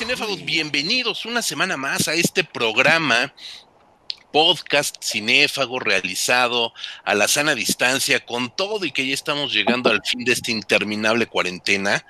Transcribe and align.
cinéfagos? 0.00 0.42
Bienvenidos 0.46 1.26
una 1.26 1.42
semana 1.42 1.76
más 1.76 2.08
a 2.08 2.14
este 2.14 2.42
programa 2.42 3.34
podcast 4.32 4.96
cinéfago 5.02 5.78
realizado 5.78 6.72
a 7.04 7.14
la 7.14 7.28
sana 7.28 7.54
distancia 7.54 8.24
con 8.24 8.48
todo 8.56 8.86
y 8.86 8.92
que 8.92 9.06
ya 9.06 9.12
estamos 9.12 9.52
llegando 9.52 9.90
al 9.90 10.00
fin 10.02 10.24
de 10.24 10.32
esta 10.32 10.52
interminable 10.52 11.26
cuarentena. 11.26 12.06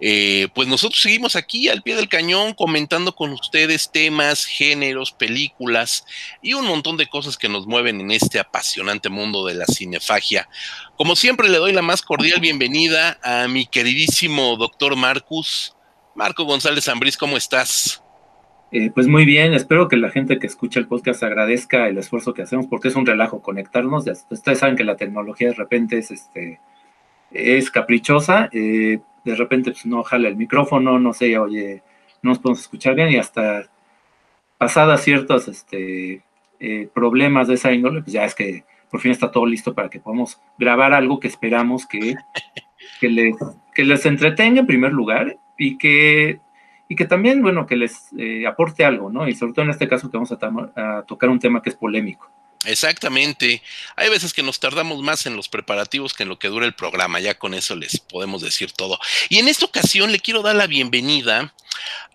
Eh, 0.00 0.48
pues 0.54 0.68
nosotros 0.68 1.02
seguimos 1.02 1.36
aquí 1.36 1.68
al 1.68 1.82
pie 1.82 1.96
del 1.96 2.08
cañón 2.08 2.54
comentando 2.54 3.14
con 3.14 3.30
ustedes 3.32 3.92
temas, 3.92 4.46
géneros, 4.46 5.12
películas 5.12 6.06
y 6.40 6.54
un 6.54 6.64
montón 6.64 6.96
de 6.96 7.08
cosas 7.08 7.36
que 7.36 7.50
nos 7.50 7.66
mueven 7.66 8.00
en 8.00 8.10
este 8.10 8.38
apasionante 8.38 9.10
mundo 9.10 9.44
de 9.44 9.52
la 9.52 9.66
cinefagia. 9.66 10.48
Como 10.96 11.14
siempre 11.14 11.50
le 11.50 11.58
doy 11.58 11.74
la 11.74 11.82
más 11.82 12.00
cordial 12.00 12.40
bienvenida 12.40 13.18
a 13.22 13.48
mi 13.48 13.66
queridísimo 13.66 14.56
doctor 14.56 14.96
Marcus. 14.96 15.73
Marco 16.14 16.44
González 16.44 16.88
Ambrís, 16.88 17.16
¿cómo 17.16 17.36
estás? 17.36 18.02
Eh, 18.70 18.90
pues 18.90 19.06
muy 19.08 19.24
bien, 19.24 19.52
espero 19.52 19.88
que 19.88 19.96
la 19.96 20.10
gente 20.10 20.38
que 20.38 20.46
escucha 20.46 20.78
el 20.78 20.86
podcast 20.86 21.22
agradezca 21.22 21.88
el 21.88 21.98
esfuerzo 21.98 22.34
que 22.34 22.42
hacemos 22.42 22.66
porque 22.66 22.88
es 22.88 22.96
un 22.96 23.06
relajo 23.06 23.42
conectarnos. 23.42 24.04
Ustedes 24.30 24.58
saben 24.58 24.76
que 24.76 24.84
la 24.84 24.96
tecnología 24.96 25.48
de 25.48 25.54
repente 25.54 25.98
es, 25.98 26.10
este, 26.10 26.60
es 27.32 27.70
caprichosa, 27.70 28.48
eh, 28.52 29.00
de 29.24 29.34
repente 29.34 29.72
pues, 29.72 29.86
no 29.86 30.02
jala 30.02 30.28
el 30.28 30.36
micrófono, 30.36 30.98
no 30.98 31.12
sé, 31.12 31.36
oye, 31.38 31.82
no 32.22 32.30
nos 32.30 32.38
podemos 32.38 32.60
escuchar 32.60 32.94
bien 32.94 33.10
y 33.10 33.16
hasta 33.16 33.68
pasadas 34.56 35.02
ciertos 35.02 35.48
este, 35.48 36.22
eh, 36.60 36.88
problemas 36.94 37.48
de 37.48 37.54
esa 37.54 37.72
índole, 37.72 38.02
pues 38.02 38.12
ya 38.12 38.24
es 38.24 38.34
que 38.34 38.64
por 38.90 39.00
fin 39.00 39.10
está 39.10 39.30
todo 39.30 39.46
listo 39.46 39.74
para 39.74 39.90
que 39.90 39.98
podamos 39.98 40.40
grabar 40.58 40.94
algo 40.94 41.18
que 41.18 41.28
esperamos 41.28 41.86
que, 41.86 42.14
que, 43.00 43.08
les, 43.08 43.36
que 43.74 43.84
les 43.84 44.06
entretenga 44.06 44.60
en 44.60 44.66
primer 44.66 44.92
lugar 44.92 45.36
y 45.58 45.78
que 45.78 46.40
y 46.86 46.96
que 46.96 47.06
también, 47.06 47.42
bueno, 47.42 47.66
que 47.66 47.76
les 47.76 48.12
eh, 48.18 48.46
aporte 48.46 48.84
algo, 48.84 49.10
¿no? 49.10 49.26
Y 49.26 49.34
sobre 49.34 49.54
todo 49.54 49.64
en 49.64 49.70
este 49.70 49.88
caso 49.88 50.10
que 50.10 50.18
vamos 50.18 50.30
a, 50.32 50.98
a 50.98 51.02
tocar 51.02 51.30
un 51.30 51.38
tema 51.38 51.62
que 51.62 51.70
es 51.70 51.76
polémico. 51.76 52.30
Exactamente. 52.66 53.62
Hay 53.96 54.10
veces 54.10 54.32
que 54.32 54.42
nos 54.42 54.60
tardamos 54.60 55.02
más 55.02 55.26
en 55.26 55.36
los 55.36 55.48
preparativos 55.48 56.14
que 56.14 56.22
en 56.22 56.28
lo 56.28 56.38
que 56.38 56.48
dura 56.48 56.66
el 56.66 56.74
programa. 56.74 57.20
Ya 57.20 57.34
con 57.34 57.54
eso 57.54 57.76
les 57.76 58.00
podemos 58.00 58.42
decir 58.42 58.72
todo. 58.72 58.98
Y 59.28 59.38
en 59.38 59.48
esta 59.48 59.66
ocasión 59.66 60.12
le 60.12 60.20
quiero 60.20 60.42
dar 60.42 60.56
la 60.56 60.66
bienvenida 60.66 61.54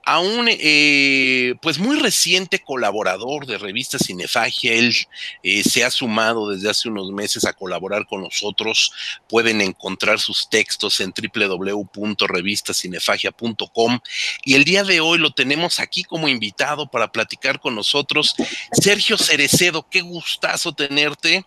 a 0.05 0.19
un 0.19 0.47
eh, 0.49 1.55
pues 1.61 1.79
muy 1.79 1.99
reciente 1.99 2.59
colaborador 2.59 3.45
de 3.45 3.57
revista 3.57 3.99
Cinefagia. 3.99 4.73
Él 4.73 4.95
eh, 5.43 5.63
se 5.63 5.83
ha 5.83 5.91
sumado 5.91 6.49
desde 6.49 6.69
hace 6.69 6.87
unos 6.89 7.11
meses 7.11 7.45
a 7.45 7.53
colaborar 7.53 8.07
con 8.07 8.21
nosotros. 8.21 8.91
Pueden 9.27 9.61
encontrar 9.61 10.19
sus 10.19 10.49
textos 10.49 10.99
en 10.99 11.13
www.revistacinefagia.com 11.13 13.99
y 14.45 14.55
el 14.55 14.63
día 14.63 14.83
de 14.83 14.99
hoy 14.99 15.19
lo 15.19 15.29
tenemos 15.31 15.79
aquí 15.79 16.03
como 16.03 16.27
invitado 16.27 16.89
para 16.89 17.11
platicar 17.11 17.59
con 17.59 17.75
nosotros. 17.75 18.33
Sergio 18.71 19.15
Cerecedo, 19.17 19.87
qué 19.89 20.01
gustazo 20.01 20.73
tenerte, 20.73 21.45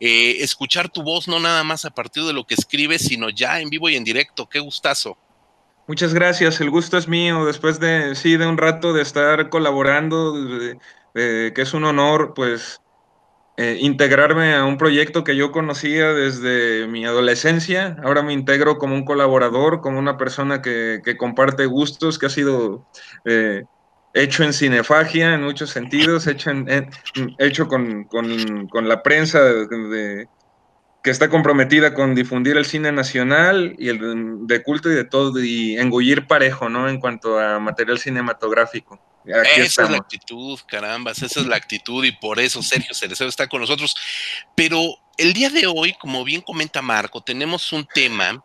eh, 0.00 0.36
escuchar 0.40 0.88
tu 0.88 1.02
voz 1.02 1.26
no 1.26 1.40
nada 1.40 1.64
más 1.64 1.84
a 1.84 1.90
partir 1.90 2.22
de 2.24 2.32
lo 2.32 2.46
que 2.46 2.54
escribes, 2.54 3.02
sino 3.02 3.28
ya 3.30 3.60
en 3.60 3.70
vivo 3.70 3.88
y 3.88 3.96
en 3.96 4.04
directo. 4.04 4.48
Qué 4.48 4.60
gustazo. 4.60 5.18
Muchas 5.86 6.14
gracias, 6.14 6.60
el 6.60 6.70
gusto 6.70 6.96
es 6.96 7.08
mío. 7.08 7.44
Después 7.44 7.78
de, 7.78 8.14
sí, 8.14 8.36
de 8.36 8.46
un 8.46 8.56
rato 8.56 8.92
de 8.92 9.02
estar 9.02 9.50
colaborando, 9.50 10.34
que 11.14 11.54
es 11.56 11.74
un 11.74 11.84
honor, 11.84 12.32
pues, 12.34 12.80
eh, 13.56 13.78
integrarme 13.80 14.54
a 14.54 14.64
un 14.64 14.78
proyecto 14.78 15.22
que 15.22 15.36
yo 15.36 15.52
conocía 15.52 16.12
desde 16.12 16.88
mi 16.88 17.04
adolescencia. 17.04 17.96
Ahora 18.02 18.22
me 18.22 18.32
integro 18.32 18.78
como 18.78 18.96
un 18.96 19.04
colaborador, 19.04 19.80
como 19.80 20.00
una 20.00 20.16
persona 20.16 20.60
que, 20.60 21.00
comparte 21.18 21.66
gustos, 21.66 22.18
que 22.18 22.26
ha 22.26 22.30
sido 22.30 22.84
eh, 23.24 23.62
hecho 24.12 24.42
en 24.42 24.52
cinefagia 24.52 25.34
en 25.34 25.44
muchos 25.44 25.70
sentidos, 25.70 26.26
hecho, 26.26 26.50
hecho 27.38 27.68
con, 27.68 28.08
la 28.88 29.02
prensa 29.04 29.40
de 29.40 30.28
que 31.04 31.10
está 31.10 31.28
comprometida 31.28 31.92
con 31.92 32.14
difundir 32.14 32.56
el 32.56 32.64
cine 32.64 32.90
nacional 32.90 33.76
y 33.78 33.90
el 33.90 34.46
de 34.46 34.62
culto 34.62 34.90
y 34.90 34.94
de 34.94 35.04
todo, 35.04 35.38
y 35.44 35.76
engullir 35.76 36.26
parejo, 36.26 36.70
¿no? 36.70 36.88
En 36.88 36.98
cuanto 36.98 37.38
a 37.38 37.60
material 37.60 37.98
cinematográfico. 37.98 38.98
esa 39.26 39.82
es 39.82 39.90
la 39.90 39.98
actitud, 39.98 40.58
carambas, 40.66 41.20
esa 41.22 41.40
es 41.40 41.46
la 41.46 41.56
actitud 41.56 42.02
y 42.06 42.12
por 42.12 42.40
eso 42.40 42.62
Sergio 42.62 42.94
Cerecero 42.94 43.28
está 43.28 43.46
con 43.46 43.60
nosotros. 43.60 43.94
Pero 44.54 44.80
el 45.18 45.34
día 45.34 45.50
de 45.50 45.66
hoy, 45.66 45.92
como 46.00 46.24
bien 46.24 46.40
comenta 46.40 46.80
Marco, 46.80 47.22
tenemos 47.22 47.70
un 47.74 47.86
tema 47.86 48.42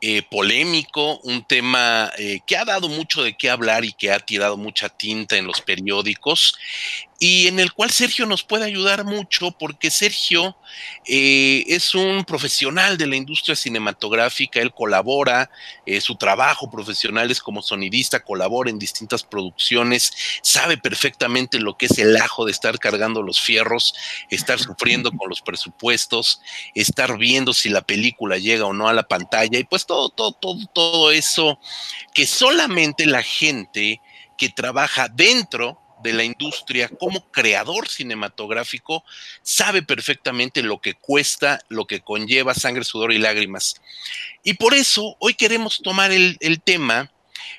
eh, 0.00 0.22
polémico, 0.30 1.18
un 1.24 1.44
tema 1.44 2.12
eh, 2.16 2.38
que 2.46 2.56
ha 2.56 2.64
dado 2.64 2.88
mucho 2.88 3.24
de 3.24 3.36
qué 3.36 3.50
hablar 3.50 3.84
y 3.84 3.92
que 3.92 4.12
ha 4.12 4.20
tirado 4.20 4.56
mucha 4.56 4.88
tinta 4.88 5.36
en 5.36 5.48
los 5.48 5.60
periódicos 5.62 6.56
y 7.20 7.48
en 7.48 7.58
el 7.58 7.72
cual 7.72 7.90
Sergio 7.90 8.26
nos 8.26 8.44
puede 8.44 8.64
ayudar 8.64 9.04
mucho 9.04 9.50
porque 9.50 9.90
Sergio 9.90 10.56
eh, 11.04 11.64
es 11.66 11.94
un 11.94 12.24
profesional 12.24 12.96
de 12.96 13.08
la 13.08 13.16
industria 13.16 13.56
cinematográfica, 13.56 14.60
él 14.60 14.72
colabora, 14.72 15.50
su 16.00 16.16
trabajo 16.16 16.70
profesional 16.70 17.30
es 17.30 17.40
como 17.40 17.62
sonidista, 17.62 18.20
colabora 18.20 18.70
en 18.70 18.78
distintas 18.78 19.24
producciones, 19.24 20.12
sabe 20.42 20.78
perfectamente 20.78 21.58
lo 21.58 21.76
que 21.76 21.86
es 21.86 21.98
el 21.98 22.16
ajo 22.16 22.44
de 22.44 22.52
estar 22.52 22.78
cargando 22.78 23.22
los 23.22 23.40
fierros, 23.40 23.94
estar 24.30 24.60
sufriendo 24.60 25.10
con 25.10 25.28
los 25.28 25.40
presupuestos, 25.40 26.40
estar 26.74 27.18
viendo 27.18 27.52
si 27.52 27.68
la 27.68 27.82
película 27.82 28.38
llega 28.38 28.66
o 28.66 28.72
no 28.72 28.88
a 28.88 28.92
la 28.92 29.08
pantalla 29.08 29.58
y 29.58 29.64
pues 29.64 29.86
todo, 29.86 30.10
todo, 30.10 30.32
todo, 30.32 30.66
todo 30.72 31.10
eso 31.10 31.58
que 32.14 32.26
solamente 32.26 33.06
la 33.06 33.22
gente 33.22 34.00
que 34.36 34.48
trabaja 34.48 35.08
dentro 35.08 35.80
de 36.02 36.12
la 36.12 36.24
industria 36.24 36.88
como 36.88 37.30
creador 37.30 37.88
cinematográfico 37.88 39.04
sabe 39.42 39.82
perfectamente 39.82 40.62
lo 40.62 40.80
que 40.80 40.94
cuesta, 40.94 41.60
lo 41.68 41.86
que 41.86 42.00
conlleva 42.00 42.54
sangre, 42.54 42.84
sudor 42.84 43.12
y 43.12 43.18
lágrimas. 43.18 43.80
Y 44.42 44.54
por 44.54 44.74
eso 44.74 45.16
hoy 45.18 45.34
queremos 45.34 45.80
tomar 45.82 46.12
el, 46.12 46.36
el 46.40 46.60
tema 46.60 47.10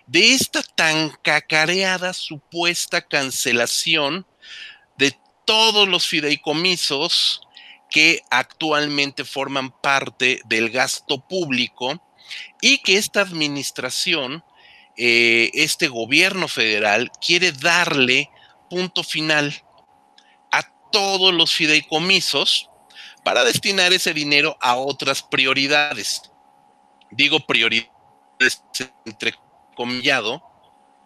de 0.08 0.34
esta 0.34 0.64
tan 0.64 1.10
cacareada 1.22 2.14
supuesta 2.14 3.02
cancelación 3.02 4.26
de 4.98 5.16
todos 5.46 5.88
los 5.88 6.08
fideicomisos 6.08 7.42
que 7.90 8.22
actualmente 8.30 9.26
forman 9.26 9.72
parte 9.72 10.42
del 10.46 10.70
gasto 10.70 11.20
público 11.28 12.02
y 12.62 12.80
que 12.80 12.98
esta 12.98 13.22
administración, 13.22 14.44
eh, 15.02 15.50
este 15.54 15.88
gobierno 15.88 16.50
federal, 16.50 17.10
quiere 17.26 17.54
darle 17.54 18.30
punto 18.70 19.02
final 19.02 19.54
a 20.52 20.62
todos 20.92 21.34
los 21.34 21.54
fideicomisos 21.54 22.70
para 23.24 23.46
destinar 23.46 23.94
ese 23.94 24.14
dinero 24.14 24.58
a 24.59 24.76
otras 24.76 25.24
prioridades. 25.24 26.24
Digo 27.12 27.40
prioridades 27.40 27.90
entrecomillado, 29.06 30.44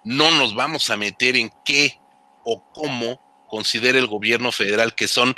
no 0.03 0.31
nos 0.31 0.55
vamos 0.55 0.89
a 0.89 0.97
meter 0.97 1.35
en 1.35 1.53
qué 1.63 1.99
o 2.43 2.67
cómo 2.71 3.45
considera 3.47 3.99
el 3.99 4.07
gobierno 4.07 4.51
federal 4.51 4.95
que 4.95 5.07
son 5.07 5.35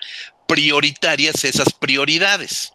prioritarias 0.47 1.43
esas 1.43 1.73
prioridades 1.73 2.74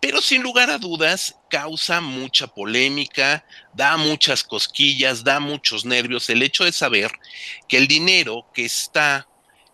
pero 0.00 0.20
sin 0.20 0.42
lugar 0.42 0.70
a 0.70 0.78
dudas 0.78 1.36
causa 1.50 2.00
mucha 2.00 2.46
polémica, 2.46 3.44
da 3.74 3.96
muchas 3.96 4.44
cosquillas, 4.44 5.24
da 5.24 5.40
muchos 5.40 5.84
nervios 5.84 6.28
el 6.30 6.42
hecho 6.42 6.64
de 6.64 6.72
saber 6.72 7.12
que 7.68 7.76
el 7.78 7.88
dinero 7.88 8.46
que 8.54 8.64
está 8.64 9.26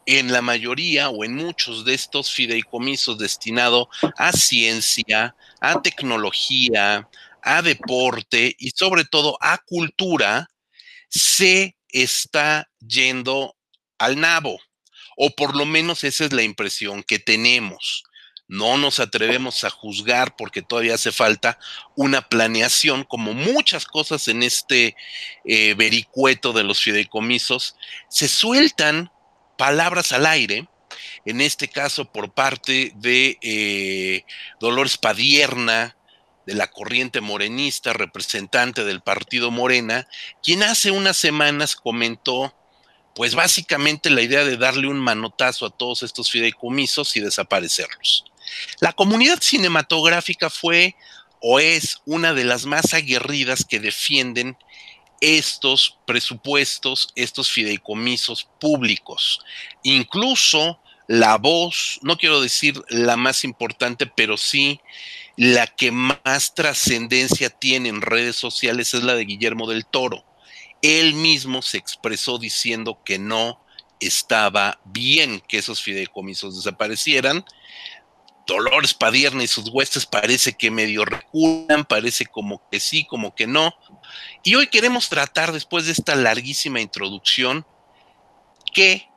en 0.06 0.32
la 0.32 0.43
mayoría 0.43 1.11
o 1.11 1.25
en 1.25 1.34
muchos 1.34 1.84
de 1.84 1.94
estos 1.94 2.32
fideicomisos 2.32 3.19
destinado 3.19 3.88
a 4.17 4.32
ciencia, 4.32 5.35
a 5.61 5.81
tecnología, 5.81 7.08
a 7.43 7.62
deporte 7.62 8.55
y 8.58 8.70
sobre 8.70 9.05
todo 9.05 9.37
a 9.41 9.58
cultura, 9.58 10.49
se 11.08 11.76
está 11.88 12.69
yendo 12.81 13.56
al 13.99 14.19
nabo, 14.19 14.58
o 15.17 15.31
por 15.31 15.55
lo 15.55 15.67
menos 15.67 16.05
esa 16.05 16.25
es 16.25 16.32
la 16.32 16.43
impresión 16.43 17.02
que 17.02 17.19
tenemos. 17.19 18.05
No 18.52 18.76
nos 18.76 19.00
atrevemos 19.00 19.64
a 19.64 19.70
juzgar 19.70 20.37
porque 20.37 20.60
todavía 20.60 20.96
hace 20.96 21.10
falta 21.10 21.58
una 21.96 22.28
planeación, 22.28 23.02
como 23.02 23.32
muchas 23.32 23.87
cosas 23.87 24.28
en 24.28 24.43
este 24.43 24.94
eh, 25.46 25.72
vericueto 25.72 26.52
de 26.52 26.62
los 26.62 26.78
fideicomisos. 26.78 27.76
Se 28.10 28.28
sueltan 28.28 29.10
palabras 29.56 30.12
al 30.12 30.26
aire, 30.26 30.69
en 31.25 31.40
este 31.40 31.69
caso 31.69 32.12
por 32.12 32.34
parte 32.34 32.93
de 32.96 33.38
eh, 33.40 34.26
Dolores 34.60 34.98
Padierna, 34.98 35.96
de 36.44 36.52
la 36.52 36.70
corriente 36.70 37.22
morenista, 37.22 37.94
representante 37.94 38.84
del 38.84 39.00
partido 39.00 39.50
Morena, 39.50 40.06
quien 40.43 40.62
hace 40.62 40.90
unas 40.90 41.16
semanas 41.16 41.75
comentó, 41.75 42.55
pues 43.14 43.34
básicamente 43.34 44.10
la 44.10 44.20
idea 44.20 44.44
de 44.44 44.58
darle 44.58 44.88
un 44.88 44.98
manotazo 44.98 45.64
a 45.64 45.70
todos 45.70 46.02
estos 46.02 46.31
fideicomisos 46.31 47.16
y 47.16 47.20
desaparecerlos. 47.20 48.26
La 48.81 48.93
comunidad 48.93 49.41
cinematográfica 49.41 50.50
fue 50.50 50.97
o 51.41 51.59
es 51.59 52.00
una 52.06 52.35
de 52.35 52.44
las 52.44 52.67
más 52.67 52.94
aguerridas 52.94 53.65
que 53.65 53.81
defienden 53.81 54.56
estos 55.21 55.99
presupuestos, 56.05 57.09
estos 57.15 57.50
fideicomisos 57.50 58.49
públicos. 58.61 59.41
Incluso 59.83 60.81
la 61.06 61.37
voz, 61.37 61.99
no 62.03 62.17
quiero 62.17 62.41
decir 62.41 62.83
la 62.89 63.17
más 63.17 63.44
importante, 63.44 64.06
pero 64.06 64.37
sí 64.37 64.81
la 65.37 65.67
que 65.67 65.91
más 65.91 66.55
trascendencia 66.55 67.50
tiene 67.50 67.89
en 67.89 68.03
redes 68.03 68.37
sociales 68.37 68.94
es 68.94 69.03
la 69.03 69.15
de 69.15 69.25
Guillermo 69.25 69.69
del 69.69 69.87
Toro. 69.87 70.25
Él 70.83 71.15
mismo 71.15 71.62
se 71.62 71.79
expresó 71.79 72.39
diciendo 72.39 73.00
que 73.05 73.19
no 73.19 73.61
estaba 74.00 74.81
bien 74.85 75.41
que 75.49 75.59
esos 75.59 75.81
fideicomisos 75.81 76.56
desaparecieran. 76.56 77.44
Dolores 78.47 78.94
Padierna 78.94 79.44
y 79.44 79.49
sus 79.49 79.69
huestes 79.69 80.06
parece 80.06 80.55
que 80.55 80.71
medio 80.71 81.05
reculan, 81.05 81.85
parece 81.85 82.27
como 82.27 82.69
que 82.71 82.81
sí, 82.81 83.05
como 83.05 83.35
que 83.35 83.47
no. 83.47 83.75
Y 84.43 84.55
hoy 84.56 84.67
queremos 84.67 85.09
tratar, 85.09 85.53
después 85.53 85.87
de 85.87 85.93
esta 85.93 86.15
larguísima 86.15 86.81
introducción, 86.81 87.67
qué 88.73 89.09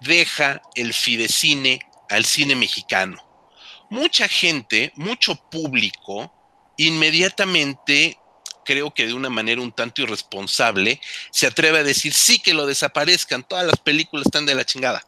deja 0.00 0.60
el 0.74 0.92
fidecine 0.92 1.80
al 2.08 2.24
cine 2.24 2.54
mexicano. 2.54 3.22
Mucha 3.88 4.28
gente, 4.28 4.92
mucho 4.96 5.36
público, 5.50 6.32
inmediatamente 6.76 8.18
creo 8.64 8.92
que 8.92 9.06
de 9.06 9.14
una 9.14 9.30
manera 9.30 9.60
un 9.60 9.72
tanto 9.72 10.02
irresponsable, 10.02 11.00
se 11.30 11.46
atreve 11.46 11.78
a 11.78 11.84
decir 11.84 12.12
sí 12.12 12.38
que 12.38 12.54
lo 12.54 12.66
desaparezcan, 12.66 13.42
todas 13.42 13.66
las 13.66 13.78
películas 13.78 14.26
están 14.26 14.46
de 14.46 14.54
la 14.54 14.64
chingada. 14.64 15.04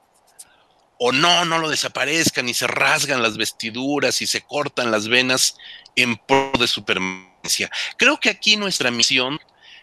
O 0.99 1.13
no, 1.13 1.45
no 1.45 1.59
lo 1.59 1.69
desaparezcan 1.69 2.49
y 2.49 2.55
se 2.55 2.67
rasgan 2.67 3.23
las 3.23 3.37
vestiduras 3.37 4.23
y 4.23 4.27
se 4.27 4.43
cortan 4.43 4.91
las 4.91 5.09
venas 5.09 5.57
en 5.97 6.17
pro 6.17 6.53
de 6.59 6.69
su 6.69 6.85
permanencia. 6.85 7.71
Creo 7.97 8.19
que 8.19 8.31
aquí 8.31 8.57
nuestra 8.57 8.91
misión 8.91 9.41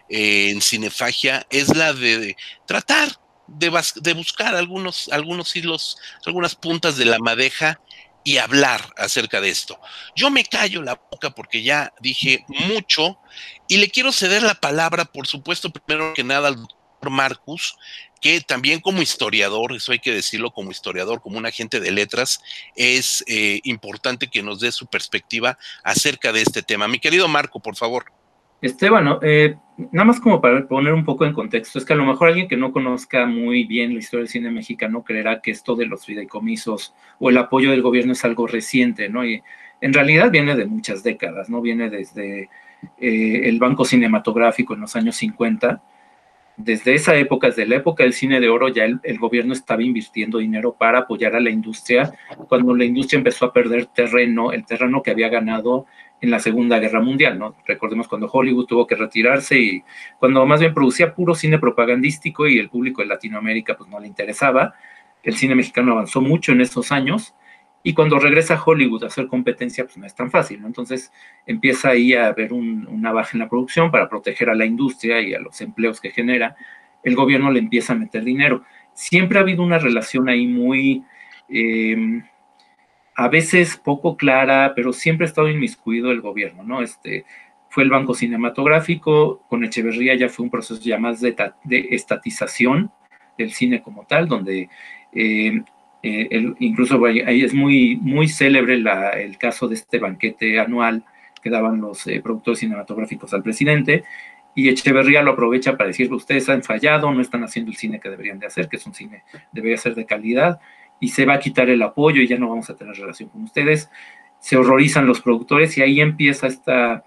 eh, 0.09 0.49
en 0.49 0.61
Cinefagia 0.61 1.45
es 1.49 1.75
la 1.75 1.93
de, 1.93 2.35
tratar 2.65 3.09
de, 3.47 3.71
de, 3.95 4.13
buscar 4.13 4.55
algunos, 4.55 5.09
algunos 5.09 5.55
hilos, 5.55 5.97
algunas 6.25 6.55
puntas 6.55 6.97
de 6.97 7.05
la 7.05 7.19
madeja 7.19 7.79
y 8.23 8.37
hablar 8.37 8.93
acerca 8.97 9.41
de 9.41 9.49
esto. 9.49 9.79
Yo 10.15 10.29
me 10.29 10.45
callo 10.45 10.81
la 10.81 10.95
boca 11.11 11.31
porque 11.31 11.63
ya 11.63 11.93
dije 11.99 12.45
mucho 12.47 13.17
y 13.67 13.77
le 13.77 13.89
quiero 13.89 14.11
ceder 14.11 14.43
la 14.43 14.55
palabra, 14.55 15.05
por 15.05 15.27
supuesto, 15.27 15.71
primero 15.71 16.13
que 16.13 16.23
nada 16.23 16.49
al 16.49 16.57
doctor 16.57 16.80
Marcus, 17.09 17.75
que 18.21 18.41
también 18.41 18.79
como 18.79 19.01
historiador, 19.01 19.73
eso 19.73 19.91
hay 19.91 19.99
que 19.99 20.13
decirlo 20.13 20.51
como 20.51 20.71
historiador, 20.71 21.21
como 21.21 21.37
un 21.37 21.45
agente 21.45 21.79
de 21.79 21.91
letras, 21.91 22.43
es 22.75 23.23
eh, 23.27 23.59
importante 23.63 24.27
que 24.27 24.43
nos 24.43 24.59
dé 24.59 24.71
su 24.71 24.85
perspectiva 24.85 25.57
acerca 25.83 26.31
de 26.31 26.41
este 26.41 26.61
tema. 26.61 26.87
Mi 26.87 26.99
querido 26.99 27.27
Marco, 27.27 27.59
por 27.59 27.75
favor. 27.75 28.05
Esteban, 28.61 29.17
eh, 29.23 29.55
nada 29.91 30.05
más 30.05 30.19
como 30.19 30.39
para 30.39 30.67
poner 30.67 30.93
un 30.93 31.03
poco 31.03 31.25
en 31.25 31.33
contexto, 31.33 31.79
es 31.79 31.85
que 31.85 31.93
a 31.93 31.95
lo 31.95 32.05
mejor 32.05 32.27
alguien 32.27 32.47
que 32.47 32.57
no 32.57 32.71
conozca 32.71 33.25
muy 33.25 33.63
bien 33.63 33.93
la 33.93 33.99
historia 33.99 34.21
del 34.21 34.29
cine 34.29 34.51
mexicano 34.51 35.03
creerá 35.03 35.41
que 35.41 35.49
esto 35.49 35.75
de 35.75 35.87
los 35.87 36.05
fideicomisos 36.05 36.93
o 37.17 37.31
el 37.31 37.37
apoyo 37.37 37.71
del 37.71 37.81
gobierno 37.81 38.13
es 38.13 38.23
algo 38.23 38.45
reciente, 38.45 39.09
¿no? 39.09 39.25
Y 39.25 39.41
en 39.81 39.93
realidad 39.93 40.29
viene 40.29 40.55
de 40.55 40.67
muchas 40.67 41.01
décadas, 41.01 41.49
¿no? 41.49 41.59
Viene 41.59 41.89
desde 41.89 42.49
eh, 42.99 43.41
el 43.45 43.57
Banco 43.57 43.83
Cinematográfico 43.83 44.75
en 44.75 44.81
los 44.81 44.95
años 44.95 45.15
50. 45.15 45.81
Desde 46.63 46.93
esa 46.93 47.15
época, 47.15 47.47
desde 47.47 47.65
la 47.65 47.77
época 47.77 48.03
del 48.03 48.13
cine 48.13 48.39
de 48.39 48.47
oro, 48.47 48.67
ya 48.67 48.83
el, 48.85 49.17
gobierno 49.17 49.53
estaba 49.53 49.81
invirtiendo 49.81 50.37
dinero 50.37 50.73
para 50.77 50.99
apoyar 50.99 51.35
a 51.35 51.39
la 51.39 51.49
industria, 51.49 52.11
cuando 52.47 52.75
la 52.75 52.85
industria 52.85 53.17
empezó 53.17 53.45
a 53.45 53.53
perder 53.53 53.87
terreno, 53.87 54.51
el 54.51 54.63
terreno 54.63 55.01
que 55.01 55.09
había 55.09 55.29
ganado 55.29 55.87
en 56.21 56.29
la 56.29 56.39
Segunda 56.39 56.77
Guerra 56.77 57.01
Mundial, 57.01 57.39
¿no? 57.39 57.55
Recordemos 57.65 58.07
cuando 58.07 58.29
Hollywood 58.31 58.67
tuvo 58.67 58.85
que 58.85 58.95
retirarse 58.95 59.59
y 59.59 59.83
cuando 60.19 60.45
más 60.45 60.59
bien 60.59 60.71
producía 60.71 61.15
puro 61.15 61.33
cine 61.33 61.57
propagandístico 61.57 62.47
y 62.47 62.59
el 62.59 62.69
público 62.69 63.01
de 63.01 63.07
Latinoamérica 63.07 63.75
pues 63.75 63.89
no 63.89 63.99
le 63.99 64.05
interesaba. 64.05 64.75
El 65.23 65.35
cine 65.35 65.55
mexicano 65.55 65.93
avanzó 65.93 66.21
mucho 66.21 66.51
en 66.51 66.61
esos 66.61 66.91
años 66.91 67.33
y 67.83 67.93
cuando 67.93 68.19
regresa 68.19 68.61
Hollywood 68.63 69.03
a 69.03 69.07
hacer 69.07 69.27
competencia 69.27 69.83
pues 69.85 69.97
no 69.97 70.05
es 70.05 70.15
tan 70.15 70.29
fácil, 70.29 70.61
¿no? 70.61 70.67
Entonces 70.67 71.11
empieza 71.45 71.89
ahí 71.89 72.13
a 72.13 72.27
haber 72.27 72.53
una 72.53 73.11
baja 73.11 73.31
en 73.33 73.39
la 73.39 73.49
producción 73.49 73.91
para 73.91 74.09
proteger 74.09 74.49
a 74.49 74.55
la 74.55 74.65
industria 74.65 75.21
y 75.21 75.33
a 75.33 75.39
los 75.39 75.59
empleos 75.61 75.99
que 75.99 76.11
genera. 76.11 76.55
El 77.03 77.15
gobierno 77.15 77.51
le 77.51 77.59
empieza 77.59 77.93
a 77.93 77.95
meter 77.95 78.23
dinero. 78.23 78.63
Siempre 78.93 79.39
ha 79.39 79.41
habido 79.41 79.63
una 79.63 79.79
relación 79.79 80.29
ahí 80.29 80.47
muy... 80.47 81.03
Eh, 81.49 82.21
a 83.15 83.27
veces 83.27 83.77
poco 83.77 84.17
clara, 84.17 84.73
pero 84.75 84.93
siempre 84.93 85.25
ha 85.25 85.29
estado 85.29 85.49
inmiscuido 85.49 86.11
el 86.11 86.21
gobierno, 86.21 86.63
¿no? 86.63 86.81
Este, 86.81 87.25
fue 87.69 87.83
el 87.83 87.89
Banco 87.89 88.13
Cinematográfico, 88.13 89.43
con 89.47 89.63
Echeverría 89.63 90.15
ya 90.15 90.29
fue 90.29 90.43
un 90.43 90.49
proceso 90.49 90.81
ya 90.81 90.97
más 90.97 91.21
de, 91.21 91.35
estatización 91.91 92.91
del 93.37 93.51
cine 93.51 93.81
como 93.81 94.05
tal, 94.05 94.27
donde 94.27 94.69
eh, 95.13 95.63
eh, 96.03 96.53
incluso 96.59 97.03
ahí 97.05 97.43
es 97.43 97.53
muy, 97.53 97.97
muy 97.97 98.27
célebre 98.27 98.75
el 98.75 99.37
caso 99.37 99.67
de 99.67 99.75
este 99.75 99.99
banquete 99.99 100.59
anual 100.59 101.03
que 101.41 101.49
daban 101.49 101.81
los 101.81 102.05
eh, 102.07 102.21
productores 102.21 102.59
cinematográficos 102.59 103.33
al 103.33 103.43
presidente, 103.43 104.03
y 104.53 104.69
Echeverría 104.69 105.23
lo 105.23 105.31
aprovecha 105.31 105.77
para 105.77 105.87
decir, 105.87 106.11
ustedes 106.13 106.49
han 106.49 106.61
fallado, 106.61 107.11
no 107.11 107.21
están 107.21 107.43
haciendo 107.43 107.71
el 107.71 107.77
cine 107.77 107.99
que 107.99 108.09
deberían 108.09 108.39
de 108.39 108.47
hacer, 108.47 108.67
que 108.67 108.77
es 108.77 108.85
un 108.85 108.93
cine, 108.93 109.23
debería 109.51 109.77
ser 109.77 109.95
de 109.95 110.05
calidad, 110.05 110.59
y 110.99 111.09
se 111.09 111.25
va 111.25 111.35
a 111.35 111.39
quitar 111.39 111.69
el 111.69 111.81
apoyo 111.81 112.21
y 112.21 112.27
ya 112.27 112.37
no 112.37 112.49
vamos 112.49 112.69
a 112.69 112.75
tener 112.75 112.95
relación 112.95 113.29
con 113.29 113.43
ustedes. 113.43 113.89
Se 114.39 114.57
horrorizan 114.57 115.07
los 115.07 115.21
productores 115.21 115.77
y 115.77 115.81
ahí 115.81 115.99
empieza 115.99 116.47
esta 116.47 117.03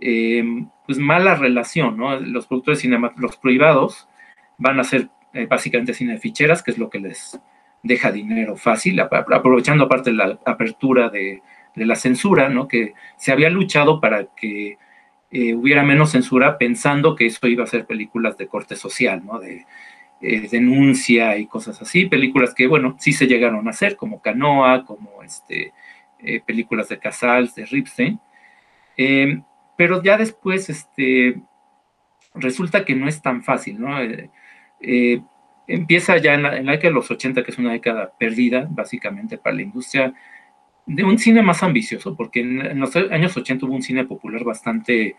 eh, 0.00 0.44
pues 0.86 0.98
mala 0.98 1.34
relación, 1.34 1.96
¿no? 1.96 2.20
Los 2.20 2.46
productores 2.46 2.80
cinematográficos, 2.80 3.30
los 3.30 3.36
privados, 3.38 4.08
van 4.58 4.78
a 4.78 4.82
hacer 4.82 5.08
eh, 5.32 5.46
básicamente 5.46 5.94
cine 5.94 6.12
de 6.12 6.18
ficheras, 6.20 6.62
que 6.62 6.70
es 6.70 6.78
lo 6.78 6.88
que 6.88 7.00
les 7.00 7.40
deja 7.82 8.12
dinero 8.12 8.56
fácil, 8.56 9.00
aprovechando 9.00 9.84
aparte 9.84 10.12
la 10.12 10.38
apertura 10.44 11.08
de, 11.08 11.42
la 11.74 11.96
censura, 11.96 12.48
¿no? 12.48 12.68
Que 12.68 12.94
se 13.16 13.32
había 13.32 13.50
luchado 13.50 14.00
para 14.00 14.26
que 14.36 14.78
eh, 15.30 15.54
hubiera 15.54 15.82
menos 15.82 16.10
censura 16.10 16.58
pensando 16.58 17.16
que 17.16 17.26
eso 17.26 17.46
iba 17.46 17.64
a 17.64 17.66
ser 17.66 17.86
películas 17.86 18.36
de 18.36 18.46
corte 18.46 18.76
social, 18.76 19.22
¿no? 19.24 19.38
De, 19.38 19.64
eh, 20.24 20.48
denuncia 20.48 21.36
y 21.36 21.46
cosas 21.46 21.82
así, 21.82 22.06
películas 22.06 22.54
que, 22.54 22.68
bueno, 22.68 22.94
sí 23.00 23.12
se 23.12 23.26
llegaron 23.26 23.66
a 23.66 23.72
hacer, 23.72 23.96
como 23.96 24.22
Canoa, 24.22 24.84
como 24.84 25.20
este, 25.24 25.72
eh, 26.20 26.40
películas 26.46 26.88
de 26.88 27.00
Casals, 27.00 27.56
de 27.56 27.66
Ripstein, 27.66 28.20
eh, 28.96 29.42
pero 29.76 30.00
ya 30.00 30.16
después 30.16 30.70
este, 30.70 31.40
resulta 32.36 32.84
que 32.84 32.94
no 32.94 33.08
es 33.08 33.20
tan 33.20 33.42
fácil, 33.42 33.80
¿no? 33.80 33.96
Empieza 35.66 36.16
ya 36.18 36.34
en 36.34 36.42
la, 36.42 36.50
década 36.50 36.88
de 36.88 36.90
los 36.90 37.10
80, 37.10 37.42
que 37.42 37.50
es 37.50 37.58
una 37.58 37.72
década 37.72 38.12
perdida, 38.18 38.66
básicamente, 38.70 39.38
para 39.38 39.56
la 39.56 39.62
industria, 39.62 40.14
de 40.86 41.04
un 41.04 41.18
cine 41.18 41.42
más 41.42 41.62
ambicioso, 41.62 42.16
porque 42.16 42.40
en, 42.40 42.80
los 42.80 42.94
años 42.96 43.36
80 43.36 43.66
hubo 43.66 43.74
un 43.74 43.82
cine 43.82 44.04
popular 44.04 44.44
bastante 44.44 45.16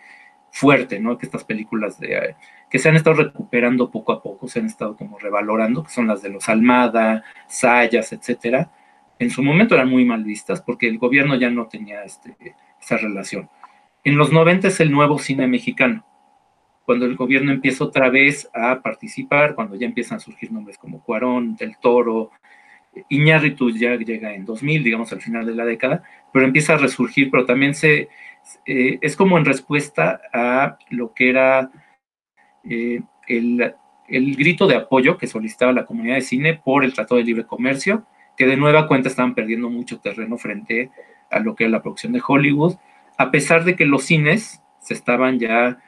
fuerte, 0.52 1.00
¿no? 1.00 1.18
Que 1.18 1.26
estas 1.26 1.44
películas 1.44 2.00
de, 2.00 2.36
que 2.70 2.80
se 2.80 2.90
han 2.90 2.96
estado 2.96 3.16
recuperando 3.18 3.90
poco 3.90 4.12
a 4.12 4.22
poco, 4.22 4.48
se 4.48 4.60
han 4.60 4.68
estado 4.68 4.96
como 4.96 5.18
revalorando, 5.18 5.84
que 5.84 5.92
son 5.92 6.08
las 6.08 6.22
de 6.22 6.30
los 6.30 6.50
Almada, 6.50 7.24
Sayas, 7.48 8.14
etcétera. 8.14 8.72
En 9.20 9.30
su 9.30 9.42
momento 9.42 9.76
eran 9.76 9.90
muy 9.90 10.06
mal 10.06 10.24
vistas 10.24 10.62
porque 10.62 10.88
el 10.88 10.98
gobierno 10.98 11.36
ya 11.36 11.50
no 11.50 11.68
tenía 11.68 12.04
este, 12.04 12.36
esa 12.80 12.98
relación. 12.98 13.50
En 14.04 14.18
los 14.18 14.32
90 14.32 14.68
es 14.68 14.80
el 14.80 14.92
nuevo 14.92 15.18
cine 15.18 15.48
mexicano, 15.48 16.06
cuando 16.86 17.06
el 17.06 17.16
gobierno 17.16 17.52
empieza 17.52 17.84
otra 17.84 18.10
vez 18.10 18.50
a 18.54 18.82
participar, 18.82 19.56
cuando 19.56 19.76
ya 19.76 19.86
empiezan 19.86 20.18
a 20.18 20.22
surgir 20.22 20.52
nombres 20.52 20.78
como 20.78 21.02
Cuarón, 21.04 21.56
Del 21.56 21.78
Toro, 21.78 22.32
Iñárritu 23.10 23.70
ya 23.72 23.96
llega 23.96 24.34
en 24.34 24.46
2000, 24.46 24.84
digamos 24.84 25.12
al 25.14 25.22
final 25.22 25.46
de 25.46 25.56
la 25.56 25.66
década, 25.66 26.04
pero 26.32 26.46
empieza 26.46 26.74
a 26.74 26.78
resurgir, 26.78 27.32
pero 27.32 27.46
también 27.46 27.74
se, 27.74 28.10
eh, 28.66 29.00
es 29.02 29.16
como 29.16 29.38
en 29.38 29.46
respuesta 29.46 30.22
a 30.32 30.78
lo 30.90 31.14
que 31.14 31.30
era 31.30 31.72
eh, 32.64 33.02
el, 33.28 33.74
el, 34.08 34.36
grito 34.36 34.68
de 34.68 34.76
apoyo 34.76 35.18
que 35.18 35.28
solicitaba 35.28 35.72
la 35.72 35.86
comunidad 35.86 36.16
de 36.16 36.22
cine 36.22 36.62
por 36.64 36.84
el 36.84 36.94
Tratado 36.94 37.18
de 37.18 37.24
Libre 37.24 37.46
Comercio, 37.46 38.06
que 38.38 38.46
de 38.46 38.58
nueva 38.58 38.88
cuenta 38.88 39.10
estaban 39.10 39.36
perdiendo 39.36 39.70
mucho 39.70 40.00
terreno 40.00 40.38
frente 40.38 40.92
a 41.32 41.40
lo 41.40 41.56
que 41.56 41.64
era 41.64 41.72
la 41.72 41.82
producción 41.82 42.14
de 42.14 42.22
Hollywood, 42.26 42.76
a 43.18 43.32
pesar 43.32 43.64
de 43.64 43.76
que 43.76 43.86
los 43.86 44.04
cines 44.04 44.62
se 44.80 44.94
estaban 44.94 45.40
ya 45.40 45.80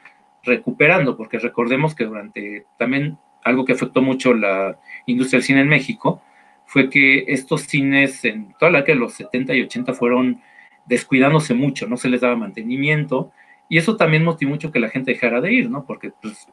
recuperando, 0.46 1.16
porque 1.16 1.38
recordemos 1.38 1.94
que 1.94 2.04
durante 2.04 2.64
también 2.78 3.18
algo 3.44 3.64
que 3.64 3.72
afectó 3.72 4.02
mucho 4.02 4.34
la 4.34 4.78
industria 5.06 5.38
del 5.38 5.46
cine 5.46 5.60
en 5.60 5.68
México 5.68 6.22
fue 6.64 6.90
que 6.90 7.26
estos 7.28 7.62
cines 7.62 8.24
en 8.24 8.54
toda 8.58 8.72
la 8.72 8.84
que 8.84 8.94
los 8.94 9.14
70 9.14 9.54
y 9.54 9.62
80 9.62 9.94
fueron 9.94 10.40
descuidándose 10.86 11.54
mucho, 11.54 11.86
no 11.86 11.96
se 11.96 12.08
les 12.08 12.20
daba 12.20 12.36
mantenimiento, 12.36 13.32
y 13.68 13.78
eso 13.78 13.96
también 13.96 14.24
motivó 14.24 14.50
mucho 14.50 14.70
que 14.70 14.80
la 14.80 14.88
gente 14.88 15.12
dejara 15.12 15.40
de 15.40 15.52
ir, 15.52 15.70
¿no? 15.70 15.84
Porque, 15.84 16.12
pues, 16.22 16.48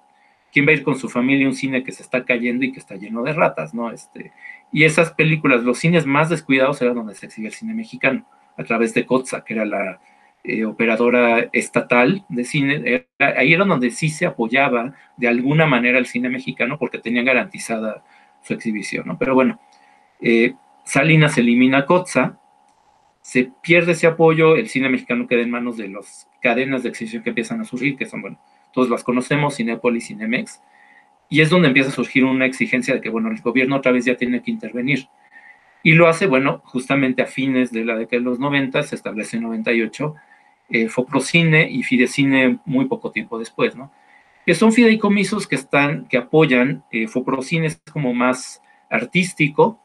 ¿quién 0.51 0.65
va 0.67 0.71
a 0.71 0.73
ir 0.73 0.83
con 0.83 0.97
su 0.97 1.09
familia 1.09 1.45
a 1.45 1.50
un 1.50 1.55
cine 1.55 1.83
que 1.83 1.91
se 1.91 2.03
está 2.03 2.25
cayendo 2.25 2.65
y 2.65 2.71
que 2.71 2.79
está 2.79 2.95
lleno 2.95 3.23
de 3.23 3.33
ratas, 3.33 3.73
¿no? 3.73 3.91
Este, 3.91 4.31
y 4.71 4.83
esas 4.83 5.12
películas, 5.12 5.63
los 5.63 5.77
cines 5.77 6.05
más 6.05 6.29
descuidados 6.29 6.81
eran 6.81 6.95
donde 6.95 7.15
se 7.15 7.27
exhibe 7.27 7.47
el 7.47 7.53
cine 7.53 7.73
mexicano, 7.73 8.25
a 8.57 8.63
través 8.63 8.93
de 8.93 9.05
COTSA, 9.05 9.43
que 9.43 9.53
era 9.53 9.65
la, 9.65 10.00
eh, 10.43 10.65
operadora 10.65 11.50
estatal 11.53 12.25
de 12.27 12.43
cine, 12.43 13.07
ahí 13.17 13.53
era 13.53 13.63
donde 13.63 13.91
sí 13.91 14.09
se 14.09 14.25
apoyaba 14.25 14.93
de 15.15 15.27
alguna 15.29 15.65
manera 15.65 15.97
el 15.97 16.05
cine 16.05 16.29
mexicano 16.29 16.77
porque 16.77 17.00
tenían 17.00 17.25
garantizada 17.25 18.03
su 18.41 18.53
exhibición, 18.53 19.07
¿no? 19.07 19.17
Pero 19.17 19.35
bueno, 19.35 19.62
eh, 20.19 20.55
Salinas 20.83 21.38
elimina 21.38 21.85
Cotza, 21.85 22.39
se 23.21 23.51
pierde 23.62 23.93
ese 23.93 24.05
apoyo, 24.05 24.57
el 24.57 24.67
cine 24.67 24.89
mexicano 24.89 25.27
queda 25.27 25.41
en 25.41 25.50
manos 25.50 25.77
de 25.77 25.88
las 25.88 26.27
cadenas 26.41 26.83
de 26.83 26.89
exhibición 26.89 27.23
que 27.23 27.29
empiezan 27.29 27.62
a 27.62 27.63
surgir, 27.63 27.95
que 27.95 28.05
son, 28.05 28.21
bueno, 28.21 28.38
todos 28.73 28.89
las 28.89 29.03
conocemos, 29.03 29.55
Cinepolis, 29.55 30.07
Cinemex, 30.07 30.62
y 31.29 31.39
es 31.39 31.50
donde 31.50 31.69
empieza 31.69 31.89
a 31.89 31.93
surgir 31.93 32.25
una 32.25 32.45
exigencia 32.45 32.93
de 32.93 33.01
que, 33.01 33.09
bueno, 33.09 33.31
el 33.31 33.39
gobierno 33.39 33.77
otra 33.77 33.93
vez 33.93 34.03
ya 34.03 34.17
tiene 34.17 34.41
que 34.41 34.51
intervenir. 34.51 35.07
Y 35.83 35.93
lo 35.93 36.07
hace, 36.07 36.27
bueno, 36.27 36.62
justamente 36.65 37.21
a 37.21 37.25
fines 37.27 37.71
de 37.71 37.85
la 37.85 37.95
década 37.95 38.19
de 38.19 38.25
los 38.25 38.39
90, 38.39 38.83
se 38.83 38.95
establece 38.95 39.38
en 39.38 39.43
98, 39.43 40.15
eh, 40.70 40.89
Foprocine 40.89 41.70
y 41.70 41.84
Fidecine 41.84 42.60
muy 42.65 42.86
poco 42.86 43.12
tiempo 43.12 43.38
después, 43.39 43.75
¿no? 43.75 43.91
Que 44.46 44.55
son 44.55 44.74
fideicomisos 44.74 45.48
que 45.48 45.55
están, 45.55 46.05
que 46.08 46.17
apoyan, 46.17 46.84
eh, 46.91 47.08
Foprocine 47.08 47.67
es 47.67 47.82
como 47.91 48.13
más 48.13 48.62
artístico, 48.89 49.79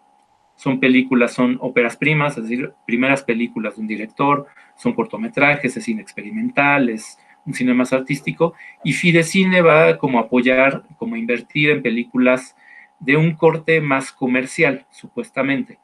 son 0.56 0.80
películas, 0.80 1.32
son 1.32 1.56
óperas 1.60 1.96
primas, 1.96 2.36
es 2.36 2.44
decir, 2.44 2.72
primeras 2.84 3.22
películas 3.22 3.76
de 3.76 3.80
un 3.82 3.86
director, 3.86 4.46
son 4.76 4.92
cortometrajes, 4.92 5.76
es 5.76 5.84
cine 5.84 6.02
experimental, 6.02 6.88
es 6.88 7.18
un 7.46 7.54
cine 7.54 7.74
más 7.74 7.92
artístico, 7.92 8.54
y 8.82 8.92
Fidecine 8.92 9.62
va 9.62 9.98
como 9.98 10.18
a 10.18 10.22
apoyar, 10.22 10.82
como 10.98 11.16
invertir 11.16 11.70
en 11.70 11.82
películas 11.82 12.56
de 12.98 13.16
un 13.16 13.36
corte 13.36 13.80
más 13.80 14.10
comercial, 14.10 14.84
supuestamente. 14.90 15.78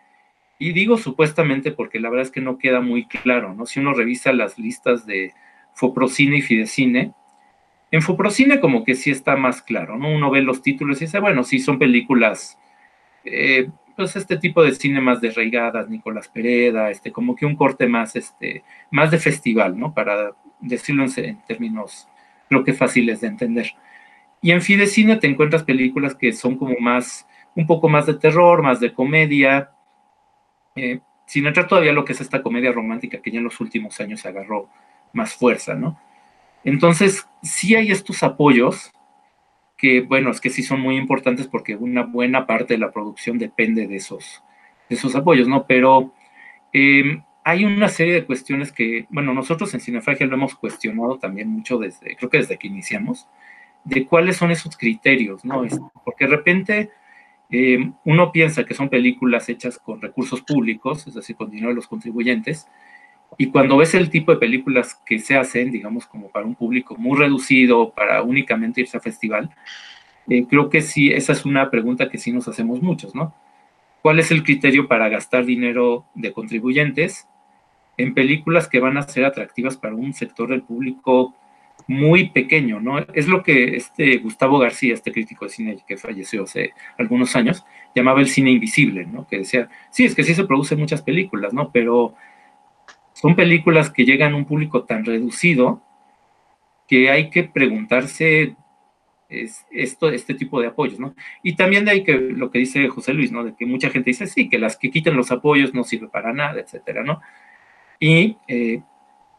Y 0.65 0.73
digo 0.73 0.97
supuestamente 0.97 1.73
porque 1.73 2.01
la 2.01 2.09
verdad 2.09 2.25
es 2.25 2.33
que 2.33 2.41
no 2.41 2.57
queda 2.57 2.81
muy 2.81 3.05
claro, 3.05 3.53
¿no? 3.53 3.67
Si 3.67 3.81
uno 3.81 3.93
revisa 3.93 4.33
las 4.33 4.59
listas 4.59 5.05
de 5.05 5.35
Foprocine 5.75 6.39
y 6.39 6.41
Fidecine, 6.41 7.13
en 7.91 8.01
Foprocine 8.01 8.61
como 8.61 8.83
que 8.83 8.95
sí 8.95 9.11
está 9.11 9.37
más 9.37 9.61
claro, 9.61 9.99
¿no? 9.99 10.11
Uno 10.11 10.31
ve 10.31 10.41
los 10.41 10.63
títulos 10.63 11.03
y 11.03 11.05
dice, 11.05 11.21
bueno, 11.21 11.45
sí 11.45 11.59
son 11.59 11.79
películas 11.79 12.59
eh, 13.27 13.69
pues 13.95 14.17
este 14.17 14.39
tipo 14.39 14.63
de 14.63 14.75
cine 14.75 15.03
más 15.03 15.21
de 15.21 15.33
reigadas, 15.33 15.91
Nicolás 15.91 16.29
Pereda, 16.29 16.89
este, 16.89 17.13
como 17.13 17.37
que 17.37 17.45
un 17.45 17.57
corte 17.57 17.87
más, 17.87 18.17
este, 18.17 18.65
más 18.91 19.11
de 19.11 19.19
festival, 19.19 19.79
¿no? 19.79 19.93
Para 19.93 20.31
decirlo 20.61 21.05
en, 21.19 21.43
términos, 21.43 22.09
creo 22.49 22.65
que 22.65 22.73
fáciles 22.73 23.21
de 23.21 23.27
entender. 23.27 23.73
Y 24.41 24.53
en 24.53 24.63
Fidecine 24.63 25.17
te 25.17 25.27
encuentras 25.27 25.63
películas 25.63 26.15
que 26.15 26.33
son 26.33 26.57
como 26.57 26.79
más, 26.81 27.29
un 27.55 27.67
poco 27.67 27.91
más 27.91 28.07
de 28.07 28.15
terror, 28.15 28.63
más 28.63 28.81
de 28.81 28.95
comedia, 28.95 29.74
eh, 30.77 31.01
sin 31.27 31.47
entrar 31.47 31.69
todavía 31.69 31.93
lo 31.93 32.05
que 32.05 32.13
es 32.13 32.21
esta 32.21 32.43
comedia 32.43 32.73
romántica 32.73 33.23
que 33.23 33.31
ya 33.31 33.39
en 33.39 33.45
los 33.45 33.61
últimos 33.61 34.01
años 34.01 34.21
se 34.21 34.29
agarró 34.29 34.69
más 35.13 35.35
fuerza, 35.35 35.75
¿no? 35.75 35.99
Entonces, 36.65 37.27
sí 37.43 37.75
hay 37.75 37.91
estos 37.91 38.23
apoyos 38.23 38.91
que, 39.77 40.01
bueno, 40.01 40.31
es 40.31 40.41
que 40.41 40.51
sí 40.51 40.63
son 40.63 40.81
muy 40.81 40.97
importantes 40.97 41.47
porque 41.47 41.77
una 41.77 42.03
buena 42.03 42.47
parte 42.47 42.75
de 42.75 42.79
la 42.79 42.91
producción 42.91 43.39
depende 43.39 43.87
de 43.87 43.97
esos, 43.97 44.43
de 44.89 44.97
esos 44.97 45.15
apoyos, 45.15 45.47
¿no? 45.47 45.67
Pero 45.67 46.13
em, 46.73 47.23
hay 47.45 47.65
una 47.65 47.89
serie 47.89 48.15
de 48.15 48.25
cuestiones 48.25 48.73
que, 48.73 49.07
bueno, 49.11 49.35
nosotros 49.35 49.73
en 49.75 49.81
Cinefagia 49.81 50.27
lo 50.27 50.37
hemos 50.37 50.55
cuestionado 50.55 51.19
también 51.19 51.49
mucho 51.49 51.79
desde, 51.79 52.17
creo 52.17 52.31
que 52.31 52.39
desde 52.39 52.59
que 52.59 52.67
iniciamos, 52.67 53.29
de 53.85 54.07
cuáles 54.07 54.39
son 54.39 54.51
esos 54.51 54.77
criterios, 54.77 55.45
¿no? 55.45 55.65
Porque 56.05 56.25
de 56.27 56.31
repente 56.31 56.91
em, 57.51 57.93
uno 58.05 58.33
piensa 58.33 58.65
que 58.65 58.75
son 58.75 58.89
películas 58.89 59.49
hechas 59.49 59.79
con 59.79 60.01
recursos 60.01 60.43
públicos, 60.43 61.07
es 61.07 61.15
decir, 61.15 61.37
con 61.37 61.51
dinero 61.51 61.69
de 61.69 61.77
los 61.77 61.89
contribuyentes, 61.89 62.67
y 63.37 63.47
cuando 63.51 63.77
ves 63.77 63.95
el 63.95 64.11
tipo 64.11 64.33
de 64.33 64.39
películas 64.39 65.01
que 65.05 65.19
se 65.19 65.37
hacen, 65.37 65.71
digamos, 65.71 66.07
como 66.07 66.29
para 66.29 66.47
un 66.47 66.55
público 66.55 66.97
muy 66.97 67.19
reducido, 67.19 67.91
para 67.91 68.23
únicamente 68.23 68.81
irse 68.81 68.97
a 68.97 69.01
festival, 69.01 69.51
eh, 70.29 70.47
creo 70.49 70.71
que 70.71 70.83
sí, 70.83 71.11
esa 71.11 71.33
es 71.33 71.45
una 71.45 71.71
pregunta 71.71 72.09
que 72.09 72.19
sí 72.19 72.33
nos 72.33 72.49
hacemos 72.49 72.81
muchos, 72.81 73.15
¿no? 73.15 73.35
¿Cuál 74.03 74.19
es 74.21 74.31
el 74.31 74.43
criterio 74.43 74.87
para 74.87 75.09
gastar 75.09 75.45
dinero 75.45 76.05
de 76.15 76.33
contribuyentes 76.33 77.27
en 77.97 78.15
películas 78.15 78.69
que 78.69 78.81
van 78.81 78.97
a 78.97 79.03
ser 79.03 79.25
atractivas 79.25 79.77
para 79.77 79.95
un 79.95 80.13
sector 80.15 80.51
del 80.51 80.63
público 80.63 81.35
muy 81.87 82.31
pequeño, 82.31 82.81
¿no? 82.81 82.99
Es 82.99 83.29
lo 83.29 83.43
que 83.43 83.77
este 83.77 84.19
Gustavo 84.19 84.59
García, 84.59 84.95
este 84.95 85.13
crítico 85.13 85.45
de 85.45 85.51
cine 85.51 85.79
que 85.87 85.97
falleció 85.97 86.45
hace 86.45 86.73
algunos 86.99 87.37
años, 87.37 87.65
llamaba 87.95 88.21
el 88.21 88.29
cine 88.29 88.51
invisible, 88.51 89.07
¿no? 89.07 89.27
Que 89.27 89.39
decía, 89.39 89.69
sí, 89.91 90.05
es 90.05 90.15
que 90.15 90.25
sí 90.25 90.35
se 90.35 90.45
producen 90.45 90.79
muchas 90.79 91.03
películas, 91.03 91.53
¿no? 91.53 91.71
Pero 91.73 92.15
son 93.13 93.37
películas 93.37 93.91
que 93.91 94.05
llegan 94.05 94.33
a 94.33 94.37
un 94.37 94.45
público 94.45 94.85
tan 94.85 95.05
reducido 95.05 95.83
que 96.89 97.11
hay 97.11 97.31
que 97.31 97.45
preguntarse 97.45 98.57
esto, 99.29 100.09
este 100.09 100.35
tipo 100.35 100.61
de 100.61 100.69
apoyos, 100.69 100.99
¿no? 101.01 101.15
Y 101.43 101.57
también 101.57 101.85
de 101.85 101.93
ahí 101.93 102.05
que 102.05 102.15
lo 102.15 102.51
que 102.51 102.59
dice 102.59 102.89
José 102.89 103.15
Luis, 103.15 103.33
¿no? 103.33 103.45
De 103.45 103.55
que 103.55 103.67
mucha 103.67 103.91
gente 103.91 104.11
dice, 104.11 104.27
sí, 104.27 104.49
que 104.49 104.59
las 104.59 104.77
que 104.77 104.91
quiten 104.91 105.17
los 105.17 105.31
apoyos 105.31 105.75
no 105.75 105.85
sirve 105.85 106.09
para 106.09 106.33
nada, 106.33 106.61
etcétera, 106.61 107.03
¿no? 107.03 107.21
Y 107.99 108.37
eh, 108.49 108.83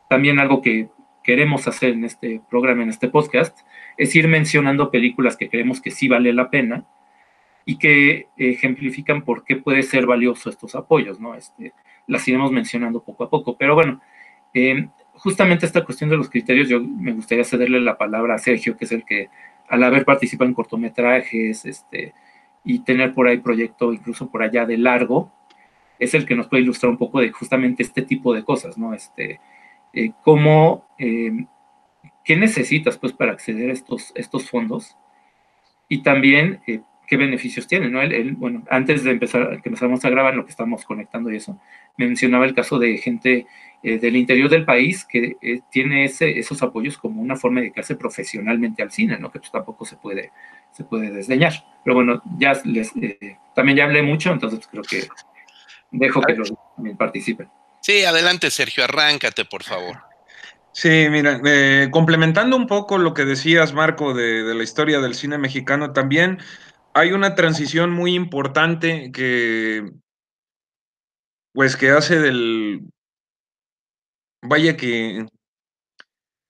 también 0.09 0.39
algo 0.39 0.61
que 0.61 0.89
queremos 1.25 1.67
hacer 1.67 1.89
en 1.89 2.05
este 2.05 2.39
programa, 2.49 2.83
en 2.83 2.89
este 2.89 3.09
podcast, 3.09 3.57
es 3.97 4.15
ir 4.15 4.27
mencionando 4.27 4.91
películas 4.91 5.35
que 5.35 5.49
creemos 5.49 5.81
que 5.81 5.89
sí 5.89 6.07
vale 6.07 6.31
la 6.31 6.51
pena 6.51 6.85
y 7.65 7.77
que 7.77 8.27
ejemplifican 8.37 9.23
por 9.23 9.43
qué 9.43 9.55
puede 9.55 9.81
ser 9.81 10.05
valioso 10.05 10.51
estos 10.51 10.75
apoyos, 10.75 11.19
¿no? 11.19 11.33
Este, 11.33 11.73
las 12.05 12.27
iremos 12.27 12.51
mencionando 12.51 13.03
poco 13.03 13.23
a 13.23 13.29
poco. 13.29 13.57
Pero 13.57 13.73
bueno, 13.73 14.01
eh, 14.53 14.87
justamente 15.13 15.65
esta 15.65 15.83
cuestión 15.83 16.11
de 16.11 16.17
los 16.17 16.29
criterios, 16.29 16.69
yo 16.69 16.79
me 16.79 17.13
gustaría 17.13 17.43
cederle 17.43 17.81
la 17.81 17.97
palabra 17.97 18.35
a 18.35 18.39
Sergio, 18.39 18.77
que 18.77 18.85
es 18.85 18.91
el 18.91 19.03
que 19.03 19.29
al 19.67 19.83
haber 19.83 20.05
participado 20.05 20.47
en 20.47 20.53
cortometrajes 20.53 21.65
este, 21.65 22.13
y 22.63 22.79
tener 22.79 23.15
por 23.15 23.27
ahí 23.27 23.37
proyecto 23.37 23.91
incluso 23.91 24.29
por 24.29 24.43
allá 24.43 24.67
de 24.67 24.77
largo, 24.77 25.31
es 25.97 26.13
el 26.13 26.27
que 26.27 26.35
nos 26.35 26.47
puede 26.47 26.61
ilustrar 26.61 26.91
un 26.91 26.97
poco 26.97 27.19
de 27.19 27.31
justamente 27.31 27.81
este 27.81 28.03
tipo 28.03 28.31
de 28.35 28.43
cosas, 28.43 28.77
¿no? 28.77 28.93
Este, 28.93 29.39
eh, 29.95 30.11
cómo, 30.23 30.87
eh, 30.99 31.45
qué 32.23 32.35
necesitas 32.35 32.97
pues 32.97 33.13
para 33.13 33.31
acceder 33.31 33.69
a 33.69 33.73
estos, 33.73 34.11
estos 34.15 34.49
fondos 34.49 34.97
y 35.87 36.03
también 36.03 36.61
qué 37.07 37.17
beneficios 37.17 37.67
tiene, 37.67 37.89
¿no? 37.89 37.99
Bueno, 38.37 38.63
antes 38.69 39.03
de 39.03 39.11
empezar, 39.11 39.61
que 39.61 39.69
empezamos 39.69 40.03
a 40.03 40.09
grabar, 40.09 40.35
lo 40.35 40.45
que 40.45 40.51
estamos 40.51 40.85
conectando 40.85 41.31
y 41.31 41.37
eso, 41.37 41.59
mencionaba 41.97 42.45
el 42.45 42.55
caso 42.55 42.79
de 42.79 42.97
gente 42.97 43.45
eh, 43.83 43.99
del 43.99 44.15
interior 44.15 44.49
del 44.49 44.65
país 44.65 45.05
que 45.05 45.37
eh, 45.41 45.61
tiene 45.69 46.05
ese, 46.05 46.39
esos 46.39 46.61
apoyos 46.63 46.97
como 46.97 47.21
una 47.21 47.35
forma 47.35 47.59
de 47.59 47.65
dedicarse 47.65 47.95
profesionalmente 47.95 48.81
al 48.81 48.91
cine, 48.91 49.17
¿no? 49.19 49.31
Que 49.31 49.39
pues 49.39 49.51
tampoco 49.51 49.85
se 49.85 49.97
puede, 49.97 50.31
se 50.71 50.83
puede 50.83 51.11
desdeñar. 51.11 51.53
Pero 51.83 51.95
bueno, 51.95 52.21
ya 52.37 52.53
les, 52.65 52.95
eh, 52.95 53.37
también 53.53 53.77
ya 53.77 53.83
hablé 53.85 54.01
mucho, 54.01 54.31
entonces 54.31 54.67
creo 54.67 54.83
que 54.83 55.03
dejo 55.91 56.21
que 56.21 56.35
los 56.35 56.53
también 56.75 56.97
participen. 56.97 57.47
Sí, 57.85 58.03
adelante 58.03 58.49
Sergio, 58.49 58.83
arráncate, 58.83 59.45
por 59.45 59.61
favor. 59.61 60.01
Sí, 60.73 61.05
mira, 61.11 61.39
complementando 61.91 62.57
un 62.57 62.65
poco 62.65 62.97
lo 62.97 63.13
que 63.13 63.25
decías, 63.25 63.73
Marco, 63.73 64.15
de, 64.15 64.55
la 64.55 64.63
historia 64.63 64.99
del 65.01 65.13
cine 65.13 65.37
mexicano, 65.37 65.93
también 65.93 66.39
hay 66.95 67.11
una 67.11 67.35
transición 67.35 67.91
muy 67.91 68.15
importante 68.15 69.11
que, 69.13 69.87
pues, 71.53 71.77
que 71.77 71.91
hace 71.91 72.17
del, 72.17 72.89
vaya 74.41 74.75
que, 74.77 75.27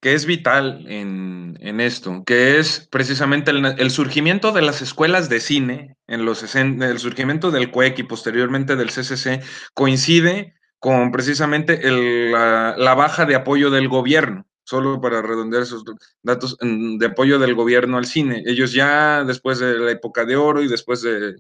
que 0.02 0.14
es 0.14 0.26
vital 0.26 0.86
en, 0.88 1.82
esto, 1.82 2.24
que 2.26 2.60
es 2.60 2.88
precisamente 2.90 3.52
el, 3.52 3.92
surgimiento 3.92 4.54
de 4.54 4.62
las 4.62 4.82
escuelas 4.82 5.28
de 5.28 5.42
cine, 5.42 5.98
en 6.08 6.24
los, 6.24 6.56
el 6.56 7.00
surgimiento 7.00 7.52
del 7.52 7.72
CUEC 7.72 8.00
y 8.00 8.04
posteriormente 8.04 8.78
del 8.78 8.90
CCC, 8.90 9.44
coincide 9.74 10.56
con 10.80 11.12
precisamente 11.12 11.80
la, 11.84 12.94
baja 12.96 13.26
de 13.26 13.36
apoyo 13.36 13.70
del 13.70 13.88
gobierno 13.88 14.46
solo 14.64 15.00
para 15.00 15.22
redondear 15.22 15.64
esos 15.64 15.84
datos 16.24 16.58
de 16.60 17.06
apoyo 17.06 17.38
del 17.38 17.54
gobierno 17.54 17.98
al 17.98 18.06
cine. 18.06 18.44
Ellos 18.48 18.74
ya 18.74 19.24
después 19.24 19.60
de 19.60 19.78
la 19.78 19.92
época 19.92 20.26
de 20.26 20.36
oro 20.36 20.64
y 20.64 20.68
después 20.68 21.04
de, 21.04 21.36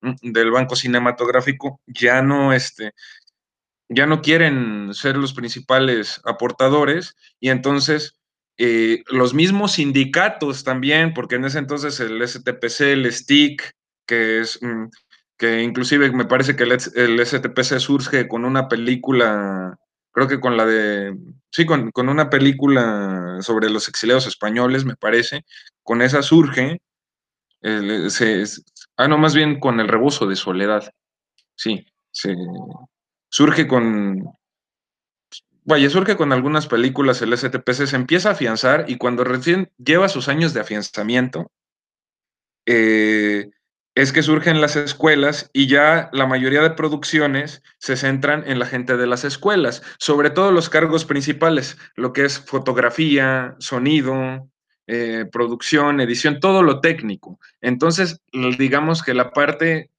mm, 0.00 0.32
del 0.32 0.50
banco 0.50 0.74
cinematográfico 0.74 1.80
ya 1.86 2.20
no 2.20 2.52
este 2.52 2.92
ya 3.88 4.06
no 4.06 4.22
quieren 4.22 4.92
ser 4.92 5.16
los 5.16 5.34
principales 5.34 6.20
aportadores 6.24 7.14
y 7.38 7.50
entonces 7.50 8.16
eh, 8.56 9.02
los 9.08 9.34
mismos 9.34 9.72
sindicatos 9.72 10.62
también, 10.62 11.12
porque 11.12 11.36
en 11.36 11.44
ese 11.44 11.58
entonces 11.58 11.98
el 11.98 12.22
STPC, 12.22 12.92
el 12.92 13.12
STIC, 13.12 13.72
que 14.06 14.40
es 14.40 14.60
mm, 14.62 14.86
que 15.36 15.62
inclusive 15.62 16.10
me 16.12 16.26
parece 16.26 16.56
que 16.56 16.64
el, 16.64 16.72
el 16.72 17.26
STPC 17.26 17.78
surge 17.78 18.28
con 18.28 18.44
una 18.44 18.68
película 18.68 19.78
creo 20.14 20.28
que 20.28 20.40
con 20.40 20.56
la 20.56 20.64
de, 20.64 21.18
sí, 21.50 21.66
con, 21.66 21.90
una 21.96 22.30
película 22.30 23.38
sobre 23.40 23.68
los 23.68 23.88
exiliados 23.88 24.28
españoles, 24.28 24.84
me 24.84 24.94
parece, 24.94 25.44
con 25.82 26.02
esa 26.02 26.22
surge, 26.22 26.80
ah, 28.96 29.08
no, 29.08 29.18
más 29.18 29.34
bien 29.34 29.58
con 29.58 29.80
el 29.80 29.88
rebozo 29.88 30.26
de 30.26 30.36
soledad, 30.36 30.88
sí, 31.56 31.84
se, 32.12 32.36
surge 33.28 33.66
con, 33.66 34.24
vaya, 35.64 35.90
surge 35.90 36.16
con 36.16 36.32
algunas 36.32 36.68
películas 36.68 37.20
el 37.20 37.36
STPC, 37.36 37.86
se 37.86 37.96
empieza 37.96 38.28
a 38.28 38.32
afianzar 38.32 38.84
y 38.86 38.98
cuando 38.98 39.24
recién 39.24 39.72
lleva 39.78 40.08
sus 40.08 40.28
años 40.28 40.54
de 40.54 40.60
afianzamiento, 40.60 41.50
eh, 42.66 43.50
es 43.94 44.12
que 44.12 44.22
surgen 44.22 44.60
las 44.60 44.76
escuelas 44.76 45.50
y 45.52 45.68
ya 45.68 46.10
la 46.12 46.26
mayoría 46.26 46.62
de 46.62 46.70
producciones 46.70 47.62
se 47.78 47.96
centran 47.96 48.42
en 48.46 48.58
la 48.58 48.66
gente 48.66 48.96
de 48.96 49.06
las 49.06 49.24
escuelas, 49.24 49.82
sobre 49.98 50.30
todo 50.30 50.50
los 50.50 50.68
cargos 50.68 51.04
principales, 51.04 51.78
lo 51.94 52.12
que 52.12 52.24
es 52.24 52.38
fotografía, 52.40 53.54
sonido, 53.58 54.48
eh, 54.86 55.26
producción, 55.30 56.00
edición, 56.00 56.40
todo 56.40 56.62
lo 56.62 56.80
técnico. 56.80 57.38
Entonces, 57.60 58.20
digamos 58.58 59.02
que 59.02 59.14
la 59.14 59.30
parte 59.30 59.90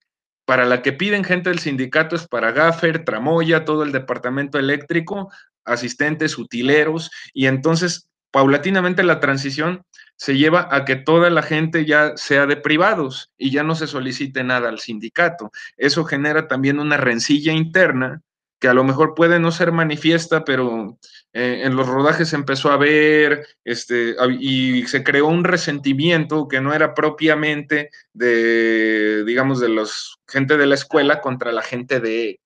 para 0.44 0.66
la 0.66 0.82
que 0.82 0.94
piden 0.94 1.24
gente 1.24 1.50
del 1.50 1.60
sindicato 1.60 2.16
es 2.16 2.28
para 2.28 2.52
Gaffer, 2.52 3.04
Tramoya, 3.04 3.66
todo 3.66 3.84
el 3.84 3.92
departamento 3.92 4.60
eléctrico, 4.60 5.32
asistentes, 5.64 6.38
utileros, 6.38 7.10
y 7.34 7.48
entonces 7.48 8.10
paulatinamente 8.30 9.02
la 9.04 9.22
transición 9.22 9.84
se 10.18 10.38
lleva 10.38 10.68
a 10.72 10.86
que 10.86 10.96
toda 10.96 11.30
la 11.30 11.42
gente 11.42 11.86
ya 11.86 12.16
sea 12.16 12.46
de 12.46 12.58
privados 12.58 13.32
y 13.38 13.52
ya 13.52 13.64
no 13.64 13.76
se 13.76 13.88
solicite 13.88 14.44
nada 14.44 14.70
al 14.70 14.80
sindicato. 14.80 15.52
Eso 15.78 16.06
genera 16.06 16.48
también 16.48 16.80
una 16.80 16.98
rencilla 16.98 17.52
interna 17.52 18.22
que 18.60 18.68
a 18.70 18.74
lo 18.74 18.84
mejor 18.84 19.16
puede 19.16 19.40
no 19.40 19.52
ser 19.52 19.72
manifiesta, 19.72 20.46
pero 20.46 20.98
eh, 21.34 21.64
en 21.66 21.76
los 21.76 21.88
rodajes 21.88 22.32
empezó 22.34 22.72
a 22.72 22.78
ver 22.78 23.46
este, 23.66 24.16
y 24.40 24.88
se 24.88 25.04
creó 25.04 25.28
un 25.28 25.44
resentimiento 25.44 26.48
que 26.48 26.62
no 26.62 26.74
era 26.74 26.94
propiamente 26.94 27.90
de, 28.14 29.24
digamos, 29.26 29.60
de 29.60 29.70
los 29.70 30.20
gente 30.28 30.58
de 30.58 30.66
la 30.68 30.76
escuela 30.76 31.22
contra 31.22 31.52
la 31.52 31.62
gente 31.62 32.00
de 32.00 32.40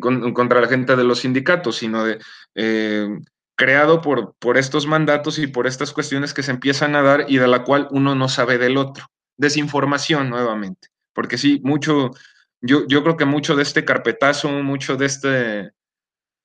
contra 0.00 0.60
la 0.60 0.68
gente 0.68 0.94
de 0.94 1.04
los 1.04 1.20
sindicatos, 1.20 1.76
sino 1.76 2.04
de 2.04 2.20
eh, 2.54 3.08
creado 3.56 4.00
por, 4.00 4.34
por 4.38 4.58
estos 4.58 4.86
mandatos 4.86 5.38
y 5.38 5.46
por 5.46 5.66
estas 5.66 5.92
cuestiones 5.92 6.34
que 6.34 6.42
se 6.42 6.50
empiezan 6.50 6.94
a 6.96 7.02
dar 7.02 7.26
y 7.28 7.38
de 7.38 7.48
la 7.48 7.64
cual 7.64 7.88
uno 7.90 8.14
no 8.14 8.28
sabe 8.28 8.58
del 8.58 8.76
otro. 8.76 9.06
Desinformación 9.36 10.30
nuevamente, 10.30 10.88
porque 11.14 11.38
sí, 11.38 11.60
mucho, 11.64 12.10
yo, 12.60 12.86
yo 12.86 13.02
creo 13.02 13.16
que 13.16 13.24
mucho 13.24 13.56
de 13.56 13.62
este 13.62 13.84
carpetazo, 13.84 14.48
mucho 14.50 14.96
de, 14.96 15.06
este, 15.06 15.72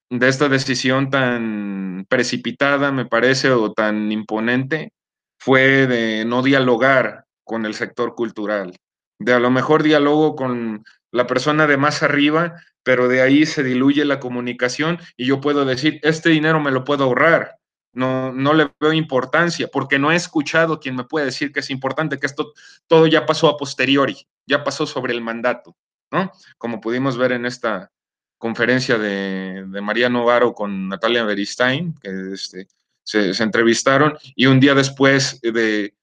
de 0.09 0.27
esta 0.27 0.49
decisión 0.49 1.09
tan 1.09 2.05
precipitada, 2.09 2.91
me 2.91 3.05
parece, 3.05 3.51
o 3.51 3.73
tan 3.73 4.11
imponente, 4.11 4.93
fue 5.39 5.87
de 5.87 6.25
no 6.25 6.41
dialogar 6.41 7.25
con 7.43 7.65
el 7.65 7.73
sector 7.73 8.15
cultural, 8.15 8.75
de 9.19 9.33
a 9.33 9.39
lo 9.39 9.51
mejor 9.51 9.83
diálogo 9.83 10.35
con 10.35 10.83
la 11.11 11.27
persona 11.27 11.67
de 11.67 11.77
más 11.77 12.03
arriba, 12.03 12.61
pero 12.87 13.09
de 13.09 13.21
ahí 13.21 13.45
se 13.45 13.63
diluye 13.63 14.05
la 14.05 14.21
comunicación 14.21 14.97
y 15.17 15.25
yo 15.25 15.41
puedo 15.41 15.65
decir, 15.65 15.99
este 16.03 16.29
dinero 16.29 16.61
me 16.61 16.71
lo 16.71 16.85
puedo 16.85 17.03
ahorrar, 17.03 17.57
no, 17.91 18.31
no 18.31 18.53
le 18.53 18.71
veo 18.79 18.93
importancia, 18.93 19.67
porque 19.67 19.99
no 19.99 20.09
he 20.09 20.15
escuchado 20.15 20.79
quien 20.79 20.95
me 20.95 21.03
puede 21.03 21.25
decir 21.25 21.51
que 21.51 21.59
es 21.59 21.69
importante, 21.69 22.17
que 22.17 22.27
esto 22.27 22.53
todo 22.87 23.05
ya 23.05 23.25
pasó 23.25 23.49
a 23.49 23.57
posteriori, 23.57 24.25
ya 24.45 24.63
pasó 24.63 24.87
sobre 24.87 25.11
el 25.11 25.19
mandato, 25.19 25.75
¿no? 26.11 26.31
Como 26.57 26.79
pudimos 26.79 27.17
ver 27.17 27.33
en 27.33 27.45
esta 27.45 27.91
conferencia 28.37 28.97
de, 28.97 29.65
de 29.67 29.81
María 29.81 30.07
Novaro 30.07 30.53
con 30.53 30.87
Natalia 30.87 31.25
Beristain, 31.25 31.93
que 32.01 32.35
este, 32.35 32.69
se, 33.03 33.43
entrevistaron, 33.43 34.17
y 34.33 34.45
un 34.45 34.61
día 34.61 34.75
después 34.75 35.41
de, 35.41 35.93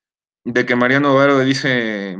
de 0.44 0.66
que 0.66 0.76
María 0.76 1.00
Novaro 1.00 1.38
dice, 1.40 2.18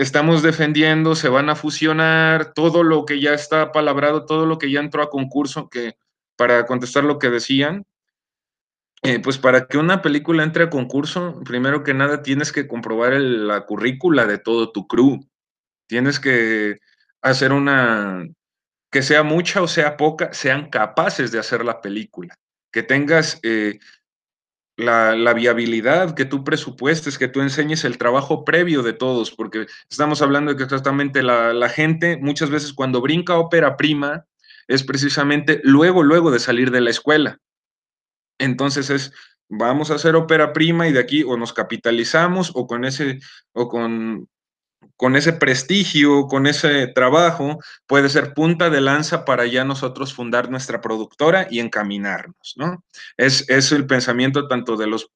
estamos 0.00 0.42
defendiendo, 0.42 1.14
se 1.14 1.28
van 1.28 1.50
a 1.50 1.56
fusionar, 1.56 2.54
todo 2.54 2.82
lo 2.82 3.04
que 3.04 3.20
ya 3.20 3.34
está 3.34 3.70
palabrado, 3.70 4.24
todo 4.24 4.46
lo 4.46 4.56
que 4.56 4.70
ya 4.70 4.80
entró 4.80 5.02
a 5.02 5.10
concurso, 5.10 5.68
que 5.68 5.96
para 6.36 6.64
contestar 6.64 7.04
lo 7.04 7.18
que 7.18 7.28
decían, 7.28 7.84
eh, 9.02 9.18
pues 9.18 9.36
para 9.36 9.66
que 9.66 9.76
una 9.76 10.00
película 10.00 10.42
entre 10.42 10.64
a 10.64 10.70
concurso, 10.70 11.42
primero 11.44 11.82
que 11.82 11.92
nada 11.92 12.22
tienes 12.22 12.50
que 12.50 12.66
comprobar 12.66 13.12
la 13.12 13.66
currícula 13.66 14.24
de 14.26 14.38
todo 14.38 14.72
tu 14.72 14.86
crew. 14.86 15.20
Tienes 15.86 16.18
que 16.18 16.80
hacer 17.20 17.52
una, 17.52 18.26
que 18.90 19.02
sea 19.02 19.22
mucha 19.22 19.60
o 19.60 19.68
sea 19.68 19.98
poca, 19.98 20.32
sean 20.32 20.70
capaces 20.70 21.30
de 21.30 21.38
hacer 21.38 21.62
la 21.62 21.82
película. 21.82 22.34
Que 22.72 22.82
tengas 22.82 23.38
eh, 23.42 23.78
la, 24.80 25.34
viabilidad, 25.34 26.14
que 26.14 26.24
tú 26.24 26.44
presupuestes, 26.44 27.18
que 27.18 27.28
tú 27.28 27.40
enseñes 27.40 27.84
el 27.84 27.98
trabajo 27.98 28.44
previo 28.44 28.82
de 28.82 28.92
todos, 28.92 29.30
porque 29.30 29.66
estamos 29.88 30.22
hablando 30.22 30.50
de 30.50 30.56
que 30.56 30.64
exactamente 30.64 31.22
la, 31.22 31.52
la 31.52 31.68
gente 31.68 32.16
muchas 32.16 32.50
veces 32.50 32.72
cuando 32.72 33.00
brinca 33.00 33.38
ópera 33.38 33.76
prima 33.76 34.26
es 34.68 34.82
precisamente 34.82 35.60
luego, 35.64 36.02
luego 36.02 36.30
de 36.30 36.38
salir 36.38 36.70
de 36.70 36.80
la 36.80 36.90
escuela. 36.90 37.38
Entonces 38.38 38.88
es, 38.90 39.12
vamos 39.48 39.90
a 39.90 39.94
hacer 39.94 40.14
ópera 40.16 40.52
prima 40.52 40.88
y 40.88 40.92
de 40.92 41.00
aquí 41.00 41.22
o 41.24 41.36
nos 41.36 41.52
capitalizamos 41.52 42.52
o 42.54 42.66
con 42.66 42.84
ese, 42.84 43.18
o 43.52 43.68
con 43.68 44.28
con 45.00 45.16
ese 45.16 45.32
prestigio, 45.32 46.26
con 46.26 46.46
ese 46.46 46.86
trabajo, 46.86 47.58
puede 47.86 48.10
ser 48.10 48.34
punta 48.34 48.68
de 48.68 48.82
lanza 48.82 49.24
para 49.24 49.46
ya 49.46 49.64
nosotros 49.64 50.12
fundar 50.12 50.50
nuestra 50.50 50.82
productora 50.82 51.46
y 51.50 51.60
encaminarnos, 51.60 52.52
¿no? 52.56 52.84
Es, 53.16 53.48
es 53.48 53.72
el 53.72 53.86
pensamiento 53.86 54.46
tanto 54.46 54.76
de 54.76 54.88
los 54.88 55.10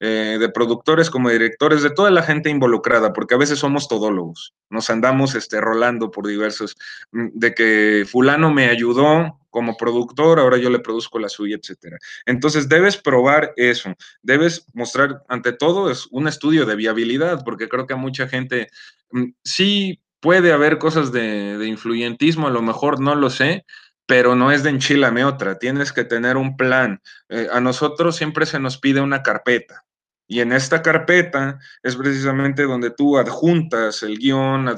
eh, 0.00 0.38
de 0.40 0.48
productores 0.48 1.08
como 1.08 1.30
directores, 1.30 1.84
de 1.84 1.90
toda 1.90 2.10
la 2.10 2.24
gente 2.24 2.50
involucrada, 2.50 3.12
porque 3.12 3.36
a 3.36 3.38
veces 3.38 3.60
somos 3.60 3.86
todólogos, 3.86 4.54
nos 4.70 4.90
andamos 4.90 5.36
este, 5.36 5.60
rolando 5.60 6.10
por 6.10 6.26
diversos, 6.26 6.74
mm, 7.12 7.28
de 7.34 7.54
que 7.54 8.06
fulano 8.10 8.52
me 8.52 8.68
ayudó 8.68 9.37
como 9.50 9.76
productor, 9.76 10.38
ahora 10.38 10.58
yo 10.58 10.70
le 10.70 10.80
produzco 10.80 11.18
la 11.18 11.28
suya, 11.28 11.56
etcétera. 11.56 11.98
Entonces 12.26 12.68
debes 12.68 12.96
probar 12.96 13.52
eso, 13.56 13.94
debes 14.22 14.66
mostrar 14.74 15.22
ante 15.28 15.52
todo 15.52 15.90
es 15.90 16.06
un 16.10 16.28
estudio 16.28 16.66
de 16.66 16.76
viabilidad, 16.76 17.44
porque 17.44 17.68
creo 17.68 17.86
que 17.86 17.94
a 17.94 17.96
mucha 17.96 18.28
gente 18.28 18.68
mm, 19.10 19.30
sí 19.44 20.00
puede 20.20 20.52
haber 20.52 20.78
cosas 20.78 21.12
de, 21.12 21.58
de 21.58 21.66
influyentismo, 21.66 22.48
a 22.48 22.50
lo 22.50 22.62
mejor 22.62 23.00
no 23.00 23.14
lo 23.14 23.30
sé, 23.30 23.64
pero 24.06 24.34
no 24.34 24.50
es 24.52 24.62
de 24.62 24.70
enchilame 24.70 25.24
otra, 25.24 25.58
tienes 25.58 25.92
que 25.92 26.04
tener 26.04 26.36
un 26.36 26.56
plan. 26.56 27.00
Eh, 27.28 27.48
a 27.52 27.60
nosotros 27.60 28.16
siempre 28.16 28.46
se 28.46 28.58
nos 28.58 28.78
pide 28.78 29.00
una 29.00 29.22
carpeta, 29.22 29.84
y 30.28 30.40
en 30.40 30.52
esta 30.52 30.82
carpeta 30.82 31.58
es 31.82 31.96
precisamente 31.96 32.64
donde 32.64 32.90
tú 32.90 33.16
adjuntas 33.16 34.02
el 34.02 34.18
guion, 34.18 34.68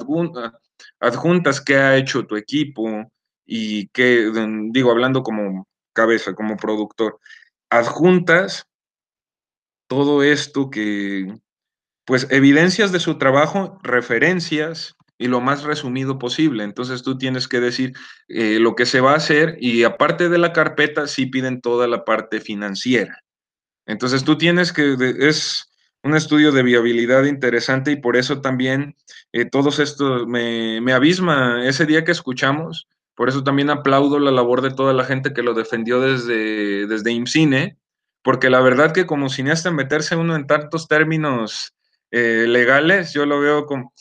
adjuntas 1.00 1.60
qué 1.60 1.76
ha 1.76 1.96
hecho 1.96 2.24
tu 2.24 2.36
equipo 2.36 3.10
y 3.52 3.88
qué, 3.88 4.30
digo, 4.70 4.92
hablando 4.92 5.24
como 5.24 5.66
cabeza, 5.92 6.34
como 6.34 6.56
productor, 6.56 7.18
adjuntas 7.68 8.68
todo 9.88 10.22
esto 10.22 10.70
que, 10.70 11.34
pues, 12.04 12.28
evidencias 12.30 12.92
de 12.92 13.00
su 13.00 13.18
trabajo, 13.18 13.80
referencias 13.82 14.94
y 15.18 15.26
lo 15.26 15.40
más 15.40 15.64
resumido 15.64 16.16
posible. 16.20 16.62
Entonces 16.62 17.02
tú 17.02 17.18
tienes 17.18 17.48
que 17.48 17.58
decir 17.58 17.92
eh, 18.28 18.60
lo 18.60 18.76
que 18.76 18.86
se 18.86 19.00
va 19.00 19.14
a 19.14 19.16
hacer 19.16 19.56
y 19.60 19.82
aparte 19.82 20.28
de 20.28 20.38
la 20.38 20.52
carpeta, 20.52 21.08
sí 21.08 21.26
piden 21.26 21.60
toda 21.60 21.88
la 21.88 22.04
parte 22.04 22.40
financiera. 22.40 23.18
Entonces 23.84 24.22
tú 24.22 24.38
tienes 24.38 24.72
que, 24.72 24.96
es 25.18 25.72
un 26.04 26.14
estudio 26.14 26.52
de 26.52 26.62
viabilidad 26.62 27.24
interesante 27.24 27.90
y 27.90 27.96
por 27.96 28.16
eso 28.16 28.40
también 28.40 28.94
eh, 29.32 29.44
todos 29.44 29.80
estos, 29.80 30.28
me, 30.28 30.80
me 30.80 30.92
abisma 30.92 31.66
ese 31.66 31.84
día 31.84 32.04
que 32.04 32.12
escuchamos, 32.12 32.86
por 33.20 33.28
eso 33.28 33.44
también 33.44 33.68
aplaudo 33.68 34.18
la 34.18 34.30
labor 34.30 34.62
de 34.62 34.70
toda 34.70 34.94
la 34.94 35.04
gente 35.04 35.34
que 35.34 35.42
lo 35.42 35.52
defendió 35.52 36.00
desde, 36.00 36.86
desde 36.86 37.12
IMCINE, 37.12 37.76
porque 38.22 38.48
la 38.48 38.62
verdad 38.62 38.94
que 38.94 39.04
como 39.04 39.28
cineasta 39.28 39.70
meterse 39.70 40.16
uno 40.16 40.36
en 40.36 40.46
tantos 40.46 40.88
términos 40.88 41.74
eh, 42.12 42.46
legales, 42.48 43.12
yo 43.12 43.26
lo 43.26 43.38
veo 43.38 43.66
como, 43.66 43.92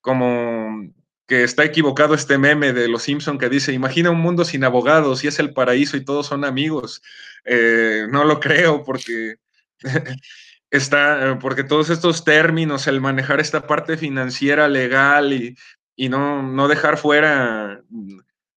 como 0.00 0.90
que 1.26 1.44
está 1.44 1.64
equivocado 1.64 2.14
este 2.14 2.38
meme 2.38 2.72
de 2.72 2.88
Los 2.88 3.02
Simpson 3.02 3.36
que 3.36 3.50
dice, 3.50 3.74
imagina 3.74 4.10
un 4.10 4.20
mundo 4.20 4.42
sin 4.42 4.64
abogados 4.64 5.22
y 5.22 5.28
es 5.28 5.38
el 5.38 5.52
paraíso 5.52 5.98
y 5.98 6.04
todos 6.06 6.28
son 6.28 6.42
amigos. 6.42 7.02
Eh, 7.44 8.06
no 8.08 8.24
lo 8.24 8.40
creo 8.40 8.84
porque 8.84 9.34
está, 10.70 11.38
porque 11.42 11.62
todos 11.62 11.90
estos 11.90 12.24
términos, 12.24 12.86
el 12.86 13.02
manejar 13.02 13.38
esta 13.38 13.66
parte 13.66 13.98
financiera, 13.98 14.66
legal 14.66 15.34
y, 15.34 15.58
y 15.94 16.08
no, 16.08 16.42
no 16.42 16.68
dejar 16.68 16.96
fuera 16.96 17.82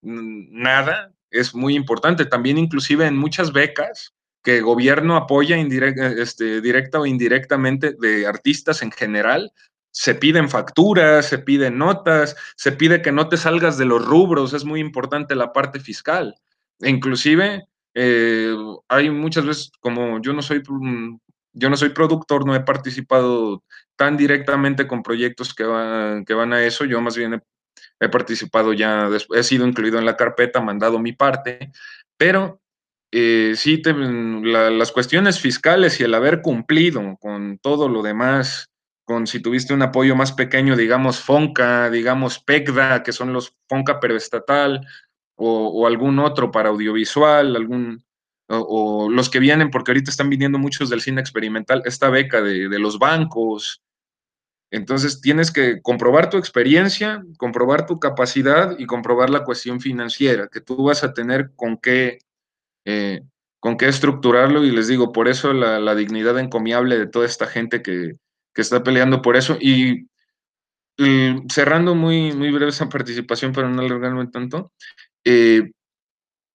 nada, 0.05 1.11
es 1.31 1.53
muy 1.55 1.75
importante. 1.75 2.25
También 2.25 2.57
inclusive 2.57 3.05
en 3.05 3.17
muchas 3.17 3.51
becas 3.51 4.13
que 4.43 4.57
el 4.57 4.63
gobierno 4.63 5.15
apoya 5.17 5.57
este, 5.57 6.61
directa 6.61 6.99
o 6.99 7.05
indirectamente 7.05 7.95
de 7.99 8.27
artistas 8.27 8.83
en 8.83 8.91
general, 8.91 9.51
se 9.91 10.13
piden 10.13 10.49
facturas, 10.49 11.25
se 11.25 11.39
piden 11.39 11.77
notas, 11.77 12.35
se 12.55 12.71
pide 12.71 13.01
que 13.01 13.11
no 13.11 13.27
te 13.27 13.37
salgas 13.37 13.77
de 13.77 13.85
los 13.85 14.05
rubros, 14.05 14.53
es 14.53 14.63
muy 14.63 14.81
importante 14.81 15.35
la 15.35 15.51
parte 15.51 15.79
fiscal. 15.79 16.35
E 16.79 16.89
inclusive 16.89 17.63
eh, 17.95 18.53
hay 18.87 19.09
muchas 19.09 19.45
veces, 19.45 19.71
como 19.79 20.21
yo 20.21 20.33
no 20.33 20.41
soy 20.41 20.61
yo 21.57 21.69
no 21.69 21.77
soy 21.77 21.89
productor, 21.89 22.45
no 22.45 22.53
he 22.53 22.59
participado 22.59 23.63
tan 23.95 24.17
directamente 24.17 24.87
con 24.87 25.01
proyectos 25.01 25.53
que 25.53 25.63
van, 25.63 26.25
que 26.25 26.33
van 26.33 26.51
a 26.51 26.61
eso, 26.61 26.83
yo 26.83 26.99
más 27.01 27.15
bien 27.15 27.41
he, 27.99 28.09
participado 28.09 28.73
ya, 28.73 29.09
he 29.35 29.43
sido 29.43 29.67
incluido 29.67 29.99
en 29.99 30.05
la 30.05 30.17
carpeta, 30.17 30.61
mandado 30.61 30.99
mi 30.99 31.13
parte, 31.13 31.71
pero 32.17 32.61
eh, 33.11 33.53
sí, 33.55 33.81
las 34.43 34.91
cuestiones 34.91 35.39
fiscales 35.39 35.99
y 35.99 36.03
el 36.03 36.13
haber 36.13 36.41
cumplido 36.41 37.17
con 37.19 37.59
todo 37.59 37.87
lo 37.87 38.01
demás, 38.01 38.67
con 39.05 39.27
si 39.27 39.39
tuviste 39.39 39.73
un 39.73 39.83
apoyo 39.83 40.15
más 40.15 40.33
pequeño, 40.33 40.75
digamos 40.75 41.21
FONCA, 41.21 41.89
digamos 41.89 42.39
PECDA, 42.39 43.03
que 43.03 43.13
son 43.13 43.31
los 43.31 43.55
FONCA 43.69 43.99
pero 43.99 44.15
estatal, 44.17 44.85
o, 45.37 45.85
algún 45.85 46.19
otro 46.19 46.51
para 46.51 46.69
audiovisual, 46.69 47.55
algún, 47.55 48.03
o, 48.49 49.09
los 49.09 49.29
que 49.29 49.39
vienen, 49.39 49.69
porque 49.69 49.91
ahorita 49.91 50.09
están 50.09 50.29
viniendo 50.29 50.57
muchos 50.57 50.89
del 50.89 51.01
cine 51.01 51.21
experimental, 51.21 51.83
esta 51.85 52.09
beca 52.09 52.41
de 52.41 52.79
los 52.79 52.99
bancos. 52.99 53.81
Entonces 54.75 55.21
tienes 55.21 55.51
que 55.51 55.81
comprobar 55.81 56.29
tu 56.29 56.37
experiencia, 56.37 57.23
comprobar 57.37 57.85
tu 57.85 57.99
capacidad 57.99 58.77
y 58.77 58.85
comprobar 58.85 59.29
la 59.29 59.43
cuestión 59.43 59.79
financiera, 59.79 60.47
que 60.47 60.61
tú 60.61 60.83
vas 60.83 61.03
a 61.03 61.13
tener 61.13 61.51
con 61.55 61.77
qué 61.77 62.19
eh, 62.85 63.21
con 63.65 63.77
qué 63.77 63.87
estructurarlo 63.87 64.63
y 64.63 64.69
les 64.69 64.87
digo, 64.87 65.11
por 65.11 65.27
eso 65.27 65.51
la, 65.51 65.95
dignidad 65.95 66.37
encomiable 66.37 66.99
de 66.99 67.07
toda 67.07 67.25
esta 67.25 67.47
gente 67.47 67.81
que, 67.81 68.17
está 68.53 68.83
peleando 68.83 69.23
por 69.23 69.35
eso 69.35 69.57
y, 69.59 70.07
cerrando 71.49 71.95
muy, 71.95 72.31
muy 72.31 72.51
breve 72.51 72.69
esa 72.69 72.89
participación 72.89 73.53
para 73.53 73.67
no 73.67 73.81
alargarme 73.81 74.27
tanto, 74.27 74.71
eh, 75.23 75.71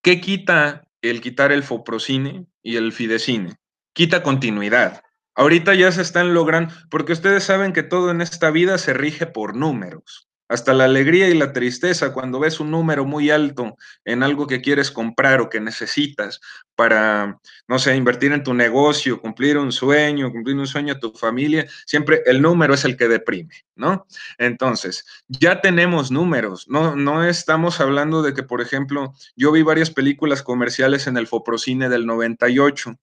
¿qué 0.05 0.21
quita 0.21 0.85
el 1.03 1.21
quitar 1.21 1.51
el 1.51 1.65
Foprocine 1.65 2.47
y 2.63 2.77
el 2.77 2.93
Fidecine? 2.93 3.57
Quita 3.93 4.23
continuidad. 4.23 5.03
Ahorita 5.35 5.75
ya 5.75 5.93
se 5.93 6.03
están 6.03 6.35
logrando, 6.35 6.75
porque 6.91 7.13
ustedes 7.13 7.45
saben 7.45 7.73
que 7.73 7.83
todo 7.83 8.11
en 8.11 8.21
esta 8.21 8.51
vida 8.51 8.79
se 8.79 8.93
rige 8.93 9.27
por 9.27 9.57
números 9.57 10.31
hasta 10.51 10.75
la 10.75 10.85
alegría 10.85 11.29
y 11.29 11.35
la 11.35 11.53
tristeza 11.53 12.13
cuando 12.13 12.41
ves 12.41 12.59
un 12.59 12.73
número 12.73 13.05
muy 13.05 13.31
alto 13.31 13.77
en 14.05 14.25
algo 14.25 14.49
que 14.49 14.61
quieres 14.61 14.91
comprar 14.91 15.41
o 15.41 15.49
que 15.49 15.61
necesitas 15.61 16.41
para, 16.75 17.39
no 17.69 17.79
sé, 17.79 17.95
invertir 17.95 18.33
en 18.33 18.43
tu 18.43 18.53
negocio, 18.53 19.21
cumplir 19.21 19.57
un 19.59 19.71
sueño, 19.71 20.33
cumplir 20.33 20.57
un 20.57 20.67
sueño 20.67 20.95
a 20.95 20.99
tu 20.99 21.13
familia, 21.13 21.69
siempre 21.87 22.23
el 22.27 22.43
número 22.43 22.75
es 22.75 22.85
el 22.85 22.97
que 22.97 23.07
deprime, 23.07 23.55
¿no? 23.77 24.09
Entonces, 24.39 25.07
ya 25.29 25.61
tenemos 25.61 26.11
números, 26.11 26.67
no, 26.69 26.97
no 26.97 27.23
estamos 27.23 27.81
hablando 27.81 28.21
de 28.21 28.35
que, 28.35 28.43
por 28.43 28.61
ejemplo, 28.61 29.15
yo 29.37 29.53
vi 29.53 29.63
varias 29.63 29.93
películas 29.93 30.43
comerciales 30.43 31.07
en 31.07 31.17
el 31.17 31.29
Foprocine 31.29 31.89
del 31.89 32.07
98, 32.07 32.97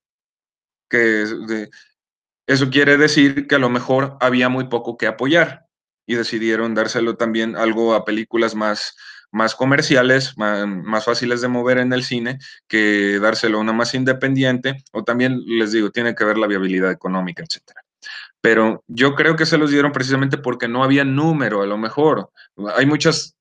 que 0.89 1.69
eso 2.47 2.69
quiere 2.69 2.97
decir 2.97 3.47
que 3.47 3.55
a 3.55 3.59
lo 3.59 3.69
mejor 3.69 4.17
había 4.21 4.49
muy 4.49 4.69
poco 4.69 4.97
que 4.97 5.07
apoyar 5.07 5.67
y 6.05 6.15
decidieron 6.15 6.73
dárselo 6.73 7.17
también 7.17 7.55
algo 7.57 7.93
a 7.93 8.05
películas 8.05 8.55
más, 8.55 8.95
más 9.31 9.53
comerciales, 9.53 10.37
más, 10.37 11.05
fáciles 11.05 11.41
de 11.41 11.49
mover 11.49 11.77
en 11.77 11.91
el 11.93 12.03
cine, 12.03 12.39
que 12.67 13.19
dárselo 13.19 13.57
a 13.57 13.61
una 13.61 13.73
más 13.73 13.93
independiente, 13.93 14.77
o 14.93 15.03
también 15.03 15.41
les 15.45 15.73
digo, 15.73 15.91
tiene 15.91 16.15
que 16.15 16.23
ver 16.23 16.37
la 16.37 16.47
viabilidad 16.47 16.91
económica, 16.91 17.43
etcétera. 17.43 17.81
Pero 18.39 18.83
yo 18.87 19.15
creo 19.15 19.35
que 19.35 19.45
se 19.45 19.57
los 19.57 19.71
dieron 19.71 19.91
precisamente 19.91 20.37
porque 20.37 20.67
no 20.67 20.83
había 20.83 21.03
número, 21.03 21.61
a 21.61 21.65
lo 21.65 21.77
mejor. 21.77 22.31
Hay 22.75 22.85
muchas 22.85 23.36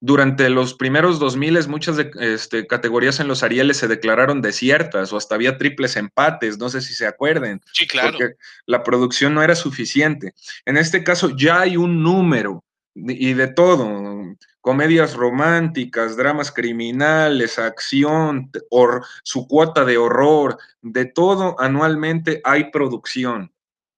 durante 0.00 0.48
los 0.48 0.74
primeros 0.74 1.18
2000 1.18 1.68
muchas 1.68 1.98
este, 1.98 2.66
categorías 2.66 3.20
en 3.20 3.28
los 3.28 3.42
Arieles 3.42 3.76
se 3.76 3.88
declararon 3.88 4.40
desiertas 4.40 5.12
o 5.12 5.16
hasta 5.16 5.34
había 5.34 5.58
triples 5.58 5.96
empates, 5.96 6.58
no 6.58 6.70
sé 6.70 6.80
si 6.80 6.94
se 6.94 7.06
acuerden. 7.06 7.60
Sí, 7.72 7.86
claro. 7.86 8.12
Porque 8.12 8.34
la 8.66 8.82
producción 8.82 9.34
no 9.34 9.42
era 9.42 9.54
suficiente. 9.54 10.32
En 10.64 10.76
este 10.76 11.04
caso 11.04 11.36
ya 11.36 11.60
hay 11.60 11.76
un 11.76 12.02
número 12.02 12.64
y 12.94 13.34
de 13.34 13.48
todo, 13.48 14.36
comedias 14.60 15.14
románticas, 15.14 16.16
dramas 16.16 16.50
criminales, 16.50 17.58
acción, 17.58 18.50
su 19.22 19.46
cuota 19.46 19.84
de 19.84 19.96
horror, 19.96 20.58
de 20.82 21.04
todo 21.04 21.56
anualmente 21.60 22.40
hay 22.44 22.70
producción. 22.70 23.52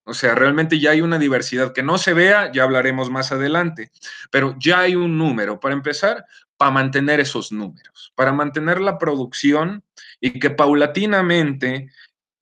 O 0.05 0.15
sea, 0.15 0.35
realmente 0.35 0.81
ya 0.81 0.91
hay 0.91 1.01
una 1.01 1.19
diversidad 1.19 1.73
que 1.73 1.83
no 1.83 1.97
se 1.97 2.12
vea, 2.12 2.51
ya 2.53 2.65
hablaremos 2.65 3.11
más 3.11 3.31
adelante, 3.31 3.93
pero 4.31 4.57
ya 4.59 4.81
hay 4.81 4.97
un 4.97 5.17
número. 5.17 5.61
Para 5.61 5.75
empezar, 5.75 6.27
para 6.57 6.73
mantener 6.73 7.21
esos 7.21 7.53
números, 7.53 8.12
para 8.15 8.33
mantener 8.33 8.81
la 8.81 8.99
producción 8.99 9.85
y 10.21 10.38
que 10.38 10.51
paulatinamente 10.51 11.88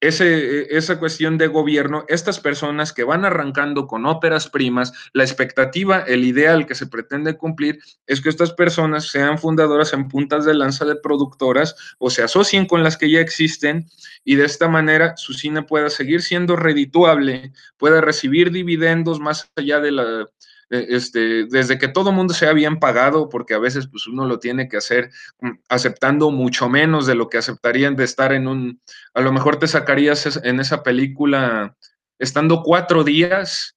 ese, 0.01 0.75
esa 0.77 0.99
cuestión 0.99 1.37
de 1.37 1.47
gobierno, 1.47 2.05
estas 2.09 2.41
personas 2.41 2.93
que 2.93 3.05
van 3.05 3.25
arrancando 3.25 3.87
con 3.87 4.07
óperas 4.07 4.49
primas, 4.49 4.93
la 5.13 5.25
expectativa, 5.25 6.01
el 6.01 6.25
ideal 6.25 6.67
que 6.67 6.75
se 6.75 6.87
pretende 6.87 7.37
cumplir 7.37 7.81
es 8.07 8.21
que 8.21 8.31
estas 8.31 8.53
personas 8.53 9.09
sean 9.09 9.39
fundadoras 9.39 9.93
en 9.93 10.09
puntas 10.09 10.47
de 10.47 10.55
lanza 10.55 10.87
de 10.87 10.97
productoras 10.97 11.77
o 11.99 12.09
se 12.09 12.23
asocien 12.23 12.67
con 12.67 12.83
las 12.83 12.97
que 12.97 13.11
ya 13.11 13.21
existen 13.21 13.87
y 14.25 14.37
de 14.37 14.47
esta 14.47 14.69
manera 14.69 15.17
su 15.17 15.35
cine 15.35 15.63
pueda 15.63 15.91
seguir 15.91 16.23
siendo 16.23 16.57
redituable, 16.57 17.53
pueda 17.77 18.01
recibir 18.01 18.51
dividendos 18.51 19.21
más 19.21 19.51
allá 19.55 19.81
de 19.81 19.93
la 19.93 20.27
este, 20.71 21.47
desde 21.47 21.79
que 21.79 21.89
todo 21.89 22.13
mundo 22.13 22.33
sea 22.33 22.53
bien 22.53 22.79
pagado, 22.79 23.29
porque 23.29 23.55
a 23.55 23.59
veces 23.59 23.89
pues 23.89 24.07
uno 24.07 24.27
lo 24.27 24.39
tiene 24.39 24.69
que 24.69 24.77
hacer 24.77 25.11
mm, 25.41 25.51
aceptando 25.69 26.31
mucho 26.31 26.69
menos 26.69 27.07
de 27.07 27.17
lo 27.17 27.29
que 27.29 27.39
aceptarían 27.39 27.97
de 27.97 28.05
estar 28.05 28.33
en 28.33 28.47
un, 28.47 28.81
a 29.15 29.21
lo 29.21 29.33
mejor 29.33 29.59
te 29.59 29.67
sacarías 29.67 30.41
en 30.45 30.61
esa 30.61 30.83
película, 30.83 31.77
estando 32.19 32.63
cuatro 32.63 33.03
días, 33.05 33.77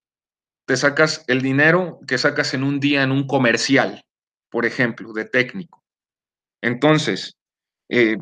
te 0.66 0.78
sacas 0.78 1.26
el 1.28 1.42
dinero 1.42 2.00
que 2.08 2.18
sacas 2.18 2.54
en 2.54 2.64
un 2.64 2.80
día 2.80 3.04
en 3.04 3.12
un 3.12 3.28
comercial, 3.28 4.06
por 4.50 4.66
ejemplo, 4.66 5.14
de 5.14 5.26
técnico. 5.26 5.84
Entonces, 6.62 7.36
eh, 7.90 8.18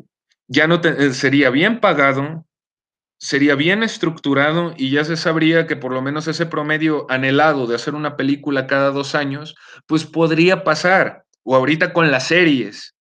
ya 0.47 0.67
no 0.67 0.81
te, 0.81 0.89
eh, 0.89 1.13
sería 1.13 1.49
bien 1.49 1.79
pagado, 1.79 2.45
sería 3.21 3.53
bien 3.53 3.84
estructurado 3.84 4.73
y 4.75 4.89
ya 4.89 5.05
se 5.05 5.15
sabría 5.15 5.67
que 5.67 5.75
por 5.75 5.93
lo 5.93 6.01
menos 6.01 6.27
ese 6.27 6.47
promedio 6.47 7.05
anhelado 7.07 7.67
de 7.67 7.75
hacer 7.75 7.93
una 7.93 8.17
película 8.17 8.65
cada 8.65 8.89
dos 8.89 9.13
años, 9.13 9.55
pues 9.86 10.05
podría 10.05 10.63
pasar. 10.63 11.23
O 11.43 11.55
ahorita 11.55 11.93
con 11.93 12.10
las 12.10 12.27
series, 12.27 12.95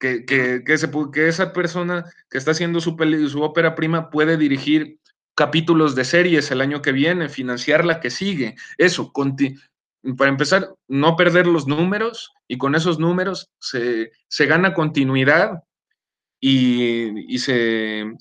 que, 0.00 0.24
que, 0.24 0.64
que, 0.64 0.76
que 1.12 1.28
esa 1.28 1.52
persona 1.52 2.04
que 2.28 2.38
está 2.38 2.50
haciendo 2.50 2.80
su, 2.80 2.96
su 3.30 3.42
ópera 3.42 3.76
prima 3.76 4.10
puede 4.10 4.36
dirigir 4.36 4.98
capítulos 5.36 5.94
de 5.94 6.04
series 6.04 6.50
el 6.50 6.60
año 6.60 6.82
que 6.82 6.92
viene, 6.92 7.28
financiar 7.28 7.84
la 7.84 8.00
que 8.00 8.10
sigue. 8.10 8.56
Eso, 8.78 9.12
para 10.18 10.30
empezar, 10.30 10.74
no 10.88 11.14
perder 11.14 11.46
los 11.46 11.68
números 11.68 12.32
y 12.48 12.58
con 12.58 12.74
esos 12.74 12.98
números 12.98 13.48
se, 13.60 14.10
se 14.28 14.46
gana 14.46 14.74
continuidad 14.74 15.62
y, 16.40 17.32
y 17.32 17.38
se, 17.38 18.16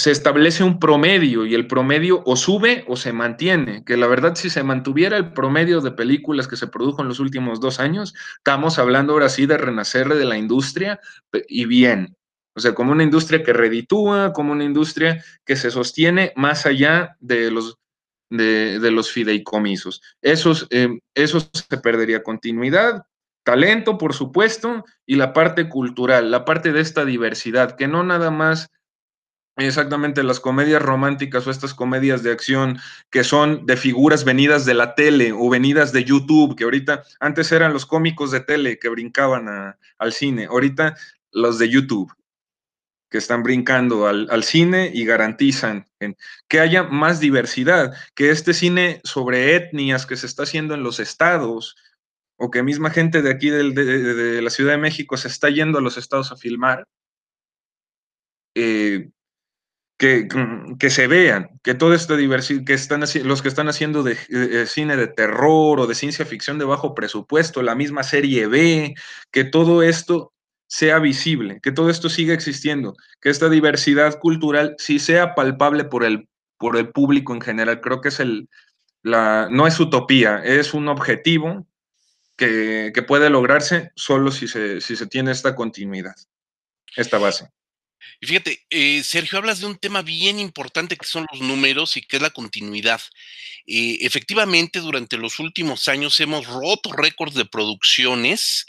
se 0.00 0.10
establece 0.10 0.64
un 0.64 0.78
promedio 0.78 1.44
y 1.44 1.54
el 1.54 1.66
promedio 1.66 2.22
o 2.24 2.34
sube 2.34 2.84
o 2.88 2.96
se 2.96 3.12
mantiene, 3.12 3.84
que 3.84 3.98
la 3.98 4.06
verdad 4.06 4.34
si 4.34 4.48
se 4.48 4.62
mantuviera 4.62 5.18
el 5.18 5.34
promedio 5.34 5.82
de 5.82 5.90
películas 5.90 6.48
que 6.48 6.56
se 6.56 6.68
produjo 6.68 7.02
en 7.02 7.08
los 7.08 7.20
últimos 7.20 7.60
dos 7.60 7.80
años, 7.80 8.14
estamos 8.38 8.78
hablando 8.78 9.12
ahora 9.12 9.28
sí 9.28 9.44
de 9.44 9.58
renacer 9.58 10.08
de 10.08 10.24
la 10.24 10.38
industria 10.38 11.00
y 11.48 11.66
bien, 11.66 12.16
o 12.56 12.60
sea, 12.60 12.74
como 12.74 12.92
una 12.92 13.02
industria 13.02 13.42
que 13.42 13.52
reditúa, 13.52 14.32
como 14.32 14.52
una 14.52 14.64
industria 14.64 15.22
que 15.44 15.54
se 15.54 15.70
sostiene 15.70 16.32
más 16.34 16.64
allá 16.64 17.16
de 17.20 17.50
los, 17.50 17.76
de, 18.30 18.90
los 18.90 19.12
fideicomisos. 19.12 20.00
Eso, 20.22 20.54
eh, 20.70 20.98
eso 21.14 21.40
se 21.40 21.76
perdería 21.76 22.22
continuidad, 22.22 23.04
talento, 23.44 23.98
por 23.98 24.14
supuesto, 24.14 24.82
y 25.04 25.16
la 25.16 25.34
parte 25.34 25.68
cultural, 25.68 26.30
la 26.30 26.46
parte 26.46 26.72
de 26.72 26.80
esta 26.80 27.04
diversidad, 27.04 27.76
que 27.76 27.86
no 27.86 28.02
nada 28.02 28.30
más 28.30 28.70
Exactamente, 29.66 30.22
las 30.22 30.40
comedias 30.40 30.80
románticas 30.80 31.46
o 31.46 31.50
estas 31.50 31.74
comedias 31.74 32.22
de 32.22 32.32
acción 32.32 32.78
que 33.10 33.24
son 33.24 33.66
de 33.66 33.76
figuras 33.76 34.24
venidas 34.24 34.64
de 34.64 34.72
la 34.72 34.94
tele 34.94 35.32
o 35.32 35.50
venidas 35.50 35.92
de 35.92 36.02
YouTube, 36.04 36.56
que 36.56 36.64
ahorita 36.64 37.02
antes 37.20 37.52
eran 37.52 37.74
los 37.74 37.84
cómicos 37.84 38.30
de 38.30 38.40
tele 38.40 38.78
que 38.78 38.88
brincaban 38.88 39.76
al 39.98 40.12
cine, 40.12 40.46
ahorita 40.46 40.96
los 41.32 41.58
de 41.58 41.68
YouTube 41.68 42.12
que 43.10 43.18
están 43.18 43.42
brincando 43.42 44.06
al, 44.06 44.44
cine 44.44 44.90
y 44.94 45.04
garantizan 45.04 45.84
que 46.48 46.60
haya 46.60 46.84
más 46.84 47.18
diversidad, 47.18 47.92
que 48.14 48.30
este 48.30 48.54
cine 48.54 49.00
sobre 49.02 49.56
etnias 49.56 50.06
que 50.06 50.16
se 50.16 50.26
está 50.26 50.44
haciendo 50.44 50.74
en 50.74 50.84
los 50.84 51.00
estados, 51.00 51.76
o 52.36 52.52
que 52.52 52.62
misma 52.62 52.90
gente 52.90 53.20
de 53.20 53.30
aquí 53.30 53.50
de, 53.50 53.72
de 53.72 54.40
la 54.40 54.50
Ciudad 54.50 54.72
de 54.72 54.78
México 54.78 55.16
se 55.16 55.26
está 55.26 55.50
yendo 55.50 55.78
a 55.78 55.82
los 55.82 55.98
estados 55.98 56.30
a 56.30 56.36
filmar, 56.36 56.86
eh, 58.54 59.10
que, 60.00 60.90
se 60.90 61.06
vean, 61.08 61.50
que 61.62 61.74
toda 61.74 61.94
esta 61.94 62.16
diversidad, 62.16 62.64
que 62.64 62.72
están 62.72 63.04
los 63.24 63.42
que 63.42 63.48
están 63.48 63.68
haciendo 63.68 64.02
de, 64.02 64.16
cine 64.66 64.96
de 64.96 65.08
terror 65.08 65.78
o 65.78 65.86
de 65.86 65.94
ciencia 65.94 66.24
ficción 66.24 66.58
de 66.58 66.64
bajo 66.64 66.94
presupuesto, 66.94 67.60
la 67.60 67.74
misma 67.74 68.02
serie 68.02 68.46
B, 68.46 68.94
que 69.30 69.44
todo 69.44 69.82
esto 69.82 70.32
sea 70.66 71.00
visible, 71.00 71.60
que 71.62 71.70
todo 71.70 71.90
esto 71.90 72.08
siga 72.08 72.32
existiendo, 72.32 72.94
que 73.20 73.28
esta 73.28 73.50
diversidad 73.50 74.18
cultural 74.18 74.74
sí 74.78 74.98
sea 74.98 75.34
palpable 75.34 75.84
por 75.84 76.04
el, 76.04 76.28
por 76.56 76.78
el 76.78 76.88
público 76.88 77.34
en 77.34 77.42
general. 77.42 77.82
Creo 77.82 78.00
que 78.00 78.08
es 78.08 78.20
el, 78.20 78.48
la, 79.02 79.48
no 79.50 79.66
es 79.66 79.78
utopía, 79.80 80.38
es 80.38 80.72
un 80.72 80.88
objetivo 80.88 81.66
que, 82.36 82.92
que 82.94 83.02
puede 83.02 83.28
lograrse 83.28 83.90
solo 83.96 84.30
si 84.30 84.48
se, 84.48 84.80
si 84.80 84.96
se 84.96 85.06
tiene 85.06 85.30
esta 85.30 85.54
continuidad, 85.54 86.14
esta 86.96 87.18
base. 87.18 87.50
Y 88.20 88.26
fíjate, 88.26 88.64
eh, 88.70 89.02
Sergio, 89.04 89.38
hablas 89.38 89.60
de 89.60 89.66
un 89.66 89.76
tema 89.76 90.02
bien 90.02 90.38
importante 90.38 90.96
que 90.96 91.06
son 91.06 91.26
los 91.32 91.40
números 91.40 91.96
y 91.96 92.02
que 92.02 92.16
es 92.16 92.22
la 92.22 92.30
continuidad. 92.30 93.00
Eh, 93.66 93.98
efectivamente, 94.00 94.80
durante 94.80 95.16
los 95.16 95.38
últimos 95.38 95.88
años 95.88 96.18
hemos 96.20 96.46
roto 96.46 96.92
récords 96.92 97.34
de 97.34 97.44
producciones 97.44 98.66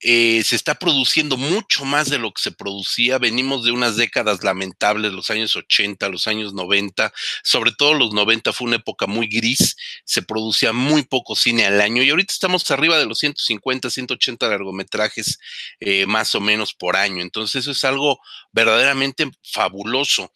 eh, 0.00 0.42
se 0.44 0.56
está 0.56 0.74
produciendo 0.74 1.36
mucho 1.36 1.84
más 1.84 2.10
de 2.10 2.18
lo 2.18 2.32
que 2.32 2.42
se 2.42 2.52
producía. 2.52 3.18
Venimos 3.18 3.64
de 3.64 3.72
unas 3.72 3.96
décadas 3.96 4.44
lamentables, 4.44 5.12
los 5.12 5.30
años 5.30 5.56
80, 5.56 6.08
los 6.08 6.26
años 6.26 6.52
90, 6.52 7.12
sobre 7.42 7.72
todo 7.72 7.94
los 7.94 8.12
90 8.12 8.52
fue 8.52 8.66
una 8.66 8.76
época 8.76 9.06
muy 9.06 9.26
gris, 9.26 9.76
se 10.04 10.22
producía 10.22 10.72
muy 10.72 11.02
poco 11.02 11.34
cine 11.34 11.66
al 11.66 11.80
año 11.80 12.02
y 12.02 12.10
ahorita 12.10 12.32
estamos 12.32 12.70
arriba 12.70 12.98
de 12.98 13.06
los 13.06 13.18
150, 13.18 13.88
180 13.88 14.48
largometrajes 14.48 15.38
eh, 15.80 16.06
más 16.06 16.34
o 16.34 16.40
menos 16.40 16.74
por 16.74 16.96
año. 16.96 17.22
Entonces 17.22 17.62
eso 17.62 17.70
es 17.70 17.84
algo 17.84 18.20
verdaderamente 18.52 19.30
fabuloso 19.42 20.30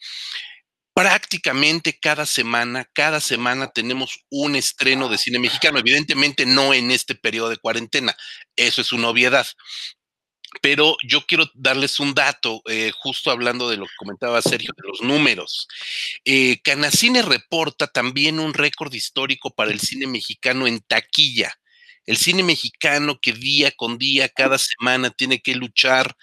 prácticamente 1.01 1.97
cada 1.99 2.27
semana, 2.27 2.87
cada 2.93 3.19
semana 3.19 3.71
tenemos 3.71 4.19
un 4.29 4.55
estreno 4.55 5.09
de 5.09 5.17
cine 5.17 5.39
mexicano. 5.39 5.79
Evidentemente 5.79 6.45
no 6.45 6.75
en 6.75 6.91
este 6.91 7.15
periodo 7.15 7.49
de 7.49 7.57
cuarentena, 7.57 8.15
eso 8.55 8.81
es 8.81 8.91
una 8.91 9.09
obviedad. 9.09 9.47
Pero 10.61 10.97
yo 11.03 11.25
quiero 11.25 11.49
darles 11.55 11.99
un 11.99 12.13
dato, 12.13 12.61
eh, 12.69 12.91
justo 12.95 13.31
hablando 13.31 13.67
de 13.67 13.77
lo 13.77 13.85
que 13.85 13.95
comentaba 13.97 14.43
Sergio, 14.43 14.73
de 14.77 14.87
los 14.87 15.01
números. 15.01 15.67
Eh, 16.23 16.61
Canacine 16.61 17.23
reporta 17.23 17.87
también 17.87 18.39
un 18.39 18.53
récord 18.53 18.93
histórico 18.93 19.49
para 19.49 19.71
el 19.71 19.79
cine 19.79 20.05
mexicano 20.05 20.67
en 20.67 20.81
taquilla 20.81 21.57
el 22.05 22.17
cine 22.17 22.43
mexicano 22.43 23.19
que 23.21 23.33
día 23.33 23.71
con 23.71 23.97
día, 23.97 24.29
cada 24.29 24.57
semana, 24.57 25.09
tiene 25.11 25.41
que 25.41 25.55
luchar 25.55 26.15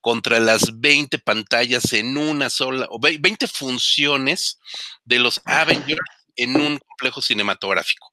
contra 0.00 0.40
las 0.40 0.80
20 0.80 1.18
pantallas 1.18 1.92
en 1.92 2.16
una 2.16 2.50
sola, 2.50 2.86
o 2.90 2.98
20 2.98 3.46
funciones 3.46 4.58
de 5.04 5.18
los 5.18 5.40
Avengers 5.44 6.00
en 6.36 6.56
un 6.56 6.78
complejo 6.78 7.22
cinematográfico, 7.22 8.12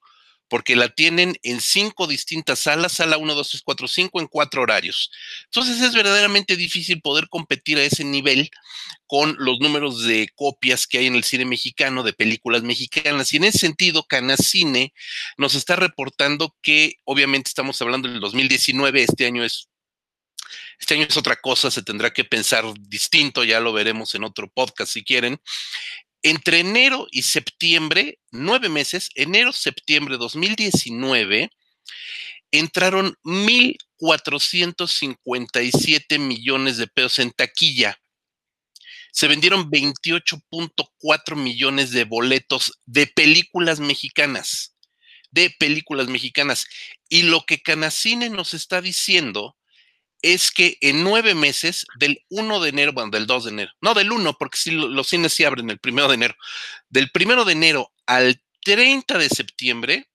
porque 0.54 0.76
la 0.76 0.88
tienen 0.88 1.36
en 1.42 1.60
cinco 1.60 2.06
distintas 2.06 2.60
salas, 2.60 2.92
sala 2.92 3.18
1, 3.18 3.34
2, 3.34 3.50
3, 3.50 3.64
4, 3.66 3.88
5, 3.88 4.22
en 4.22 4.28
cuatro 4.28 4.62
horarios. 4.62 5.10
Entonces 5.46 5.82
es 5.82 5.96
verdaderamente 5.96 6.56
difícil 6.56 7.02
poder 7.02 7.28
competir 7.28 7.80
a 7.80 7.84
ese 7.84 8.04
nivel 8.04 8.52
con 9.08 9.36
los 9.40 9.60
números 9.60 10.04
de 10.04 10.30
copias 10.36 10.86
que 10.86 11.00
hay 11.00 11.08
en 11.08 11.16
el 11.16 11.24
cine 11.24 11.46
mexicano 11.46 12.04
de 12.04 12.14
películas 12.14 12.62
mexicanas. 12.62 13.34
Y 13.34 13.38
en 13.38 13.46
ese 13.46 13.58
sentido, 13.58 14.04
Canacine 14.04 14.94
nos 15.38 15.56
está 15.56 15.76
reportando 15.76 16.56
que 16.62 16.98
obviamente 17.04 17.48
estamos 17.48 17.82
hablando 17.82 18.08
del 18.08 18.20
2019, 18.20 19.02
este 19.02 19.26
año 19.26 19.44
es 19.44 19.70
este 20.80 20.94
año 20.94 21.08
es 21.10 21.18
otra 21.18 21.36
cosa, 21.36 21.72
se 21.72 21.82
tendrá 21.82 22.12
que 22.12 22.26
pensar 22.26 22.66
distinto, 22.80 23.44
ya 23.44 23.60
lo 23.60 23.74
veremos 23.74 24.14
en 24.14 24.24
otro 24.24 24.52
podcast 24.54 24.92
si 24.92 25.04
quieren. 25.04 25.42
Entre 26.24 26.60
enero 26.60 27.08
y 27.12 27.22
septiembre, 27.24 28.20
nueve 28.32 28.70
meses, 28.70 29.10
enero, 29.16 29.52
septiembre 29.54 30.18
2019, 30.18 31.50
entraron 32.52 33.18
1.457 33.24 36.20
millones 36.20 36.78
de 36.78 36.88
pesos 36.88 37.20
en 37.20 37.32
taquilla 37.32 38.00
se 39.14 39.28
vendieron 39.28 39.70
28.4 39.70 41.36
millones 41.36 41.92
de 41.92 42.04
boletos 42.04 42.80
de 42.88 43.06
películas 43.06 43.80
mexicanas, 43.80 44.76
de 45.30 45.52
películas 45.52 46.08
mexicanas. 46.08 46.66
Y 47.10 47.22
lo 47.22 47.46
que 47.46 47.62
Canacine 47.62 48.32
nos 48.32 48.56
está 48.56 48.82
diciendo 48.82 49.56
es 50.24 50.52
que 50.52 50.78
en 50.82 51.04
nueve 51.04 51.36
meses, 51.36 51.86
del 52.00 52.24
1 52.30 52.62
de 52.62 52.70
enero, 52.70 52.94
bueno, 52.94 53.12
del 53.12 53.28
2 53.28 53.44
de 53.44 53.52
enero, 53.52 53.72
no 53.82 53.94
del 53.94 54.12
1, 54.12 54.38
porque 54.40 54.58
si 54.58 54.72
los 54.72 55.08
cines 55.08 55.34
sí 55.34 55.44
abren 55.44 55.70
el 55.70 55.80
1 55.84 56.08
de 56.08 56.14
enero, 56.16 56.36
del 56.90 57.12
1 57.14 57.46
de 57.46 57.52
enero 57.52 57.92
al 58.08 58.42
30 58.64 59.18
de 59.18 59.30
septiembre, 59.30 60.10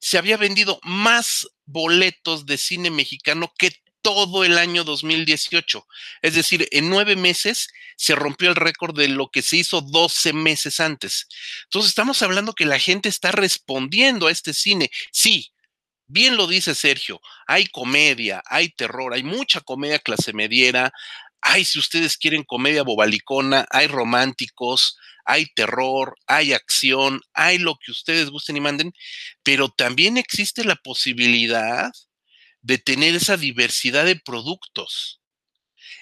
se 0.00 0.18
había 0.18 0.38
vendido 0.38 0.80
más 0.82 1.46
boletos 1.66 2.46
de 2.46 2.56
cine 2.56 2.90
mexicano 2.90 3.52
que 3.58 3.72
todo 4.00 4.44
el 4.44 4.56
año 4.56 4.84
2018. 4.84 5.86
Es 6.22 6.34
decir, 6.34 6.68
en 6.70 6.88
nueve 6.88 7.16
meses 7.16 7.68
se 7.96 8.14
rompió 8.14 8.48
el 8.48 8.56
récord 8.56 8.96
de 8.96 9.08
lo 9.08 9.30
que 9.30 9.42
se 9.42 9.56
hizo 9.56 9.80
12 9.80 10.32
meses 10.32 10.80
antes. 10.80 11.26
Entonces, 11.64 11.88
estamos 11.88 12.22
hablando 12.22 12.52
que 12.52 12.66
la 12.66 12.78
gente 12.78 13.08
está 13.08 13.32
respondiendo 13.32 14.28
a 14.28 14.30
este 14.30 14.54
cine. 14.54 14.90
Sí, 15.10 15.52
bien 16.06 16.36
lo 16.36 16.46
dice 16.46 16.74
Sergio, 16.74 17.20
hay 17.46 17.66
comedia, 17.66 18.42
hay 18.46 18.68
terror, 18.70 19.14
hay 19.14 19.22
mucha 19.22 19.60
comedia 19.60 19.98
clase 19.98 20.32
mediera, 20.32 20.92
hay, 21.40 21.64
si 21.64 21.78
ustedes 21.78 22.16
quieren, 22.16 22.44
comedia 22.44 22.82
bobalicona, 22.82 23.66
hay 23.70 23.86
románticos, 23.86 24.98
hay 25.24 25.46
terror, 25.54 26.16
hay 26.26 26.52
acción, 26.52 27.20
hay 27.34 27.58
lo 27.58 27.76
que 27.76 27.90
ustedes 27.90 28.30
gusten 28.30 28.56
y 28.56 28.60
manden, 28.60 28.92
pero 29.42 29.68
también 29.68 30.16
existe 30.16 30.64
la 30.64 30.76
posibilidad 30.76 31.90
de 32.62 32.78
tener 32.78 33.14
esa 33.14 33.36
diversidad 33.36 34.04
de 34.04 34.16
productos. 34.16 35.20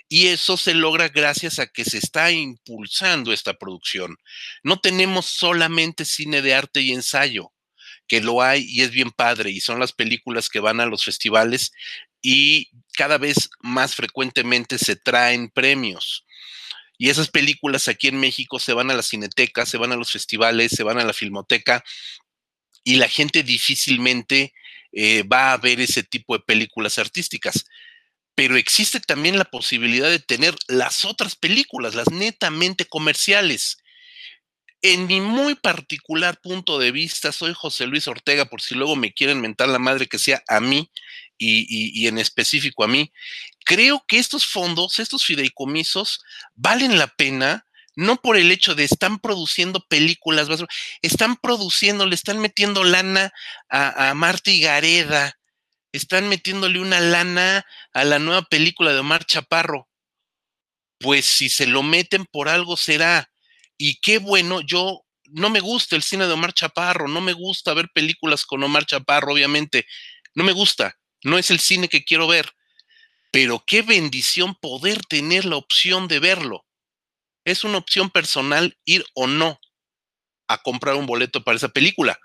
Y 0.09 0.29
eso 0.29 0.57
se 0.57 0.75
logra 0.75 1.09
gracias 1.09 1.59
a 1.59 1.67
que 1.67 1.85
se 1.85 1.99
está 1.99 2.31
impulsando 2.31 3.33
esta 3.33 3.55
producción. 3.55 4.17
No 4.62 4.79
tenemos 4.79 5.27
solamente 5.27 6.05
cine 6.05 6.43
de 6.43 6.55
arte 6.55 6.83
y 6.83 6.93
ensayo, 6.93 7.54
que 8.07 8.21
lo 8.21 8.43
hay 8.43 8.64
y 8.69 8.83
es 8.83 8.90
bien 8.90 9.11
padre, 9.11 9.51
y 9.51 9.61
son 9.61 9.81
las 9.81 9.93
películas 9.93 10.49
que 10.49 10.61
van 10.61 10.81
a 10.81 10.87
los 10.87 11.05
festivales 11.05 11.73
y 12.23 12.71
cada 12.97 13.19
vez 13.19 13.51
más 13.61 13.95
frecuentemente 13.95 14.79
se 14.79 14.97
traen 14.97 15.51
premios. 15.51 16.25
Y 16.97 17.11
esas 17.11 17.29
películas 17.29 17.88
aquí 17.88 18.09
en 18.09 18.19
México 18.19 18.59
se 18.59 18.73
van 18.73 18.90
a 18.90 18.95
la 18.95 19.03
cineteca, 19.03 19.67
se 19.67 19.79
van 19.79 19.93
a 19.93 19.97
los 19.97 20.12
festivales, 20.12 20.73
se 20.73 20.85
van 20.85 20.99
a 20.99 21.05
la 21.05 21.12
filmoteca 21.12 21.85
y 22.83 22.97
la 22.97 23.09
gente 23.09 23.43
difícilmente 23.43 24.55
eh, 24.93 25.23
va 25.25 25.53
a 25.53 25.57
ver 25.59 25.81
ese 25.81 26.03
tipo 26.03 26.37
de 26.37 26.45
películas 26.45 26.99
artísticas. 26.99 27.67
Pero 28.35 28.57
existe 28.57 29.01
también 29.01 29.38
la 29.38 29.45
posibilidad 29.45 30.09
de 30.09 30.19
tener 30.19 30.55
las 30.67 31.05
otras 31.05 31.37
películas, 31.37 31.95
las 31.95 32.11
netamente 32.11 32.85
comerciales. 32.85 33.79
En 34.87 35.07
mi 35.07 35.23
muy 35.23 35.55
particular 35.55 36.38
punto 36.42 36.79
de 36.79 36.92
vista, 36.92 37.33
soy 37.33 37.55
José 37.55 37.87
Luis 37.87 38.07
Ortega, 38.07 38.44
por 38.44 38.61
si 38.61 38.75
luego 38.75 38.97
me 38.97 39.14
quieren 39.14 39.40
mentar 39.40 39.70
la 39.70 39.79
madre 39.79 40.09
que 40.09 40.18
sea 40.18 40.42
a 40.47 40.61
mí 40.61 40.90
y 41.38 42.07
en 42.07 42.18
específico 42.18 42.85
a 42.85 42.88
mí. 42.88 43.11
Creo 43.64 44.05
que 44.07 44.18
estos 44.18 44.44
fondos, 44.44 44.99
estos 44.99 45.25
fideicomisos, 45.25 46.23
valen 46.55 46.99
la 46.99 47.07
pena 47.07 47.66
no 47.97 48.16
por 48.16 48.37
el 48.37 48.53
hecho 48.53 48.75
de 48.75 48.85
están 48.85 49.20
produciendo 49.20 49.81
películas, 49.88 50.49
están 51.01 51.37
produciendo, 51.37 52.05
le 52.05 52.14
están 52.14 52.38
metiendo 52.38 52.85
lana 52.85 53.33
a, 53.70 54.11
a 54.11 54.14
Marta 54.14 54.51
y 54.51 54.61
Gareda, 54.61 55.38
están 55.92 56.29
metiéndole 56.29 56.79
una 56.79 57.01
lana 57.01 57.64
a 57.94 58.05
la 58.05 58.18
nueva 58.18 58.42
película 58.42 58.92
de 58.92 58.99
Omar 58.99 59.25
Chaparro. 59.25 59.88
Pues 60.99 61.25
si 61.25 61.49
se 61.49 61.66
lo 61.66 61.83
meten 61.83 62.27
por 62.27 62.51
algo 62.51 62.77
será. 62.77 63.31
Y 63.76 64.00
qué 64.00 64.18
bueno, 64.18 64.60
yo 64.60 65.02
no 65.24 65.50
me 65.50 65.60
gusta 65.60 65.96
el 65.96 66.02
cine 66.02 66.26
de 66.26 66.32
Omar 66.32 66.52
Chaparro, 66.52 67.08
no 67.08 67.20
me 67.20 67.32
gusta 67.32 67.74
ver 67.74 67.88
películas 67.94 68.44
con 68.44 68.62
Omar 68.62 68.87
Chaparro, 68.87 69.32
obviamente. 69.32 69.87
No 70.34 70.44
me 70.44 70.52
gusta, 70.52 70.98
no 71.22 71.38
es 71.38 71.50
el 71.50 71.60
cine 71.60 71.88
que 71.88 72.04
quiero 72.04 72.26
ver. 72.26 72.50
Pero 73.30 73.64
qué 73.66 73.82
bendición 73.82 74.54
poder 74.54 75.04
tener 75.06 75.44
la 75.44 75.56
opción 75.56 76.08
de 76.08 76.20
verlo 76.20 76.64
es 77.44 77.64
una 77.64 77.78
opción 77.78 78.10
personal 78.10 78.78
ir 78.84 79.04
o 79.14 79.26
no 79.26 79.60
a 80.48 80.62
comprar 80.62 80.96
un 80.96 81.06
boleto 81.06 81.44
para 81.44 81.56
esa 81.56 81.68
película. 81.68 82.18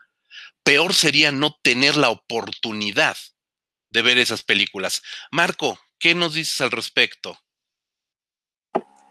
Peor 0.63 0.93
sería 0.93 1.31
no 1.31 1.57
tener 1.61 1.97
la 1.97 2.09
oportunidad 2.09 3.17
de 3.91 4.01
ver 4.01 4.17
esas 4.17 4.43
películas. 4.43 5.01
Marco, 5.31 5.79
¿qué 5.99 6.15
nos 6.15 6.33
dices 6.33 6.61
al 6.61 6.71
respecto? 6.71 7.39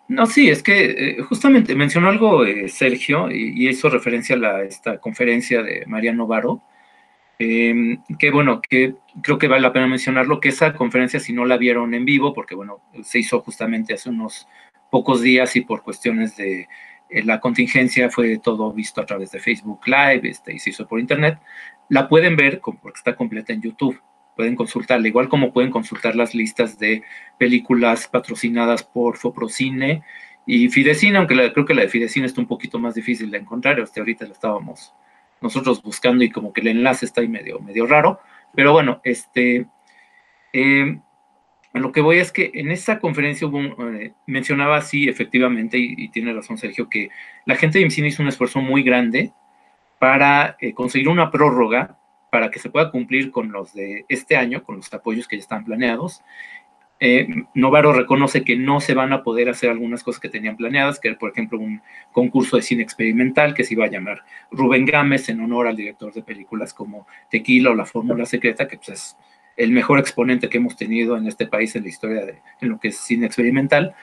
No, 0.08 0.26
sí, 0.26 0.48
es 0.48 0.62
que 0.62 1.18
eh, 1.18 1.22
justamente 1.22 1.74
mencionó 1.74 2.08
algo 2.08 2.44
eh, 2.44 2.68
Sergio 2.68 3.30
y, 3.30 3.68
hizo 3.68 3.90
referencia 3.90 4.36
a 4.36 4.38
la, 4.38 4.62
esta 4.62 4.98
conferencia 4.98 5.62
de 5.62 5.84
Mariano 5.86 6.26
Varo, 6.26 6.62
em, 7.38 8.02
que 8.18 8.30
bueno, 8.30 8.60
que 8.62 8.94
creo 9.22 9.38
que 9.38 9.48
vale 9.48 9.62
la 9.62 9.72
pena 9.72 9.86
mencionarlo, 9.86 10.40
que 10.40 10.48
esa 10.48 10.72
conferencia 10.74 11.20
si 11.20 11.32
no 11.32 11.44
la 11.44 11.58
vieron 11.58 11.94
en 11.94 12.04
vivo, 12.06 12.32
porque 12.34 12.54
bueno, 12.54 12.80
se 13.02 13.18
hizo 13.18 13.40
justamente 13.40 13.94
hace 13.94 14.08
unos 14.08 14.48
pocos 14.90 15.20
días 15.22 15.54
y 15.56 15.60
por 15.62 15.82
cuestiones 15.82 16.36
de 16.36 16.68
eh, 17.10 17.22
la 17.24 17.40
contingencia 17.40 18.10
fue 18.10 18.38
todo 18.38 18.72
visto 18.72 19.00
a 19.00 19.06
través 19.06 19.30
de 19.32 19.40
Facebook 19.40 19.80
Live 19.86 20.28
este, 20.28 20.54
y 20.54 20.58
se 20.58 20.70
hizo 20.70 20.86
por 20.86 21.00
internet. 21.00 21.38
La 21.88 22.08
pueden 22.08 22.36
ver 22.36 22.60
porque 22.60 22.98
está 22.98 23.16
completa 23.16 23.52
en 23.52 23.62
YouTube. 23.62 24.00
Pueden 24.38 24.54
consultarla, 24.54 25.08
igual 25.08 25.28
como 25.28 25.52
pueden 25.52 25.72
consultar 25.72 26.14
las 26.14 26.32
listas 26.32 26.78
de 26.78 27.02
películas 27.38 28.06
patrocinadas 28.06 28.84
por 28.84 29.16
Foprocine 29.16 30.04
y 30.46 30.68
Fidecine, 30.68 31.18
aunque 31.18 31.34
creo 31.52 31.66
que 31.66 31.74
la 31.74 31.82
de 31.82 31.88
Fidecine 31.88 32.24
está 32.24 32.40
un 32.40 32.46
poquito 32.46 32.78
más 32.78 32.94
difícil 32.94 33.32
de 33.32 33.38
encontrar. 33.38 33.80
Hasta 33.80 34.00
ahorita 34.00 34.26
la 34.26 34.34
estábamos 34.34 34.94
nosotros 35.40 35.82
buscando 35.82 36.22
y 36.22 36.30
como 36.30 36.52
que 36.52 36.60
el 36.60 36.68
enlace 36.68 37.04
está 37.04 37.20
ahí 37.20 37.26
medio, 37.26 37.58
medio 37.58 37.84
raro. 37.88 38.20
Pero 38.54 38.70
bueno, 38.70 39.00
este, 39.02 39.66
eh, 40.52 41.00
lo 41.72 41.90
que 41.90 42.00
voy 42.00 42.18
es 42.18 42.30
que 42.30 42.52
en 42.54 42.70
esa 42.70 43.00
conferencia 43.00 43.48
eh, 43.48 44.12
mencionaba 44.26 44.80
sí, 44.82 45.08
efectivamente, 45.08 45.78
y, 45.78 46.10
tiene 46.10 46.32
razón 46.32 46.58
Sergio, 46.58 46.88
que 46.88 47.08
la 47.44 47.56
gente 47.56 47.78
de 47.78 47.86
IMCINE 47.86 48.06
hizo 48.06 48.22
un 48.22 48.28
esfuerzo 48.28 48.60
muy 48.60 48.84
grande 48.84 49.32
para 49.98 50.56
eh, 50.60 50.74
conseguir 50.74 51.08
una 51.08 51.32
prórroga 51.32 51.98
para 52.30 52.50
que 52.50 52.58
se 52.58 52.70
pueda 52.70 52.90
cumplir 52.90 53.30
con 53.30 53.52
los 53.52 53.72
de 53.72 54.04
este 54.08 54.36
año, 54.36 54.62
con 54.62 54.76
los 54.76 54.92
apoyos 54.92 55.28
que 55.28 55.36
ya 55.36 55.42
están 55.42 55.64
planeados. 55.64 56.22
Eh, 57.00 57.28
Novaro 57.54 57.92
reconoce 57.92 58.42
que 58.42 58.56
no 58.56 58.80
se 58.80 58.94
van 58.94 59.12
a 59.12 59.22
poder 59.22 59.48
hacer 59.48 59.70
algunas 59.70 60.02
cosas 60.02 60.20
que 60.20 60.28
tenían 60.28 60.56
planeadas, 60.56 60.98
que 60.98 61.12
por 61.14 61.30
ejemplo 61.30 61.58
un 61.58 61.80
concurso 62.10 62.56
de 62.56 62.62
cine 62.62 62.82
experimental 62.82 63.54
que 63.54 63.62
se 63.62 63.74
iba 63.74 63.84
a 63.84 63.90
llamar 63.90 64.24
Rubén 64.50 64.84
Gámez 64.84 65.28
en 65.28 65.40
honor 65.40 65.68
al 65.68 65.76
director 65.76 66.12
de 66.12 66.22
películas 66.22 66.74
como 66.74 67.06
Tequila 67.30 67.70
o 67.70 67.74
La 67.74 67.86
Fórmula 67.86 68.26
Secreta, 68.26 68.66
que 68.66 68.78
pues, 68.78 68.88
es 68.88 69.16
el 69.56 69.70
mejor 69.70 70.00
exponente 70.00 70.48
que 70.48 70.58
hemos 70.58 70.76
tenido 70.76 71.16
en 71.16 71.26
este 71.28 71.46
país 71.46 71.76
en 71.76 71.84
la 71.84 71.88
historia 71.88 72.24
de 72.24 72.40
en 72.60 72.68
lo 72.68 72.80
que 72.80 72.88
es 72.88 72.98
cine 72.98 73.26
experimental. 73.26 73.94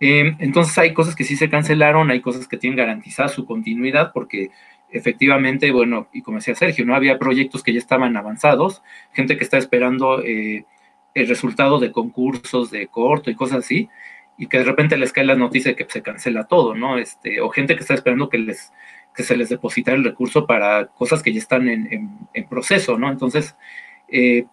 Eh, 0.00 0.34
entonces 0.38 0.76
hay 0.78 0.94
cosas 0.94 1.14
que 1.14 1.24
sí 1.24 1.36
se 1.36 1.50
cancelaron, 1.50 2.10
hay 2.10 2.22
cosas 2.22 2.48
que 2.48 2.56
tienen 2.56 2.78
garantizada 2.78 3.28
su 3.28 3.44
continuidad 3.44 4.12
porque 4.14 4.50
efectivamente, 4.92 5.70
bueno, 5.72 6.08
y 6.12 6.22
como 6.22 6.38
decía 6.38 6.54
Sergio, 6.54 6.84
no 6.84 6.94
había 6.94 7.18
proyectos 7.18 7.62
que 7.62 7.72
ya 7.72 7.78
estaban 7.78 8.16
avanzados, 8.16 8.82
gente 9.12 9.36
que 9.36 9.44
está 9.44 9.58
esperando 9.58 10.22
eh, 10.22 10.64
el 11.14 11.28
resultado 11.28 11.78
de 11.78 11.92
concursos 11.92 12.70
de 12.70 12.86
corto 12.88 13.30
y 13.30 13.34
cosas 13.34 13.58
así, 13.58 13.88
y 14.38 14.46
que 14.46 14.58
de 14.58 14.64
repente 14.64 14.96
les 14.96 15.12
cae 15.12 15.24
la 15.24 15.34
noticia 15.34 15.72
de 15.72 15.76
que 15.76 15.86
se 15.90 16.02
cancela 16.02 16.44
todo, 16.44 16.74
¿no? 16.74 16.98
Este, 16.98 17.40
o 17.40 17.50
gente 17.50 17.74
que 17.74 17.82
está 17.82 17.94
esperando 17.94 18.28
que 18.28 18.38
les 18.38 18.72
que 19.14 19.22
se 19.22 19.36
les 19.36 19.48
deposita 19.48 19.92
el 19.92 20.04
recurso 20.04 20.46
para 20.46 20.86
cosas 20.86 21.22
que 21.22 21.32
ya 21.32 21.40
están 21.40 21.68
en, 21.68 22.18
en, 22.32 22.48
proceso, 22.48 22.96
¿no? 22.96 23.10
Entonces, 23.10 23.56
eh, 24.08 24.46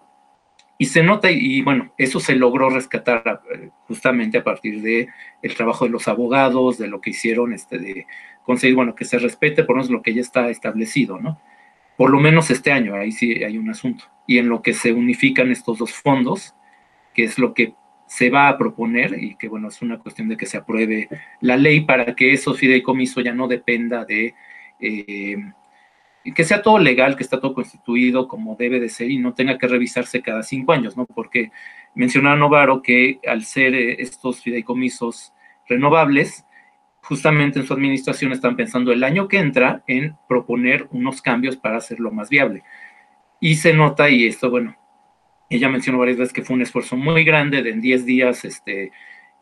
y 0.80 0.86
se 0.86 1.04
nota, 1.04 1.32
y, 1.32 1.62
bueno, 1.62 1.92
eso 1.98 2.20
se 2.20 2.36
logró 2.36 2.70
rescatar 2.70 3.42
eh, 3.54 3.70
justamente 3.88 4.38
a 4.38 4.44
partir 4.44 4.82
de 4.82 5.10
el 5.42 5.56
trabajo 5.56 5.86
de 5.86 5.92
los 5.92 6.08
abogados, 6.08 6.78
de 6.78 6.88
lo 6.88 7.02
que 7.02 7.12
hicieron, 7.12 7.54
este, 7.54 7.80
de 7.80 8.08
conseguir, 8.48 8.78
bueno, 8.78 8.96
que 8.96 9.04
se 9.04 9.20
respete 9.20 9.66
por 9.66 9.76
lo 9.76 9.82
menos 9.82 9.92
lo 9.92 10.02
que 10.02 10.14
ya 10.14 10.22
está 10.22 10.50
establecido, 10.50 11.20
¿no? 11.20 11.38
Por 11.98 12.10
lo 12.10 12.20
menos 12.22 12.50
este 12.50 12.72
año, 12.72 12.96
ahí 12.96 13.12
sí 13.12 13.44
hay 13.44 13.58
un 13.58 13.70
asunto. 13.70 14.06
Y 14.26 14.38
en 14.38 14.48
lo 14.48 14.62
que 14.62 14.74
se 14.74 14.94
unifican 14.94 15.52
estos 15.52 15.80
dos 15.80 15.92
fondos, 15.92 16.56
que 17.14 17.26
es 17.26 17.38
lo 17.38 17.54
que 17.54 17.74
se 18.06 18.30
va 18.30 18.48
a 18.48 18.58
proponer 18.58 19.22
y 19.22 19.36
que, 19.36 19.50
bueno, 19.50 19.68
es 19.68 19.82
una 19.82 20.00
cuestión 20.00 20.30
de 20.30 20.38
que 20.38 20.46
se 20.46 20.56
apruebe 20.56 21.10
la 21.42 21.58
ley 21.58 21.82
para 21.82 22.16
que 22.16 22.32
esos 22.32 22.58
fideicomiso 22.58 23.20
ya 23.20 23.34
no 23.34 23.50
dependa 23.50 24.06
de... 24.06 24.34
Eh, 24.80 25.38
que 26.34 26.44
sea 26.44 26.62
todo 26.62 26.78
legal, 26.80 27.16
que 27.16 27.24
está 27.24 27.40
todo 27.40 27.54
constituido 27.54 28.28
como 28.28 28.56
debe 28.56 28.80
de 28.80 28.90
ser 28.90 29.12
y 29.12 29.18
no 29.18 29.34
tenga 29.34 29.58
que 29.58 29.68
revisarse 29.68 30.22
cada 30.22 30.44
cinco 30.44 30.72
años, 30.72 30.96
¿no? 30.96 31.06
Porque 31.06 31.52
mencionaba 31.96 32.36
Novaro 32.36 32.82
que 32.82 33.20
al 33.28 33.44
ser 33.44 33.74
eh, 33.76 34.02
estos 34.02 34.42
fideicomisos 34.42 35.34
renovables, 35.68 36.46
justamente 37.08 37.60
en 37.60 37.66
su 37.66 37.74
administración 37.74 38.34
están 38.34 38.58
pensando 38.58 38.92
el 38.92 39.02
año 39.02 39.30
que 39.30 39.38
entra 39.38 39.82
en 39.88 40.18
proponer 40.28 40.90
unos 40.92 41.22
cambios 41.22 41.56
para 41.56 41.78
hacerlo 41.78 42.12
más 42.12 42.30
viable. 42.30 42.64
Y 43.40 43.56
se 43.56 43.74
nota, 43.74 44.10
y 44.10 44.28
esto, 44.28 44.50
bueno, 44.50 44.76
ella 45.50 45.70
mencionó 45.70 46.00
varias 46.00 46.18
veces 46.18 46.34
que 46.34 46.44
fue 46.44 46.58
un 46.58 46.64
esfuerzo 46.64 46.98
muy 46.98 47.24
grande 47.24 47.64
de 47.64 47.70
en 47.70 47.80
10 47.80 48.06
días 48.06 48.44
este, 48.44 48.92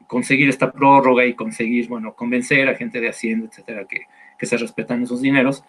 conseguir 0.06 0.48
esta 0.48 0.72
prórroga 0.72 1.26
y 1.26 1.34
conseguir, 1.34 1.88
bueno, 1.88 2.14
convencer 2.14 2.70
a 2.70 2.76
gente 2.76 3.02
de 3.02 3.10
Hacienda, 3.10 3.48
etcétera, 3.48 3.86
que, 3.86 4.02
que 4.38 4.46
se 4.46 4.58
respetan 4.58 5.02
esos 5.02 5.24
dineros, 5.24 5.64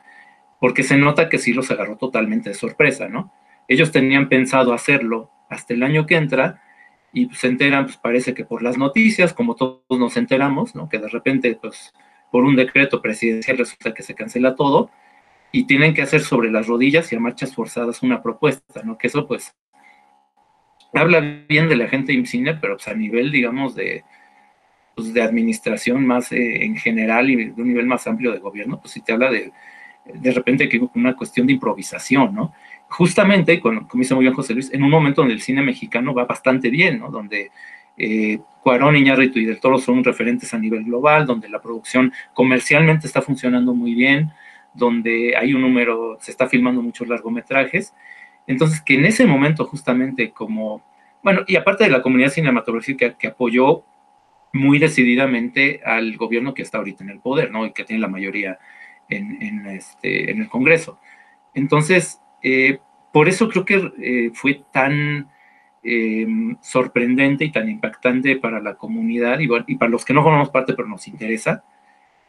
porque 0.61 0.83
se 0.83 0.99
nota 0.99 1.31
que 1.31 1.39
sí 1.39 1.55
los 1.55 1.71
agarró 1.71 1.97
totalmente 1.97 2.51
de 2.51 2.55
sorpresa, 2.57 3.09
¿no? 3.09 3.33
Ellos 3.69 3.91
tenían 3.91 4.29
pensado 4.29 4.75
hacerlo 4.75 5.31
hasta 5.49 5.73
el 5.73 5.83
año 5.83 6.05
que 6.05 6.17
entra, 6.17 6.61
y 7.13 7.29
se 7.35 7.49
enteran, 7.49 7.87
pues 7.87 7.97
parece 7.97 8.35
que 8.35 8.45
por 8.45 8.63
las 8.63 8.77
noticias, 8.77 9.33
como 9.33 9.57
todos 9.57 9.83
nos 9.91 10.17
enteramos, 10.17 10.75
¿no? 10.75 10.89
Que 10.89 10.99
de 10.99 11.09
repente, 11.09 11.59
pues, 11.61 11.93
por 12.31 12.45
un 12.45 12.57
decreto 12.57 13.01
presidencial 13.01 13.59
resulta 13.59 13.95
que 13.95 14.03
se 14.03 14.15
cancela 14.15 14.55
todo 14.55 14.91
y 15.53 15.67
tienen 15.67 15.95
que 15.95 16.03
hacer 16.03 16.21
sobre 16.21 16.51
las 16.51 16.67
rodillas 16.67 17.13
y 17.13 17.17
a 17.17 17.21
marchas 17.21 17.55
forzadas 17.55 18.03
una 18.03 18.23
propuesta, 18.23 18.83
¿no? 18.83 18.99
Que 18.99 19.07
eso, 19.07 19.27
pues, 19.27 19.55
habla 20.93 21.21
bien 21.49 21.69
de 21.69 21.77
la 21.77 21.89
gente 21.89 22.13
de 22.13 22.19
IMCINE, 22.19 22.55
pero 22.55 22.77
pues, 22.77 22.89
a 22.89 22.95
nivel, 22.95 23.31
digamos, 23.31 23.75
de, 23.75 24.05
pues, 24.95 25.15
de 25.15 25.23
administración 25.23 26.07
más 26.07 26.33
eh, 26.33 26.65
en 26.65 26.77
general 26.77 27.31
y 27.31 27.37
de 27.51 27.63
un 27.63 27.69
nivel 27.69 27.87
más 27.87 28.07
amplio 28.07 28.33
de 28.33 28.39
gobierno, 28.39 28.81
pues 28.81 28.93
si 28.93 29.03
te 29.03 29.13
habla 29.13 29.31
de, 29.31 29.53
de 30.13 30.33
repente 30.33 30.69
que 30.69 30.81
una 30.95 31.15
cuestión 31.15 31.47
de 31.47 31.55
improvisación, 31.55 32.35
¿no? 32.35 32.53
justamente, 32.89 33.61
como, 33.61 33.89
dice 33.95 34.15
muy 34.15 34.25
bien 34.25 34.35
José 34.35 34.55
Luis, 34.55 34.73
en 34.73 34.83
un 34.83 34.91
momento 34.91 35.21
donde 35.21 35.35
el 35.35 35.41
cine 35.41 35.63
mexicano 35.63 36.15
va 36.15 36.25
bastante 36.25 36.71
bien, 36.71 37.01
¿no? 37.01 37.11
Donde 37.11 37.51
eh, 37.97 38.39
Cuarón, 38.63 38.97
Iñárritu 38.97 39.39
y 39.39 39.45
Del 39.45 39.61
Toro 39.61 39.79
son 39.79 40.05
referentes 40.05 40.53
a 40.55 40.59
nivel 40.59 40.85
global, 40.85 41.27
donde 41.27 41.49
la 41.49 41.61
producción 41.61 42.13
comercialmente 42.35 43.07
está 43.07 43.23
funcionando 43.23 43.75
muy 43.75 43.95
bien, 43.95 44.31
donde 44.75 45.35
hay 45.37 45.55
un 45.55 45.63
número, 45.63 46.19
se 46.21 46.31
está 46.31 46.49
filmando 46.49 46.83
muchos 46.83 47.09
largometrajes. 47.09 47.95
Entonces, 48.47 48.81
que 48.81 48.95
en 48.95 49.07
ese 49.07 49.27
momento 49.27 49.65
justamente 49.65 50.31
como, 50.31 50.83
bueno, 51.23 51.43
y 51.47 51.57
aparte 51.57 51.85
de 51.85 51.91
la 51.91 52.03
comunidad 52.03 52.31
cinematográfica 52.31 53.17
que, 53.17 53.29
apoyó 53.29 53.85
muy 54.53 54.79
decididamente 54.79 55.81
al 55.85 56.17
gobierno 56.17 56.55
que 56.55 56.63
está 56.63 56.79
ahorita 56.79 57.05
en 57.05 57.11
el 57.11 57.19
poder, 57.19 57.51
¿no? 57.51 57.67
Y 57.67 57.73
que 57.73 57.85
tiene 57.85 58.01
la 58.01 58.09
mayoría 58.09 58.59
en, 59.09 59.67
este, 59.67 60.31
en 60.31 60.41
el 60.41 60.49
Congreso. 60.49 60.99
Entonces, 61.55 62.21
eh, 62.43 62.79
por 63.13 63.29
eso 63.29 63.49
creo 63.49 63.65
que 63.65 63.93
eh, 63.99 64.31
fue 64.35 64.63
tan 64.73 65.29
eh, 65.83 66.27
sorprendente 66.61 67.45
y 67.45 67.53
tan 67.53 67.69
impactante 67.69 68.37
para 68.37 68.61
la 68.61 68.75
comunidad 68.75 69.39
y, 69.39 69.77
para 69.77 69.91
los 69.91 70.05
que 70.05 70.15
no 70.15 70.23
formamos 70.23 70.51
parte 70.51 70.75
pero 70.75 70.89
nos 70.89 71.09
interesa 71.09 71.65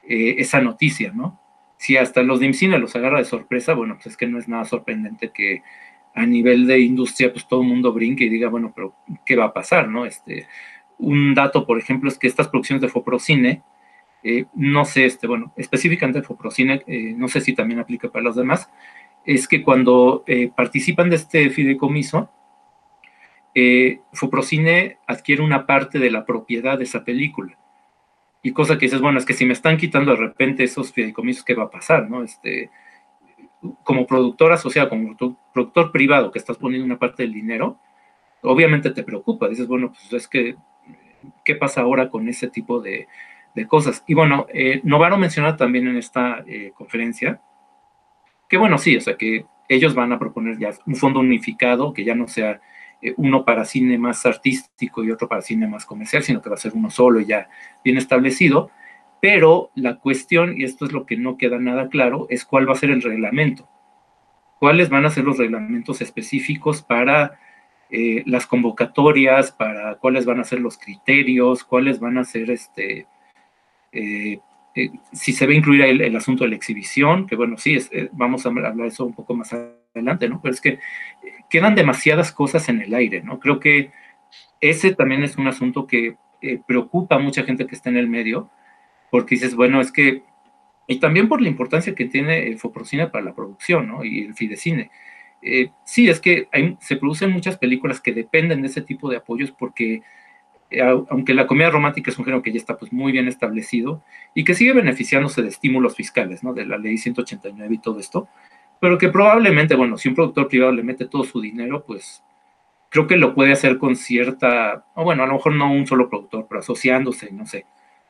esa 0.09 0.61
noticia, 0.61 1.11
¿no? 1.13 1.37
Si 1.75 1.97
hasta 1.97 2.23
los 2.23 2.39
de 2.39 2.77
los 2.79 2.95
agarra 2.95 3.17
de 3.17 3.25
sorpresa, 3.25 3.73
bueno, 3.73 3.95
pues 3.95 4.07
es 4.07 4.17
que 4.17 4.25
no 4.25 4.39
es 4.39 4.47
nada 4.47 4.63
sorprendente 4.63 5.31
que 5.31 5.63
a 6.15 6.25
nivel 6.25 6.65
de 6.65 6.79
industria 6.79 7.31
pues 7.33 7.45
todo 7.45 7.61
el 7.61 7.67
mundo 7.67 7.91
brinque 7.91 8.23
y 8.23 8.29
diga, 8.29 8.47
bueno, 8.47 8.71
pero 8.73 8.95
¿qué 9.25 9.35
va 9.35 9.45
a 9.45 9.53
pasar, 9.53 9.89
no? 9.89 10.05
Este, 10.05 10.47
un 10.97 11.33
dato, 11.35 11.65
por 11.65 11.77
ejemplo, 11.77 12.09
es 12.09 12.17
que 12.17 12.27
estas 12.27 12.47
producciones 12.47 12.81
de 12.81 12.87
Foprocine, 12.87 13.61
no 14.55 14.83
sé, 14.83 15.05
este, 15.05 15.27
bueno, 15.27 15.53
específicamente 15.55 16.21
Foprocine, 16.21 16.83
no 17.15 17.27
sé 17.27 17.39
si 17.39 17.53
también 17.53 17.79
aplica 17.79 18.09
para 18.09 18.23
los 18.23 18.35
demás, 18.35 18.69
es 19.27 19.47
que 19.47 19.61
cuando 19.61 20.23
eh, 20.25 20.49
participan 20.55 21.09
de 21.09 21.17
este 21.17 21.49
fideicomiso, 21.49 22.31
eh, 23.53 23.99
Foprocine 24.13 24.99
adquiere 25.05 25.43
una 25.43 25.65
parte 25.65 25.99
de 25.99 26.09
la 26.09 26.25
propiedad 26.25 26.77
de 26.77 26.85
esa 26.85 27.03
película. 27.03 27.57
Y 28.41 28.53
cosa 28.53 28.77
que 28.77 28.85
dices, 28.85 29.01
bueno, 29.01 29.19
es 29.19 29.25
que 29.25 29.33
si 29.33 29.45
me 29.45 29.51
están 29.51 29.75
quitando 29.75 30.11
de 30.11 30.17
repente 30.17 30.63
esos 30.63 30.93
fideicomisos, 30.93 31.43
¿qué 31.43 31.55
va 31.55 31.63
a 31.63 31.69
pasar? 31.69 32.09
¿no? 32.09 32.23
Este, 32.23 32.71
como 33.83 34.07
productor 34.07 34.53
asociado, 34.53 34.87
como 34.87 35.17
productor 35.53 35.91
privado 35.91 36.31
que 36.31 36.39
estás 36.39 36.57
poniendo 36.57 36.85
una 36.85 36.97
parte 36.97 37.23
del 37.23 37.33
dinero, 37.33 37.77
obviamente 38.43 38.91
te 38.91 39.03
preocupa. 39.03 39.49
Dices, 39.49 39.67
bueno, 39.67 39.91
pues 39.91 40.13
es 40.13 40.27
que, 40.29 40.55
¿qué 41.43 41.55
pasa 41.55 41.81
ahora 41.81 42.09
con 42.09 42.29
ese 42.29 42.47
tipo 42.47 42.79
de, 42.79 43.09
cosas? 43.65 44.03
Y 44.05 44.13
bueno, 44.13 44.45
eh, 44.53 44.81
Novaro 44.83 45.17
menciona 45.17 45.55
también 45.55 45.87
en 45.87 45.97
esta 45.97 46.43
eh, 46.45 46.73
conferencia 46.75 47.41
que 48.47 48.57
bueno, 48.57 48.77
sí, 48.77 48.95
o 48.97 49.01
sea 49.01 49.17
que 49.17 49.45
ellos 49.67 49.93
van 49.93 50.13
a 50.13 50.19
proponer 50.19 50.57
ya 50.57 50.71
un 50.85 50.95
fondo 50.95 51.19
unificado, 51.19 51.93
que 51.93 52.05
ya 52.05 52.15
no 52.15 52.27
sea 52.27 52.61
eh, 53.01 53.13
uno 53.17 53.43
para 53.43 53.65
cine 53.65 53.97
más 53.97 54.25
artístico 54.25 55.03
y 55.03 55.11
otro 55.11 55.27
para 55.27 55.41
cine 55.41 55.67
más 55.67 55.85
comercial, 55.85 56.23
sino 56.23 56.41
que 56.41 56.49
va 56.49 56.55
a 56.55 56.59
ser 56.59 56.73
uno 56.73 56.89
solo 56.89 57.19
y 57.19 57.25
ya 57.25 57.49
bien 57.83 57.97
establecido. 57.97 58.71
Pero 59.19 59.71
la 59.75 59.95
cuestión, 59.95 60.59
y 60.59 60.63
esto 60.63 60.85
es 60.85 60.93
lo 60.93 61.05
que 61.05 61.17
no 61.17 61.37
queda 61.37 61.59
nada 61.59 61.89
claro, 61.89 62.27
es 62.29 62.45
cuál 62.45 62.69
va 62.69 62.73
a 62.73 62.77
ser 62.77 62.91
el 62.91 63.01
reglamento. 63.01 63.67
¿Cuáles 64.59 64.89
van 64.89 65.05
a 65.05 65.09
ser 65.09 65.25
los 65.25 65.37
reglamentos 65.37 66.01
específicos 66.01 66.81
para 66.81 67.39
eh, 67.89 68.23
las 68.25 68.47
convocatorias, 68.47 69.51
para 69.51 69.95
cuáles 69.95 70.25
van 70.25 70.39
a 70.39 70.43
ser 70.43 70.61
los 70.61 70.77
criterios, 70.77 71.63
cuáles 71.63 71.99
van 71.99 72.17
a 72.17 72.23
ser 72.23 72.49
este, 72.51 73.07
eh, 73.97 74.39
eh, 74.77 74.91
si 75.11 75.33
se 75.33 75.45
a 75.45 75.51
incluir 75.51 75.81
el, 75.81 76.15
asunto 76.15 76.43
de 76.43 76.51
la 76.51 76.55
exhibición, 76.55 77.25
que 77.25 77.35
bueno, 77.35 77.57
sí, 77.57 77.79
eh, 77.91 78.09
vamos 78.11 78.45
a 78.45 78.49
hablar 78.49 78.75
de 78.75 78.85
eso 78.85 79.05
un 79.05 79.15
poco 79.15 79.33
más 79.33 79.51
adelante, 79.51 80.29
¿no? 80.29 80.39
Pero 80.39 80.53
es 80.53 80.61
que 80.61 80.69
eh, 80.69 80.79
quedan 81.49 81.73
demasiadas 81.73 82.31
cosas 82.31 82.69
en 82.69 82.81
el 82.81 82.93
aire, 82.93 83.23
¿no? 83.23 83.39
Creo 83.39 83.59
que 83.59 83.91
ese 84.61 84.93
también 84.93 85.23
es 85.23 85.35
un 85.37 85.47
asunto 85.47 85.87
que 85.87 86.15
preocupa 86.67 87.15
a 87.15 87.19
mucha 87.19 87.43
gente 87.43 87.65
que 87.65 87.73
está 87.73 87.89
en 87.89 87.97
el 87.97 88.07
medio, 88.07 88.51
porque 89.09 89.33
dices, 89.33 89.55
bueno, 89.55 89.81
es 89.81 89.91
que, 89.91 90.21
y 90.87 90.99
también 90.99 91.27
por 91.27 91.41
la 91.41 91.49
importancia 91.49 91.95
que 91.95 92.05
tiene 92.05 92.47
el 92.47 92.59
Foprocine 92.59 93.07
para 93.07 93.25
la 93.25 93.33
producción, 93.33 93.87
¿no? 93.87 94.05
Y 94.05 94.25
el 94.25 94.35
Fidecine. 94.35 94.91
sí, 95.83 96.07
es 96.07 96.19
que 96.19 96.49
se 96.81 96.97
producen 96.97 97.31
muchas 97.31 97.57
películas 97.57 97.99
que 97.99 98.13
dependen 98.13 98.61
de 98.61 98.67
ese 98.67 98.81
tipo 98.81 99.09
de 99.09 99.17
apoyos 99.17 99.51
porque 99.51 99.93
eh, 99.95 100.03
aunque 101.09 101.33
la 101.33 101.47
comedia 101.47 101.69
romántica 101.71 102.11
es 102.11 102.19
un 102.19 102.25
género 102.25 102.43
que 102.43 102.51
ya 102.51 102.57
está 102.57 102.77
pues 102.77 102.91
muy 102.91 103.11
bien 103.11 103.27
establecido 103.27 104.03
y 104.33 104.43
que 104.43 104.53
sigue 104.53 104.73
beneficiándose 104.73 105.41
de 105.41 105.49
estímulos 105.49 105.95
fiscales, 105.95 106.43
¿no? 106.43 106.53
De 106.53 106.65
la 106.65 106.77
ley 106.77 106.97
189 106.97 107.75
y 107.75 107.77
todo 107.79 107.99
esto, 107.99 108.27
pero 108.79 108.97
que 108.97 109.09
probablemente, 109.09 109.75
bueno, 109.75 109.97
si 109.97 110.09
un 110.09 110.15
productor 110.15 110.47
privado 110.47 110.71
le 110.71 110.83
mete 110.83 111.05
todo 111.05 111.23
su 111.23 111.41
dinero, 111.41 111.83
pues 111.85 112.23
creo 112.89 113.07
que 113.07 113.17
lo 113.17 113.33
puede 113.33 113.53
hacer 113.53 113.77
con 113.77 113.95
cierta, 113.95 114.85
o 114.93 115.03
bueno, 115.03 115.23
a 115.23 115.27
lo 115.27 115.33
mejor 115.33 115.53
no 115.53 115.71
un 115.71 115.87
solo 115.87 116.09
productor, 116.09 116.47
pero 116.47 116.59
asociándose, 116.59 117.31
no 117.31 117.45
sé, 117.45 117.65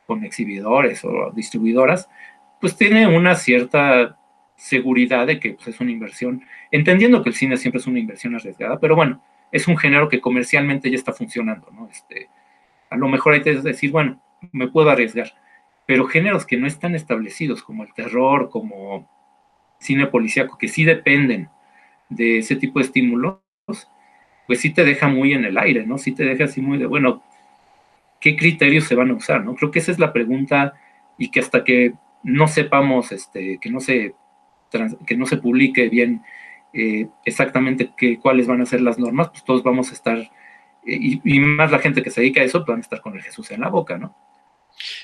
con 0.06 0.24
exhibidores 0.24 1.04
o 1.06 1.32
distribuidoras, 1.34 2.10
pues 2.60 2.76
tiene 2.76 3.08
una 3.08 3.36
cierta 3.36 4.18
seguridad 4.56 5.28
de 5.28 5.40
que 5.40 5.54
pues, 5.54 5.68
es 5.68 5.80
una 5.80 5.92
inversión, 5.92 6.44
entendiendo 6.72 7.22
que 7.24 7.30
el 7.30 7.36
cine 7.36 7.58
siempre 7.58 7.80
es 7.80 7.88
una 7.88 8.00
inversión 8.00 8.36
arriesgada, 8.36 8.80
pero 8.80 8.96
bueno, 8.96 9.22
es 9.52 9.68
un 9.68 9.78
género 9.78 10.10
que 10.10 10.20
comercialmente 10.20 10.90
ya 10.90 10.96
está 10.96 11.14
funcionando, 11.14 11.70
¿no? 11.72 11.88
Este, 11.90 12.30
a 12.90 12.98
lo 12.98 13.08
mejor 13.08 13.34
hay 13.34 13.42
que 13.42 13.54
decir, 13.56 13.92
bueno, 13.92 14.22
me 14.52 14.68
puedo 14.68 14.90
arriesgar, 14.90 15.34
pero 15.86 16.06
géneros 16.06 16.46
que 16.46 16.58
no 16.58 16.68
están 16.68 16.96
establecidos, 16.96 17.64
como 17.64 17.84
el 17.84 17.94
terror, 17.94 18.50
como 18.50 19.10
cine 19.80 20.08
policíaco, 20.08 20.58
que 20.58 20.68
sí 20.68 20.84
dependen 20.84 21.50
de 22.10 22.40
ese 22.40 22.56
tipo 22.56 22.80
de 22.80 22.86
estímulos, 22.86 23.40
pues 24.48 24.62
sí 24.62 24.72
te 24.72 24.86
deja 24.86 25.08
muy 25.08 25.34
en 25.34 25.46
el 25.46 25.58
aire, 25.58 25.86
¿no? 25.86 25.98
Sí 25.98 26.14
te 26.14 26.24
deja 26.24 26.46
así 26.46 26.62
muy 26.62 26.78
de, 26.78 26.86
bueno, 26.86 27.24
¿qué 28.20 28.36
criterios 28.36 28.86
se 28.86 28.96
van 28.96 29.12
a 29.12 29.14
usar, 29.14 29.44
no? 29.44 29.56
Creo 29.56 29.72
que 29.72 29.80
esa 29.80 29.92
es 29.92 30.00
la 30.00 30.14
pregunta 30.14 30.74
y 31.18 31.30
que 31.30 31.40
hasta 31.40 31.64
que 31.64 31.94
no 32.24 32.48
sepamos, 32.48 33.12
este, 33.12 33.60
que 33.60 33.70
no 33.70 33.80
se, 33.80 34.16
que 35.06 35.18
no 35.18 35.26
se 35.26 35.38
publique 35.38 35.90
bien 35.90 36.22
eh, 36.74 37.08
exactamente 37.26 37.92
qué, 37.98 38.20
cuáles 38.20 38.48
van 38.48 38.62
a 38.62 38.66
ser 38.66 38.82
las 38.82 39.00
normas, 39.00 39.30
pues 39.30 39.44
todos 39.44 39.64
vamos 39.64 39.92
a 39.92 39.94
estar, 39.94 40.32
eh, 40.88 41.20
y, 41.24 41.40
más 41.40 41.72
la 41.72 41.80
gente 41.80 42.02
que 42.02 42.10
se 42.10 42.22
dedica 42.22 42.42
a 42.42 42.46
eso, 42.46 42.64
van 42.66 42.80
estar 42.80 43.02
con 43.02 43.16
el 43.16 43.24
Jesús 43.24 43.52
en 43.52 43.62
la 43.62 43.70
boca, 43.70 43.98
¿no? 43.98 44.16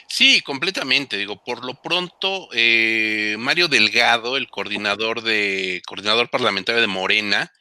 Sí, 0.08 0.42
completamente. 0.42 1.18
Digo, 1.18 1.44
por 1.44 1.66
lo 1.66 1.82
pronto, 1.82 2.48
eh, 2.54 3.36
Mario 3.40 3.68
Delgado, 3.68 4.38
el 4.38 4.48
coordinador 4.48 5.22
de 5.22 5.82
coordinador 5.86 6.30
parlamentario 6.30 6.82
de 6.82 6.88
Morena, 6.88 7.52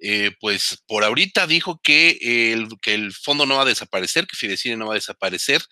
eh, 0.00 0.32
pues 0.40 0.82
por 0.88 1.04
ahorita 1.04 1.46
dijo 1.46 1.80
que 1.80 2.52
el, 2.52 2.68
que 2.80 2.94
el 2.94 3.12
fondo 3.12 3.46
no 3.46 3.56
va 3.56 3.62
a 3.62 3.66
desaparecer, 3.66 4.26
que 4.26 4.36
Fidecine 4.36 4.76
no 4.76 4.86
va 4.86 4.94
a 4.94 4.96
desaparecer, 4.96 5.62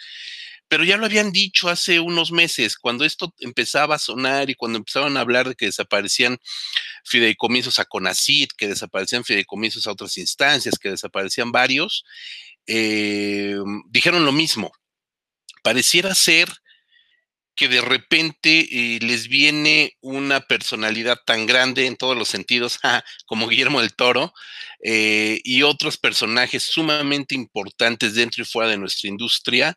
pero 0.70 0.84
ya 0.84 0.96
lo 0.96 1.06
habían 1.06 1.32
dicho 1.32 1.68
hace 1.68 1.98
unos 1.98 2.30
meses, 2.30 2.76
cuando 2.76 3.04
esto 3.04 3.34
empezaba 3.40 3.96
a 3.96 3.98
sonar 3.98 4.50
y 4.50 4.54
cuando 4.54 4.78
empezaban 4.78 5.16
a 5.16 5.20
hablar 5.20 5.48
de 5.48 5.56
que 5.56 5.66
desaparecían 5.66 6.38
fideicomisos 7.04 7.78
a 7.78 7.84
CONACID, 7.84 8.48
que 8.56 8.68
desaparecían 8.68 9.24
fideicomisos 9.24 9.86
a 9.86 9.92
otras 9.92 10.16
instancias, 10.18 10.78
que 10.78 10.90
desaparecían 10.90 11.52
varios, 11.52 12.04
eh, 12.66 13.56
dijeron 13.88 14.24
lo 14.24 14.32
mismo. 14.32 14.72
Pareciera 15.62 16.14
ser 16.14 16.48
que 17.60 17.68
de 17.68 17.82
repente 17.82 18.68
eh, 18.70 18.98
les 19.02 19.28
viene 19.28 19.96
una 20.00 20.40
personalidad 20.40 21.18
tan 21.26 21.44
grande 21.44 21.86
en 21.86 21.96
todos 21.96 22.16
los 22.16 22.28
sentidos, 22.28 22.78
como 23.26 23.48
Guillermo 23.48 23.82
del 23.82 23.94
Toro, 23.94 24.32
eh, 24.82 25.40
y 25.44 25.62
otros 25.62 25.98
personajes 25.98 26.62
sumamente 26.62 27.34
importantes 27.34 28.14
dentro 28.14 28.42
y 28.42 28.46
fuera 28.46 28.70
de 28.70 28.78
nuestra 28.78 29.10
industria. 29.10 29.76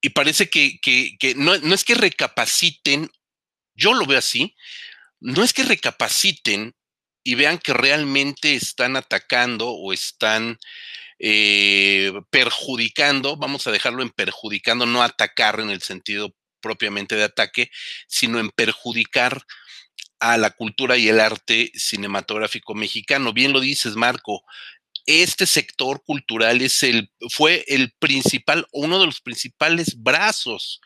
Y 0.00 0.10
parece 0.10 0.50
que, 0.50 0.80
no, 1.36 1.56
no 1.58 1.74
es 1.74 1.84
que 1.84 1.94
recapaciten, 1.94 3.10
yo 3.74 3.94
lo 3.94 4.04
veo 4.06 4.18
así, 4.18 4.54
no 5.26 5.42
es 5.42 5.52
que 5.52 5.64
recapaciten 5.64 6.76
y 7.24 7.34
vean 7.34 7.58
que 7.58 7.72
realmente 7.72 8.54
están 8.54 8.96
atacando 8.96 9.68
o 9.70 9.92
están 9.92 10.56
eh, 11.18 12.12
perjudicando, 12.30 13.36
vamos 13.36 13.66
a 13.66 13.72
dejarlo 13.72 14.02
en 14.04 14.10
perjudicando, 14.10 14.86
no 14.86 15.02
atacar 15.02 15.58
en 15.58 15.70
el 15.70 15.82
sentido 15.82 16.32
propiamente 16.60 17.16
de 17.16 17.24
ataque, 17.24 17.72
sino 18.06 18.38
en 18.38 18.50
perjudicar 18.50 19.42
a 20.20 20.36
la 20.36 20.50
cultura 20.50 20.96
y 20.96 21.08
el 21.08 21.18
arte 21.18 21.72
cinematográfico 21.74 22.76
mexicano. 22.76 23.32
Bien 23.32 23.52
lo 23.52 23.58
dices, 23.58 23.96
Marco. 23.96 24.44
Este 25.06 25.46
sector 25.46 26.04
cultural 26.04 26.62
es 26.62 26.84
el, 26.84 27.10
fue 27.30 27.64
el 27.66 27.92
principal, 27.98 28.64
uno 28.70 29.00
de 29.00 29.06
los 29.06 29.20
principales 29.20 30.00
brazos 30.00 30.80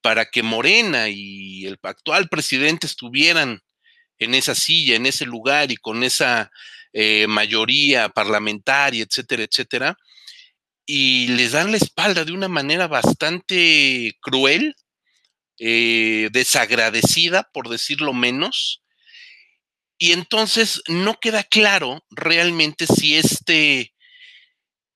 para 0.00 0.24
que 0.24 0.42
Morena 0.42 1.08
y 1.08 1.66
el 1.66 1.78
actual 1.82 2.28
presidente 2.28 2.88
estuvieran 2.88 3.62
en 4.18 4.34
esa 4.34 4.54
silla, 4.54 4.96
en 4.96 5.06
ese 5.06 5.26
lugar 5.26 5.70
y 5.70 5.76
con 5.76 6.02
esa 6.04 6.50
eh, 6.92 7.26
mayoría 7.28 8.08
parlamentaria, 8.08 9.04
etcétera, 9.04 9.44
etcétera, 9.44 9.96
y 10.86 11.28
les 11.28 11.52
dan 11.52 11.70
la 11.70 11.76
espalda 11.76 12.24
de 12.24 12.32
una 12.32 12.48
manera 12.48 12.86
bastante 12.86 14.16
cruel, 14.20 14.74
eh, 15.58 16.28
desagradecida, 16.32 17.50
por 17.52 17.68
decirlo 17.68 18.12
menos, 18.12 18.82
y 19.98 20.12
entonces 20.12 20.82
no 20.88 21.18
queda 21.20 21.42
claro 21.42 22.04
realmente 22.10 22.86
si 22.86 23.16
este, 23.16 23.94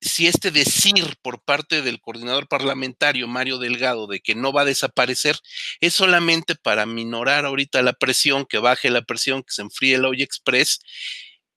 si 0.01 0.27
este 0.27 0.51
decir 0.51 1.17
por 1.23 1.43
parte 1.43 1.83
del 1.83 2.01
coordinador 2.01 2.49
parlamentario 2.49 3.29
Mario 3.29 3.59
Delgado 3.59 4.07
de 4.07 4.21
que 4.21 4.35
no 4.35 4.53
va 4.53 4.63
a 4.63 4.67
desaparecer 4.67 5.39
es 5.81 5.95
solamente 5.95 6.55
para 6.55 6.87
minorar 6.87 7.45
ahorita 7.45 7.83
la 7.83 7.93
presión, 7.93 8.47
que 8.47 8.59
baje 8.59 8.91
la 8.91 9.03
presión, 9.03 9.43
que 9.43 9.53
se 9.53 9.63
enfríe 9.63 9.97
el 9.97 10.05
Hoy 10.05 10.23
Express 10.23 10.81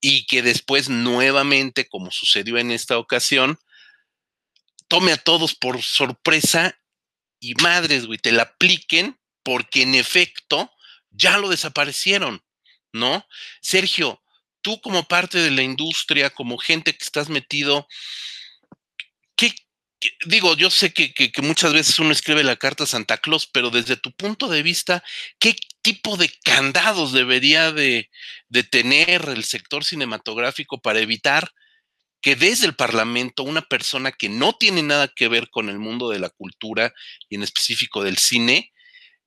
y 0.02 0.26
que 0.26 0.42
después 0.42 0.90
nuevamente, 0.90 1.88
como 1.88 2.12
sucedió 2.12 2.58
en 2.58 2.72
esta 2.72 2.98
ocasión, 2.98 3.60
tome 4.88 5.14
a 5.14 5.18
todos 5.18 5.56
por 5.56 5.82
sorpresa 5.82 6.78
y 7.40 7.56
madres, 7.56 8.06
güey, 8.06 8.20
te 8.20 8.32
la 8.32 8.44
apliquen 8.44 9.18
porque 9.44 9.84
en 9.84 9.96
efecto 9.96 10.72
ya 11.10 11.38
lo 11.38 11.50
desaparecieron, 11.50 12.44
¿no? 12.92 13.26
Sergio, 13.62 14.23
tú 14.64 14.82
como 14.82 15.04
parte 15.08 15.38
de 15.38 15.52
la 15.52 15.62
industria, 15.62 16.32
como 16.32 16.58
gente 16.58 16.94
que 16.98 17.04
estás 17.04 17.30
metido, 17.30 17.88
¿qué, 19.36 19.54
digo, 20.26 20.56
yo 20.56 20.70
sé 20.72 20.94
que, 20.94 21.32
muchas 21.44 21.74
veces 21.74 22.00
uno 22.00 22.12
escribe 22.12 22.44
la 22.44 22.56
carta 22.56 22.86
a 22.86 22.88
Santa 22.88 23.18
Claus, 23.18 23.48
pero 23.48 23.70
desde 23.70 23.98
tu 23.98 24.12
punto 24.14 24.48
de 24.48 24.64
vista, 24.64 25.04
¿qué 25.40 25.56
tipo 25.84 26.18
de 26.18 26.30
candados 26.44 27.14
debería 27.14 27.72
de, 27.72 28.10
de 28.50 28.64
tener 28.64 29.30
el 29.30 29.44
sector 29.44 29.84
cinematográfico 29.86 30.82
para 30.82 31.00
evitar 31.00 31.52
que 32.22 32.36
desde 32.38 32.66
el 32.66 32.76
Parlamento 32.76 33.44
una 33.44 33.62
persona 33.62 34.14
que 34.14 34.30
no 34.30 34.54
tiene 34.54 34.82
nada 34.82 35.10
que 35.10 35.28
ver 35.28 35.50
con 35.50 35.70
el 35.70 35.78
mundo 35.78 36.10
de 36.10 36.20
la 36.20 36.30
cultura 36.30 36.94
y 37.28 37.36
en 37.36 37.44
específico 37.44 38.02
del 38.02 38.18
cine, 38.18 38.72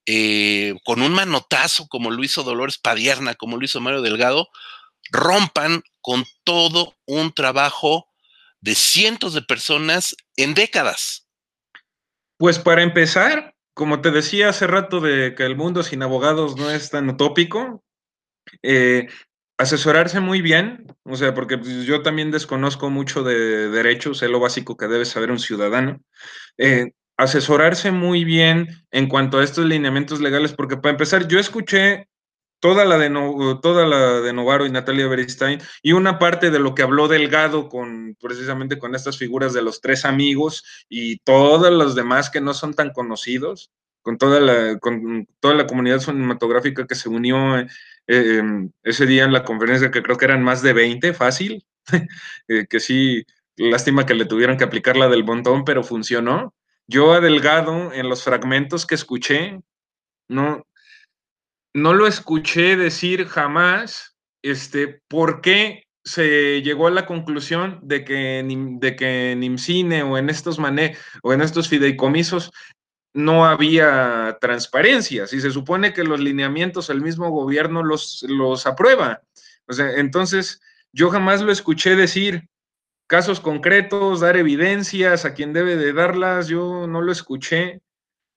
eh, 0.07 0.75
con 0.85 1.03
un 1.03 1.13
manotazo 1.13 1.89
como 1.89 2.11
lo 2.11 2.23
hizo 2.23 2.45
Dolores 2.45 2.79
Padierna, 2.79 3.35
como 3.35 3.59
lo 3.59 3.65
hizo 3.65 3.81
Mario 3.81 4.03
Delgado, 4.03 4.49
rompan 5.11 5.83
con 6.01 6.25
todo 6.45 6.95
un 7.07 7.33
trabajo 7.33 8.09
de 8.61 8.75
cientos 8.75 9.35
de 9.35 9.43
personas 9.43 10.17
en 10.37 10.55
décadas. 10.55 11.27
Pues 12.39 12.59
para 12.59 12.83
empezar, 12.83 13.55
como 13.75 14.01
te 14.01 14.11
decía 14.11 14.49
hace 14.49 14.67
rato 14.67 15.01
de 15.01 15.35
que 15.35 15.45
el 15.45 15.57
mundo 15.57 15.83
sin 15.83 16.03
abogados 16.03 16.57
no 16.57 16.71
es 16.71 16.91
tan 16.91 17.09
utópico, 17.09 17.83
eh, 18.63 19.09
asesorarse 19.59 20.21
muy 20.21 20.43
bien, 20.43 20.87
o 21.05 21.17
sea, 21.17 21.35
porque 21.35 21.59
pues, 21.59 21.85
yo 21.85 22.03
también 22.03 22.31
desconozco 22.31 22.91
mucho 22.91 23.23
de 23.23 23.71
derechos, 23.71 24.23
es 24.23 24.31
lo 24.31 24.41
básico 24.41 24.77
que 24.77 24.89
debe 24.89 25.05
saber 25.05 25.31
un 25.31 25.39
ciudadano. 25.39 26.01
Eh, 26.59 26.93
asesorarse 27.17 27.91
muy 27.91 28.25
bien 28.25 28.69
en 28.91 29.09
cuanto 29.09 29.39
a 29.39 29.45
estos 29.45 29.65
lineamientos 29.65 30.21
legales, 30.21 30.53
porque 30.53 30.77
para 30.77 30.91
empezar, 30.91 31.27
yo 31.29 31.39
escuché 31.39 32.09
toda 32.61 32.85
la 32.85 32.99
de, 32.99 33.11
toda 33.63 33.87
la 33.87 34.21
de 34.21 34.33
Novaro 34.33 34.67
y 34.67 34.71
Natalia 34.71 35.07
Beristain 35.07 35.61
y 35.83 35.93
una 35.93 36.19
parte 36.19 36.51
de 36.51 36.59
lo 36.59 36.75
que 36.75 36.83
habló 36.83 37.09
Delgado 37.09 37.69
con 37.69 38.17
precisamente 38.21 38.79
con 38.79 38.95
estas 38.95 39.19
figuras 39.19 39.53
de 39.53 39.63
los 39.63 39.81
tres 39.81 40.05
amigos 40.05 40.65
y 40.89 41.19
todos 41.19 41.73
los 41.73 41.95
demás 41.95 42.31
que 42.31 42.41
no 42.41 42.55
son 42.55 42.75
tan 42.75 42.91
conocidos, 42.91 43.71
con 44.03 44.19
toda 44.19 44.41
la, 44.41 44.79
con 44.79 45.27
toda 45.41 45.55
la 45.55 45.67
comunidad 45.67 45.99
cinematográfica 45.99 46.87
que 46.87 46.95
se 46.95 47.09
unió 47.09 47.59
eh, 47.59 47.67
em, 48.07 48.71
ese 48.85 49.05
día 49.05 49.25
en 49.25 49.33
la 49.33 49.43
conferencia, 49.45 49.91
que 49.91 50.03
creo 50.03 50.17
que 50.17 50.27
eran 50.27 50.45
más 50.45 50.63
de 50.63 50.73
20, 50.73 51.13
fácil, 51.13 51.67
eh, 52.49 52.67
que 52.69 52.81
sí, 52.81 53.27
lástima 53.57 54.07
que 54.07 54.15
le 54.15 54.25
tuvieron 54.27 54.57
que 54.57 54.65
aplicar 54.65 54.97
la 54.97 55.09
del 55.09 55.25
montón, 55.25 55.65
pero 55.65 55.83
funcionó. 55.83 56.55
Yo 56.87 57.15
a 57.15 57.21
Delgado, 57.21 57.93
en 57.93 58.09
los 58.09 58.23
fragmentos 58.23 58.87
que 58.87 58.95
escuché, 58.95 59.61
no, 60.29 60.65
no 61.77 61.93
lo 61.93 62.07
escuché 62.07 62.75
decir 62.75 63.27
jamás, 63.27 64.17
este, 64.43 65.03
por 65.09 65.43
qué 65.43 65.85
se 66.05 66.63
llegó 66.63 66.87
a 66.87 66.91
la 66.91 67.05
conclusión 67.05 67.81
de 67.83 68.03
que, 68.03 68.43
de 68.81 68.97
que 68.97 69.33
en 69.33 69.43
IMCINE 69.43 70.03
o 70.03 70.17
en 70.17 70.31
estos 70.31 70.59
mane 70.59 70.97
o 71.23 71.35
en 71.35 71.43
estos 71.43 71.69
fideicomisos 71.69 72.51
no 73.13 73.45
había 73.45 74.39
transparencia. 74.41 75.27
Si 75.27 75.39
se 75.39 75.51
supone 75.51 75.93
que 75.93 76.03
los 76.03 76.19
lineamientos 76.19 76.89
el 76.89 77.03
mismo 77.03 77.29
gobierno 77.29 77.83
los, 77.83 78.25
los 78.27 78.67
aprueba. 78.67 79.21
O 79.69 79.75
sea, 79.75 79.97
entonces 79.97 80.63
yo 80.93 81.11
jamás 81.11 81.43
lo 81.43 81.53
escuché 81.53 81.95
decir 81.95 82.49
casos 83.07 83.39
concretos, 83.39 84.21
dar 84.21 84.39
evidencias 84.39 85.27
a 85.27 85.35
quien 85.35 85.53
debe 85.53 85.77
de 85.77 85.93
darlas, 85.93 86.49
yo 86.49 86.87
no 86.87 87.03
lo 87.03 87.13
escuché. 87.13 87.83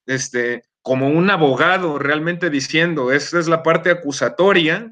Este, 0.06 0.64
como 0.90 1.08
un 1.08 1.30
abogado 1.30 2.00
realmente 2.00 2.50
diciendo, 2.50 3.12
esta 3.12 3.38
es 3.38 3.48
la 3.48 3.62
parte 3.62 3.92
acusatoria. 3.92 4.92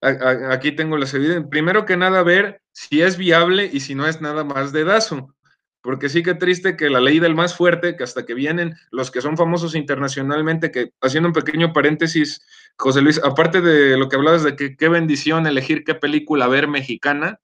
aquí 0.00 0.70
tengo 0.70 0.96
las 0.96 1.14
evidencias. 1.14 1.50
Primero 1.50 1.84
que 1.84 1.96
nada, 1.96 2.22
ver 2.22 2.62
si 2.70 3.02
es 3.02 3.16
viable 3.16 3.68
y 3.72 3.80
si 3.80 3.96
no 3.96 4.06
es 4.06 4.20
nada 4.20 4.44
más 4.44 4.70
de 4.70 4.84
dedazo. 4.84 5.34
Porque 5.80 6.08
sí 6.08 6.22
que 6.22 6.34
triste 6.34 6.76
que 6.76 6.90
la 6.90 7.00
ley 7.00 7.18
del 7.18 7.34
más 7.34 7.56
fuerte, 7.56 7.96
que 7.96 8.04
hasta 8.04 8.24
que 8.24 8.34
vienen 8.34 8.76
los 8.92 9.10
que 9.10 9.20
son 9.20 9.36
famosos 9.36 9.74
internacionalmente, 9.74 10.70
que 10.70 10.92
haciendo 11.00 11.30
un 11.30 11.34
pequeño 11.34 11.72
paréntesis, 11.72 12.40
José 12.78 13.02
Luis, 13.02 13.20
aparte 13.24 13.60
de 13.60 13.96
lo 13.96 14.08
que 14.08 14.14
hablabas 14.14 14.44
de 14.44 14.54
que 14.54 14.76
qué 14.76 14.88
bendición 14.88 15.48
elegir 15.48 15.82
qué 15.82 15.96
película 15.96 16.46
ver 16.46 16.68
mexicana, 16.68 17.40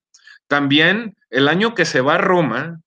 también 0.46 1.16
el 1.30 1.48
año 1.48 1.74
que 1.74 1.84
se 1.84 2.00
va 2.00 2.14
a 2.14 2.18
Roma, 2.18 2.80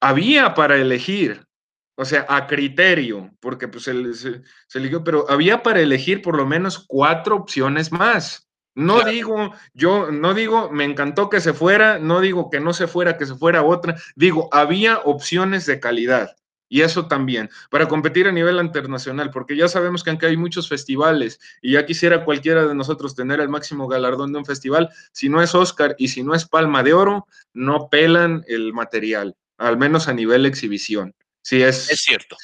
había 0.00 0.54
para 0.54 0.76
elegir, 0.76 1.48
o 1.96 2.04
sea, 2.04 2.26
a 2.28 2.46
criterio, 2.46 3.30
porque 3.40 3.68
pues 3.68 3.84
se, 3.84 4.14
se, 4.14 4.78
eligió, 4.78 5.04
pero 5.04 5.30
había 5.30 5.62
para 5.62 5.80
elegir 5.80 6.22
por 6.22 6.36
lo 6.36 6.46
menos 6.46 6.84
cuatro 6.86 7.36
opciones 7.36 7.92
más. 7.92 8.48
No 8.74 9.04
digo, 9.04 9.52
yo 9.74 10.10
no 10.10 10.32
digo, 10.32 10.70
me 10.70 10.84
encantó 10.84 11.28
que 11.28 11.40
se 11.40 11.52
fuera, 11.52 11.98
no 11.98 12.20
digo 12.20 12.48
que 12.48 12.60
no 12.60 12.72
se 12.72 12.86
fuera, 12.86 13.18
que 13.18 13.26
se 13.26 13.34
fuera 13.34 13.62
otra, 13.62 13.96
digo, 14.16 14.48
había 14.50 15.00
opciones 15.00 15.66
de 15.66 15.78
calidad. 15.78 16.36
Y 16.70 16.80
eso 16.80 17.06
también, 17.06 17.50
para 17.68 17.86
competir 17.86 18.26
a 18.26 18.32
nivel 18.32 18.56
internacional, 18.56 19.30
porque 19.30 19.54
ya 19.54 19.68
sabemos 19.68 20.02
que 20.02 20.08
aunque 20.08 20.24
hay 20.24 20.38
muchos 20.38 20.70
festivales 20.70 21.38
y 21.60 21.72
ya 21.72 21.84
quisiera 21.84 22.24
cualquiera 22.24 22.66
de 22.66 22.74
nosotros 22.74 23.14
tener 23.14 23.40
el 23.40 23.50
máximo 23.50 23.88
galardón 23.88 24.32
de 24.32 24.38
un 24.38 24.46
festival, 24.46 24.88
si 25.12 25.28
no 25.28 25.42
es 25.42 25.54
Oscar 25.54 25.94
y 25.98 26.08
si 26.08 26.22
no 26.22 26.34
es 26.34 26.46
Palma 26.46 26.82
de 26.82 26.94
Oro, 26.94 27.26
no 27.52 27.90
pelan 27.90 28.42
el 28.48 28.72
material 28.72 29.36
al 29.62 29.78
menos 29.78 30.08
a 30.08 30.12
nivel 30.12 30.46
exhibición. 30.46 31.14
Sí, 31.42 31.62
es, 31.62 31.90
es 31.90 32.00
cierto. 32.00 32.36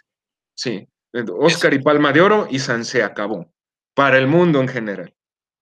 Sí, 0.55 0.88
Oscar 1.38 1.72
y 1.74 1.78
Palma 1.78 2.12
de 2.12 2.20
Oro 2.20 2.49
y 2.51 2.59
San 2.59 2.84
se 2.84 3.03
acabó, 3.03 3.53
para 3.94 4.18
el 4.18 4.26
mundo 4.26 4.61
en 4.61 4.68
general. 4.68 5.14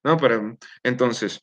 ¿no? 0.02 0.16
Para, 0.16 0.56
entonces, 0.82 1.40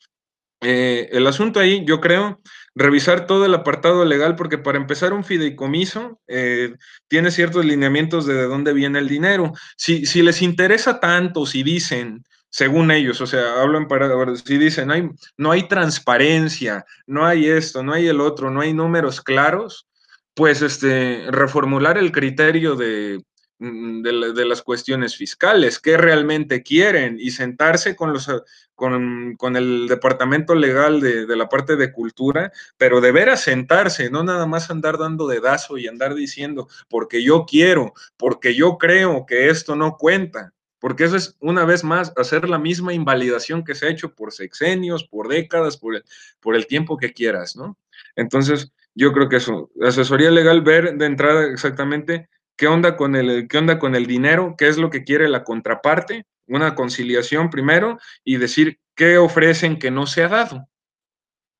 eh, 0.61 1.09
el 1.11 1.27
asunto 1.27 1.59
ahí, 1.59 1.83
yo 1.85 1.99
creo, 2.01 2.41
revisar 2.75 3.27
todo 3.27 3.45
el 3.45 3.53
apartado 3.53 4.05
legal, 4.05 4.35
porque 4.35 4.57
para 4.57 4.77
empezar 4.77 5.13
un 5.13 5.23
fideicomiso 5.23 6.19
eh, 6.27 6.75
tiene 7.07 7.31
ciertos 7.31 7.65
lineamientos 7.65 8.25
de, 8.25 8.33
de 8.33 8.47
dónde 8.47 8.73
viene 8.73 8.99
el 8.99 9.07
dinero. 9.07 9.53
Si, 9.77 10.05
si 10.05 10.21
les 10.21 10.41
interesa 10.41 10.99
tanto, 10.99 11.45
si 11.45 11.63
dicen, 11.63 12.23
según 12.49 12.91
ellos, 12.91 13.19
o 13.19 13.27
sea, 13.27 13.61
hablan 13.61 13.87
para, 13.87 14.07
si 14.35 14.57
dicen, 14.57 14.91
hay, 14.91 15.09
no 15.37 15.51
hay 15.51 15.67
transparencia, 15.67 16.85
no 17.07 17.25
hay 17.25 17.49
esto, 17.49 17.83
no 17.83 17.93
hay 17.93 18.07
el 18.07 18.21
otro, 18.21 18.51
no 18.51 18.61
hay 18.61 18.73
números 18.73 19.21
claros, 19.21 19.87
pues 20.33 20.61
este, 20.61 21.25
reformular 21.29 21.97
el 21.97 22.11
criterio 22.11 22.75
de, 22.75 23.23
mm, 23.59 24.01
de, 24.01 24.45
las 24.45 24.61
cuestiones 24.61 25.15
fiscales, 25.15 25.79
qué 25.79 25.97
realmente 25.97 26.63
quieren 26.63 27.17
y 27.19 27.31
sentarse 27.31 27.95
con, 27.95 28.13
los, 28.13 28.29
con, 28.75 29.35
con 29.37 29.55
el 29.55 29.87
departamento 29.87 30.55
legal 30.55 31.01
de, 31.01 31.25
de, 31.25 31.35
la 31.35 31.49
parte 31.49 31.75
de 31.75 31.91
cultura, 31.91 32.51
pero 32.77 33.01
de 33.01 33.11
veras 33.11 33.41
sentarse, 33.41 34.09
no 34.09 34.23
nada 34.23 34.45
más 34.45 34.69
andar 34.69 34.97
dando 34.97 35.27
dedazo 35.27 35.77
y 35.77 35.87
andar 35.87 36.15
diciendo, 36.15 36.67
porque 36.89 37.23
yo 37.23 37.45
quiero, 37.45 37.93
porque 38.17 38.55
yo 38.55 38.77
creo 38.77 39.25
que 39.25 39.49
esto 39.49 39.75
no 39.75 39.97
cuenta. 39.97 40.53
Porque 40.79 41.05
eso 41.05 41.15
es, 41.15 41.37
una 41.39 41.63
vez 41.63 41.85
más, 41.85 42.11
hacer 42.17 42.49
la 42.49 42.59
misma 42.59 42.93
invalidación 42.93 43.63
que 43.63 43.73
se 43.73 43.85
ha 43.85 43.89
hecho 43.89 44.13
por 44.13 44.33
sexenios, 44.33 45.05
por 45.05 45.29
décadas, 45.29 45.77
por 45.77 46.03
por 46.41 46.57
el 46.57 46.67
tiempo 46.67 46.97
que 46.97 47.13
quieras, 47.13 47.55
¿no? 47.55 47.77
Entonces, 48.17 48.73
yo 48.95 49.11
creo 49.13 49.29
que 49.29 49.37
eso, 49.37 49.71
asesoría 49.81 50.31
legal, 50.31 50.61
ver 50.61 50.95
de 50.95 51.05
entrada 51.05 51.45
exactamente 51.47 52.29
qué 52.55 52.67
onda 52.67 52.95
con 52.95 53.15
el, 53.15 53.47
qué 53.47 53.57
onda 53.57 53.79
con 53.79 53.95
el 53.95 54.05
dinero, 54.05 54.55
qué 54.57 54.67
es 54.67 54.77
lo 54.77 54.89
que 54.89 55.03
quiere 55.03 55.27
la 55.27 55.43
contraparte, 55.43 56.25
una 56.47 56.75
conciliación 56.75 57.49
primero 57.49 57.97
y 58.23 58.37
decir 58.37 58.79
qué 58.95 59.17
ofrecen 59.17 59.79
que 59.79 59.91
no 59.91 60.05
se 60.05 60.23
ha 60.23 60.27
dado. 60.27 60.67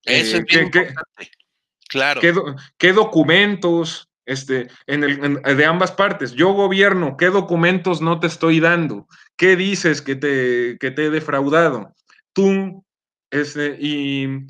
Eso 0.03 0.37
es 0.37 0.43
eh, 0.43 0.69
qué, 0.71 0.93
claro. 1.87 2.21
Qué, 2.77 2.93
documentos 2.93 4.09
este, 4.25 4.67
en 4.85 5.03
el, 5.03 5.41
de 5.41 5.65
ambas 5.65 5.91
partes? 5.91 6.33
Yo 6.33 6.53
gobierno, 6.53 7.15
¿qué 7.17 7.27
documentos 7.27 8.01
no 8.01 8.19
te 8.19 8.27
estoy 8.27 8.59
dando? 8.59 9.07
¿Qué 9.37 9.55
dices 9.55 10.01
que 10.01 10.15
te, 10.15 10.77
que 10.79 10.91
te 10.91 11.05
he 11.05 11.09
defraudado? 11.09 11.95
Tú, 12.33 12.83
este, 13.31 13.77
y, 13.79 14.45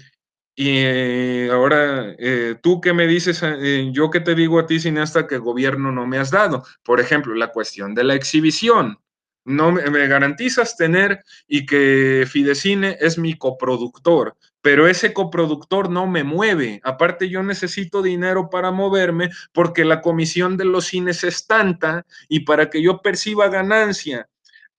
y 0.56 1.50
ahora, 1.50 2.14
eh, 2.20 2.56
tú 2.62 2.80
qué 2.80 2.94
me 2.94 3.08
dices, 3.08 3.42
eh, 3.44 3.90
yo 3.92 4.12
qué 4.12 4.20
te 4.20 4.36
digo 4.36 4.60
a 4.60 4.68
ti, 4.68 4.80
cineasta, 4.80 5.26
que 5.28 5.38
gobierno 5.40 5.92
no 5.92 6.06
me 6.06 6.20
has 6.20 6.30
dado. 6.30 6.64
Por 6.84 7.00
ejemplo, 7.00 7.34
la 7.34 7.52
cuestión 7.52 7.96
de 7.96 8.04
la 8.04 8.14
exhibición. 8.16 9.00
No 9.46 9.72
me, 9.72 9.84
me 9.90 10.08
garantizas 10.08 10.78
tener 10.78 11.24
y 11.48 11.66
que 11.66 12.26
Fidecine 12.30 12.98
es 13.02 13.18
mi 13.18 13.34
coproductor, 13.38 14.38
pero 14.62 14.88
ese 14.88 15.12
coproductor 15.12 15.90
no 15.90 16.08
me 16.08 16.24
mueve. 16.24 16.80
Aparte, 16.84 17.28
yo 17.30 17.44
necesito 17.44 18.02
dinero 18.02 18.50
para 18.50 18.72
moverme 18.72 19.32
porque 19.52 19.84
la 19.84 20.02
comisión 20.02 20.56
de 20.56 20.66
los 20.66 20.86
cines 20.86 21.24
es 21.26 21.46
tanta 21.46 22.06
y 22.30 22.42
para 22.42 22.70
que 22.70 22.82
yo 22.82 23.02
perciba 23.02 23.50
ganancia 23.50 24.30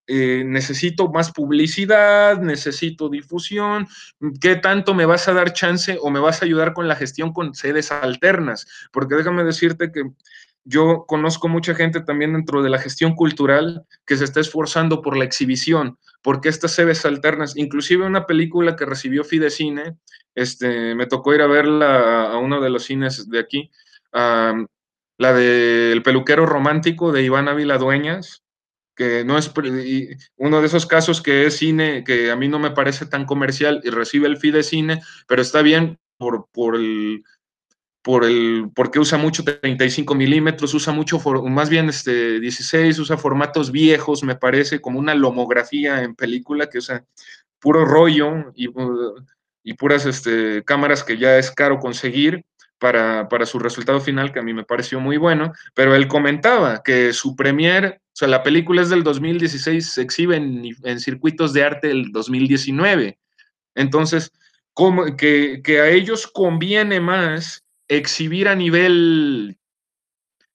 eh, 0.06 0.44
necesito 0.44 1.10
más 1.10 1.32
publicidad, 1.32 2.38
necesito 2.40 3.08
difusión, 3.08 3.86
¿qué 4.40 4.56
tanto 4.56 4.94
me 4.94 5.06
vas 5.06 5.28
a 5.28 5.32
dar 5.32 5.54
chance 5.54 5.98
o 6.00 6.10
me 6.10 6.20
vas 6.20 6.42
a 6.42 6.44
ayudar 6.44 6.74
con 6.74 6.88
la 6.88 6.96
gestión 6.96 7.32
con 7.32 7.54
sedes 7.54 7.90
alternas? 7.90 8.66
Porque 8.92 9.14
déjame 9.14 9.44
decirte 9.44 9.90
que 9.90 10.02
yo 10.64 11.04
conozco 11.06 11.48
mucha 11.48 11.74
gente 11.74 12.00
también 12.00 12.32
dentro 12.32 12.62
de 12.62 12.70
la 12.70 12.78
gestión 12.78 13.14
cultural 13.14 13.84
que 14.06 14.16
se 14.16 14.24
está 14.24 14.40
esforzando 14.40 15.02
por 15.02 15.16
la 15.16 15.24
exhibición, 15.24 15.98
porque 16.22 16.48
estas 16.48 16.72
sedes 16.72 17.04
alternas, 17.04 17.56
inclusive 17.56 18.06
una 18.06 18.26
película 18.26 18.76
que 18.76 18.86
recibió 18.86 19.24
Fidecine, 19.24 19.96
este, 20.34 20.94
me 20.94 21.06
tocó 21.06 21.34
ir 21.34 21.42
a 21.42 21.46
verla 21.46 22.32
a 22.32 22.38
uno 22.38 22.60
de 22.60 22.70
los 22.70 22.84
cines 22.84 23.28
de 23.28 23.38
aquí, 23.38 23.70
la 24.12 25.32
de 25.32 25.92
El 25.92 26.02
peluquero 26.02 26.46
romántico 26.46 27.12
de 27.12 27.22
Iván 27.22 27.48
Ávila 27.48 27.78
Dueñas, 27.78 28.43
que 28.94 29.24
no 29.24 29.38
es 29.38 29.52
uno 30.36 30.60
de 30.60 30.66
esos 30.66 30.86
casos 30.86 31.20
que 31.20 31.46
es 31.46 31.56
cine 31.56 32.04
que 32.04 32.30
a 32.30 32.36
mí 32.36 32.48
no 32.48 32.58
me 32.58 32.70
parece 32.70 33.06
tan 33.06 33.24
comercial 33.24 33.80
y 33.84 33.90
recibe 33.90 34.28
el 34.28 34.38
de 34.38 34.62
cine, 34.62 35.00
pero 35.26 35.42
está 35.42 35.62
bien 35.62 35.98
por, 36.16 36.48
por 36.52 36.76
el 36.76 37.24
por 38.04 38.24
el 38.24 38.70
porque 38.74 38.98
usa 38.98 39.16
mucho 39.16 39.42
35 39.44 40.14
milímetros, 40.14 40.74
usa 40.74 40.92
mucho, 40.92 41.18
más 41.48 41.70
bien 41.70 41.88
este 41.88 42.38
16, 42.38 42.98
usa 42.98 43.16
formatos 43.16 43.72
viejos, 43.72 44.22
me 44.22 44.36
parece, 44.36 44.82
como 44.82 44.98
una 44.98 45.14
lomografía 45.14 46.02
en 46.02 46.14
película 46.14 46.68
que 46.68 46.78
usa 46.78 47.02
puro 47.58 47.86
rollo 47.86 48.52
y, 48.54 48.68
y 49.62 49.72
puras 49.72 50.04
este, 50.04 50.62
cámaras 50.64 51.02
que 51.02 51.16
ya 51.16 51.38
es 51.38 51.50
caro 51.50 51.78
conseguir 51.78 52.44
para, 52.78 53.26
para, 53.30 53.46
su 53.46 53.58
resultado 53.58 53.98
final, 54.02 54.34
que 54.34 54.40
a 54.40 54.42
mí 54.42 54.52
me 54.52 54.64
pareció 54.64 55.00
muy 55.00 55.16
bueno, 55.16 55.54
pero 55.72 55.94
él 55.94 56.06
comentaba 56.06 56.82
que 56.82 57.14
su 57.14 57.34
premier, 57.34 58.02
o 58.14 58.16
sea, 58.16 58.28
la 58.28 58.44
película 58.44 58.80
es 58.80 58.90
del 58.90 59.02
2016, 59.02 59.90
se 59.90 60.02
exhibe 60.02 60.36
en, 60.36 61.00
circuitos 61.00 61.52
de 61.52 61.64
arte 61.64 61.88
del 61.88 62.12
2019. 62.12 63.18
Entonces, 63.74 64.30
como 64.72 65.16
que, 65.16 65.62
que, 65.64 65.80
a 65.80 65.88
ellos 65.88 66.28
conviene 66.28 67.00
más 67.00 67.64
exhibir 67.88 68.46
a 68.46 68.54
nivel 68.54 69.58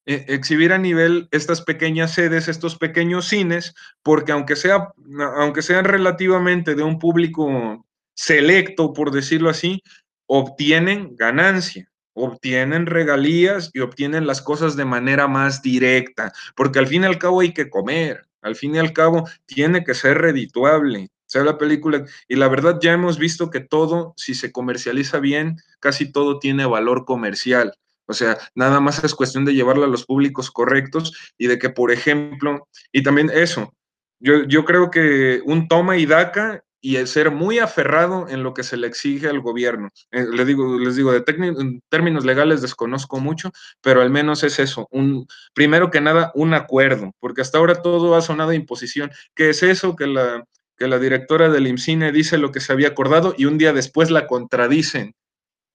e, 0.05 0.23
exhibir 0.29 0.71
a 0.71 0.77
nivel 0.77 1.27
estas 1.31 1.61
pequeñas 1.61 2.13
sedes, 2.13 2.47
estos 2.47 2.77
pequeños 2.77 3.27
cines, 3.27 3.75
porque 4.03 4.31
aunque, 4.31 4.55
sea, 4.55 4.93
aunque 5.35 5.61
sean 5.61 5.83
relativamente 5.83 6.75
de 6.75 6.83
un 6.83 6.97
público 6.97 7.85
selecto, 8.15 8.93
por 8.93 9.11
decirlo 9.11 9.49
así, 9.49 9.83
obtienen 10.27 11.13
ganancia 11.17 11.88
obtienen 12.19 12.85
regalías 12.85 13.71
y 13.73 13.79
obtienen 13.79 14.27
las 14.27 14.41
cosas 14.41 14.75
de 14.75 14.85
manera 14.85 15.27
más 15.27 15.61
directa, 15.61 16.31
porque 16.55 16.79
al 16.79 16.87
fin 16.87 17.03
y 17.03 17.05
al 17.07 17.17
cabo 17.17 17.41
hay 17.41 17.53
que 17.53 17.69
comer, 17.69 18.27
al 18.41 18.55
fin 18.55 18.75
y 18.75 18.79
al 18.79 18.93
cabo 18.93 19.27
tiene 19.45 19.83
que 19.83 19.93
ser 19.93 20.17
redituable. 20.17 21.09
sea 21.25 21.43
la 21.43 21.57
película, 21.57 22.05
y 22.27 22.35
la 22.35 22.47
verdad 22.47 22.79
ya 22.81 22.93
hemos 22.93 23.19
visto 23.19 23.49
que 23.49 23.59
todo, 23.59 24.13
si 24.17 24.33
se 24.33 24.51
comercializa 24.51 25.19
bien, 25.19 25.57
casi 25.79 26.11
todo 26.11 26.39
tiene 26.39 26.65
valor 26.65 27.05
comercial. 27.05 27.73
O 28.07 28.13
sea, 28.13 28.39
nada 28.55 28.79
más 28.79 29.03
es 29.03 29.13
cuestión 29.13 29.45
de 29.45 29.53
llevarlo 29.53 29.83
a 29.83 29.87
los 29.87 30.05
públicos 30.05 30.49
correctos 30.49 31.33
y 31.37 31.45
de 31.45 31.59
que, 31.59 31.69
por 31.69 31.91
ejemplo, 31.91 32.67
y 32.91 33.03
también 33.03 33.29
eso, 33.31 33.75
yo, 34.19 34.43
yo 34.45 34.65
creo 34.65 34.89
que 34.89 35.41
un 35.45 35.67
toma 35.67 35.97
y 35.97 36.07
daca 36.07 36.63
y 36.81 36.95
el 36.95 37.07
ser 37.07 37.31
muy 37.31 37.59
aferrado 37.59 38.27
en 38.29 38.43
lo 38.43 38.53
que 38.53 38.63
se 38.63 38.77
le 38.77 38.87
exige 38.87 39.27
al 39.27 39.41
gobierno. 39.41 39.89
Eh, 40.11 40.25
les 40.31 40.47
digo, 40.47 40.79
les 40.79 40.95
digo 40.95 41.11
de 41.11 41.21
términos 41.21 42.25
legales 42.25 42.61
desconozco 42.61 43.19
mucho, 43.19 43.51
pero 43.81 44.01
al 44.01 44.09
menos 44.09 44.43
es 44.43 44.59
eso, 44.59 44.87
un, 44.91 45.27
primero 45.53 45.91
que 45.91 46.01
nada, 46.01 46.31
un 46.35 46.53
acuerdo, 46.53 47.13
porque 47.19 47.41
hasta 47.41 47.57
ahora 47.57 47.81
todo 47.81 48.15
ha 48.15 48.21
sonado 48.21 48.53
imposición. 48.53 49.11
¿Qué 49.35 49.49
es 49.49 49.63
eso? 49.63 49.95
Que 49.95 50.07
la, 50.07 50.45
que 50.77 50.87
la 50.87 50.97
directora 50.97 51.49
del 51.49 51.67
IMCINE 51.67 52.11
dice 52.11 52.37
lo 52.37 52.51
que 52.51 52.61
se 52.61 52.71
había 52.71 52.87
acordado 52.87 53.35
y 53.37 53.45
un 53.45 53.57
día 53.57 53.73
después 53.73 54.09
la 54.09 54.27
contradicen. 54.27 55.13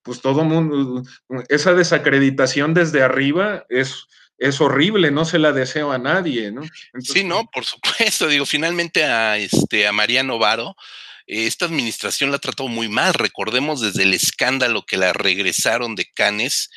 Pues 0.02 0.20
todo 0.20 0.44
mundo, 0.44 1.02
esa 1.48 1.72
desacreditación 1.72 2.74
desde 2.74 3.02
arriba 3.02 3.64
es, 3.70 4.06
es 4.38 4.60
horrible, 4.60 5.10
no 5.10 5.24
se 5.24 5.38
la 5.38 5.52
deseo 5.52 5.92
a 5.92 5.98
nadie, 5.98 6.50
¿no? 6.50 6.62
sí, 7.00 7.24
no, 7.24 7.48
por 7.52 7.64
supuesto, 7.64 8.28
digo, 8.28 8.46
finalmente 8.46 9.04
a 9.04 9.38
este 9.38 9.86
a 9.86 9.92
Mariano 9.92 10.38
Varo, 10.38 10.76
esta 11.26 11.64
administración 11.64 12.30
la 12.30 12.38
tratado 12.38 12.68
muy 12.68 12.88
mal. 12.88 13.14
Recordemos 13.14 13.80
desde 13.80 14.02
el 14.02 14.14
escándalo 14.14 14.84
que 14.84 14.96
la 14.96 15.12
regresaron 15.12 15.94
de 15.94 16.06
Canes, 16.12 16.70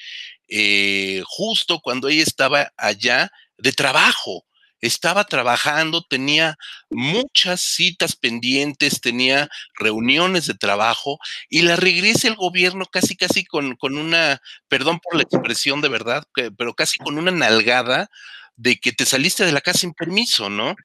eh, 0.48 1.22
justo 1.26 1.80
cuando 1.82 2.08
ella 2.08 2.24
estaba 2.24 2.72
allá 2.78 3.32
de 3.58 3.74
trabajo 3.74 4.47
estaba 4.82 5.24
trabajando, 5.24 6.04
tenía 6.04 6.58
muchas 6.90 7.62
citas 7.62 8.16
pendientes, 8.16 9.02
tenía 9.02 9.50
reuniones 9.76 10.48
de 10.48 10.54
trabajo 10.54 11.18
y 11.50 11.62
la 11.62 11.76
regresa 11.76 12.28
el 12.28 12.36
gobierno 12.36 12.86
casi, 12.86 13.16
casi 13.16 13.46
con, 13.46 13.76
con 13.76 13.98
una, 13.98 14.42
perdón 14.68 15.00
por 15.00 15.16
la 15.16 15.24
expresión 15.24 15.82
de 15.82 15.90
verdad, 15.90 16.24
pero 16.58 16.74
casi 16.74 16.98
con 16.98 17.18
una 17.18 17.32
nalgada 17.32 18.10
de 18.56 18.78
que 18.78 18.92
te 18.92 19.06
saliste 19.06 19.46
de 19.46 19.52
la 19.52 19.62
casa 19.62 19.80
sin 19.80 19.94
permiso, 19.94 20.50
¿no? 20.50 20.76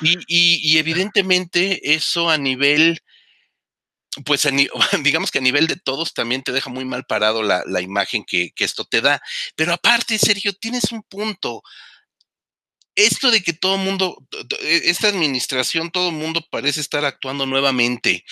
Y, 0.00 0.18
y, 0.28 0.78
evidentemente 0.78 1.94
eso 1.94 2.28
a 2.28 2.36
nivel, 2.36 3.00
pues 4.24 4.46
digamos 5.02 5.30
que 5.30 5.38
a 5.38 5.42
nivel 5.42 5.66
de 5.66 5.76
todos 5.76 6.12
también 6.12 6.42
te 6.42 6.52
deja 6.52 6.68
muy 6.70 6.84
mal 6.84 7.04
parado 7.06 7.42
la, 7.42 7.62
la 7.66 7.80
imagen 7.80 8.24
que, 8.24 8.50
que 8.54 8.64
esto 8.64 8.84
te 8.84 9.00
da. 9.00 9.20
Pero 9.56 9.72
aparte, 9.72 10.18
Sergio, 10.18 10.52
tienes 10.52 10.92
un 10.92 11.02
punto 11.02 11.62
esto 12.96 13.30
de 13.30 13.42
que 13.42 13.52
todo 13.52 13.76
el 13.76 13.82
mundo, 13.82 14.26
e, 14.60 14.82
esta 14.86 15.08
administración, 15.08 15.90
todo 15.90 16.08
el 16.08 16.16
mundo 16.16 16.44
parece 16.50 16.80
estar 16.80 17.04
actuando 17.04 17.46
nuevamente 17.46 18.24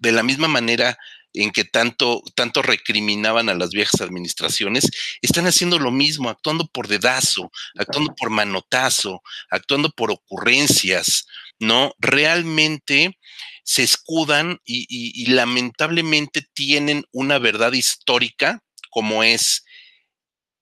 de 0.00 0.12
la 0.12 0.22
misma 0.22 0.48
manera 0.48 0.98
en 1.34 1.50
que 1.50 1.64
tanto, 1.64 2.22
tanto 2.36 2.62
recriminaban 2.62 3.48
a 3.48 3.54
las 3.54 3.70
viejas 3.70 4.00
administraciones, 4.00 4.88
están 5.20 5.46
haciendo 5.46 5.80
lo 5.80 5.90
mismo, 5.90 6.30
actuando 6.30 6.66
por 6.68 6.86
dedazo, 6.86 7.50
actuando 7.76 8.14
por 8.14 8.30
manotazo, 8.30 9.20
actuando 9.50 9.90
por 9.90 10.12
ocurrencias, 10.12 11.26
¿no? 11.58 11.92
Realmente 11.98 13.18
se 13.64 13.82
escudan 13.82 14.60
y 14.64 15.26
lamentablemente 15.26 16.46
tienen 16.54 17.04
una 17.10 17.38
verdad 17.38 17.72
histórica 17.72 18.62
como 18.90 19.24
es 19.24 19.64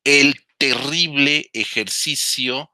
el 0.05 0.37
terrible 0.57 1.51
ejercicio 1.53 2.72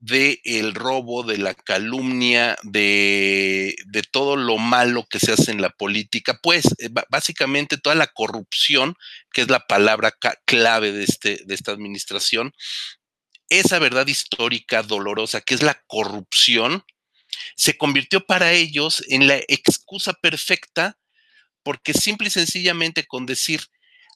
de 0.00 0.40
el 0.44 0.74
robo, 0.74 1.24
de 1.24 1.38
la 1.38 1.54
calumnia, 1.54 2.56
de, 2.62 3.74
de, 3.86 4.02
todo 4.02 4.36
lo 4.36 4.58
malo 4.58 5.06
que 5.10 5.18
se 5.18 5.32
hace 5.32 5.50
en 5.50 5.60
la 5.60 5.70
política, 5.70 6.38
pues 6.42 6.66
eh, 6.78 6.88
básicamente 7.10 7.78
toda 7.78 7.96
la 7.96 8.06
corrupción, 8.06 8.94
que 9.32 9.42
es 9.42 9.50
la 9.50 9.66
palabra 9.66 10.12
clave 10.44 10.92
de, 10.92 11.04
este, 11.04 11.42
de 11.44 11.54
esta 11.54 11.72
administración, 11.72 12.52
esa 13.48 13.78
verdad 13.78 14.06
histórica 14.06 14.82
dolorosa, 14.82 15.40
que 15.40 15.54
es 15.54 15.62
la 15.62 15.82
corrupción, 15.86 16.84
se 17.56 17.76
convirtió 17.76 18.24
para 18.24 18.52
ellos 18.52 19.02
en 19.08 19.26
la 19.26 19.40
excusa 19.48 20.12
perfecta, 20.12 20.96
porque 21.64 21.92
simple 21.92 22.28
y 22.28 22.30
sencillamente 22.30 23.04
con 23.04 23.26
decir, 23.26 23.62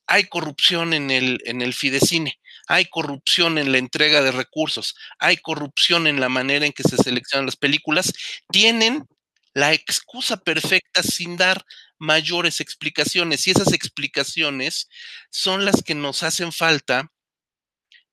hay 0.07 0.25
corrupción 0.25 0.93
en 0.95 1.11
el, 1.11 1.41
en 1.45 1.63
el 1.63 1.75
Fidecine, 1.75 2.39
hay 2.73 2.87
corrupción 2.87 3.59
en 3.59 3.71
la 3.71 3.77
entrega 3.77 4.23
de 4.23 4.33
recursos, 4.33 4.97
hay 5.19 5.37
corrupción 5.37 6.07
en 6.07 6.21
la 6.21 6.31
manera 6.31 6.65
en 6.65 6.73
que 6.73 6.83
se 6.83 6.97
seleccionan 6.97 7.45
las 7.45 7.57
películas, 7.57 8.15
tienen 8.51 9.07
la 9.53 9.75
excusa 9.75 10.39
perfecta 10.39 11.03
sin 11.03 11.37
dar 11.37 11.67
mayores 11.99 12.61
explicaciones. 12.61 13.47
Y 13.47 13.51
esas 13.51 13.75
explicaciones 13.75 14.89
son 15.29 15.67
las 15.67 15.83
que 15.83 15.95
nos 15.95 16.23
hacen 16.23 16.51
falta 16.51 17.13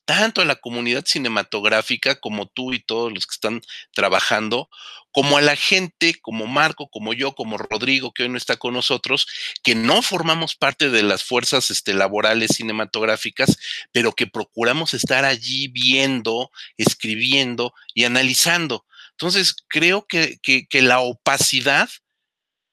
tanto 0.09 0.41
a 0.41 0.45
la 0.45 0.55
comunidad 0.55 1.05
cinematográfica 1.05 2.19
como 2.19 2.47
tú 2.47 2.73
y 2.73 2.79
todos 2.79 3.13
los 3.13 3.27
que 3.27 3.33
están 3.33 3.61
trabajando, 3.93 4.67
como 5.11 5.37
a 5.37 5.41
la 5.41 5.55
gente 5.55 6.15
como 6.19 6.47
Marco, 6.47 6.89
como 6.89 7.13
yo, 7.13 7.35
como 7.35 7.59
Rodrigo, 7.59 8.11
que 8.11 8.23
hoy 8.23 8.29
no 8.29 8.37
está 8.39 8.57
con 8.57 8.73
nosotros, 8.73 9.27
que 9.61 9.75
no 9.75 10.01
formamos 10.01 10.55
parte 10.55 10.89
de 10.89 11.03
las 11.03 11.23
fuerzas 11.23 11.69
este, 11.69 11.93
laborales 11.93 12.55
cinematográficas, 12.55 13.59
pero 13.91 14.13
que 14.13 14.25
procuramos 14.25 14.95
estar 14.95 15.25
allí 15.25 15.67
viendo, 15.67 16.49
escribiendo 16.75 17.75
y 17.93 18.05
analizando. 18.05 18.87
Entonces, 19.11 19.57
creo 19.67 20.07
que, 20.07 20.39
que 20.41 20.81
la 20.81 21.01
opacidad 21.01 21.87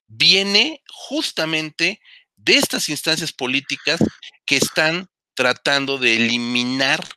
viene 0.07 0.81
justamente 0.91 2.01
de 2.35 2.55
estas 2.55 2.89
instancias 2.89 3.31
políticas 3.31 3.99
que 4.47 4.57
están 4.57 5.07
tratando 5.35 5.99
de 5.99 6.15
eliminar 6.15 7.07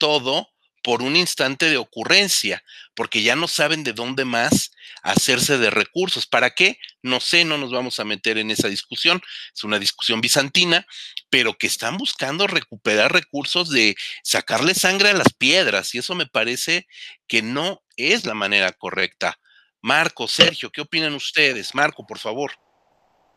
todo 0.00 0.48
por 0.82 1.02
un 1.02 1.14
instante 1.14 1.68
de 1.68 1.76
ocurrencia, 1.76 2.64
porque 2.94 3.22
ya 3.22 3.36
no 3.36 3.48
saben 3.48 3.84
de 3.84 3.92
dónde 3.92 4.24
más 4.24 4.72
hacerse 5.02 5.58
de 5.58 5.70
recursos. 5.70 6.26
¿Para 6.26 6.50
qué? 6.50 6.78
No 7.02 7.20
sé, 7.20 7.44
no 7.44 7.58
nos 7.58 7.70
vamos 7.70 8.00
a 8.00 8.04
meter 8.04 8.38
en 8.38 8.50
esa 8.50 8.68
discusión. 8.68 9.20
Es 9.54 9.62
una 9.62 9.78
discusión 9.78 10.20
bizantina, 10.20 10.86
pero 11.28 11.56
que 11.56 11.66
están 11.66 11.98
buscando 11.98 12.46
recuperar 12.46 13.12
recursos 13.12 13.68
de 13.68 13.94
sacarle 14.24 14.74
sangre 14.74 15.10
a 15.10 15.14
las 15.14 15.32
piedras, 15.34 15.94
y 15.94 15.98
eso 15.98 16.14
me 16.14 16.26
parece 16.26 16.86
que 17.28 17.42
no 17.42 17.82
es 17.96 18.24
la 18.24 18.34
manera 18.34 18.72
correcta. 18.72 19.38
Marco, 19.82 20.28
Sergio, 20.28 20.70
¿qué 20.70 20.80
opinan 20.80 21.14
ustedes? 21.14 21.74
Marco, 21.74 22.06
por 22.06 22.18
favor. 22.18 22.52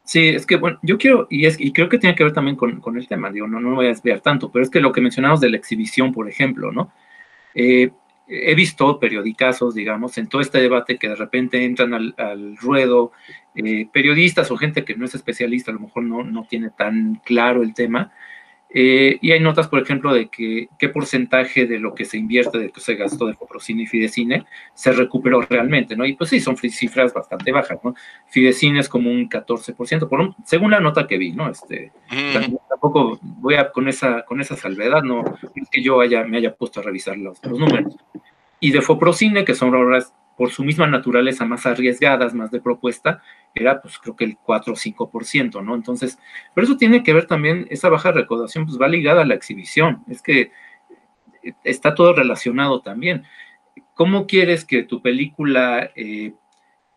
Sí, 0.05 0.27
es 0.29 0.45
que 0.45 0.57
bueno, 0.57 0.79
yo 0.81 0.97
quiero, 0.97 1.27
y, 1.29 1.45
es, 1.45 1.59
y 1.59 1.71
creo 1.71 1.87
que 1.87 1.97
tiene 1.97 2.15
que 2.15 2.25
ver 2.25 2.33
también 2.33 2.57
con, 2.57 2.81
con 2.81 2.97
el 2.97 3.07
tema, 3.07 3.31
digo, 3.31 3.47
no, 3.47 3.59
no 3.61 3.69
me 3.69 3.75
voy 3.75 3.85
a 3.85 3.89
desviar 3.89 4.19
tanto, 4.19 4.51
pero 4.51 4.63
es 4.63 4.69
que 4.69 4.81
lo 4.81 4.91
que 4.91 4.99
mencionamos 4.99 5.39
de 5.39 5.49
la 5.49 5.57
exhibición, 5.57 6.11
por 6.11 6.27
ejemplo, 6.29 6.71
¿no? 6.73 6.91
Eh, 7.55 7.91
he 8.27 8.55
visto 8.55 8.99
periodicazos, 8.99 9.75
digamos, 9.75 10.17
en 10.17 10.27
todo 10.27 10.41
este 10.41 10.59
debate 10.59 10.97
que 10.97 11.09
de 11.09 11.15
repente 11.15 11.63
entran 11.63 11.93
al, 11.93 12.15
al 12.17 12.57
ruedo 12.57 13.11
eh, 13.55 13.87
periodistas 13.91 14.49
o 14.51 14.57
gente 14.57 14.83
que 14.83 14.95
no 14.95 15.05
es 15.05 15.15
especialista, 15.15 15.71
a 15.71 15.75
lo 15.75 15.81
mejor 15.81 16.03
no, 16.03 16.23
no 16.23 16.45
tiene 16.49 16.69
tan 16.69 17.15
claro 17.23 17.63
el 17.63 17.73
tema, 17.73 18.11
eh, 18.75 19.19
y 19.21 19.31
hay 19.31 19.39
notas, 19.39 19.67
por 19.67 19.79
ejemplo, 19.79 20.11
de 20.11 20.29
que 20.29 20.67
qué 20.79 20.89
porcentaje 20.89 21.67
de 21.67 21.77
lo 21.77 21.93
que 21.93 22.05
se 22.05 22.17
invierte, 22.17 22.57
de 22.57 22.69
que 22.71 22.81
se 22.81 22.95
gastó 22.95 23.27
de 23.27 23.35
Foprocine 23.35 23.83
y 23.83 23.85
Fidecine, 23.85 24.45
se 24.73 24.91
recuperó 24.91 25.41
realmente, 25.41 25.95
¿no? 25.95 26.05
Y 26.05 26.13
pues 26.13 26.31
sí, 26.31 26.39
son 26.39 26.57
cifras 26.57 27.13
bastante 27.13 27.51
bajas, 27.51 27.77
¿no? 27.83 27.93
Fidecine 28.27 28.79
es 28.79 28.89
como 28.89 29.11
un 29.11 29.29
14%, 29.29 30.09
por 30.09 30.35
según 30.43 30.71
la 30.71 30.79
nota 30.79 31.05
que 31.05 31.19
vi, 31.19 31.33
¿no? 31.33 31.49
Este, 31.49 31.91
Tampoco 32.67 33.19
voy 33.21 33.55
a 33.55 33.71
con 33.71 33.87
esa, 33.87 34.25
con 34.25 34.41
esa 34.41 34.55
salvedad, 34.55 35.03
no 35.03 35.23
es 35.55 35.69
que 35.69 35.83
yo 35.83 36.01
haya, 36.01 36.23
me 36.23 36.37
haya 36.37 36.55
puesto 36.55 36.79
a 36.79 36.83
revisar 36.83 37.17
los, 37.17 37.37
los 37.45 37.59
números. 37.59 37.95
Y 38.59 38.71
de 38.71 38.81
Foprocine, 38.81 39.45
que 39.45 39.53
son 39.53 39.75
obras 39.75 40.13
por 40.43 40.51
su 40.51 40.65
misma 40.65 40.87
naturaleza 40.87 41.45
más 41.45 41.65
arriesgadas, 41.65 42.33
más 42.33 42.51
de 42.51 42.59
propuesta, 42.59 43.23
era 43.55 43.81
pues 43.81 43.97
creo 43.97 44.13
que 44.13 44.25
el 44.25 44.35
4 44.35 44.73
o 44.73 44.75
5%, 44.75 45.63
¿no? 45.63 45.73
Entonces, 45.73 46.19
pero 46.53 46.67
eso 46.67 46.75
tiene 46.75 47.01
que 47.01 47.13
ver 47.13 47.27
también, 47.27 47.65
esa 47.69 47.87
baja 47.87 48.11
recaudación 48.11 48.65
pues 48.65 48.77
va 48.77 48.89
ligada 48.89 49.21
a 49.21 49.25
la 49.25 49.35
exhibición, 49.35 50.03
es 50.09 50.21
que 50.21 50.51
está 51.63 51.95
todo 51.95 52.11
relacionado 52.11 52.81
también. 52.81 53.23
¿Cómo 53.93 54.27
quieres 54.27 54.65
que 54.65 54.83
tu 54.83 55.01
película 55.01 55.91
eh, 55.95 56.33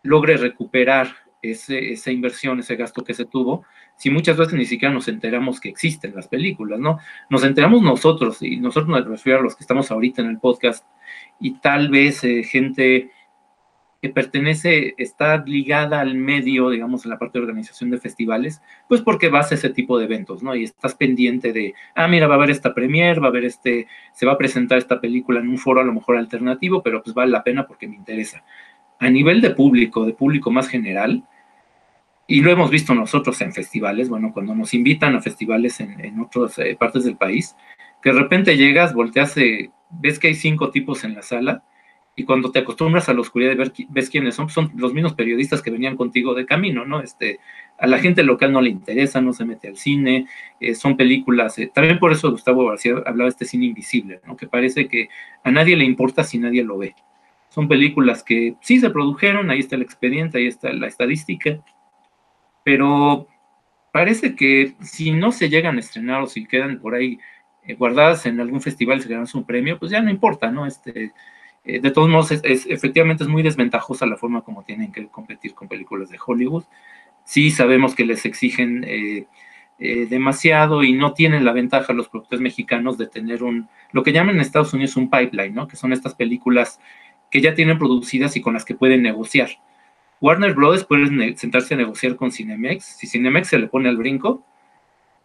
logre 0.03 0.39
recuperar 0.39 1.15
ese, 1.41 1.93
esa 1.93 2.11
inversión, 2.11 2.59
ese 2.59 2.75
gasto 2.75 3.05
que 3.05 3.15
se 3.15 3.27
tuvo, 3.27 3.65
si 3.97 4.11
muchas 4.11 4.37
veces 4.37 4.55
ni 4.55 4.67
siquiera 4.67 4.93
nos 4.93 5.07
enteramos 5.07 5.61
que 5.61 5.69
existen 5.69 6.17
las 6.17 6.27
películas, 6.27 6.81
¿no? 6.81 6.99
Nos 7.31 7.45
enteramos 7.45 7.81
nosotros, 7.81 8.43
y 8.43 8.57
nosotros 8.57 8.89
nos 8.89 9.07
refiero 9.07 9.39
a 9.39 9.43
los 9.43 9.55
que 9.55 9.63
estamos 9.63 9.93
ahorita 9.93 10.21
en 10.21 10.31
el 10.31 10.41
podcast, 10.41 10.85
y 11.39 11.61
tal 11.61 11.91
vez 11.91 12.25
eh, 12.25 12.43
gente 12.43 13.13
que 14.01 14.11
pertenece, 14.11 14.95
está 14.99 15.43
ligada 15.45 16.01
al 16.01 16.15
medio, 16.15 16.71
digamos, 16.71 17.05
en 17.05 17.11
la 17.11 17.19
parte 17.19 17.39
de 17.39 17.45
organización 17.45 17.91
de 17.91 17.99
festivales, 17.99 18.63
pues 18.89 19.01
porque 19.01 19.29
vas 19.29 19.51
a 19.51 19.55
ese 19.55 19.71
tipo 19.71 19.99
de 19.99 20.05
eventos, 20.05 20.43
¿no? 20.43 20.55
Y 20.55 20.65
estás 20.65 20.95
pendiente 20.95 21.53
de, 21.53 21.75
ah, 21.95 22.09
mira, 22.09 22.27
va 22.27 22.35
a 22.35 22.37
haber 22.37 22.51
esta 22.51 22.75
premier, 22.75 23.23
va 23.23 23.27
a 23.27 23.31
haber 23.31 23.45
este, 23.45 23.87
se 24.13 24.27
va 24.27 24.33
a 24.33 24.39
presentar 24.39 24.79
esta 24.79 25.01
película 25.01 25.41
en 25.41 25.49
un 25.49 25.59
foro 25.59 25.81
a 25.81 25.85
lo 25.85 25.93
mejor 25.93 26.17
alternativo, 26.17 26.83
pero 26.83 27.03
pues 27.03 27.15
vale 27.15 27.33
la 27.33 27.45
pena 27.45 27.67
porque 27.67 27.89
me 27.89 27.97
interesa. 27.97 28.45
A 28.99 29.11
nivel 29.11 29.41
de 29.41 29.51
público, 29.51 30.05
de 30.05 30.13
público 30.13 30.51
más 30.51 30.69
general, 30.69 31.25
y 32.27 32.41
lo 32.41 32.51
hemos 32.51 32.71
visto 32.71 32.95
nosotros 32.95 33.41
en 33.41 33.53
festivales, 33.53 34.09
bueno, 34.09 34.33
cuando 34.33 34.55
nos 34.55 34.75
invitan 34.75 35.15
a 35.15 35.23
festivales 35.23 35.81
en, 35.81 36.01
en 36.05 36.21
otras 36.21 36.59
eh, 36.59 36.77
partes 36.79 37.05
del 37.05 37.17
país, 37.17 37.57
que 38.03 38.13
de 38.13 38.19
repente 38.19 38.57
llegas, 38.57 38.95
volteas, 38.95 39.37
eh, 39.37 39.71
ves 39.91 40.19
que 40.19 40.29
hay 40.29 40.35
cinco 40.35 40.71
tipos 40.71 41.05
en 41.05 41.15
la 41.15 41.23
sala, 41.23 41.65
y 42.19 42.25
cuando 42.25 42.51
te 42.51 42.61
acostumbras 42.61 43.11
a 43.11 43.15
la 43.15 43.21
oscuridad 43.21 43.51
de 43.51 43.57
ver 43.57 43.73
ves 43.91 44.09
quiénes 44.09 44.35
son, 44.35 44.49
son 44.49 44.73
los 44.75 44.95
mismos 44.95 45.13
periodistas 45.13 45.61
que 45.61 45.71
venían 45.71 45.97
contigo 45.97 46.33
de 46.35 46.47
camino, 46.47 46.87
¿no? 46.87 47.01
Este, 47.01 47.41
a 47.79 47.87
la 47.87 47.99
gente 47.99 48.23
local 48.23 48.53
no 48.53 48.63
le 48.63 48.71
interesa, 48.71 49.21
no 49.21 49.35
se 49.35 49.45
mete 49.45 49.69
al 49.69 49.77
cine, 49.77 50.27
eh, 50.59 50.75
son 50.75 50.97
películas, 50.97 51.59
eh, 51.59 51.71
también 51.73 51.99
por 51.99 52.13
eso 52.13 52.31
Gustavo 52.31 52.67
García 52.67 52.95
hablaba 53.05 53.25
de 53.25 53.29
este 53.29 53.45
cine 53.45 53.67
invisible, 53.67 54.21
¿no? 54.27 54.35
Que 54.35 54.47
parece 54.47 54.89
que 54.89 55.11
a 55.45 55.51
nadie 55.51 55.77
le 55.77 55.85
importa 55.85 56.25
si 56.25 56.39
nadie 56.39 56.65
lo 56.65 56.79
ve. 56.79 56.95
Son 57.51 57.69
películas 57.69 58.23
que 58.23 58.55
sí 58.63 58.81
se 58.81 58.89
produjeron, 58.89 59.51
ahí 59.51 59.61
está 59.61 59.77
el 59.77 59.83
expediente, 59.83 60.39
ahí 60.39 60.47
está 60.47 60.73
la 60.73 60.87
estadística, 60.87 61.61
pero 62.65 63.29
parece 63.93 64.35
que 64.35 64.75
si 64.81 65.11
no 65.11 65.33
se 65.33 65.51
llegan 65.51 65.77
a 65.77 65.81
estrenar 65.81 66.23
o 66.23 66.27
si 66.27 66.47
quedan 66.47 66.81
por 66.81 66.95
ahí 66.95 67.19
eh, 67.63 67.75
guardadas 67.75 68.25
en 68.25 68.41
algún 68.41 68.63
festival 68.63 68.99
y 68.99 69.03
se 69.03 69.09
ganan 69.11 69.27
un 69.35 69.45
premio, 69.45 69.79
pues 69.79 69.91
ya 69.91 70.01
no 70.01 70.11
importa, 70.11 70.51
¿no? 70.51 70.65
Este, 70.65 71.13
eh, 71.67 71.81
de 71.81 71.91
todos 71.91 72.09
modos, 72.09 72.31
es, 72.31 72.67
efectivamente 72.67 73.25
es 73.25 73.29
muy 73.29 73.43
desventajosa 73.43 74.07
la 74.07 74.17
forma 74.17 74.43
como 74.43 74.63
tienen 74.63 74.93
que 74.93 75.09
competir 75.09 75.55
con 75.55 75.69
películas 75.69 76.09
de 76.11 76.19
Hollywood. 76.25 76.65
sí 77.25 77.51
sabemos 77.51 77.95
que 77.95 78.05
les 78.07 78.25
exigen 78.25 78.85
eh, 78.87 79.27
eh, 79.79 80.07
demasiado 80.07 80.85
y 80.85 80.93
no 80.93 81.13
tienen 81.13 81.45
la 81.45 81.53
ventaja 81.53 81.93
los 81.93 82.09
productores 82.09 82.41
mexicanos 82.41 82.97
de 82.99 83.09
tener 83.09 83.43
un, 83.43 83.69
lo 83.93 84.03
que 84.03 84.13
llaman 84.13 84.37
en 84.37 84.43
Estados 84.43 84.73
Unidos 84.75 84.97
un 84.97 85.11
pipeline, 85.11 85.55
¿no? 85.55 85.67
Que 85.69 85.77
son 85.77 85.93
estas 85.93 86.15
películas 86.15 86.81
que 87.31 87.41
ya 87.41 87.55
tienen 87.55 87.79
producidas 87.79 88.37
y 88.37 88.41
con 88.41 88.55
las 88.55 88.65
que 88.65 88.75
pueden 88.75 89.03
negociar. 89.03 89.51
Warner 90.21 90.55
Bros. 90.55 90.85
puede 90.85 91.37
sentarse 91.37 91.75
a 91.75 91.77
negociar 91.77 92.17
con 92.17 92.31
Cinemex. 92.33 92.85
Si 92.85 93.07
Cinemex 93.07 93.49
se 93.49 93.59
le 93.59 93.67
pone 93.67 93.89
al 93.89 93.97
brinco, 93.97 94.45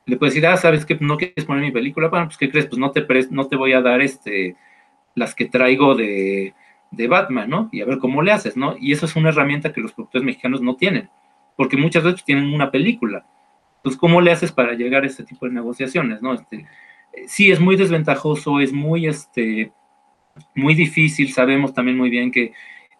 le 0.05 0.17
puede 0.17 0.31
decir, 0.31 0.47
ah, 0.47 0.57
¿sabes 0.57 0.85
que 0.85 0.97
No 0.99 1.17
quieres 1.17 1.45
poner 1.45 1.63
mi 1.63 1.71
película. 1.71 2.09
Bueno, 2.09 2.25
pues, 2.25 2.37
¿qué 2.37 2.49
crees? 2.49 2.65
Pues 2.65 2.79
no 2.79 2.91
te, 2.91 3.05
no 3.29 3.47
te 3.47 3.55
voy 3.55 3.73
a 3.73 3.81
dar 3.81 4.01
este, 4.01 4.55
las 5.15 5.35
que 5.35 5.45
traigo 5.45 5.95
de, 5.95 6.53
de 6.91 7.07
Batman, 7.07 7.49
¿no? 7.49 7.69
Y 7.71 7.81
a 7.81 7.85
ver 7.85 7.97
cómo 7.97 8.21
le 8.21 8.31
haces, 8.31 8.57
¿no? 8.57 8.75
Y 8.79 8.91
eso 8.91 9.05
es 9.05 9.15
una 9.15 9.29
herramienta 9.29 9.73
que 9.73 9.81
los 9.81 9.93
productores 9.93 10.25
mexicanos 10.25 10.61
no 10.61 10.75
tienen, 10.75 11.09
porque 11.55 11.77
muchas 11.77 12.03
veces 12.03 12.23
tienen 12.23 12.53
una 12.53 12.71
película. 12.71 13.25
Entonces, 13.77 13.99
¿cómo 13.99 14.21
le 14.21 14.31
haces 14.31 14.51
para 14.51 14.73
llegar 14.73 15.03
a 15.03 15.07
este 15.07 15.23
tipo 15.23 15.45
de 15.45 15.53
negociaciones, 15.53 16.21
¿no? 16.21 16.33
Este, 16.33 16.67
sí, 17.27 17.51
es 17.51 17.59
muy 17.59 17.75
desventajoso, 17.75 18.59
es 18.59 18.73
muy, 18.73 19.07
este, 19.07 19.71
muy 20.53 20.75
difícil, 20.75 21.31
sabemos 21.33 21.73
también 21.73 21.97
muy 21.97 22.09
bien 22.09 22.31
que 22.31 22.53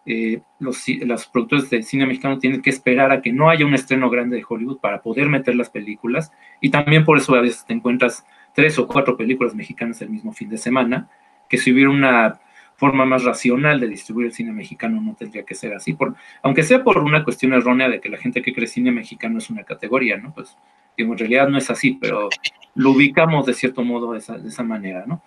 eh, 0.04 0.40
los, 0.58 0.84
los, 0.88 1.26
productores 1.28 1.70
de 1.70 1.82
cine 1.84 2.06
mexicano 2.06 2.38
tienen 2.38 2.60
que 2.60 2.70
esperar 2.70 3.12
a 3.12 3.22
que 3.22 3.32
no 3.32 3.48
haya 3.48 3.64
un 3.64 3.74
estreno 3.74 4.10
grande 4.10 4.36
de 4.36 4.44
Hollywood 4.46 4.78
para 4.78 5.00
poder 5.00 5.28
meter 5.28 5.54
las 5.54 5.70
películas 5.70 6.32
y 6.60 6.70
también 6.70 7.04
por 7.04 7.18
eso 7.18 7.36
a 7.36 7.40
veces 7.40 7.64
te 7.64 7.72
encuentras 7.72 8.26
tres 8.52 8.76
o 8.80 8.88
cuatro 8.88 9.16
películas 9.16 9.54
mexicanas 9.54 10.02
el 10.02 10.10
mismo 10.10 10.32
fin 10.32 10.48
de 10.48 10.58
semana, 10.58 11.08
que 11.52 11.58
si 11.58 11.70
hubiera 11.70 11.90
una 11.90 12.40
forma 12.76 13.04
más 13.04 13.24
racional 13.24 13.78
de 13.78 13.88
distribuir 13.88 14.28
el 14.28 14.32
cine 14.32 14.52
mexicano 14.52 15.02
no 15.02 15.14
tendría 15.14 15.42
que 15.42 15.54
ser 15.54 15.74
así, 15.74 15.92
por, 15.92 16.14
aunque 16.42 16.62
sea 16.62 16.82
por 16.82 16.96
una 16.96 17.24
cuestión 17.24 17.52
errónea 17.52 17.90
de 17.90 18.00
que 18.00 18.08
la 18.08 18.16
gente 18.16 18.40
que 18.40 18.54
cree 18.54 18.66
cine 18.66 18.90
mexicano 18.90 19.36
es 19.36 19.50
una 19.50 19.64
categoría, 19.64 20.16
¿no? 20.16 20.32
Pues 20.32 20.56
en 20.96 21.18
realidad 21.18 21.48
no 21.48 21.58
es 21.58 21.68
así, 21.68 21.98
pero 22.00 22.30
lo 22.74 22.92
ubicamos 22.92 23.44
de 23.44 23.52
cierto 23.52 23.84
modo 23.84 24.12
de 24.12 24.20
esa, 24.20 24.38
de 24.38 24.48
esa 24.48 24.62
manera, 24.62 25.04
¿no? 25.06 25.22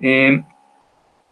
Eh, 0.00 0.42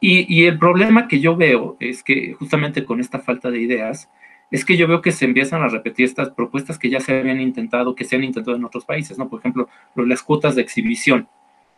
y, 0.01 0.45
el 0.45 0.57
problema 0.57 1.09
que 1.09 1.18
yo 1.18 1.34
veo 1.34 1.76
es 1.80 2.05
que 2.05 2.32
justamente 2.34 2.84
con 2.84 3.01
esta 3.01 3.18
falta 3.18 3.51
de 3.51 3.61
ideas, 3.61 4.09
es 4.53 4.64
que 4.64 4.76
yo 4.76 4.86
veo 4.86 5.03
que 5.03 5.11
se 5.11 5.24
empiezan 5.24 5.62
a 5.62 5.68
repetir 5.68 6.05
estas 6.07 6.30
propuestas 6.30 6.78
que 6.78 6.91
ya 6.91 7.01
se 7.01 7.18
habían 7.18 7.41
intentado, 7.41 7.97
que 7.97 8.05
se 8.05 8.14
han 8.14 8.22
intentado 8.22 8.57
en 8.57 8.64
otros 8.64 8.84
países, 8.84 9.18
¿no? 9.18 9.28
Por 9.28 9.41
ejemplo, 9.41 9.68
las 9.97 10.22
cuotas 10.22 10.55
de 10.55 10.62
exhibición, 10.62 11.28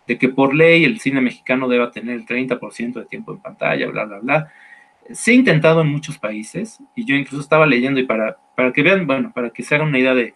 de 0.07 0.19
que 0.19 0.29
por 0.29 0.55
ley 0.55 0.85
el 0.85 1.01
cine 1.01 1.21
mexicano 1.21 1.69
deba 1.69 1.91
tener 1.91 2.17
el 2.17 2.27
30% 2.27 2.95
de 2.95 3.07
tiempo 3.07 3.33
en 3.33 3.39
pantalla, 3.39 3.89
bla, 3.89 4.05
bla, 4.05 4.19
bla. 4.19 4.49
Se 5.13 5.33
ha 5.33 5.35
intentado 5.35 5.81
en 5.83 5.89
muchos 5.89 6.19
países, 6.19 6.81
y 6.95 7.05
yo 7.05 7.15
incluso 7.15 7.43
estaba 7.43 7.67
leyendo, 7.67 8.01
y 8.01 8.05
para, 8.05 8.39
para 8.55 8.73
que 8.73 8.83
vean, 8.83 9.07
bueno, 9.07 9.33
para 9.33 9.51
que 9.51 9.63
se 9.63 9.75
hagan 9.75 9.89
una 9.89 9.99
idea 9.99 10.15
de 10.15 10.35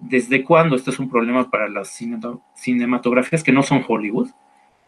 desde 0.00 0.42
cuándo 0.42 0.76
esto 0.76 0.90
es 0.90 0.98
un 0.98 1.10
problema 1.10 1.50
para 1.50 1.68
las 1.68 1.96
cinematografías 2.54 3.44
que 3.44 3.52
no 3.52 3.62
son 3.62 3.84
Hollywood, 3.86 4.30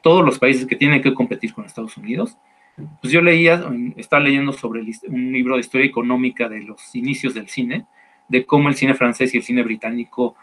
todos 0.01 0.25
los 0.25 0.39
países 0.39 0.67
que 0.67 0.77
tienen 0.77 1.03
que 1.03 1.15
competir 1.15 1.53
con 1.53 1.65
Estados 1.65 1.97
Unidos. 1.97 2.39
Pues 3.01 3.13
yo 3.13 3.21
leía, 3.21 3.63
estaba 3.97 4.23
leyendo 4.23 4.53
sobre 4.53 4.83
un 5.09 5.33
libro 5.33 5.55
de 5.55 5.61
historia 5.61 5.87
económica 5.87 6.49
de 6.49 6.63
los 6.63 6.95
inicios 6.95 7.35
del 7.35 7.49
cine, 7.49 7.87
de 8.29 8.47
cómo 8.47 8.69
el 8.69 8.75
cine 8.75 8.95
francés 8.95 9.35
y 9.35 9.37
el 9.37 9.43
cine 9.43 9.63
británico 9.63 10.35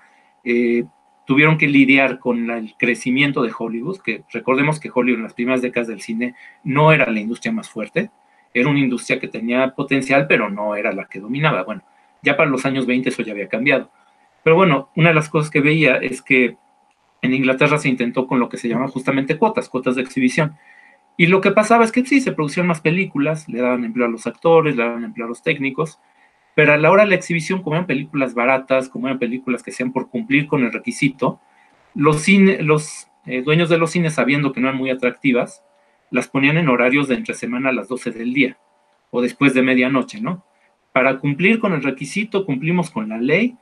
eh, 0.44 0.86
tuvieron 1.30 1.60
que 1.60 1.68
lidiar 1.68 2.18
con 2.18 2.50
el 2.50 2.74
crecimiento 2.76 3.44
de 3.44 3.52
Hollywood, 3.56 4.00
que 4.00 4.24
recordemos 4.34 4.80
que 4.80 4.90
Hollywood 4.92 5.20
en 5.20 5.24
las 5.26 5.36
primeras 5.36 5.62
décadas 5.62 5.88
del 5.88 6.02
cine 6.02 6.34
no 6.64 6.92
era 6.92 7.08
la 7.12 7.20
industria 7.20 7.52
más 7.52 7.70
fuerte, 7.70 8.10
era 8.52 8.68
una 8.68 8.80
industria 8.80 9.20
que 9.20 9.28
tenía 9.28 9.76
potencial, 9.76 10.26
pero 10.26 10.50
no 10.50 10.76
era 10.76 10.92
la 10.92 11.06
que 11.06 11.20
dominaba. 11.20 11.62
Bueno, 11.62 11.84
ya 12.24 12.36
para 12.36 12.50
los 12.50 12.66
años 12.66 12.88
20 12.88 13.10
eso 13.10 13.22
ya 13.22 13.34
había 13.34 13.48
cambiado. 13.48 13.92
Pero 14.42 14.56
bueno, 14.56 14.90
una 14.96 15.10
de 15.10 15.14
las 15.14 15.30
cosas 15.30 15.52
que 15.52 15.62
veía 15.62 15.98
es 15.98 16.24
que 16.24 16.58
en 17.22 17.32
Inglaterra 17.36 17.78
se 17.78 17.90
intentó 17.90 18.26
con 18.26 18.40
lo 18.40 18.50
que 18.50 18.58
se 18.58 18.68
llama 18.68 18.88
justamente 18.88 19.38
cuotas, 19.38 19.70
cuotas 19.70 19.98
de 19.98 20.02
exhibición. 20.02 20.56
Y 21.16 21.28
lo 21.28 21.42
que 21.42 21.52
pasaba 21.52 21.86
es 21.86 21.92
que 21.92 22.04
sí, 22.08 22.22
se 22.22 22.32
producían 22.32 22.66
más 22.66 22.82
películas, 22.82 23.48
le 23.48 23.62
daban 23.62 23.86
empleo 23.86 24.08
a 24.08 24.10
los 24.10 24.26
actores, 24.26 24.76
le 24.76 24.82
daban 24.82 25.04
empleo 25.04 25.28
a 25.28 25.30
los 25.30 25.44
técnicos, 25.44 26.00
pero 26.56 26.74
a 26.74 26.78
la 26.78 26.92
hora 26.92 27.04
de 27.04 27.10
la 27.10 27.16
exhibición, 27.16 27.62
como 27.62 27.76
eran 27.76 27.88
películas 27.88 28.34
baratas, 28.34 28.90
como 28.90 29.08
eran 29.08 29.20
películas 29.20 29.64
que 29.64 29.72
sean 29.72 29.92
por 29.92 30.10
cumplir 30.10 30.48
con 30.48 30.64
el 30.64 30.72
requisito, 30.74 31.40
los, 31.96 32.28
eh, 32.28 33.42
dueños 33.44 33.70
de 33.70 33.78
los 33.78 33.92
cines, 33.92 34.14
sabiendo 34.14 34.52
que 34.52 34.60
no 34.60 34.68
eran 34.68 34.78
muy 34.78 34.90
atractivas, 34.90 35.64
las 36.12 36.28
ponían 36.28 36.58
en 36.58 36.70
horarios 36.70 37.08
de 37.08 37.16
entre 37.16 37.36
semana 37.36 37.70
a 37.70 37.74
las 37.74 37.88
12 37.88 38.12
del 38.12 38.34
día 38.34 38.58
o 39.12 39.22
después 39.22 39.54
de 39.54 39.62
medianoche, 39.62 40.22
¿no? 40.22 40.44
Para 40.92 41.18
cumplir 41.20 41.60
con 41.60 41.74
el 41.74 41.84
requisito, 41.84 42.46
cumplimos 42.46 42.90
con 42.90 43.10
la 43.10 43.18
ley 43.18 43.58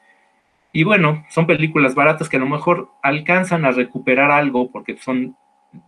y 0.71 0.83
bueno, 0.83 1.25
son 1.29 1.47
películas 1.47 1.95
baratas 1.95 2.29
que 2.29 2.37
a 2.37 2.39
lo 2.39 2.47
mejor 2.47 2.89
alcanzan 3.01 3.65
a 3.65 3.71
recuperar 3.71 4.31
algo 4.31 4.71
porque 4.71 4.97
son 4.97 5.35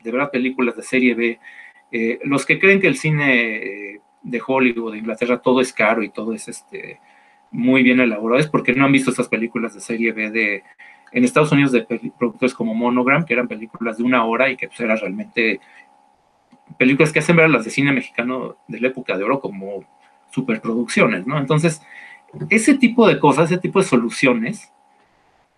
de 0.03 0.11
verdad 0.11 0.31
películas 0.31 0.75
de 0.75 0.83
serie 0.83 1.15
B. 1.15 1.39
Eh, 1.91 2.19
los 2.23 2.45
que 2.45 2.59
creen 2.59 2.79
que 2.79 2.87
el 2.87 2.97
cine 2.97 3.55
eh, 3.57 4.01
de 4.21 4.41
Hollywood, 4.45 4.93
de 4.93 4.99
Inglaterra, 4.99 5.41
todo 5.41 5.61
es 5.61 5.73
caro 5.73 6.03
y 6.03 6.09
todo 6.09 6.33
es 6.33 6.47
este, 6.47 6.99
muy 7.51 7.83
bien 7.83 7.99
elaborado, 7.99 8.39
es 8.39 8.47
porque 8.47 8.73
no 8.73 8.85
han 8.85 8.91
visto 8.91 9.11
estas 9.11 9.27
películas 9.27 9.73
de 9.73 9.79
serie 9.79 10.11
B 10.11 10.29
de, 10.31 10.63
en 11.11 11.23
Estados 11.23 11.51
Unidos 11.51 11.71
de 11.71 11.81
productores 12.17 12.53
como 12.53 12.73
Monogram, 12.73 13.25
que 13.25 13.33
eran 13.33 13.47
películas 13.47 13.97
de 13.97 14.03
una 14.03 14.25
hora 14.25 14.49
y 14.49 14.57
que 14.57 14.67
pues 14.67 14.79
eran 14.79 14.97
realmente 14.97 15.59
películas 16.77 17.11
que 17.11 17.19
hacen 17.19 17.35
ver 17.35 17.45
a 17.45 17.49
las 17.49 17.65
de 17.65 17.71
cine 17.71 17.91
mexicano 17.91 18.57
de 18.67 18.79
la 18.79 18.87
época 18.89 19.17
de 19.17 19.23
oro 19.23 19.39
como 19.39 19.83
superproducciones, 20.31 21.25
¿no? 21.25 21.39
Entonces, 21.39 21.81
ese 22.49 22.75
tipo 22.75 23.07
de 23.07 23.19
cosas, 23.19 23.49
ese 23.49 23.59
tipo 23.59 23.79
de 23.79 23.85
soluciones, 23.85 24.71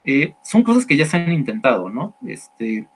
eh, 0.05 0.35
son 0.41 0.63
cosas 0.63 0.85
que 0.85 0.95
ya 0.95 1.05
se 1.05 1.17
han 1.17 1.31
intentado, 1.31 1.89
¿no? 1.89 2.15
Este, 2.25 2.87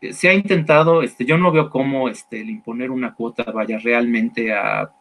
se 0.00 0.28
ha 0.28 0.34
intentado, 0.34 1.02
este, 1.02 1.24
yo 1.24 1.38
no 1.38 1.50
veo 1.52 1.70
cómo 1.70 2.08
este, 2.08 2.40
el 2.40 2.50
imponer 2.50 2.90
una 2.90 3.14
cuota 3.14 3.44
vaya 3.44 3.78
realmente 3.78 4.52
a, 4.52 4.92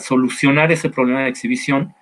solucionar 0.00 0.72
ese 0.72 0.90
problema 0.90 1.22
de 1.22 1.28
exhibición, 1.28 1.94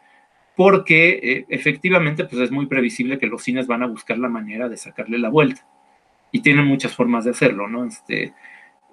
porque 0.56 1.20
eh, 1.22 1.46
efectivamente 1.50 2.24
pues 2.24 2.40
es 2.40 2.50
muy 2.50 2.64
previsible 2.64 3.18
que 3.18 3.26
los 3.26 3.42
cines 3.42 3.66
van 3.66 3.82
a 3.82 3.86
buscar 3.86 4.16
la 4.18 4.30
manera 4.30 4.70
de 4.70 4.78
sacarle 4.78 5.18
la 5.18 5.28
vuelta. 5.28 5.66
Y 6.32 6.40
tienen 6.40 6.64
muchas 6.64 6.94
formas 6.94 7.24
de 7.24 7.32
hacerlo, 7.32 7.68
¿no? 7.68 7.84
Este, 7.84 8.32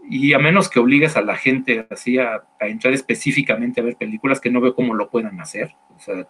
y 0.09 0.33
a 0.33 0.39
menos 0.39 0.69
que 0.69 0.79
obligues 0.79 1.15
a 1.15 1.21
la 1.21 1.38
gente 1.38 1.88
así 1.89 2.17
a, 2.17 2.43
a, 2.59 2.67
entrar 2.67 2.93
específicamente 2.93 3.79
a 3.79 3.85
ver 3.85 3.95
películas 3.95 4.41
que 4.41 4.51
no 4.51 4.59
veo 4.59 4.75
cómo 4.75 4.93
lo 4.93 5.09
puedan 5.09 5.39
hacer. 5.39 5.73
O 5.95 5.99
sea, 5.99 6.27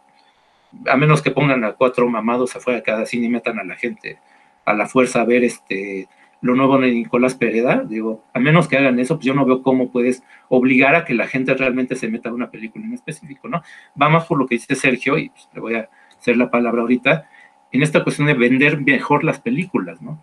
a 0.88 0.98
menos 0.98 1.24
que 1.24 1.32
pongan 1.32 1.64
a 1.64 1.74
cuatro 1.74 2.08
mamados 2.08 2.56
afuera 2.56 2.78
de 2.78 2.84
cada 2.84 3.08
cine 3.08 3.26
y 3.26 3.30
metan 3.30 3.58
a 3.58 3.64
la 3.64 3.76
gente 3.76 4.20
a 4.68 4.74
la 4.74 4.88
fuerza 4.88 5.24
ver 5.24 5.46
este 5.46 6.10
lo 6.42 6.56
nuevo 6.56 6.78
de 6.78 6.92
Nicolás 6.92 7.34
Pereda, 7.34 7.84
digo, 7.84 8.24
a 8.32 8.40
menos 8.40 8.68
que 8.68 8.78
hagan 8.78 9.00
eso, 9.00 9.16
pues 9.16 9.26
yo 9.26 9.34
no 9.34 9.44
veo 9.44 9.64
cómo 9.64 9.92
puedes 9.92 10.22
obligar 10.50 10.94
a 10.94 11.04
que 11.04 11.16
la 11.16 11.26
gente 11.26 11.56
realmente 11.56 11.96
se 11.96 12.10
meta 12.10 12.30
a 12.30 12.34
una 12.34 12.52
película 12.52 12.86
en 12.86 12.94
específico, 12.94 13.48
¿no? 13.48 13.64
Vamos 13.96 14.26
por 14.26 14.38
lo 14.38 14.46
que 14.46 14.56
dice 14.56 14.76
Sergio, 14.76 15.18
y 15.18 15.30
pues, 15.30 15.50
le 15.54 15.62
voy 15.62 15.76
a 15.76 15.90
hacer 16.16 16.38
la 16.38 16.52
palabra 16.52 16.82
ahorita, 16.82 17.28
en 17.72 17.82
esta 17.82 18.04
cuestión 18.04 18.28
de 18.28 18.36
vender 18.36 18.80
mejor 18.80 19.24
las 19.24 19.40
películas, 19.40 20.00
¿no? 20.02 20.22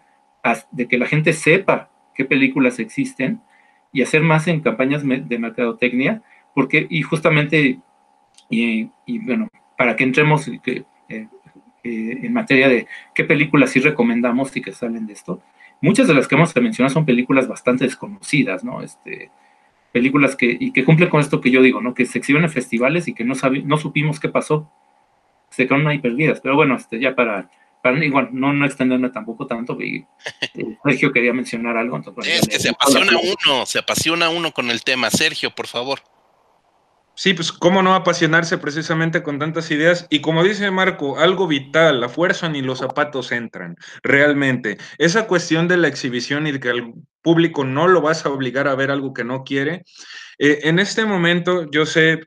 De 0.71 0.87
que 0.87 0.99
la 0.99 1.07
gente 1.07 1.33
sepa 1.33 1.91
qué 2.15 2.25
películas 2.25 2.79
existen 2.79 3.41
y 3.93 4.03
hacer 4.03 4.23
más 4.23 4.47
en 4.47 4.61
campañas 4.61 5.03
de 5.05 5.39
mercadotecnia, 5.39 6.23
porque, 6.55 6.87
y 6.89 7.03
justamente, 7.03 7.81
y, 8.49 8.89
bueno, 9.25 9.49
para 9.77 9.97
que 9.97 10.05
entremos 10.05 10.49
eh, 10.49 10.85
eh, 11.85 12.21
en 12.23 12.33
materia 12.33 12.69
de 12.69 12.87
qué 13.15 13.25
películas 13.25 13.71
sí 13.71 13.81
recomendamos 13.81 14.57
y 14.57 14.63
que 14.63 14.73
salen 14.73 15.07
de 15.07 15.13
esto. 15.13 15.43
Muchas 15.81 16.09
de 16.09 16.15
las 16.15 16.27
que 16.27 16.35
hemos 16.35 16.57
mencionado 16.57 16.95
son 16.95 17.05
películas 17.05 17.47
bastante 17.47 17.85
desconocidas, 17.85 18.65
¿no? 18.65 18.81
Este, 18.81 19.31
películas 19.93 20.35
que, 20.35 20.57
y 20.59 20.73
que 20.73 20.85
cumplen 20.85 21.11
con 21.11 21.21
esto 21.21 21.41
que 21.41 21.51
yo 21.51 21.61
digo, 21.63 21.81
¿no? 21.81 21.95
Que 21.95 22.07
se 22.07 22.19
exhiben 22.19 22.43
en 22.43 22.51
festivales 22.51 23.07
y 23.07 23.15
que 23.15 23.23
no, 23.23 23.35
no 23.65 23.77
supimos 23.77 24.19
qué 24.19 24.29
pasó. 24.29 24.71
Se 25.51 25.67
quedaron 25.67 25.87
ahí 25.87 25.99
perdidas. 25.99 26.41
Pero 26.41 26.57
bueno, 26.57 26.75
este, 26.77 26.99
ya 26.99 27.15
para, 27.15 27.51
para 27.83 28.03
igual, 28.03 28.31
no, 28.33 28.53
no 28.55 28.65
extenderme 28.65 29.11
tampoco 29.11 29.47
tanto, 29.47 29.79
y, 29.81 30.07
eh, 30.55 30.79
Sergio 30.83 31.13
quería 31.13 31.35
mencionar 31.35 31.77
algo. 31.77 32.01
es 32.23 32.49
que 32.49 32.59
se 32.59 32.71
apasiona 32.71 33.13
uno, 33.19 33.67
se 33.67 33.79
apasiona 33.79 34.31
uno 34.31 34.53
con 34.53 34.71
el 34.71 34.83
tema. 34.83 35.11
Sergio, 35.11 35.51
por 35.51 35.67
favor. 35.67 36.01
Sí, 37.17 37.33
pues 37.33 37.53
cómo 37.53 37.81
no 37.83 37.95
apasionarse 37.95 38.59
precisamente 38.59 39.23
con 39.23 39.39
tantas 39.39 39.71
ideas. 39.71 40.07
Y 40.11 40.21
como 40.21 40.43
dice 40.43 40.71
Marco, 40.73 41.19
algo 41.19 41.47
vital, 41.47 42.01
la 42.01 42.09
fuerza 42.09 42.49
ni 42.49 42.61
los 42.61 42.81
zapatos 42.81 43.31
entran, 43.31 43.77
realmente. 44.03 44.79
Esa 44.99 45.29
cuestión 45.29 45.69
de 45.69 45.77
la 45.77 45.87
exhibición 45.87 46.47
y 46.47 46.53
de 46.53 46.61
que 46.61 46.71
al 46.71 46.93
público 47.23 47.65
no 47.65 47.87
lo 47.87 48.01
vas 48.01 48.27
a 48.27 48.31
obligar 48.31 48.67
a 48.67 48.75
ver 48.75 48.91
algo 48.91 49.15
que 49.15 49.23
no 49.25 49.45
quiere. 49.45 49.85
Eh, 50.39 50.61
en 50.65 50.81
este 50.81 51.05
momento 51.05 51.71
yo 51.71 51.87
sé, 51.87 52.25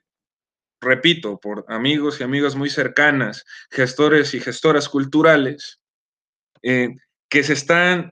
repito, 0.80 1.38
por 1.40 1.66
amigos 1.68 2.22
y 2.22 2.24
amigas 2.24 2.56
muy 2.56 2.70
cercanas, 2.70 3.44
gestores 3.70 4.34
y 4.34 4.40
gestoras 4.40 4.88
culturales, 4.88 5.82
eh, 6.64 6.90
que 7.30 7.44
se 7.44 7.54
están 7.54 8.12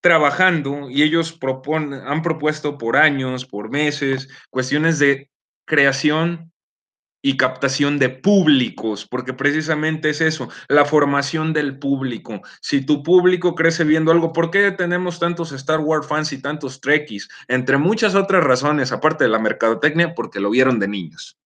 trabajando 0.00 0.88
y 0.90 1.02
ellos 1.02 1.32
proponen, 1.32 2.00
han 2.06 2.22
propuesto 2.22 2.78
por 2.78 2.96
años, 2.96 3.44
por 3.46 3.70
meses, 3.70 4.28
cuestiones 4.50 4.98
de 4.98 5.30
creación 5.64 6.52
y 7.22 7.38
captación 7.38 7.98
de 7.98 8.10
públicos, 8.10 9.06
porque 9.06 9.32
precisamente 9.32 10.10
es 10.10 10.20
eso, 10.20 10.50
la 10.68 10.84
formación 10.84 11.54
del 11.54 11.78
público. 11.78 12.42
Si 12.60 12.84
tu 12.84 13.02
público 13.02 13.54
crece 13.54 13.84
viendo 13.84 14.12
algo, 14.12 14.34
¿por 14.34 14.50
qué 14.50 14.70
tenemos 14.72 15.18
tantos 15.18 15.50
Star 15.52 15.80
Wars 15.80 16.06
fans 16.06 16.34
y 16.34 16.42
tantos 16.42 16.82
Trekkies? 16.82 17.30
Entre 17.48 17.78
muchas 17.78 18.14
otras 18.14 18.44
razones, 18.44 18.92
aparte 18.92 19.24
de 19.24 19.30
la 19.30 19.38
mercadotecnia, 19.38 20.14
porque 20.14 20.38
lo 20.38 20.50
vieron 20.50 20.78
de 20.78 20.88
niños. 20.88 21.38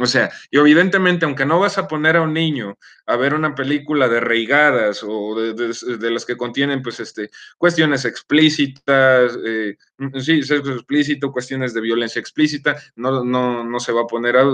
O 0.00 0.06
sea, 0.06 0.30
y 0.50 0.58
evidentemente, 0.58 1.24
aunque 1.24 1.44
no 1.44 1.60
vas 1.60 1.78
a 1.78 1.86
poner 1.86 2.16
a 2.16 2.22
un 2.22 2.32
niño 2.32 2.78
a 3.06 3.16
ver 3.16 3.34
una 3.34 3.54
película 3.54 4.08
de 4.08 4.20
reigadas 4.20 5.02
o 5.06 5.34
de, 5.34 6.10
las 6.10 6.24
que 6.24 6.36
contienen, 6.36 6.82
pues, 6.82 7.00
este, 7.00 7.30
cuestiones 7.58 8.04
explícitas, 8.04 9.38
eh, 9.44 9.76
sí, 10.20 10.42
sexo 10.42 10.72
explícito, 10.72 11.32
cuestiones 11.32 11.74
de 11.74 11.80
violencia 11.80 12.20
explícita, 12.20 12.76
no, 12.96 13.24
no, 13.24 13.64
no 13.64 13.80
se 13.80 13.92
va 13.92 14.02
a 14.02 14.06
poner 14.06 14.36
a, 14.36 14.44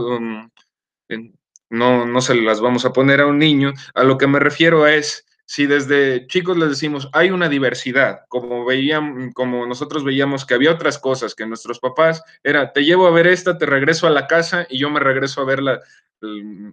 no, 1.70 2.06
no 2.06 2.20
se 2.20 2.34
las 2.34 2.60
vamos 2.60 2.84
a 2.84 2.92
poner 2.92 3.20
a 3.20 3.26
un 3.26 3.38
niño. 3.38 3.72
A 3.94 4.04
lo 4.04 4.18
que 4.18 4.26
me 4.26 4.38
refiero 4.38 4.86
es, 4.86 5.26
si 5.46 5.66
desde 5.66 6.26
chicos 6.26 6.58
les 6.58 6.68
decimos 6.68 7.08
hay 7.12 7.30
una 7.30 7.48
diversidad, 7.48 8.20
como 8.28 8.64
veían, 8.64 9.32
como 9.32 9.64
nosotros 9.66 10.04
veíamos 10.04 10.44
que 10.44 10.54
había 10.54 10.72
otras 10.72 10.98
cosas 10.98 11.34
que 11.34 11.46
nuestros 11.46 11.78
papás 11.78 12.22
era 12.42 12.72
te 12.72 12.84
llevo 12.84 13.06
a 13.06 13.12
ver 13.12 13.26
esta, 13.28 13.56
te 13.56 13.64
regreso 13.64 14.06
a 14.06 14.10
la 14.10 14.26
casa 14.26 14.66
y 14.68 14.78
yo 14.78 14.90
me 14.90 15.00
regreso 15.00 15.40
a 15.40 15.44
verla 15.44 15.80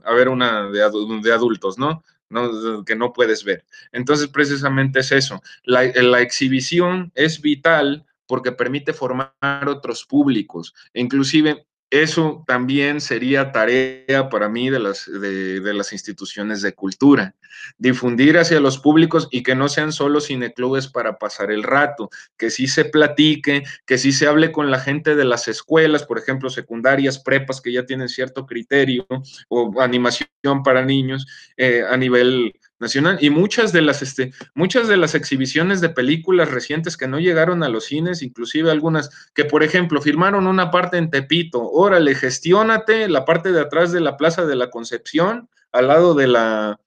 a 0.04 0.14
ver 0.14 0.30
una 0.30 0.70
de, 0.70 0.82
adultos, 0.84 1.78
¿no? 1.78 2.04
¿no? 2.30 2.84
que 2.86 2.96
no 2.96 3.14
puedes 3.14 3.44
ver. 3.44 3.66
Entonces, 3.92 4.28
precisamente 4.30 5.02
es 5.02 5.12
eso. 5.12 5.42
La 5.64 6.22
exhibición 6.22 7.12
es 7.14 7.42
vital 7.42 8.06
porque 8.26 8.52
permite 8.52 8.94
formar 8.94 9.34
otros 9.68 10.06
públicos. 10.06 10.74
Inclusive 10.94 11.66
eso 11.94 12.44
también 12.48 13.00
sería 13.00 13.52
tarea 13.52 14.28
para 14.32 14.50
mí 14.50 14.72
de 14.72 14.80
las, 14.80 15.06
de, 15.06 15.74
las 15.76 15.94
instituciones 15.94 16.64
de 16.64 16.74
cultura, 16.74 17.36
difundir 17.78 18.40
hacia 18.40 18.60
los 18.60 18.80
públicos 18.80 19.28
y 19.30 19.44
que 19.44 19.54
no 19.54 19.70
sean 19.70 19.92
solo 19.92 20.20
cineclubes 20.20 20.88
para 20.88 21.20
pasar 21.20 21.52
el 21.52 21.62
rato, 21.62 22.10
que 22.36 22.50
sí 22.50 22.66
se 22.66 22.86
platique, 22.86 23.62
que 23.86 24.00
sí 24.00 24.12
se 24.12 24.26
hable 24.26 24.52
con 24.52 24.72
la 24.72 24.80
gente 24.80 25.16
de 25.16 25.24
las 25.24 25.48
escuelas, 25.48 26.04
por 26.04 26.18
ejemplo, 26.18 26.50
secundarias, 26.50 27.20
prepas 27.20 27.62
que 27.62 27.72
ya 27.72 27.86
tienen 27.86 28.10
cierto 28.10 28.48
criterio 28.48 29.06
o 29.48 29.80
animación 29.80 30.64
para 30.64 30.84
niños 30.84 31.28
eh, 31.58 31.84
a 31.88 31.96
nivel 31.96 32.54
nacional 32.84 33.18
y 33.20 33.32
muchas 33.32 33.74
de 33.74 33.82
las 33.82 34.02
este, 34.02 34.32
muchas 34.54 34.88
de 34.88 34.98
las 34.98 35.16
exhibiciones 35.16 35.82
de 35.82 35.90
películas 35.90 36.52
recientes 36.52 36.98
que 36.98 37.08
no 37.08 37.20
llegaron 37.20 37.64
a 37.64 37.70
los 37.70 37.86
cines, 37.86 38.22
inclusive 38.22 38.70
algunas 38.70 39.10
que 39.34 39.46
por 39.46 39.64
ejemplo 39.64 40.02
firmaron 40.02 40.46
una 40.46 40.70
parte 40.70 40.98
en 40.98 41.10
Tepito, 41.10 41.62
órale, 41.62 42.14
gestiónate 42.14 43.08
la 43.08 43.26
parte 43.26 43.52
de 43.52 43.62
atrás 43.62 43.92
de 43.92 44.02
la 44.02 44.18
Plaza 44.18 44.46
de 44.46 44.56
la 44.56 44.70
Concepción, 44.70 45.50
al 45.72 45.88
lado 45.88 46.14
de 46.14 46.28
la 46.28 46.80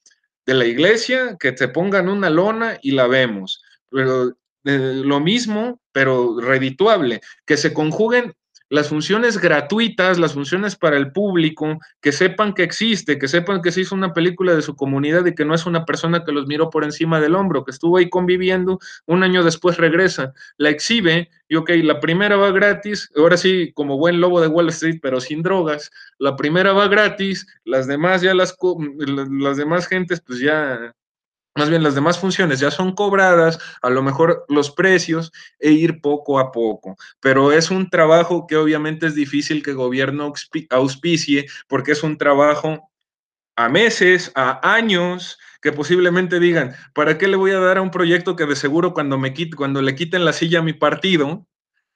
de 0.47 0.55
la 0.55 0.65
iglesia, 0.65 1.37
que 1.41 1.51
te 1.51 1.67
pongan 1.67 2.09
una 2.09 2.31
lona 2.31 2.79
y 2.81 2.93
la 2.93 3.09
vemos. 3.09 3.63
Pero 3.91 4.37
eh, 4.65 5.03
lo 5.05 5.21
mismo, 5.21 5.81
pero 5.93 6.41
redituable, 6.41 7.21
que 7.45 7.57
se 7.57 7.73
conjuguen 7.73 8.35
las 8.69 8.89
funciones 8.89 9.39
gratuitas, 9.39 10.19
las 10.19 10.35
funciones 10.35 10.77
para 10.77 10.97
el 10.97 11.12
público, 11.12 11.79
que 12.01 12.12
sepan 12.12 12.53
que 12.53 12.62
existe, 12.62 13.19
que 13.19 13.29
sepan 13.29 13.62
que 13.62 13.73
se 13.73 13.83
hizo 13.83 13.95
una 13.95 14.12
película 14.12 14.55
de 14.55 14.62
su 14.62 14.75
comunidad 14.75 15.25
y 15.27 15.35
que 15.35 15.45
no 15.45 15.55
es 15.55 15.67
una 15.67 15.85
persona 15.85 16.25
que 16.25 16.33
los 16.33 16.47
miró 16.47 16.71
por 16.71 16.85
encima 16.85 17.21
del 17.21 17.37
hombro, 17.37 17.64
que 17.64 17.71
estuvo 17.71 17.97
ahí 17.97 18.09
conviviendo, 18.09 18.79
un 19.07 19.23
año 19.23 19.45
después 19.45 19.77
regresa, 19.77 20.33
la 20.57 20.71
exhibe 20.71 21.31
y 21.49 21.57
ok, 21.57 21.71
la 21.83 22.01
primera 22.01 22.37
va 22.37 22.51
gratis, 22.51 23.11
ahora 23.17 23.37
sí, 23.37 23.73
como 23.75 23.99
buen 23.99 24.21
lobo 24.21 24.41
de 24.41 24.49
Wall 24.49 24.69
Street, 24.71 24.99
pero 25.01 25.21
sin 25.21 25.43
drogas, 25.43 25.91
la 26.19 26.35
primera 26.35 26.73
va 26.73 26.89
gratis, 26.89 27.47
las 27.64 27.87
demás 27.87 28.23
ya 28.23 28.35
las, 28.35 28.57
las 29.31 29.57
demás 29.57 29.87
gentes 29.87 30.21
pues 30.21 30.41
ya 30.41 30.93
más 31.57 31.71
bien 31.71 31.83
las 31.83 31.95
demás 31.95 32.19
funciones 32.19 32.61
ya 32.61 32.71
son 32.71 32.95
cobradas, 32.95 33.59
a 33.83 33.91
lo 33.91 34.03
mejor 34.03 34.45
los 34.49 34.71
precios 34.71 35.33
e 35.59 35.73
ir 35.73 36.01
poco 36.01 36.39
a 36.39 36.53
poco. 36.53 36.97
Pero 37.21 37.51
es 37.51 37.71
un 37.71 37.89
trabajo 37.89 38.47
que 38.47 38.57
obviamente 38.57 39.07
es 39.07 39.15
difícil 39.15 39.63
que 39.63 39.71
el 39.71 39.77
gobierno 39.77 40.33
auspicie 40.71 41.47
porque 41.67 41.93
es 41.93 42.03
un 42.03 42.19
trabajo 42.19 42.91
a 43.57 43.69
meses, 43.71 44.31
a 44.35 44.75
años, 44.75 45.39
que 45.63 45.73
posiblemente 45.73 46.39
digan, 46.39 46.75
¿para 46.95 47.17
qué 47.17 47.27
le 47.27 47.37
voy 47.37 47.53
a 47.53 47.59
dar 47.59 47.79
a 47.79 47.83
un 47.83 47.91
proyecto 47.91 48.37
que 48.37 48.47
de 48.47 48.55
seguro 48.55 48.93
cuando 48.93 49.19
me 49.19 49.33
quite, 49.33 49.57
cuando 49.57 49.81
le 49.81 49.95
quiten 49.95 50.25
la 50.25 50.35
silla 50.35 50.59
a 50.59 50.63
mi 50.63 50.75
partido, 50.75 51.47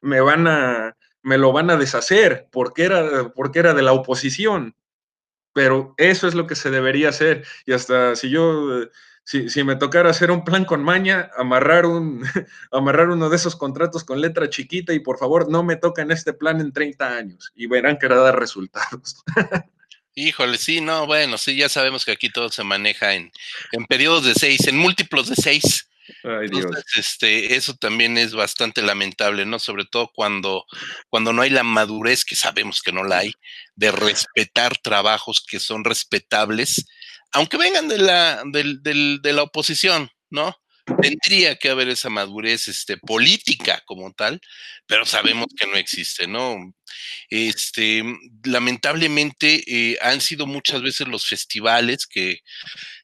me 0.00 0.20
van 0.20 0.46
a 0.48 0.96
me 1.22 1.36
lo 1.36 1.52
van 1.52 1.68
a 1.68 1.76
deshacer 1.76 2.48
porque 2.50 2.84
era 2.84 3.28
porque 3.34 3.58
era 3.58 3.74
de 3.74 3.82
la 3.82 3.92
oposición? 3.92 4.74
Pero 5.52 5.94
eso 5.98 6.26
es 6.26 6.34
lo 6.34 6.46
que 6.46 6.54
se 6.56 6.70
debería 6.70 7.10
hacer 7.10 7.44
y 7.66 7.72
hasta 7.72 8.16
si 8.16 8.30
yo 8.30 8.88
si, 9.30 9.62
me 9.62 9.76
tocara 9.76 10.10
hacer 10.10 10.30
un 10.30 10.44
plan 10.44 10.64
con 10.64 10.82
maña, 10.82 11.30
amarrar, 11.36 11.86
un, 11.86 12.22
amarrar 12.72 13.10
uno 13.10 13.28
de 13.28 13.36
esos 13.36 13.54
contratos 13.54 14.02
con 14.02 14.20
letra 14.20 14.50
chiquita 14.50 14.92
y 14.92 14.98
por 14.98 15.18
favor 15.18 15.48
no 15.48 15.62
me 15.62 15.76
toquen 15.76 16.10
este 16.10 16.32
plan 16.32 16.60
en 16.60 16.72
30 16.72 17.16
años 17.16 17.52
y 17.54 17.66
verán 17.66 17.96
que 17.98 18.06
hará 18.06 18.16
dar 18.16 18.38
resultados. 18.38 19.22
Híjole, 20.14 20.58
sí, 20.58 20.80
no, 20.80 21.06
bueno, 21.06 21.38
sí, 21.38 21.54
ya 21.54 21.68
sabemos 21.68 22.04
que 22.04 22.10
aquí 22.10 22.28
todo 22.30 22.48
se 22.50 22.64
maneja 22.64 23.14
en, 23.14 23.30
en 23.70 23.86
periodos 23.86 24.24
de 24.24 24.34
seis, 24.34 24.66
en 24.66 24.76
múltiplos 24.76 25.28
de 25.28 25.36
seis. 25.36 25.88
Ay, 26.24 26.48
Dios. 26.48 26.66
este, 26.96 27.54
eso 27.54 27.76
también 27.76 28.18
es 28.18 28.34
bastante 28.34 28.82
lamentable, 28.82 29.46
¿no? 29.46 29.60
Sobre 29.60 29.84
todo 29.84 30.10
cuando, 30.12 30.66
cuando 31.08 31.32
no 31.32 31.42
hay 31.42 31.50
la 31.50 31.62
madurez, 31.62 32.24
que 32.24 32.34
sabemos 32.34 32.82
que 32.82 32.90
no 32.90 33.04
la 33.04 33.18
hay, 33.18 33.32
de 33.76 33.92
respetar 33.92 34.76
trabajos 34.78 35.44
que 35.46 35.60
son 35.60 35.84
respetables 35.84 36.84
aunque 37.32 37.56
vengan 37.56 37.88
de 37.88 37.98
la, 37.98 38.42
de 38.44 39.32
la 39.32 39.42
oposición, 39.42 40.10
¿no? 40.30 40.56
Tendría 41.00 41.56
que 41.56 41.68
haber 41.70 41.88
esa 41.88 42.10
madurez 42.10 42.66
este, 42.68 42.96
política 42.96 43.82
como 43.86 44.12
tal, 44.12 44.40
pero 44.86 45.04
sabemos 45.04 45.46
que 45.56 45.66
no 45.66 45.76
existe, 45.76 46.26
¿no? 46.26 46.74
Este, 47.28 48.02
lamentablemente 48.44 49.62
eh, 49.66 49.98
han 50.00 50.20
sido 50.20 50.46
muchas 50.46 50.82
veces 50.82 51.06
los 51.06 51.26
festivales 51.26 52.06
que, 52.06 52.40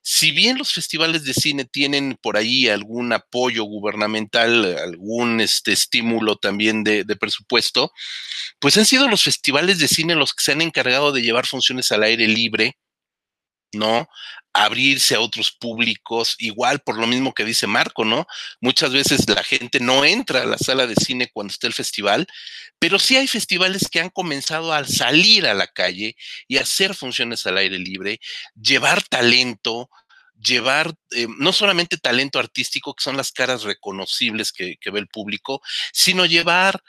si 0.03 0.33
bien 0.33 0.59
los 0.59 0.73
festivales 0.73 1.25
de 1.25 1.35
cine 1.35 1.65
tienen 1.65 2.19
por 2.21 2.37
ahí 2.37 2.69
algún 2.69 3.13
apoyo 3.13 3.65
gubernamental, 3.65 4.79
algún 4.79 5.41
este, 5.41 5.73
estímulo 5.73 6.37
también 6.37 6.83
de, 6.83 7.05
de 7.05 7.17
presupuesto, 7.17 7.93
pues 8.59 8.77
han 8.79 8.87
sido 8.87 9.09
los 9.09 9.23
festivales 9.23 9.79
de 9.79 9.89
cine 9.89 10.15
los 10.17 10.35
que 10.35 10.43
se 10.43 10.53
han 10.53 10.63
encargado 10.63 11.13
de 11.13 11.23
llevar 11.23 11.47
funciones 11.47 11.93
al 11.93 12.03
aire 12.03 12.27
libre, 12.27 12.77
¿no? 13.73 14.09
Abrirse 14.53 15.15
a 15.15 15.21
otros 15.21 15.53
públicos, 15.53 16.35
igual 16.39 16.81
por 16.81 16.99
lo 16.99 17.07
mismo 17.07 17.35
que 17.35 17.45
dice 17.45 17.67
Marco, 17.67 18.05
¿no? 18.05 18.27
Muchas 18.61 18.93
veces 18.93 19.29
la 19.29 19.43
gente 19.43 19.81
no 19.81 20.05
entra 20.05 20.43
a 20.43 20.47
la 20.47 20.59
sala 20.59 20.87
de 20.87 20.95
cine 20.95 21.31
cuando 21.33 21.53
está 21.53 21.67
el 21.67 21.75
festival, 21.75 22.27
pero 22.79 22.99
sí 22.99 23.17
hay 23.17 23.27
festivales 23.27 23.89
que 23.91 24.01
han 24.01 24.11
comenzado 24.11 24.73
a 24.73 24.85
salir 24.85 25.47
a 25.47 25.55
la 25.55 25.67
calle 25.67 26.17
y 26.49 26.59
hacer 26.59 26.95
funciones 26.95 27.47
al 27.47 27.59
aire 27.59 27.79
libre, 27.79 28.21
llevar 28.61 29.03
talento, 29.03 29.91
llevar 30.39 30.95
eh, 31.13 31.27
no 31.39 31.53
solamente 31.53 31.97
talento 31.97 32.39
artístico, 32.39 32.95
que 32.95 33.03
son 33.03 33.17
las 33.17 33.33
caras 33.33 33.63
reconocibles 33.63 34.53
que, 34.53 34.77
que, 34.77 34.91
ve 34.91 35.01
el 35.01 35.09
público, 35.09 35.63
sino 35.93 36.27
llevar 36.27 36.83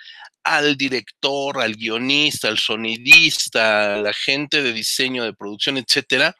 al 0.47 0.77
director, 0.77 1.59
al 1.59 1.75
guionista, 1.75 2.47
al 2.47 2.57
sonidista, 2.57 3.95
a 3.95 3.97
la 3.97 4.13
gente 4.13 4.63
de 4.63 4.71
diseño, 4.71 5.25
de 5.25 5.33
producción, 5.33 5.77
etcétera, 5.77 6.37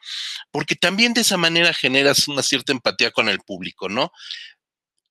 porque 0.50 0.76
también 0.76 1.12
de 1.12 1.20
esa 1.20 1.36
manera 1.36 1.74
generas 1.74 2.26
una 2.26 2.42
cierta 2.42 2.72
empatía 2.72 3.10
con 3.10 3.28
el 3.28 3.40
público, 3.40 3.90
¿no? 3.90 4.10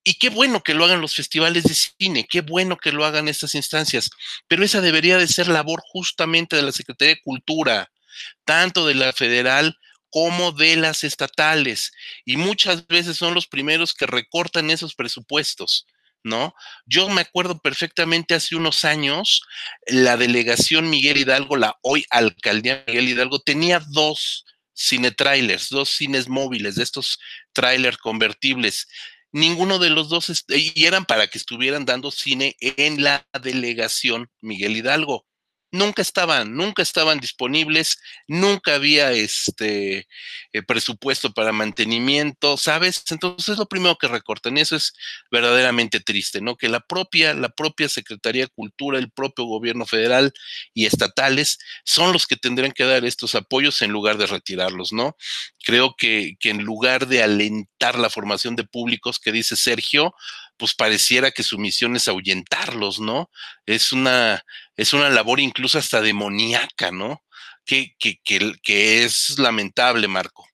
Y 0.03 0.15
qué 0.15 0.29
bueno 0.29 0.63
que 0.63 0.73
lo 0.73 0.85
hagan 0.85 1.01
los 1.01 1.13
festivales 1.13 1.63
de 1.65 1.75
cine, 1.75 2.25
qué 2.27 2.41
bueno 2.41 2.77
que 2.77 2.91
lo 2.91 3.05
hagan 3.05 3.27
estas 3.27 3.53
instancias, 3.53 4.09
pero 4.47 4.63
esa 4.63 4.81
debería 4.81 5.17
de 5.19 5.27
ser 5.27 5.47
labor 5.47 5.81
justamente 5.91 6.55
de 6.55 6.63
la 6.63 6.71
Secretaría 6.71 7.15
de 7.15 7.21
Cultura, 7.21 7.91
tanto 8.45 8.87
de 8.87 8.95
la 8.95 9.13
federal 9.13 9.77
como 10.09 10.53
de 10.53 10.75
las 10.77 11.03
estatales, 11.03 11.91
y 12.25 12.37
muchas 12.37 12.87
veces 12.87 13.17
son 13.17 13.35
los 13.35 13.45
primeros 13.45 13.93
que 13.93 14.07
recortan 14.07 14.71
esos 14.71 14.95
presupuestos. 14.95 15.85
¿No? 16.23 16.53
Yo 16.85 17.09
me 17.09 17.21
acuerdo 17.21 17.59
perfectamente 17.59 18.35
hace 18.35 18.55
unos 18.55 18.85
años, 18.85 19.41
la 19.87 20.17
delegación 20.17 20.89
Miguel 20.89 21.17
Hidalgo, 21.17 21.57
la 21.57 21.77
hoy 21.81 22.05
alcaldía 22.09 22.83
Miguel 22.87 23.09
Hidalgo, 23.09 23.39
tenía 23.39 23.79
dos 23.79 24.45
cine 24.73 25.11
trailers, 25.11 25.69
dos 25.69 25.89
cines 25.89 26.29
móviles, 26.29 26.75
de 26.75 26.83
estos 26.83 27.19
trailers 27.53 27.97
convertibles. 27.97 28.87
Ninguno 29.31 29.79
de 29.79 29.89
los 29.89 30.09
dos, 30.09 30.45
y 30.49 30.85
eran 30.85 31.05
para 31.05 31.27
que 31.27 31.37
estuvieran 31.37 31.85
dando 31.85 32.11
cine 32.11 32.55
en 32.59 33.03
la 33.03 33.27
delegación 33.41 34.29
Miguel 34.41 34.77
Hidalgo. 34.77 35.25
Nunca 35.71 36.01
estaban, 36.01 36.55
nunca 36.55 36.81
estaban 36.81 37.19
disponibles, 37.19 37.99
nunca 38.27 38.75
había 38.75 39.11
este 39.11 40.07
eh, 40.53 40.63
presupuesto 40.63 41.33
para 41.33 41.51
mantenimiento, 41.51 42.57
¿sabes? 42.57 43.03
Entonces 43.09 43.49
es 43.49 43.57
lo 43.57 43.67
primero 43.67 43.97
que 43.97 44.07
recortan 44.07 44.57
y 44.57 44.61
eso 44.61 44.75
es 44.75 44.93
verdaderamente 45.31 45.99
triste, 45.99 46.41
¿no? 46.41 46.55
Que 46.55 46.69
la 46.69 46.79
propia, 46.79 47.33
la 47.33 47.49
propia 47.49 47.89
Secretaría 47.89 48.45
de 48.45 48.51
Cultura, 48.51 48.99
el 48.99 49.11
propio 49.11 49.45
gobierno 49.45 49.85
federal 49.85 50.33
y 50.73 50.85
estatales 50.85 51.57
son 51.83 52.13
los 52.13 52.27
que 52.27 52.37
tendrían 52.37 52.71
que 52.71 52.85
dar 52.85 53.05
estos 53.05 53.35
apoyos 53.35 53.81
en 53.81 53.91
lugar 53.91 54.17
de 54.17 54.27
retirarlos, 54.27 54.93
¿no? 54.93 55.15
Creo 55.63 55.95
que, 55.97 56.35
que 56.39 56.49
en 56.49 56.63
lugar 56.63 57.07
de 57.07 57.23
alentar 57.23 57.99
la 57.99 58.09
formación 58.09 58.55
de 58.55 58.63
públicos 58.63 59.19
que 59.19 59.31
dice 59.31 59.55
Sergio, 59.55 60.13
pues 60.57 60.73
pareciera 60.73 61.31
que 61.31 61.43
su 61.43 61.57
misión 61.57 61.95
es 61.95 62.07
ahuyentarlos, 62.07 62.99
¿no? 62.99 63.29
Es 63.65 63.91
una, 63.91 64.43
es 64.75 64.93
una 64.93 65.09
labor 65.09 65.39
incluso 65.39 65.77
hasta 65.77 66.01
demoníaca, 66.01 66.91
¿no? 66.91 67.23
Que, 67.65 67.95
que, 67.99 68.19
que, 68.23 68.53
que 68.63 69.03
es 69.03 69.37
lamentable, 69.39 70.07
Marco. 70.07 70.45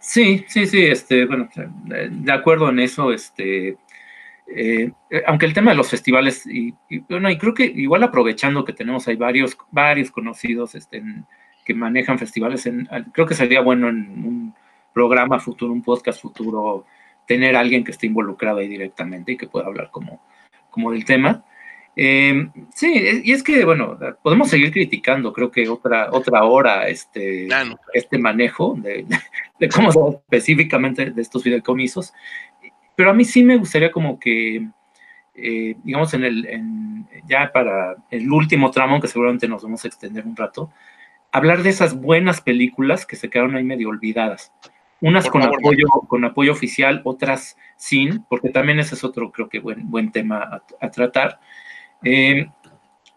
Sí, 0.00 0.44
sí, 0.48 0.66
sí, 0.66 0.82
este, 0.84 1.24
bueno, 1.24 1.48
de 1.56 2.32
acuerdo 2.32 2.68
en 2.68 2.78
eso, 2.80 3.12
este, 3.12 3.76
eh, 4.54 4.92
aunque 5.26 5.46
el 5.46 5.54
tema 5.54 5.70
de 5.70 5.76
los 5.76 5.88
festivales, 5.88 6.46
y, 6.46 6.74
bueno, 7.08 7.30
y 7.30 7.38
creo 7.38 7.54
que 7.54 7.64
igual 7.64 8.02
aprovechando 8.02 8.64
que 8.64 8.72
tenemos 8.72 9.08
hay 9.08 9.16
varios, 9.16 9.56
varios 9.70 10.10
conocidos 10.10 10.74
este, 10.74 11.02
que 11.64 11.74
manejan 11.74 12.18
festivales, 12.18 12.68
creo 13.12 13.26
que 13.26 13.34
sería 13.34 13.62
bueno 13.62 13.88
en 13.88 13.96
un 14.24 14.54
programa 14.94 15.40
futuro, 15.40 15.72
un 15.72 15.82
podcast 15.82 16.22
futuro, 16.22 16.86
tener 17.26 17.56
a 17.56 17.60
alguien 17.60 17.84
que 17.84 17.90
esté 17.90 18.06
involucrado 18.06 18.58
ahí 18.58 18.68
directamente 18.68 19.32
y 19.32 19.36
que 19.36 19.48
pueda 19.48 19.66
hablar 19.66 19.90
como, 19.90 20.20
como 20.70 20.92
del 20.92 21.04
tema. 21.04 21.44
Eh, 21.96 22.48
sí, 22.74 23.22
y 23.24 23.32
es 23.32 23.42
que, 23.42 23.64
bueno, 23.64 23.98
podemos 24.22 24.48
seguir 24.48 24.72
criticando, 24.72 25.32
creo 25.32 25.50
que 25.50 25.68
otra, 25.68 26.08
otra 26.10 26.44
hora 26.44 26.88
este, 26.88 27.48
este 27.92 28.18
manejo 28.18 28.74
de, 28.78 29.06
de 29.60 29.68
cómo 29.68 29.90
específicamente 30.10 31.10
de 31.10 31.22
estos 31.22 31.44
videocomisos, 31.44 32.12
pero 32.96 33.10
a 33.10 33.14
mí 33.14 33.24
sí 33.24 33.44
me 33.44 33.56
gustaría 33.56 33.92
como 33.92 34.18
que, 34.18 34.66
eh, 35.36 35.76
digamos, 35.84 36.14
en 36.14 36.24
el, 36.24 36.46
en, 36.46 37.08
ya 37.28 37.50
para 37.52 37.96
el 38.10 38.30
último 38.30 38.70
tramo, 38.70 39.00
que 39.00 39.08
seguramente 39.08 39.48
nos 39.48 39.62
vamos 39.62 39.84
a 39.84 39.88
extender 39.88 40.26
un 40.26 40.36
rato, 40.36 40.70
hablar 41.30 41.62
de 41.62 41.70
esas 41.70 42.00
buenas 42.00 42.40
películas 42.40 43.06
que 43.06 43.16
se 43.16 43.30
quedaron 43.30 43.56
ahí 43.56 43.64
medio 43.64 43.88
olvidadas. 43.88 44.52
Unas 45.04 45.28
con, 45.28 45.42
apoyo, 45.42 45.86
con 46.08 46.24
apoyo 46.24 46.52
oficial, 46.52 47.02
otras 47.04 47.58
sin, 47.76 48.24
porque 48.26 48.48
también 48.48 48.78
ese 48.78 48.94
es 48.94 49.04
otro, 49.04 49.30
creo 49.30 49.50
que, 49.50 49.58
buen, 49.58 49.90
buen 49.90 50.10
tema 50.10 50.62
a, 50.80 50.90
tratar. 50.90 51.40
Eh, 52.02 52.46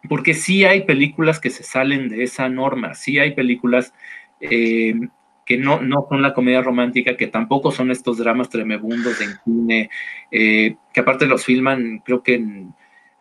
porque 0.09 0.33
sí 0.33 0.65
hay 0.65 0.81
películas 0.81 1.39
que 1.39 1.49
se 1.49 1.63
salen 1.63 2.09
de 2.09 2.23
esa 2.23 2.49
norma, 2.49 2.93
sí 2.93 3.19
hay 3.19 3.33
películas 3.35 3.93
eh, 4.41 4.95
que 5.45 5.57
no, 5.57 5.79
no 5.79 6.05
son 6.09 6.21
la 6.21 6.33
comedia 6.33 6.61
romántica, 6.61 7.15
que 7.15 7.27
tampoco 7.27 7.71
son 7.71 7.89
estos 7.89 8.17
dramas 8.17 8.49
tremebundos 8.49 9.17
de 9.19 9.27
cine, 9.45 9.89
eh, 10.29 10.75
que 10.91 10.99
aparte 10.99 11.25
los 11.25 11.45
filman, 11.45 11.99
creo 11.99 12.21
que 12.21 12.35
en 12.35 12.73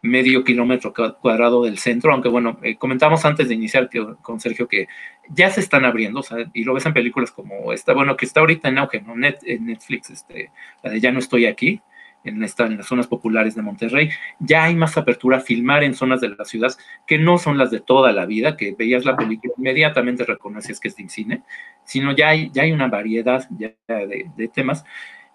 medio 0.06 0.44
kilómetro 0.44 0.92
cuadrado 1.20 1.64
del 1.64 1.78
centro, 1.78 2.12
aunque 2.12 2.28
bueno, 2.28 2.58
eh, 2.62 2.76
comentamos 2.76 3.24
antes 3.24 3.48
de 3.48 3.54
iniciar 3.54 3.90
con 4.22 4.40
Sergio 4.40 4.68
que 4.68 4.88
ya 5.28 5.50
se 5.50 5.60
están 5.60 5.84
abriendo, 5.84 6.20
o 6.20 6.22
sea, 6.22 6.38
y 6.52 6.64
lo 6.64 6.74
ves 6.74 6.86
en 6.86 6.94
películas 6.94 7.30
como 7.30 7.72
esta, 7.72 7.92
bueno, 7.92 8.16
que 8.16 8.26
está 8.26 8.40
ahorita 8.40 8.68
en 8.68 8.78
auge, 8.78 9.02
en 9.44 9.66
Netflix, 9.66 10.10
este, 10.10 10.50
la 10.82 10.90
de 10.90 11.00
Ya 11.00 11.12
no 11.12 11.18
estoy 11.18 11.46
aquí, 11.46 11.80
en, 12.26 12.42
esta, 12.42 12.66
en 12.66 12.76
las 12.76 12.86
zonas 12.86 13.06
populares 13.06 13.54
de 13.54 13.62
Monterrey, 13.62 14.10
ya 14.38 14.64
hay 14.64 14.74
más 14.74 14.96
apertura 14.96 15.38
a 15.38 15.40
filmar 15.40 15.84
en 15.84 15.94
zonas 15.94 16.20
de 16.20 16.30
la 16.30 16.44
ciudad 16.44 16.72
que 17.06 17.18
no 17.18 17.38
son 17.38 17.56
las 17.56 17.70
de 17.70 17.80
toda 17.80 18.12
la 18.12 18.26
vida, 18.26 18.56
que 18.56 18.74
veías 18.76 19.04
la 19.04 19.16
película, 19.16 19.52
inmediatamente 19.56 20.24
reconoces 20.24 20.80
que 20.80 20.88
es 20.88 20.96
de 20.96 21.08
cine, 21.08 21.42
sino 21.84 22.14
ya 22.14 22.28
hay, 22.28 22.50
ya 22.52 22.62
hay 22.62 22.72
una 22.72 22.88
variedad 22.88 23.48
de, 23.48 24.50
temas, 24.52 24.84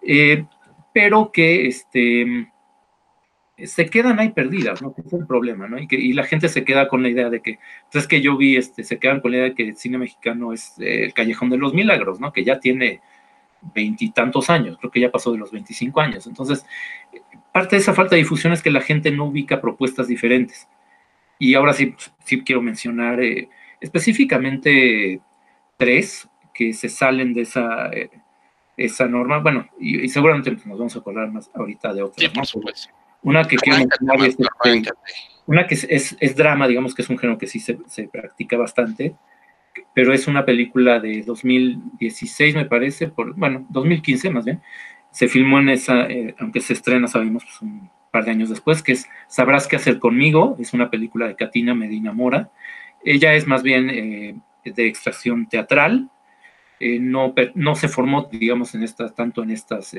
eh, 0.02 0.44
pero 0.92 1.32
que 1.32 1.66
este, 1.66 2.51
se 3.66 3.86
quedan 3.86 4.20
ahí 4.20 4.30
perdidas, 4.30 4.82
¿no? 4.82 4.94
es 4.96 5.12
el 5.12 5.26
problema, 5.26 5.68
¿no? 5.68 5.78
Y, 5.78 5.86
que, 5.86 5.96
y 5.96 6.12
la 6.12 6.24
gente 6.24 6.48
se 6.48 6.64
queda 6.64 6.88
con 6.88 7.02
la 7.02 7.08
idea 7.08 7.30
de 7.30 7.40
que, 7.40 7.58
entonces 7.84 8.08
que 8.08 8.20
yo 8.20 8.36
vi, 8.36 8.56
este, 8.56 8.84
se 8.84 8.98
quedan 8.98 9.20
con 9.20 9.30
la 9.30 9.38
idea 9.38 9.48
de 9.50 9.54
que 9.54 9.68
el 9.68 9.76
cine 9.76 9.98
mexicano 9.98 10.52
es 10.52 10.74
eh, 10.78 11.04
el 11.04 11.14
Callejón 11.14 11.50
de 11.50 11.58
los 11.58 11.74
Milagros, 11.74 12.20
¿no? 12.20 12.32
Que 12.32 12.44
ya 12.44 12.60
tiene 12.60 13.00
veintitantos 13.74 14.50
años, 14.50 14.76
creo 14.78 14.90
que 14.90 15.00
ya 15.00 15.10
pasó 15.10 15.32
de 15.32 15.38
los 15.38 15.52
25 15.52 16.00
años. 16.00 16.26
Entonces, 16.26 16.66
parte 17.52 17.76
de 17.76 17.82
esa 17.82 17.94
falta 17.94 18.16
de 18.16 18.22
difusión 18.22 18.52
es 18.52 18.62
que 18.62 18.70
la 18.70 18.80
gente 18.80 19.10
no 19.10 19.26
ubica 19.26 19.60
propuestas 19.60 20.08
diferentes. 20.08 20.68
Y 21.38 21.54
ahora 21.54 21.72
sí, 21.72 21.94
sí 22.24 22.42
quiero 22.42 22.62
mencionar 22.62 23.20
eh, 23.20 23.48
específicamente 23.80 25.20
tres 25.76 26.28
que 26.54 26.72
se 26.72 26.88
salen 26.88 27.34
de 27.34 27.42
esa, 27.42 27.88
eh, 27.88 28.10
esa 28.76 29.06
norma. 29.06 29.38
Bueno, 29.38 29.68
y, 29.78 30.08
seguramente 30.08 30.50
nos 30.50 30.78
vamos 30.78 30.96
a 30.96 30.98
acordar 30.98 31.30
más 31.30 31.50
ahorita 31.54 31.92
de 31.94 32.02
otras. 32.02 32.32
Una 33.22 33.44
que 33.44 33.56
quiero 33.56 33.78
mencionar 33.78 34.16
es, 34.26 34.36
este, 34.38 34.92
una 35.46 35.66
que 35.66 35.74
es, 35.74 36.16
es, 36.18 36.36
drama, 36.36 36.66
digamos 36.66 36.94
que 36.94 37.02
es 37.02 37.10
un 37.10 37.18
género 37.18 37.38
que 37.38 37.46
sí 37.46 37.60
se, 37.60 37.78
se 37.86 38.08
practica 38.08 38.56
bastante, 38.56 39.14
pero 39.94 40.12
es 40.12 40.26
una 40.26 40.44
película 40.44 41.00
de 41.00 41.22
2016, 41.22 42.54
me 42.54 42.64
parece, 42.64 43.08
por, 43.08 43.34
bueno, 43.34 43.66
2015 43.70 44.30
más 44.30 44.44
bien. 44.44 44.60
Se 45.10 45.28
filmó 45.28 45.58
en 45.60 45.68
esa, 45.68 46.06
eh, 46.06 46.34
aunque 46.38 46.60
se 46.60 46.72
estrena, 46.72 47.06
sabemos, 47.06 47.44
pues, 47.44 47.60
un 47.60 47.90
par 48.10 48.24
de 48.24 48.30
años 48.30 48.48
después, 48.48 48.82
que 48.82 48.92
es 48.92 49.06
Sabrás 49.28 49.68
qué 49.68 49.76
hacer 49.76 49.98
conmigo, 49.98 50.56
es 50.58 50.72
una 50.72 50.90
película 50.90 51.28
de 51.28 51.36
Katina 51.36 51.74
Medina 51.74 52.12
Mora. 52.12 52.50
Ella 53.04 53.34
es 53.34 53.46
más 53.46 53.62
bien 53.62 53.90
eh, 53.90 54.36
de 54.64 54.86
extracción 54.86 55.48
teatral, 55.48 56.10
eh, 56.80 56.98
no, 56.98 57.34
no 57.54 57.74
se 57.74 57.88
formó, 57.88 58.28
digamos, 58.30 58.74
en 58.74 58.82
estas, 58.82 59.14
tanto 59.14 59.42
en 59.42 59.50
estas, 59.50 59.94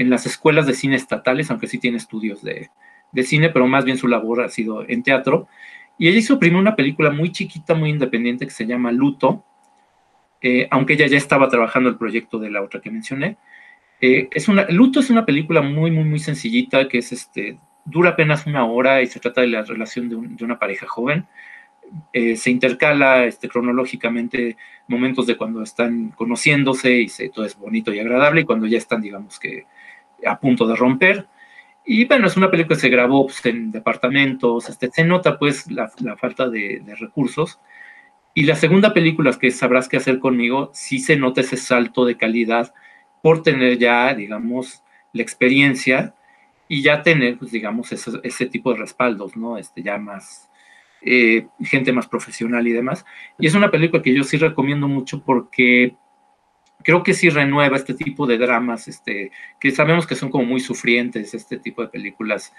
en 0.00 0.10
las 0.10 0.26
escuelas 0.26 0.66
de 0.66 0.74
cine 0.74 0.96
estatales, 0.96 1.50
aunque 1.50 1.66
sí 1.66 1.78
tiene 1.78 1.98
estudios 1.98 2.42
de, 2.42 2.70
de 3.12 3.22
cine, 3.22 3.50
pero 3.50 3.66
más 3.66 3.84
bien 3.84 3.98
su 3.98 4.08
labor 4.08 4.42
ha 4.42 4.48
sido 4.48 4.88
en 4.88 5.02
teatro 5.02 5.48
y 5.98 6.08
ella 6.08 6.18
hizo 6.18 6.38
primero 6.38 6.60
una 6.60 6.76
película 6.76 7.10
muy 7.10 7.32
chiquita, 7.32 7.74
muy 7.74 7.90
independiente, 7.90 8.46
que 8.46 8.52
se 8.52 8.66
llama 8.66 8.92
Luto, 8.92 9.44
eh, 10.40 10.68
aunque 10.70 10.92
ella 10.92 11.08
ya 11.08 11.18
estaba 11.18 11.48
trabajando 11.48 11.88
el 11.88 11.96
proyecto 11.96 12.38
de 12.38 12.50
la 12.50 12.62
otra 12.62 12.80
que 12.80 12.90
mencioné. 12.90 13.36
Eh, 14.00 14.28
es 14.32 14.46
una, 14.46 14.66
Luto 14.70 15.00
es 15.00 15.10
una 15.10 15.26
película 15.26 15.60
muy, 15.60 15.90
muy, 15.90 16.04
muy 16.04 16.20
sencillita, 16.20 16.86
que 16.88 16.98
es 16.98 17.10
este, 17.10 17.58
dura 17.84 18.10
apenas 18.10 18.46
una 18.46 18.64
hora 18.64 19.02
y 19.02 19.08
se 19.08 19.18
trata 19.18 19.40
de 19.40 19.48
la 19.48 19.62
relación 19.62 20.08
de, 20.08 20.44
una 20.44 20.58
pareja 20.58 20.86
joven. 20.86 21.26
Eh, 22.12 22.36
se 22.36 22.50
intercala 22.50 23.24
este, 23.24 23.48
cronológicamente 23.48 24.56
momentos 24.86 25.26
de 25.26 25.36
cuando 25.36 25.62
están 25.62 26.10
conociéndose 26.10 27.00
y 27.00 27.08
todo 27.30 27.44
es 27.44 27.58
bonito 27.58 27.92
y 27.92 27.98
agradable 27.98 28.42
y 28.42 28.44
cuando 28.44 28.66
ya 28.66 28.78
están, 28.78 29.00
digamos 29.00 29.40
que, 29.40 29.66
a 30.26 30.38
punto 30.38 30.66
de 30.66 30.76
romper. 30.76 31.26
Y 31.84 32.04
bueno, 32.04 32.26
es 32.26 32.36
una 32.36 32.50
película 32.50 32.76
que 32.76 32.80
se 32.82 32.90
grabó 32.90 33.26
pues, 33.26 33.44
en 33.46 33.70
departamentos, 33.72 34.68
este, 34.68 34.90
se 34.90 35.04
nota 35.04 35.38
pues 35.38 35.70
la, 35.70 35.88
falta 36.18 36.48
de, 36.48 36.82
recursos. 36.98 37.58
Y 38.34 38.42
la 38.42 38.54
segunda 38.56 38.92
película 38.92 39.32
que 39.32 39.50
sabrás 39.50 39.88
qué 39.88 39.96
hacer 39.96 40.18
conmigo, 40.18 40.70
sí 40.74 40.98
se 40.98 41.16
nota 41.16 41.40
ese 41.40 41.56
salto 41.56 42.04
de 42.04 42.16
calidad 42.16 42.74
por 43.22 43.42
tener 43.42 43.78
ya, 43.78 44.14
digamos, 44.14 44.82
la 45.12 45.22
experiencia 45.22 46.14
y 46.68 46.82
ya 46.82 47.02
tener, 47.02 47.38
pues, 47.38 47.50
digamos, 47.50 47.90
ese, 47.90 48.12
ese 48.22 48.46
tipo 48.46 48.72
de 48.72 48.80
respaldos, 48.80 49.36
¿no? 49.36 49.56
Este, 49.56 49.82
ya 49.82 49.96
más, 49.96 50.50
eh, 51.00 51.46
gente 51.60 51.92
más 51.92 52.06
profesional 52.06 52.66
y 52.66 52.72
demás. 52.72 53.04
Y 53.38 53.46
es 53.46 53.54
una 53.54 53.70
película 53.70 54.02
que 54.02 54.14
yo 54.14 54.24
sí 54.24 54.36
recomiendo 54.36 54.88
mucho 54.88 55.22
porque 55.24 55.96
creo 56.82 57.02
que 57.02 57.14
sí 57.14 57.28
renueva 57.28 57.76
este 57.76 57.94
tipo 57.94 58.26
de 58.26 58.38
dramas, 58.38 58.88
este, 58.88 59.30
que 59.58 59.70
sabemos 59.70 60.06
que 60.06 60.14
son 60.14 60.30
como 60.30 60.44
muy 60.44 60.60
sufrientes, 60.60 61.34
este 61.34 61.58
tipo 61.58 61.82
de 61.82 61.88
películas, 61.88 62.52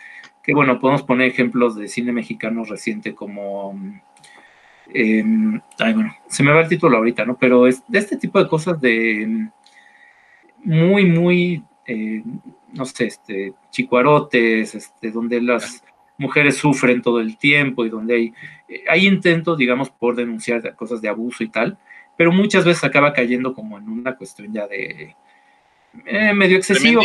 que 0.44 0.54
bueno, 0.54 0.80
podemos 0.80 1.04
poner 1.04 1.28
ejemplos 1.28 1.76
de 1.76 1.88
cine 1.88 2.12
mexicano 2.12 2.64
reciente 2.66 3.16
como, 3.16 3.76
em, 4.94 5.62
ay, 5.80 5.94
bueno, 5.94 6.16
se 6.28 6.44
me 6.44 6.52
va 6.52 6.62
el 6.62 6.70
título 6.70 6.98
ahorita, 6.98 7.26
¿no? 7.26 7.38
Pero 7.38 7.68
es 7.68 7.84
de 7.88 8.00
este 8.00 8.18
tipo 8.18 8.40
de 8.40 8.50
cosas 8.50 8.80
de 8.82 9.50
muy, 10.64 11.06
muy, 11.06 11.64
eh, 11.86 12.24
no 12.74 12.86
sé, 12.86 13.06
este, 13.08 13.54
chicuarotes, 13.72 14.76
este, 14.76 15.12
donde 15.12 15.42
las 15.42 15.84
mujeres 16.18 16.58
sufren 16.58 17.02
todo 17.02 17.22
el 17.22 17.38
tiempo 17.38 17.86
y 17.86 17.90
donde 17.90 18.16
hay, 18.16 18.34
hay 18.90 19.08
intentos, 19.08 19.58
digamos, 19.58 19.90
por 19.90 20.16
denunciar 20.16 20.76
cosas 20.76 21.02
de 21.02 21.08
abuso 21.08 21.44
y 21.44 21.50
tal, 21.50 21.78
pero 22.20 22.34
muchas 22.34 22.66
veces 22.66 22.84
acaba 22.84 23.14
cayendo 23.14 23.54
como 23.54 23.78
en 23.78 23.88
una 23.88 24.18
cuestión 24.18 24.52
ya 24.52 24.68
de 24.68 25.16
eh, 26.06 26.34
medio 26.34 26.58
excesivo. 26.58 27.02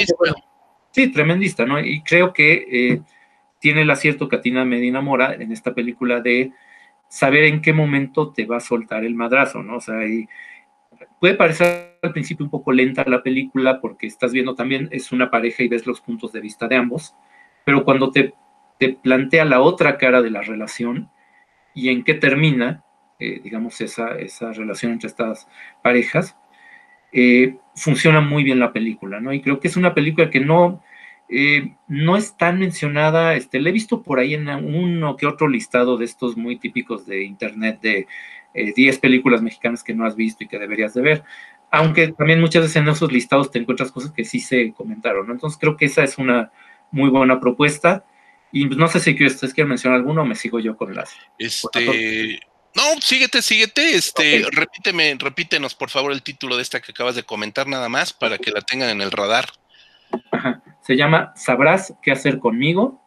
sí, 0.90 1.12
tremendista, 1.12 1.64
¿no? 1.64 1.78
Y 1.78 2.02
creo 2.02 2.32
que 2.32 2.66
eh, 2.68 3.00
tiene 3.60 3.82
el 3.82 3.90
acierto 3.90 4.26
Katina 4.26 4.64
Medina 4.64 5.00
Mora 5.00 5.32
en 5.34 5.52
esta 5.52 5.72
película 5.72 6.20
de 6.20 6.50
saber 7.06 7.44
en 7.44 7.62
qué 7.62 7.72
momento 7.72 8.32
te 8.32 8.44
va 8.44 8.56
a 8.56 8.60
soltar 8.60 9.04
el 9.04 9.14
madrazo, 9.14 9.62
¿no? 9.62 9.76
O 9.76 9.80
sea, 9.80 10.04
y 10.04 10.26
puede 11.20 11.34
parecer 11.34 11.96
al 12.02 12.10
principio 12.10 12.44
un 12.44 12.50
poco 12.50 12.72
lenta 12.72 13.04
la 13.06 13.22
película 13.22 13.80
porque 13.80 14.08
estás 14.08 14.32
viendo 14.32 14.56
también 14.56 14.88
es 14.90 15.12
una 15.12 15.30
pareja 15.30 15.62
y 15.62 15.68
ves 15.68 15.86
los 15.86 16.00
puntos 16.00 16.32
de 16.32 16.40
vista 16.40 16.66
de 16.66 16.74
ambos, 16.74 17.14
pero 17.64 17.84
cuando 17.84 18.10
te, 18.10 18.34
te 18.80 18.94
plantea 18.94 19.44
la 19.44 19.60
otra 19.60 19.96
cara 19.96 20.22
de 20.22 20.30
la 20.30 20.40
relación 20.40 21.08
y 21.72 21.90
en 21.90 22.02
qué 22.02 22.14
termina, 22.14 22.83
eh, 23.18 23.40
digamos, 23.42 23.80
esa, 23.80 24.18
esa 24.18 24.52
relación 24.52 24.92
entre 24.92 25.08
estas 25.08 25.48
parejas. 25.82 26.36
Eh, 27.12 27.56
funciona 27.76 28.20
muy 28.20 28.44
bien 28.44 28.58
la 28.58 28.72
película, 28.72 29.20
¿no? 29.20 29.32
Y 29.32 29.40
creo 29.40 29.60
que 29.60 29.68
es 29.68 29.76
una 29.76 29.94
película 29.94 30.30
que 30.30 30.40
no, 30.40 30.82
eh, 31.28 31.74
no 31.86 32.16
es 32.16 32.36
tan 32.36 32.58
mencionada, 32.58 33.34
este, 33.34 33.60
la 33.60 33.68
he 33.68 33.72
visto 33.72 34.02
por 34.02 34.18
ahí 34.18 34.34
en 34.34 34.48
uno 34.48 35.16
que 35.16 35.26
otro 35.26 35.48
listado 35.48 35.96
de 35.96 36.04
estos 36.06 36.36
muy 36.36 36.58
típicos 36.58 37.06
de 37.06 37.24
internet 37.24 37.80
de 37.80 38.06
10 38.54 38.98
películas 38.98 39.42
mexicanas 39.42 39.82
que 39.82 39.94
no 39.94 40.06
has 40.06 40.14
visto 40.16 40.44
y 40.44 40.48
que 40.48 40.58
deberías 40.58 40.94
de 40.94 41.02
ver, 41.02 41.24
aunque 41.70 42.08
también 42.12 42.40
muchas 42.40 42.62
veces 42.62 42.76
en 42.76 42.88
esos 42.88 43.10
listados 43.10 43.50
te 43.50 43.58
encuentras 43.58 43.90
cosas 43.90 44.12
que 44.12 44.24
sí 44.24 44.38
se 44.38 44.72
comentaron, 44.72 45.26
¿no? 45.26 45.32
Entonces 45.32 45.58
creo 45.58 45.76
que 45.76 45.86
esa 45.86 46.04
es 46.04 46.18
una 46.18 46.52
muy 46.92 47.10
buena 47.10 47.40
propuesta. 47.40 48.04
Y 48.52 48.66
no 48.66 48.86
sé 48.86 49.00
si 49.00 49.10
ustedes 49.24 49.52
quieren 49.52 49.70
mencionar 49.70 49.98
alguno 49.98 50.22
o 50.22 50.24
me 50.24 50.36
sigo 50.36 50.60
yo 50.60 50.76
con 50.76 50.94
las. 50.94 51.12
Este. 51.38 52.38
No, 52.74 53.00
síguete, 53.00 53.40
síguete. 53.40 53.94
Este, 53.94 54.46
repíteme, 54.50 55.16
repítenos, 55.18 55.74
por 55.74 55.90
favor, 55.90 56.12
el 56.12 56.22
título 56.22 56.56
de 56.56 56.62
esta 56.62 56.80
que 56.80 56.92
acabas 56.92 57.14
de 57.14 57.22
comentar, 57.22 57.66
nada 57.66 57.88
más, 57.88 58.12
para 58.12 58.38
que 58.38 58.50
la 58.50 58.60
tengan 58.60 58.90
en 58.90 59.00
el 59.00 59.10
radar. 59.10 59.46
Se 60.80 60.96
llama 60.96 61.32
Sabrás 61.36 61.94
qué 62.02 62.12
hacer 62.12 62.38
conmigo. 62.38 63.00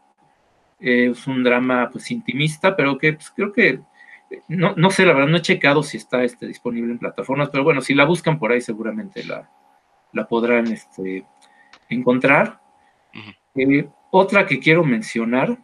es 0.80 1.28
un 1.28 1.44
drama 1.44 1.90
pues 1.92 2.12
intimista, 2.12 2.76
pero 2.76 2.98
que 2.98 3.14
pues, 3.14 3.32
creo 3.36 3.52
que 3.52 3.82
no, 4.48 4.74
no, 4.76 4.90
sé, 4.92 5.06
la 5.06 5.14
verdad, 5.14 5.30
no 5.30 5.38
he 5.38 5.42
checado 5.42 5.84
si 5.84 5.98
está 5.98 6.24
este, 6.24 6.48
disponible 6.48 6.92
en 6.92 7.00
plataformas, 7.00 7.50
pero 7.50 7.64
bueno, 7.64 7.82
si 7.82 7.94
la 7.94 8.06
buscan 8.06 8.40
por 8.40 8.52
ahí 8.52 8.62
seguramente 8.62 9.24
la, 9.24 9.50
la 10.14 10.28
podrán 10.28 10.68
este, 10.68 11.26
encontrar. 11.90 12.60
Eh, 13.56 13.88
otra 14.12 14.46
que 14.46 14.60
quiero 14.60 14.84
mencionar 14.84 15.58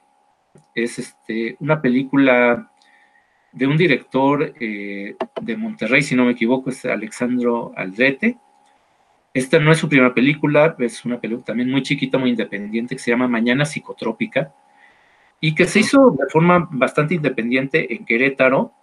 es 0.73 0.99
este, 0.99 1.57
una 1.59 1.81
película 1.81 2.71
de 3.53 3.67
un 3.67 3.77
director 3.77 4.53
eh, 4.59 5.15
de 5.41 5.57
Monterrey, 5.57 6.01
si 6.01 6.15
no 6.15 6.25
me 6.25 6.31
equivoco, 6.31 6.71
es 6.71 6.83
Alexandro 6.85 7.71
Aldrete. 7.75 8.37
Esta 9.33 9.59
no 9.59 9.71
es 9.71 9.77
su 9.77 9.87
primera 9.87 10.13
película, 10.13 10.75
es 10.79 11.05
una 11.05 11.19
película 11.19 11.45
también 11.45 11.69
muy 11.69 11.83
chiquita, 11.83 12.17
muy 12.17 12.31
independiente, 12.31 12.95
que 12.95 13.01
se 13.01 13.11
llama 13.11 13.27
Mañana 13.27 13.65
Psicotrópica, 13.65 14.53
y 15.39 15.55
que 15.55 15.65
se 15.65 15.79
hizo 15.79 16.11
de 16.11 16.29
forma 16.29 16.67
bastante 16.71 17.15
independiente 17.15 17.93
en 17.93 18.05
Querétaro, 18.05 18.73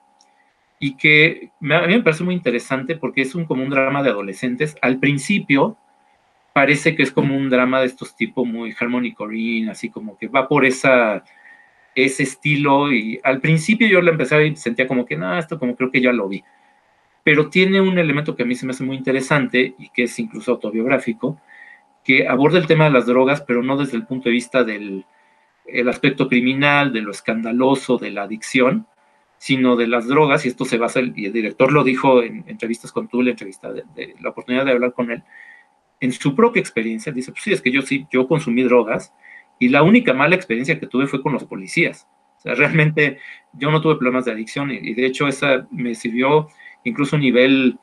y 0.79 0.97
que 0.97 1.51
a 1.61 1.87
mí 1.87 1.95
me 1.95 2.03
parece 2.03 2.25
muy 2.25 2.35
interesante 2.35 2.97
porque 2.97 3.23
es 3.23 3.35
un, 3.35 3.45
como 3.45 3.62
un 3.62 3.71
drama 3.71 4.03
de 4.03 4.11
adolescentes. 4.11 4.77
Al 4.81 4.99
principio, 4.99 5.77
parece 6.53 6.97
que 6.97 7.03
es 7.03 7.12
como 7.12 7.37
un 7.37 7.51
drama 7.51 7.81
de 7.81 7.87
estos 7.87 8.16
tipos 8.16 8.47
muy 8.47 8.75
Harmony 8.79 9.14
así 9.68 9.91
como 9.91 10.16
que 10.16 10.29
va 10.29 10.49
por 10.49 10.64
esa, 10.64 11.23
ese 11.95 12.22
estilo 12.22 12.93
y 12.93 13.20
al 13.22 13.41
principio 13.41 13.88
yo 13.88 14.01
la 14.01 14.11
empecé 14.11 14.47
y 14.47 14.57
sentía 14.57 14.86
como 14.86 15.05
que, 15.05 15.16
no, 15.16 15.38
esto 15.38 15.59
como 15.59 15.76
creo 15.76 15.91
que 15.91 16.01
ya 16.01 16.12
lo 16.12 16.28
vi. 16.28 16.43
Pero 17.24 17.51
tiene 17.51 17.80
un 17.80 17.99
elemento 17.99 18.34
que 18.36 18.45
a 18.45 18.47
mí 18.47 18.55
se 18.55 18.66
me 18.66 18.72
hace 18.72 18.84
muy 18.84 18.97
interesante 18.97 19.74
y 19.78 19.91
que 19.91 20.05
es 20.05 20.18
incluso 20.18 20.53
autobiográfico, 20.53 21.41
que 22.05 22.26
aborda 22.26 22.59
el 22.59 22.66
tema 22.66 22.84
de 22.84 22.91
las 22.91 23.07
drogas, 23.07 23.43
pero 23.43 23.62
no 23.62 23.76
desde 23.76 23.97
el 23.97 24.07
punto 24.07 24.28
de 24.28 24.32
vista 24.32 24.64
del 24.64 25.05
el 25.66 25.88
aspecto 25.88 26.28
criminal, 26.28 26.93
de 26.93 27.01
lo 27.01 27.12
escandaloso, 27.12 27.97
de 27.97 28.11
la 28.11 28.22
adicción, 28.22 28.86
sino 29.38 29.76
de 29.76 29.86
las 29.86 30.09
drogas, 30.09 30.45
y 30.45 30.49
esto 30.49 30.64
se 30.64 30.78
basa, 30.78 31.01
y 31.01 31.26
el 31.26 31.32
director 31.32 31.72
lo 31.72 31.84
dijo 31.84 32.22
en 32.22 32.45
entrevistas 32.49 32.91
con 32.91 33.09
tú, 33.09 33.22
la 33.22 33.30
entrevista 33.30 33.72
de 33.72 34.14
la 34.20 34.30
oportunidad 34.30 34.64
de 34.64 34.72
hablar 34.72 34.93
con 34.93 35.11
él, 35.11 35.22
en 36.01 36.12
su 36.12 36.34
propia 36.34 36.61
experiencia, 36.61 37.12
dice, 37.12 37.30
pues 37.30 37.45
sí, 37.45 37.53
es 37.53 37.61
que 37.62 37.70
yo 37.70 37.82
sí, 37.82 38.07
yo 38.11 38.26
consumí 38.26 38.62
drogas 38.62 39.12
y 39.61 39.69
la 39.69 39.85
única 39.85 40.13
mala 40.15 40.35
experiencia 40.35 40.81
que 40.81 40.89
tuve 40.89 41.07
fue 41.07 41.23
con 41.23 41.35
los 41.35 41.45
policías. 41.45 42.09
O 42.39 42.41
sea, 42.41 42.55
realmente 42.55 43.19
yo 43.53 43.71
no 43.71 43.81
tuve 43.81 43.97
problemas 43.97 44.25
de 44.25 44.33
adicción 44.33 44.73
y, 44.73 44.95
de 44.95 45.07
hecho 45.07 45.29
esa 45.29 45.69
me 45.71 45.95
sirvió 45.95 46.49
incluso 46.83 47.17
a 47.17 47.19
nivel, 47.19 47.79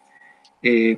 eh, 0.64 0.98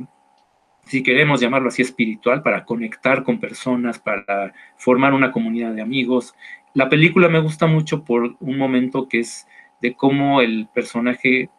si 0.86 1.04
queremos 1.04 1.42
llamarlo 1.42 1.68
así, 1.68 1.82
espiritual, 1.82 2.42
para 2.42 2.64
conectar 2.64 3.24
con 3.24 3.42
personas, 3.42 4.00
para 4.00 4.54
formar 4.78 5.14
una 5.14 5.34
comunidad 5.34 5.74
de 5.74 5.82
amigos. 5.82 6.34
La 6.74 6.88
película 6.88 7.28
me 7.28 7.42
gusta 7.42 7.68
mucho 7.68 8.06
por 8.06 8.38
un 8.40 8.58
momento 8.58 9.10
que 9.10 9.20
es 9.20 9.46
de 9.82 9.94
cómo 9.94 10.40
el 10.40 10.70
personaje 10.74 11.50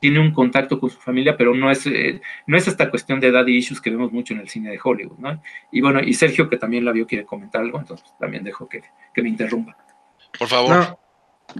tiene 0.00 0.20
un 0.20 0.32
contacto 0.32 0.78
con 0.78 0.90
su 0.90 0.98
familia, 0.98 1.36
pero 1.36 1.54
no 1.54 1.70
es, 1.70 1.86
eh, 1.86 2.20
no 2.46 2.56
es 2.56 2.68
esta 2.68 2.90
cuestión 2.90 3.20
de 3.20 3.30
daddy 3.30 3.56
issues 3.56 3.80
que 3.80 3.90
vemos 3.90 4.12
mucho 4.12 4.34
en 4.34 4.40
el 4.40 4.48
cine 4.48 4.70
de 4.70 4.78
Hollywood, 4.82 5.18
¿no? 5.18 5.42
Y 5.72 5.80
bueno, 5.80 6.00
y 6.00 6.14
Sergio, 6.14 6.48
que 6.48 6.56
también 6.56 6.84
la 6.84 6.92
vio, 6.92 7.06
quiere 7.06 7.24
comentar 7.24 7.62
algo, 7.62 7.78
entonces 7.78 8.06
también 8.18 8.44
dejo 8.44 8.68
que, 8.68 8.82
me 9.16 9.28
interrumpa. 9.28 9.76
Por 10.38 10.48
favor. 10.48 10.98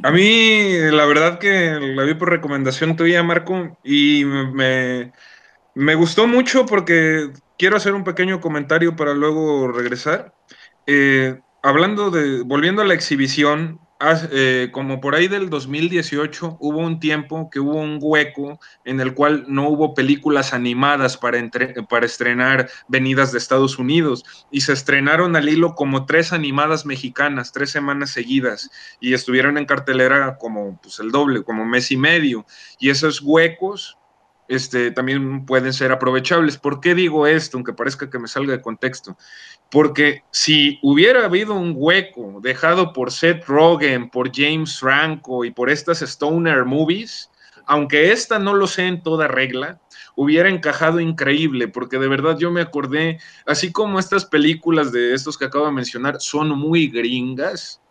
a 0.02 0.10
mí, 0.10 0.72
la 0.90 1.06
verdad 1.06 1.38
que 1.38 1.78
la 1.80 2.02
vi 2.04 2.14
por 2.14 2.30
recomendación 2.30 2.96
tuya, 2.96 3.22
Marco, 3.22 3.78
y 3.82 4.24
me, 4.24 5.12
me 5.74 5.94
gustó 5.94 6.26
mucho 6.26 6.66
porque 6.66 7.30
quiero 7.58 7.76
hacer 7.76 7.94
un 7.94 8.04
pequeño 8.04 8.40
comentario 8.40 8.96
para 8.96 9.14
luego 9.14 9.68
regresar. 9.68 10.34
Eh, 10.86 11.38
hablando 11.62 12.10
de, 12.10 12.42
volviendo 12.42 12.82
a 12.82 12.84
la 12.84 12.94
exhibición, 12.94 13.80
eh, 14.30 14.68
como 14.72 15.00
por 15.00 15.14
ahí 15.14 15.26
del 15.26 15.48
2018 15.48 16.58
hubo 16.60 16.78
un 16.80 17.00
tiempo 17.00 17.48
que 17.50 17.60
hubo 17.60 17.76
un 17.76 17.98
hueco 18.00 18.60
en 18.84 19.00
el 19.00 19.14
cual 19.14 19.46
no 19.48 19.70
hubo 19.70 19.94
películas 19.94 20.52
animadas 20.52 21.16
para, 21.16 21.38
para 21.88 22.04
estrenar 22.04 22.68
venidas 22.88 23.32
de 23.32 23.38
Estados 23.38 23.78
Unidos 23.78 24.22
y 24.50 24.60
se 24.60 24.74
estrenaron 24.74 25.34
al 25.34 25.48
hilo 25.48 25.74
como 25.74 26.04
tres 26.04 26.34
animadas 26.34 26.84
mexicanas, 26.84 27.52
tres 27.52 27.70
semanas 27.70 28.10
seguidas 28.10 28.70
y 29.00 29.14
estuvieron 29.14 29.56
en 29.56 29.64
cartelera 29.64 30.36
como 30.36 30.78
pues, 30.82 30.98
el 31.00 31.10
doble, 31.10 31.42
como 31.42 31.64
mes 31.64 31.90
y 31.90 31.96
medio 31.96 32.44
y 32.78 32.90
esos 32.90 33.22
huecos 33.22 33.96
este, 34.48 34.90
también 34.90 35.44
pueden 35.44 35.72
ser 35.72 35.92
aprovechables. 35.92 36.58
¿Por 36.58 36.80
qué 36.80 36.94
digo 36.94 37.26
esto, 37.26 37.56
aunque 37.56 37.72
parezca 37.72 38.10
que 38.10 38.18
me 38.18 38.28
salga 38.28 38.52
de 38.52 38.60
contexto? 38.60 39.16
Porque 39.70 40.22
si 40.30 40.78
hubiera 40.82 41.24
habido 41.24 41.54
un 41.54 41.74
hueco 41.76 42.40
dejado 42.42 42.92
por 42.92 43.12
Seth 43.12 43.44
Rogen, 43.46 44.10
por 44.10 44.30
James 44.34 44.78
Franco 44.78 45.44
y 45.44 45.50
por 45.50 45.70
estas 45.70 46.02
Stoner 46.02 46.64
movies, 46.64 47.30
aunque 47.66 48.12
esta 48.12 48.38
no 48.38 48.54
lo 48.54 48.66
sé 48.66 48.86
en 48.86 49.02
toda 49.02 49.26
regla, 49.26 49.80
hubiera 50.14 50.48
encajado 50.48 51.00
increíble, 51.00 51.68
porque 51.68 51.98
de 51.98 52.08
verdad 52.08 52.38
yo 52.38 52.50
me 52.50 52.62
acordé, 52.62 53.18
así 53.44 53.72
como 53.72 53.98
estas 53.98 54.24
películas 54.24 54.92
de 54.92 55.14
estos 55.14 55.36
que 55.36 55.44
acabo 55.44 55.66
de 55.66 55.72
mencionar 55.72 56.20
son 56.20 56.50
muy 56.50 56.88
gringas, 56.88 57.82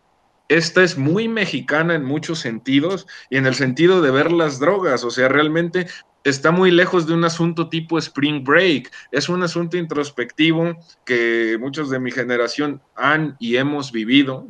esta 0.48 0.84
es 0.84 0.98
muy 0.98 1.28
mexicana 1.28 1.96
en 1.96 2.04
muchos 2.04 2.40
sentidos 2.40 3.08
y 3.30 3.38
en 3.38 3.46
el 3.48 3.56
sentido 3.56 4.02
de 4.02 4.12
ver 4.12 4.32
las 4.32 4.60
drogas, 4.60 5.04
o 5.04 5.10
sea, 5.10 5.28
realmente 5.28 5.88
está 6.26 6.52
muy 6.52 6.72
lejos 6.72 7.06
de 7.08 7.14
un 7.14 7.24
asunto 7.24 7.70
tipo 7.70 7.98
Spring 7.98 8.44
Break. 8.44 8.92
Es 9.12 9.30
un 9.30 9.44
asunto 9.44 9.78
introspectivo 9.78 10.76
que 11.06 11.58
muchos 11.60 11.90
de 11.90 12.00
mi 12.00 12.12
generación 12.12 12.82
han 12.96 13.38
y 13.40 13.56
hemos 13.58 13.92
vivido, 13.92 14.48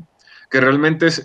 que 0.50 0.62
realmente 0.62 1.08
es, 1.08 1.20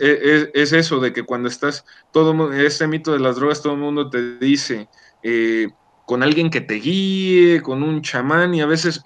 eso, 0.73 0.99
de 1.01 1.13
que 1.13 1.23
cuando 1.23 1.49
estás, 1.49 1.85
todo 2.13 2.53
ese 2.53 2.87
mito 2.89 3.13
de 3.13 3.21
las 3.21 3.37
drogas, 3.37 3.63
todo 3.63 3.75
el 3.75 3.79
mundo 3.79 4.11
te 4.11 4.39
dice, 4.39 4.89
eh, 5.23 5.69
con 6.05 6.25
alguien 6.25 6.51
que 6.51 6.61
te 6.61 6.75
guíe, 6.75 7.63
con 7.63 7.85
un 7.85 8.03
chamán, 8.03 8.53
y 8.53 8.61
a 8.61 8.67
veces, 8.67 9.01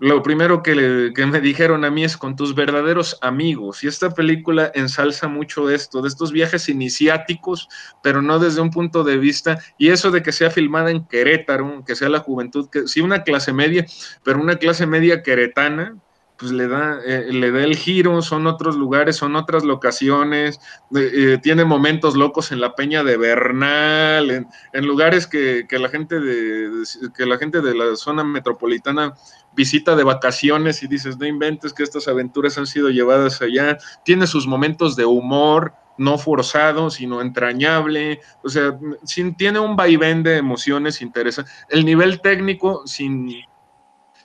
lo 0.00 0.22
primero 0.22 0.62
que, 0.62 1.12
me 1.26 1.40
dijeron 1.40 1.84
a 1.84 1.90
mí 1.90 2.04
es 2.04 2.16
con 2.16 2.36
tus 2.36 2.54
verdaderos 2.54 3.18
amigos. 3.20 3.82
Y 3.82 3.88
esta 3.88 4.10
película 4.10 4.70
ensalza 4.74 5.28
mucho 5.28 5.70
esto, 5.70 6.02
de 6.02 6.08
estos 6.08 6.30
viajes 6.30 6.68
iniciáticos, 6.68 7.68
pero 8.02 8.22
no 8.22 8.38
desde 8.38 8.60
un 8.60 8.70
punto 8.70 9.02
de 9.02 9.18
vista, 9.18 9.58
y 9.76 9.88
eso 9.88 10.10
de 10.10 10.22
que 10.22 10.32
sea 10.32 10.50
filmada 10.50 10.90
en 10.90 11.04
Querétaro, 11.06 11.84
que 11.84 11.96
sea 11.96 12.08
la 12.08 12.20
juventud, 12.20 12.68
que 12.70 12.86
sí 12.86 13.00
una 13.00 13.24
clase 13.24 13.52
media, 13.52 13.86
pero 14.22 14.40
una 14.40 14.56
clase 14.56 14.86
media 14.86 15.22
queretana, 15.22 15.96
pues 16.38 16.52
le 16.52 16.68
da, 16.68 17.00
eh, 17.04 17.32
le 17.32 17.50
da 17.50 17.64
el 17.64 17.76
giro, 17.76 18.22
son 18.22 18.46
otros 18.46 18.76
lugares, 18.76 19.16
son 19.16 19.34
otras 19.34 19.64
locaciones, 19.64 20.60
eh, 20.94 21.38
tiene 21.42 21.64
momentos 21.64 22.14
locos 22.14 22.52
en 22.52 22.60
la 22.60 22.76
Peña 22.76 23.02
de 23.02 23.16
Bernal, 23.16 24.46
en, 24.72 24.86
lugares 24.86 25.26
que, 25.26 25.66
la 25.72 25.88
gente 25.88 26.20
de, 26.20 26.84
que 27.16 27.26
la 27.26 27.38
gente 27.38 27.60
de 27.60 27.74
la 27.74 27.96
zona 27.96 28.22
metropolitana 28.22 29.14
visita 29.58 29.96
de 29.96 30.04
vacaciones 30.04 30.84
y 30.84 30.86
dices, 30.86 31.18
no 31.18 31.26
inventes 31.26 31.72
que 31.72 31.82
estas 31.82 32.06
aventuras 32.06 32.56
han 32.58 32.66
sido 32.68 32.90
llevadas 32.90 33.42
allá, 33.42 33.76
tiene 34.04 34.28
sus 34.28 34.46
momentos 34.46 34.94
de 34.94 35.04
humor, 35.04 35.74
no 35.96 36.16
forzado, 36.16 36.90
sino 36.90 37.20
entrañable, 37.20 38.20
o 38.44 38.48
sea, 38.48 38.78
sin, 39.02 39.34
tiene 39.34 39.58
un 39.58 39.74
vaivén 39.74 40.22
de 40.22 40.36
emociones 40.36 41.02
interesantes. 41.02 41.52
El 41.68 41.84
nivel 41.84 42.20
técnico 42.20 42.86
sin, 42.86 43.34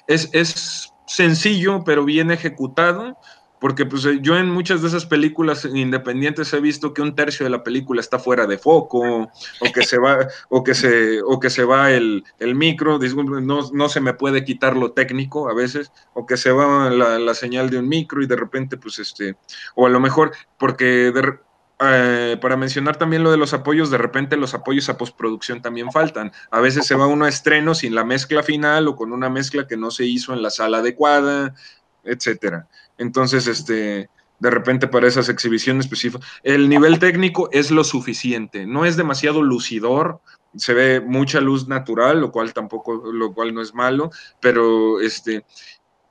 es, 0.05 0.30
es 0.34 0.93
sencillo, 1.07 1.84
pero 1.84 2.05
bien 2.05 2.30
ejecutado, 2.30 3.18
porque 3.64 3.85
pues 3.85 4.03
eh, 4.03 4.19
yo 4.22 4.38
en 4.38 4.49
muchas 4.49 4.81
de 4.81 4.90
esas 4.90 5.06
películas 5.06 5.64
independientes 5.64 6.52
he 6.52 6.60
visto 6.60 6.94
que 6.94 7.02
un 7.02 7.15
tercio 7.15 7.45
de 7.45 7.49
la 7.49 7.64
película 7.64 8.02
está 8.02 8.19
fuera 8.19 8.45
de 8.45 8.57
foco, 8.57 8.99
o 8.99 9.72
que 9.73 9.84
se 9.84 9.98
va, 9.98 10.27
o 10.49 10.65
que 10.65 10.73
se, 10.76 11.22
o 11.22 11.40
que 11.40 11.49
se 11.49 11.64
va 11.64 11.90
el, 11.91 12.26
micro, 12.41 12.99
no, 12.99 13.61
no, 13.72 13.88
se 13.88 14.02
me 14.02 14.15
puede 14.15 14.44
quitar 14.44 14.76
lo 14.76 14.91
técnico 14.91 15.49
a 15.49 15.53
veces, 15.53 15.94
o 16.14 16.26
que 16.26 16.35
se 16.35 16.52
va 16.52 16.90
la, 16.90 17.18
la, 17.18 17.34
señal 17.34 17.69
de 17.69 17.77
un 17.77 17.88
micro 17.88 18.22
y 18.22 18.27
de 18.27 18.35
repente, 18.35 18.76
pues 18.76 18.99
este, 18.99 19.38
o 19.76 19.88
a 19.88 19.90
lo 19.90 20.02
mejor, 20.02 20.34
porque 20.60 21.14
de, 21.14 21.40
eh, 21.80 22.38
para 22.41 22.57
mencionar 22.57 22.98
también 22.98 23.23
lo 23.23 23.31
de 23.31 23.38
los 23.38 23.53
apoyos, 23.53 23.90
de 23.90 23.98
repente 23.98 24.35
los 24.35 24.53
apoyos 24.53 24.90
a 24.90 24.98
postproducción 24.98 25.61
también 25.61 25.90
faltan. 25.90 26.34
A 26.52 26.60
veces 26.60 26.85
se 26.85 26.95
va 26.95 27.07
uno 27.07 27.23
a 27.23 27.30
estreno 27.30 27.76
sin 27.76 27.95
la 27.95 28.03
mezcla 28.03 28.44
final 28.44 28.90
o 28.90 28.98
con 28.98 29.14
una 29.14 29.30
mezcla 29.30 29.68
que 29.68 29.77
no 29.77 29.90
se 29.90 30.03
hizo 30.03 30.34
en 30.34 30.41
la 30.41 30.49
sala 30.49 30.80
adecuada, 30.80 31.56
etcétera. 32.03 32.68
Entonces, 32.98 33.48
este, 33.48 34.10
de 34.40 34.49
repente 34.49 34.88
para 34.88 35.07
esas 35.07 35.30
exhibiciones 35.30 35.86
específicas, 35.86 36.28
el 36.44 36.70
nivel 36.70 36.99
técnico 36.99 37.49
es 37.52 37.72
lo 37.72 37.84
suficiente, 37.84 38.65
no 38.65 38.86
es 38.86 38.98
demasiado 38.98 39.41
lucidor, 39.41 40.20
se 40.56 40.74
ve 40.74 41.02
mucha 41.02 41.41
luz 41.41 41.68
natural, 41.68 42.22
lo 42.22 42.32
cual 42.32 42.53
tampoco, 42.53 43.11
lo 43.11 43.34
cual 43.34 43.53
no 43.53 43.61
es 43.61 43.74
malo, 43.74 44.11
pero 44.40 44.99
este, 45.02 45.45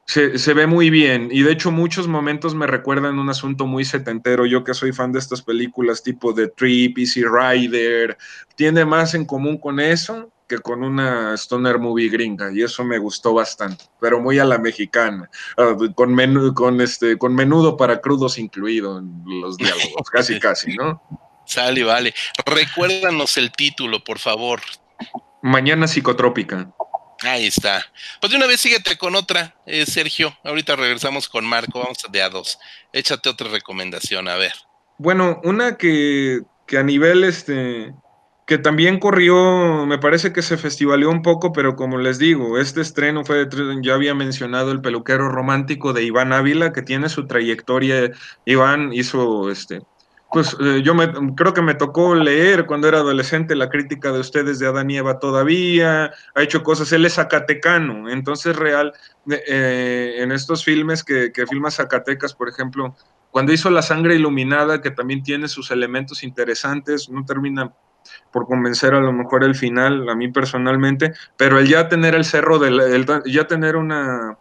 se, 0.06 0.54
ve 0.54 0.66
muy 0.66 0.90
bien 0.90 1.28
y 1.30 1.42
de 1.42 1.52
hecho 1.52 1.70
muchos 1.70 2.08
momentos 2.08 2.54
me 2.54 2.66
recuerdan 2.66 3.18
un 3.18 3.30
asunto 3.30 3.66
muy 3.66 3.84
setentero. 3.84 4.46
Yo 4.46 4.64
que 4.64 4.74
soy 4.74 4.92
fan 4.92 5.12
de 5.12 5.18
estas 5.18 5.42
películas 5.42 6.02
tipo 6.02 6.34
The 6.34 6.48
Trip, 6.48 6.98
Easy 6.98 7.22
Rider, 7.24 8.16
tiene 8.56 8.84
más 8.84 9.14
en 9.14 9.24
común 9.24 9.58
con 9.58 9.80
eso 9.80 10.30
que 10.52 10.58
con 10.58 10.84
una 10.84 11.32
stoner 11.34 11.78
movie 11.78 12.10
gringa 12.10 12.52
y 12.52 12.62
eso 12.62 12.84
me 12.84 12.98
gustó 12.98 13.32
bastante, 13.32 13.86
pero 13.98 14.20
muy 14.20 14.38
a 14.38 14.44
la 14.44 14.58
mexicana, 14.58 15.30
ah, 15.56 15.74
con, 15.94 16.14
menú, 16.14 16.52
con, 16.52 16.82
este, 16.82 17.16
con 17.16 17.34
menudo 17.34 17.78
para 17.78 18.02
crudos 18.02 18.36
incluido 18.36 18.98
en 18.98 19.22
los 19.40 19.56
diálogos, 19.56 20.10
casi 20.12 20.38
casi, 20.38 20.74
¿no? 20.74 21.02
Sale, 21.46 21.82
vale. 21.84 22.12
Recuérdanos 22.44 23.38
el 23.38 23.50
título, 23.50 24.04
por 24.04 24.18
favor. 24.18 24.60
Mañana 25.40 25.88
psicotrópica. 25.88 26.70
Ahí 27.22 27.46
está. 27.46 27.82
Pues 28.20 28.30
de 28.30 28.36
una 28.36 28.46
vez 28.46 28.60
síguete 28.60 28.98
con 28.98 29.14
otra, 29.14 29.56
eh, 29.64 29.86
Sergio. 29.86 30.36
Ahorita 30.44 30.76
regresamos 30.76 31.30
con 31.30 31.46
Marco, 31.46 31.80
vamos 31.80 31.98
de 32.10 32.22
a 32.22 32.28
dos. 32.28 32.58
Échate 32.92 33.30
otra 33.30 33.48
recomendación, 33.48 34.28
a 34.28 34.36
ver. 34.36 34.52
Bueno, 34.98 35.40
una 35.44 35.78
que, 35.78 36.42
que 36.66 36.76
a 36.76 36.82
nivel 36.82 37.24
este, 37.24 37.94
que 38.52 38.58
también 38.58 38.98
corrió, 38.98 39.86
me 39.86 39.96
parece 39.96 40.30
que 40.30 40.42
se 40.42 40.58
festivaleó 40.58 41.08
un 41.08 41.22
poco, 41.22 41.54
pero 41.54 41.74
como 41.74 41.96
les 41.96 42.18
digo, 42.18 42.58
este 42.58 42.82
estreno 42.82 43.24
fue, 43.24 43.48
ya 43.80 43.94
había 43.94 44.14
mencionado 44.14 44.72
el 44.72 44.82
peluquero 44.82 45.30
romántico 45.30 45.94
de 45.94 46.02
Iván 46.02 46.34
Ávila, 46.34 46.70
que 46.74 46.82
tiene 46.82 47.08
su 47.08 47.26
trayectoria. 47.26 48.10
Iván 48.44 48.92
hizo 48.92 49.50
este, 49.50 49.80
pues 50.30 50.54
eh, 50.60 50.82
yo 50.84 50.94
me, 50.94 51.10
creo 51.34 51.54
que 51.54 51.62
me 51.62 51.72
tocó 51.72 52.14
leer 52.14 52.66
cuando 52.66 52.88
era 52.88 52.98
adolescente 52.98 53.56
la 53.56 53.70
crítica 53.70 54.12
de 54.12 54.20
ustedes 54.20 54.58
de 54.58 54.66
Adán 54.66 54.90
y 54.90 54.98
Eva 54.98 55.18
todavía, 55.18 56.12
ha 56.34 56.42
hecho 56.42 56.62
cosas, 56.62 56.92
él 56.92 57.06
es 57.06 57.14
zacatecano, 57.14 58.10
entonces 58.10 58.54
real, 58.54 58.92
eh, 59.30 60.16
en 60.18 60.30
estos 60.30 60.62
filmes 60.62 61.02
que, 61.02 61.32
que 61.32 61.46
filma 61.46 61.70
Zacatecas, 61.70 62.34
por 62.34 62.50
ejemplo, 62.50 62.94
cuando 63.30 63.54
hizo 63.54 63.70
La 63.70 63.80
sangre 63.80 64.14
iluminada, 64.14 64.82
que 64.82 64.90
también 64.90 65.22
tiene 65.22 65.48
sus 65.48 65.70
elementos 65.70 66.22
interesantes, 66.22 67.08
no 67.08 67.24
termina 67.24 67.72
por 68.32 68.46
convencer 68.46 68.94
a 68.94 69.00
lo 69.00 69.12
mejor 69.12 69.44
el 69.44 69.54
final, 69.54 70.08
a 70.08 70.14
mí 70.14 70.28
personalmente, 70.28 71.12
pero 71.36 71.58
el 71.58 71.68
ya 71.68 71.88
tener 71.88 72.14
el 72.14 72.24
cerro, 72.24 72.58
del, 72.58 72.80
el, 72.80 73.06
ya 73.26 73.46
tener 73.46 73.76
una, 73.76 74.38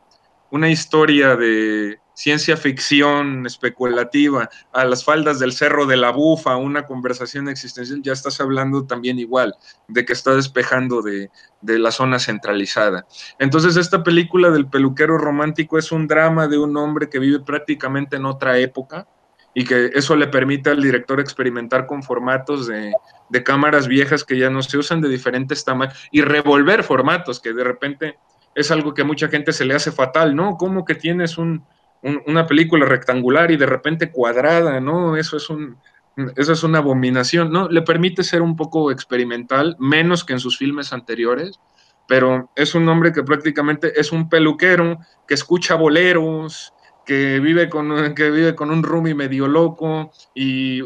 una 0.49 0.69
historia 0.69 1.35
de 1.35 1.99
ciencia 2.13 2.55
ficción 2.55 3.45
especulativa, 3.45 4.49
a 4.71 4.85
las 4.85 5.03
faldas 5.03 5.39
del 5.39 5.53
Cerro 5.53 5.85
de 5.85 5.97
la 5.97 6.11
Bufa, 6.11 6.55
una 6.55 6.85
conversación 6.85 7.49
existencial, 7.49 8.01
ya 8.03 8.13
estás 8.13 8.39
hablando 8.39 8.85
también 8.85 9.17
igual 9.17 9.55
de 9.87 10.05
que 10.05 10.13
está 10.13 10.35
despejando 10.35 11.01
de, 11.01 11.31
de, 11.61 11.79
la 11.79 11.91
zona 11.91 12.19
centralizada. 12.19 13.07
Entonces, 13.39 13.75
esta 13.75 14.03
película 14.03 14.51
del 14.51 14.67
peluquero 14.67 15.17
romántico 15.17 15.79
es 15.79 15.91
un 15.91 16.07
drama 16.07 16.47
de 16.47 16.59
un 16.59 16.75
hombre 16.77 17.09
que 17.09 17.19
vive 17.19 17.39
prácticamente 17.39 18.17
en 18.17 18.25
otra 18.25 18.57
época 18.59 19.07
y 19.53 19.65
que 19.65 19.91
eso 19.93 20.15
le 20.15 20.27
permite 20.27 20.69
al 20.69 20.81
director 20.81 21.19
experimentar 21.19 21.85
con 21.85 22.03
formatos 22.03 22.67
de, 22.67 22.93
cámaras 23.43 23.87
viejas 23.87 24.23
que 24.23 24.37
ya 24.37 24.49
no 24.49 24.61
se 24.61 24.77
usan 24.77 25.01
de 25.01 25.09
diferentes 25.09 25.63
tamaños 25.63 25.97
y 26.11 26.21
revolver 26.21 26.83
formatos 26.83 27.39
que 27.39 27.53
de 27.53 27.63
repente 27.63 28.17
es 28.55 28.71
algo 28.71 28.93
que 28.93 29.01
a 29.01 29.05
mucha 29.05 29.29
gente 29.29 29.53
se 29.53 29.65
le 29.65 29.73
hace 29.73 29.91
fatal, 29.91 30.35
¿no? 30.35 30.57
¿Cómo 30.57 30.83
que 30.83 30.95
tienes 30.95 31.37
un, 31.37 31.65
una 32.27 32.47
película 32.47 32.85
rectangular 32.85 33.51
y 33.51 33.57
de 33.57 33.65
repente 33.65 34.11
cuadrada, 34.11 34.79
¿no? 34.79 35.15
Eso 35.15 35.37
es 35.37 35.49
un, 35.49 35.77
eso 36.35 36.51
es 36.51 36.63
una 36.63 36.79
abominación, 36.79 37.51
¿no? 37.51 37.69
Le 37.69 37.81
permite 37.81 38.23
ser 38.23 38.41
un 38.41 38.55
poco 38.55 38.91
experimental, 38.91 39.75
menos 39.79 40.25
que 40.25 40.33
en 40.33 40.39
sus 40.39 40.57
filmes 40.57 40.91
anteriores, 40.91 41.59
pero 42.07 42.51
es 42.55 42.75
un 42.75 42.87
hombre 42.89 43.13
que 43.13 43.23
prácticamente 43.23 43.99
es 43.99 44.11
un 44.11 44.27
peluquero 44.27 44.99
que 45.27 45.33
escucha 45.33 45.75
boleros, 45.75 46.73
que 47.05 47.39
vive 47.39 47.69
con, 47.69 48.13
que 48.13 48.29
vive 48.29 48.55
con 48.55 48.71
un 48.71 48.83
roomie 48.83 49.15
medio 49.15 49.47
loco 49.47 50.11
y, 50.33 50.81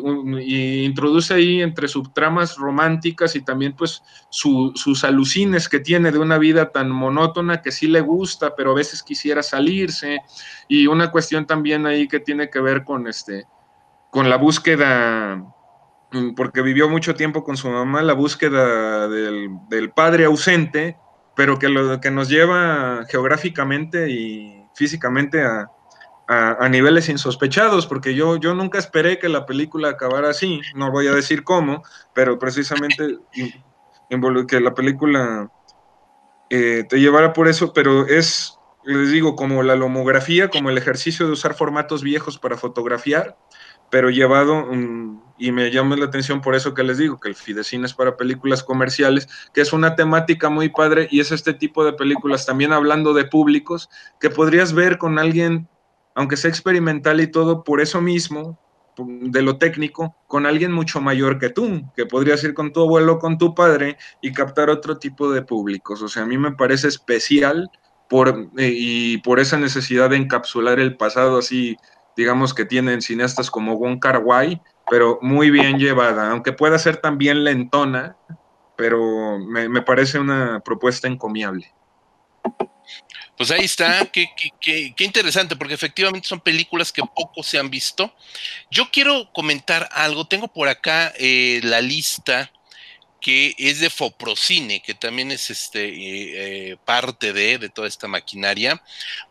introduce 0.86 1.34
ahí 1.34 1.62
entre 1.62 1.88
subtramas 1.88 2.56
románticas 2.58 3.36
y 3.36 3.42
también 3.42 3.74
pues 3.76 4.02
sus 4.30 5.04
alucines 5.04 5.68
que 5.68 5.80
tiene 5.80 6.12
de 6.12 6.20
una 6.20 6.38
vida 6.38 6.72
tan 6.72 6.90
monótona 6.90 7.62
que 7.62 7.72
sí 7.72 7.88
le 7.88 8.02
gusta, 8.02 8.56
pero 8.56 8.72
a 8.72 8.76
veces 8.76 9.04
quisiera 9.04 9.44
salirse. 9.44 10.20
Y 10.68 10.88
una 10.88 11.12
cuestión 11.12 11.46
también 11.46 11.86
ahí 11.86 12.08
que 12.08 12.20
tiene 12.20 12.50
que 12.50 12.62
ver 12.62 12.84
con 12.84 13.08
este 13.08 13.46
con 14.10 14.30
la 14.30 14.38
búsqueda 14.38 15.44
porque 16.36 16.62
vivió 16.62 16.88
mucho 16.88 17.16
tiempo 17.16 17.44
con 17.44 17.58
su 17.58 17.70
mamá, 17.70 18.02
la 18.02 18.14
búsqueda 18.14 19.10
del, 19.10 19.50
del 19.70 19.92
padre 19.92 20.26
ausente, 20.26 20.98
pero 21.36 21.60
que, 21.60 21.68
lo, 21.68 22.00
que 22.00 22.12
nos 22.12 22.30
lleva 22.30 23.06
geográficamente 23.10 24.10
y 24.10 24.66
físicamente 24.74 25.44
a, 25.44 25.70
a, 26.28 26.70
niveles 26.70 27.10
insospechados, 27.10 27.86
porque 27.86 28.16
yo, 28.16 28.38
yo 28.38 28.56
nunca 28.56 28.80
esperé 28.80 29.20
que 29.20 29.30
la 29.30 29.46
película 29.46 29.90
acabara 29.90 30.30
así, 30.30 30.62
no 30.74 30.92
voy 30.92 31.08
a 31.08 31.14
decir 31.14 31.44
cómo, 31.44 31.84
pero 32.14 32.40
precisamente 32.40 33.20
que 34.48 34.60
la 34.60 34.74
película 34.74 35.52
eh, 36.50 36.84
te 36.90 37.00
llevara 37.00 37.34
por 37.34 37.48
eso, 37.48 37.74
pero 37.74 38.08
es, 38.08 38.58
les 38.84 39.12
digo, 39.12 39.36
como 39.36 39.64
la 39.64 39.76
lomografía, 39.76 40.50
como 40.50 40.70
el 40.70 40.78
ejercicio 40.78 41.28
de 41.28 41.34
usar 41.34 41.54
formatos 41.54 42.02
viejos 42.02 42.40
para 42.40 42.58
fotografiar, 42.58 43.38
pero 43.92 44.10
llevado, 44.10 44.68
y 45.38 45.52
me 45.52 45.70
llama 45.70 45.96
la 45.96 46.06
atención 46.06 46.42
por 46.42 46.56
eso 46.56 46.74
que 46.74 46.84
les 46.84 46.98
digo, 46.98 47.20
que 47.20 47.30
el 47.30 47.36
Fidecine 47.36 47.86
es 47.86 47.94
para 47.94 48.18
películas 48.18 48.64
comerciales, 48.64 49.28
que 49.54 49.62
es 49.62 49.74
una 49.74 49.96
temática 49.96 50.50
muy 50.50 50.70
padre 50.70 51.08
y 51.12 51.20
es 51.20 51.32
este 51.32 51.54
tipo 51.54 51.86
de 51.86 51.94
películas, 51.94 52.48
también 52.48 52.74
hablando 52.74 53.14
de 53.14 53.26
públicos, 53.26 53.90
que 54.20 54.32
podrías 54.32 54.74
ver 54.74 54.98
con 54.98 55.20
alguien 55.20 55.70
aunque 56.16 56.38
sea 56.38 56.50
experimental 56.50 57.20
y 57.22 57.28
todo, 57.28 57.64
por 57.64 57.82
eso 57.82 58.02
mismo, 58.02 58.58
de 58.98 59.42
lo 59.42 59.58
técnico, 59.58 60.16
con 60.28 60.46
alguien 60.46 60.72
mucho 60.72 61.02
mayor 61.02 61.38
que 61.38 61.50
tú, 61.50 61.84
que 61.96 62.06
podrías 62.06 62.44
ir 62.44 62.54
con 62.54 62.72
tu 62.72 62.82
abuelo, 62.82 63.20
con 63.20 63.38
tu 63.38 63.54
padre 63.54 63.98
y 64.22 64.32
captar 64.32 64.70
otro 64.70 64.98
tipo 64.98 65.32
de 65.32 65.42
públicos. 65.42 66.02
O 66.02 66.08
sea, 66.08 66.24
a 66.24 66.26
mí 66.26 66.38
me 66.38 66.54
parece 66.54 66.88
especial 66.88 67.70
por, 68.10 68.50
eh, 68.58 68.74
y 68.74 69.18
por 69.20 69.40
esa 69.40 69.58
necesidad 69.58 70.10
de 70.10 70.18
encapsular 70.18 70.80
el 70.80 70.96
pasado 70.96 71.38
así, 71.40 71.76
digamos 72.16 72.54
que 72.54 72.64
tienen 72.64 73.02
cineastas 73.02 73.52
como 73.52 73.78
Wong 73.78 74.00
Kar 74.00 74.24
Wai, 74.24 74.62
pero 74.90 75.20
muy 75.22 75.50
bien 75.50 75.78
llevada, 75.78 76.32
aunque 76.32 76.54
pueda 76.54 76.80
ser 76.80 76.98
también 76.98 77.44
lentona, 77.44 78.16
pero 78.78 79.40
me, 79.40 79.68
me 79.68 79.82
parece 79.82 80.20
una 80.20 80.62
propuesta 80.62 81.08
encomiable. 81.08 81.74
Pues 83.38 83.52
ahí 83.52 83.66
está, 83.66 84.06
qué, 84.06 84.30
qué, 84.62 84.94
qué, 84.96 85.04
interesante, 85.04 85.56
porque 85.56 85.74
efectivamente 85.74 86.28
son 86.28 86.40
películas 86.40 86.92
que 86.92 87.02
poco 87.02 87.44
se 87.44 87.60
han 87.60 87.70
visto. 87.70 88.16
Yo 88.72 88.90
quiero 88.92 89.32
comentar 89.34 89.90
algo, 89.92 90.26
tengo 90.26 90.48
por 90.48 90.70
acá 90.70 91.14
eh, 91.18 91.60
la 91.64 91.82
lista 91.82 92.52
que 93.26 93.56
es 93.58 93.80
de 93.80 93.90
Foprocine, 93.90 94.84
que 94.84 94.94
también 94.94 95.32
es 95.32 95.50
este 95.50 95.86
eh, 95.90 96.70
eh, 96.70 96.78
parte 96.86 97.34
de, 97.34 97.58
de, 97.58 97.70
toda 97.70 97.88
esta 97.88 98.08
maquinaria. 98.08 98.80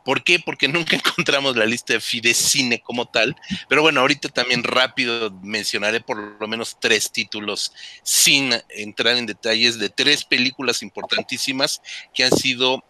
¿Por 0.05 0.25
qué? 0.25 0.41
Porque 0.41 0.67
nunca 0.69 0.97
encontramos 0.97 1.57
la 1.57 1.65
lista 1.65 1.93
de 1.93 2.01
Fidecine 2.01 2.81
como 2.81 3.07
tal, 3.07 3.37
pero 3.69 3.83
bueno, 3.83 4.01
ahorita 4.01 4.31
también 4.31 4.65
rápido 4.65 5.31
mencionaré 5.43 6.01
por 6.01 6.19
lo 6.19 6.49
menos 6.49 6.77
tres 6.81 7.13
títulos 7.13 7.73
sin 8.03 8.53
entrar 8.71 9.17
en 9.17 9.27
detalles 9.27 9.79
de 9.79 9.91
tres 9.91 10.25
películas 10.25 10.83
importantísimas 10.83 11.81
que 12.13 12.25
han 12.25 12.37
sido 12.37 12.83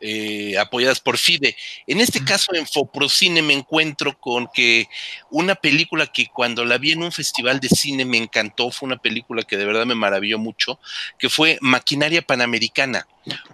eh, 0.00 0.58
apoyadas 0.58 1.00
por 1.00 1.18
FIDE. 1.18 1.56
En 1.86 2.00
este 2.00 2.24
caso, 2.24 2.54
en 2.54 2.66
Foprocine 2.66 3.42
me 3.42 3.54
encuentro 3.54 4.18
con 4.18 4.48
que 4.52 4.88
una 5.30 5.54
película 5.54 6.06
que 6.06 6.26
cuando 6.26 6.64
la 6.64 6.78
vi 6.78 6.92
en 6.92 7.02
un 7.02 7.12
festival 7.12 7.60
de 7.60 7.68
cine 7.68 8.04
me 8.04 8.18
encantó, 8.18 8.70
fue 8.70 8.86
una 8.86 8.98
película 8.98 9.42
que 9.42 9.56
de 9.56 9.64
verdad 9.64 9.86
me 9.86 9.94
maravilló 9.94 10.38
mucho, 10.38 10.78
que 11.18 11.28
fue 11.28 11.58
Maquinaria 11.60 12.22
Panamericana, 12.22 13.06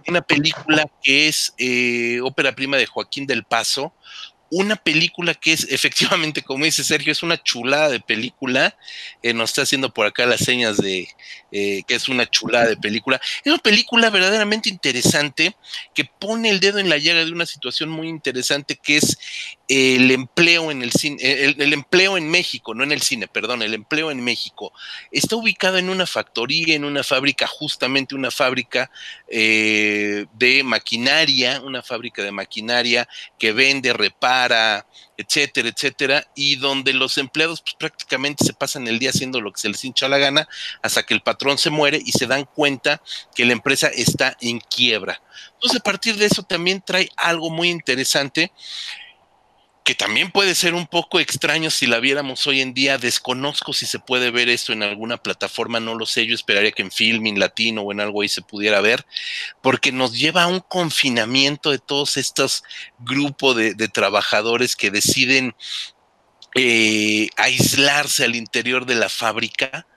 una 0.07 0.21
película 0.21 0.85
que 1.01 1.27
es 1.27 1.53
eh, 1.57 2.19
ópera 2.21 2.53
prima 2.53 2.77
de 2.77 2.85
Joaquín 2.85 3.25
del 3.25 3.43
Paso, 3.43 3.93
una 4.51 4.75
película 4.75 5.33
que 5.33 5.53
es 5.53 5.65
efectivamente, 5.71 6.43
como 6.43 6.65
dice 6.65 6.83
Sergio, 6.83 7.11
es 7.11 7.23
una 7.23 7.41
chulada 7.41 7.89
de 7.89 7.99
película. 7.99 8.77
Eh, 9.23 9.33
nos 9.33 9.49
está 9.49 9.63
haciendo 9.63 9.91
por 9.93 10.05
acá 10.05 10.25
las 10.25 10.41
señas 10.41 10.77
de 10.77 11.07
eh, 11.51 11.83
que 11.87 11.95
es 11.95 12.07
una 12.09 12.29
chulada 12.29 12.67
de 12.67 12.77
película. 12.77 13.19
Es 13.43 13.51
una 13.51 13.61
película 13.61 14.09
verdaderamente 14.09 14.69
interesante 14.69 15.55
que 15.95 16.05
pone 16.05 16.49
el 16.49 16.59
dedo 16.59 16.79
en 16.79 16.89
la 16.89 16.97
llaga 16.97 17.25
de 17.25 17.31
una 17.31 17.45
situación 17.45 17.89
muy 17.89 18.07
interesante 18.07 18.75
que 18.75 18.97
es 18.97 19.17
el 19.73 20.11
empleo 20.11 20.69
en 20.69 20.81
el 20.81 20.91
cine, 20.91 21.17
el, 21.21 21.71
empleo 21.71 22.17
en 22.17 22.29
México, 22.29 22.73
no 22.73 22.83
en 22.83 22.91
el 22.91 23.01
cine, 23.01 23.29
perdón, 23.29 23.61
el 23.61 23.73
empleo 23.73 24.11
en 24.11 24.21
México. 24.21 24.73
Está 25.13 25.37
ubicado 25.37 25.77
en 25.77 25.89
una 25.89 26.05
factoría, 26.05 26.75
en 26.75 26.83
una 26.83 27.05
fábrica, 27.05 27.47
justamente 27.47 28.13
una 28.13 28.31
fábrica 28.31 28.91
eh, 29.29 30.25
de 30.33 30.63
maquinaria, 30.65 31.61
una 31.61 31.81
fábrica 31.81 32.21
de 32.21 32.33
maquinaria 32.33 33.07
que 33.39 33.53
vende, 33.53 33.93
repara, 33.93 34.85
etcétera, 35.15 35.69
etcétera, 35.69 36.27
y 36.35 36.57
donde 36.57 36.91
los 36.91 37.17
empleados 37.17 37.61
pues, 37.61 37.75
prácticamente 37.75 38.43
se 38.43 38.53
pasan 38.53 38.89
el 38.89 38.99
día 38.99 39.11
haciendo 39.11 39.39
lo 39.39 39.53
que 39.53 39.61
se 39.61 39.69
les 39.69 39.85
hincha 39.85 40.09
la 40.09 40.17
gana 40.17 40.49
hasta 40.81 41.03
que 41.03 41.13
el 41.13 41.21
patrón 41.21 41.57
se 41.57 41.69
muere 41.69 41.97
y 42.03 42.11
se 42.11 42.27
dan 42.27 42.43
cuenta 42.43 43.01
que 43.33 43.45
la 43.45 43.53
empresa 43.53 43.87
está 43.87 44.35
en 44.41 44.59
quiebra. 44.59 45.21
Entonces, 45.53 45.79
a 45.79 45.83
partir 45.83 46.17
de 46.17 46.25
eso 46.25 46.43
también 46.43 46.81
trae 46.81 47.09
algo 47.15 47.49
muy 47.49 47.69
interesante 47.69 48.51
que 49.83 49.95
también 49.95 50.31
puede 50.31 50.53
ser 50.53 50.75
un 50.75 50.85
poco 50.85 51.19
extraño 51.19 51.71
si 51.71 51.87
la 51.87 51.99
viéramos 51.99 52.45
hoy 52.45 52.61
en 52.61 52.73
día. 52.73 52.99
Desconozco 52.99 53.73
si 53.73 53.87
se 53.87 53.97
puede 53.97 54.29
ver 54.29 54.47
esto 54.47 54.73
en 54.73 54.83
alguna 54.83 55.17
plataforma, 55.17 55.79
no 55.79 55.95
lo 55.95 56.05
sé. 56.05 56.27
Yo 56.27 56.35
esperaría 56.35 56.71
que 56.71 56.83
en 56.83 56.91
Filming 56.91 57.39
Latino 57.39 57.81
o 57.81 57.91
en 57.91 57.99
algo 57.99 58.21
ahí 58.21 58.29
se 58.29 58.43
pudiera 58.43 58.79
ver, 58.81 59.05
porque 59.61 59.91
nos 59.91 60.13
lleva 60.13 60.43
a 60.43 60.47
un 60.47 60.59
confinamiento 60.59 61.71
de 61.71 61.79
todos 61.79 62.17
estos 62.17 62.63
grupos 62.99 63.55
de, 63.55 63.87
trabajadores 63.87 64.75
que 64.75 64.91
deciden 64.91 65.55
eh, 66.55 67.29
aislarse 67.35 68.23
al 68.23 68.35
interior 68.35 68.85
de 68.85 68.95
la 68.95 69.09
fábrica, 69.09 69.87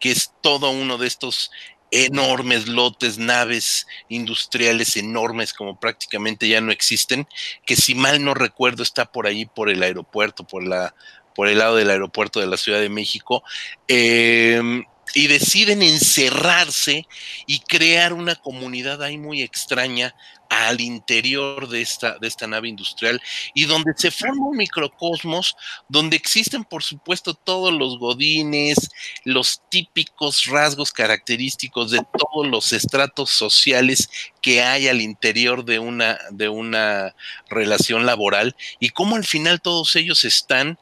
que 0.00 0.10
es 0.10 0.32
todo 0.42 0.70
uno 0.70 0.98
de 0.98 1.06
estos 1.06 1.50
enormes 1.90 2.68
lotes, 2.68 3.18
naves 3.18 3.86
industriales 4.08 4.96
enormes 4.96 5.52
como 5.52 5.78
prácticamente 5.78 6.48
ya 6.48 6.60
no 6.60 6.72
existen, 6.72 7.26
que 7.66 7.76
si 7.76 7.94
mal 7.94 8.22
no 8.22 8.34
recuerdo 8.34 8.82
está 8.82 9.10
por 9.10 9.26
ahí 9.26 9.46
por 9.46 9.70
el 9.70 9.82
aeropuerto, 9.82 10.46
por 10.46 10.66
la 10.66 10.94
por 11.34 11.46
el 11.46 11.58
lado 11.58 11.76
del 11.76 11.90
aeropuerto 11.90 12.40
de 12.40 12.48
la 12.48 12.56
Ciudad 12.56 12.80
de 12.80 12.88
México. 12.88 13.44
Eh, 13.86 14.82
y 15.14 15.26
deciden 15.26 15.82
encerrarse 15.82 17.06
y 17.46 17.60
crear 17.60 18.12
una 18.12 18.34
comunidad 18.34 19.02
ahí 19.02 19.16
muy 19.16 19.42
extraña 19.42 20.14
al 20.48 20.80
interior 20.80 21.68
de 21.68 21.82
esta, 21.82 22.18
de 22.18 22.28
esta 22.28 22.46
nave 22.46 22.68
industrial 22.68 23.20
y 23.54 23.66
donde 23.66 23.92
se 23.96 24.10
forma 24.10 24.46
un 24.46 24.56
microcosmos 24.56 25.56
donde 25.88 26.16
existen 26.16 26.64
por 26.64 26.82
supuesto 26.82 27.34
todos 27.34 27.72
los 27.72 27.98
godines, 27.98 28.90
los 29.24 29.62
típicos 29.68 30.46
rasgos 30.46 30.92
característicos 30.92 31.90
de 31.90 32.00
todos 32.18 32.46
los 32.46 32.72
estratos 32.72 33.30
sociales 33.30 34.08
que 34.40 34.62
hay 34.62 34.88
al 34.88 35.00
interior 35.00 35.64
de 35.64 35.78
una, 35.78 36.18
de 36.30 36.48
una 36.48 37.14
relación 37.50 38.06
laboral 38.06 38.56
y 38.80 38.90
cómo 38.90 39.16
al 39.16 39.24
final 39.24 39.60
todos 39.60 39.96
ellos 39.96 40.24
están 40.24 40.78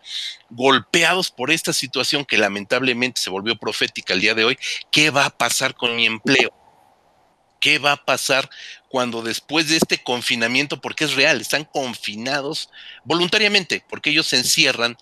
golpeados 0.50 1.30
por 1.30 1.50
esta 1.50 1.72
situación 1.72 2.24
que 2.24 2.38
lamentablemente 2.38 3.20
se 3.20 3.30
volvió 3.30 3.56
profética 3.56 4.14
el 4.14 4.20
día 4.20 4.34
de 4.34 4.44
hoy, 4.44 4.58
¿qué 4.92 5.10
va 5.10 5.26
a 5.26 5.36
pasar 5.36 5.74
con 5.74 5.96
mi 5.96 6.06
empleo? 6.06 6.52
¿Qué 7.66 7.80
va 7.80 7.90
a 7.90 8.04
pasar 8.04 8.48
cuando 8.88 9.22
después 9.22 9.68
de 9.68 9.76
este 9.76 9.98
confinamiento, 9.98 10.80
porque 10.80 11.02
es 11.02 11.14
real, 11.14 11.40
están 11.40 11.64
confinados 11.64 12.70
voluntariamente, 13.02 13.82
porque 13.88 14.10
ellos 14.10 14.28
se 14.28 14.36
encierran 14.36 14.96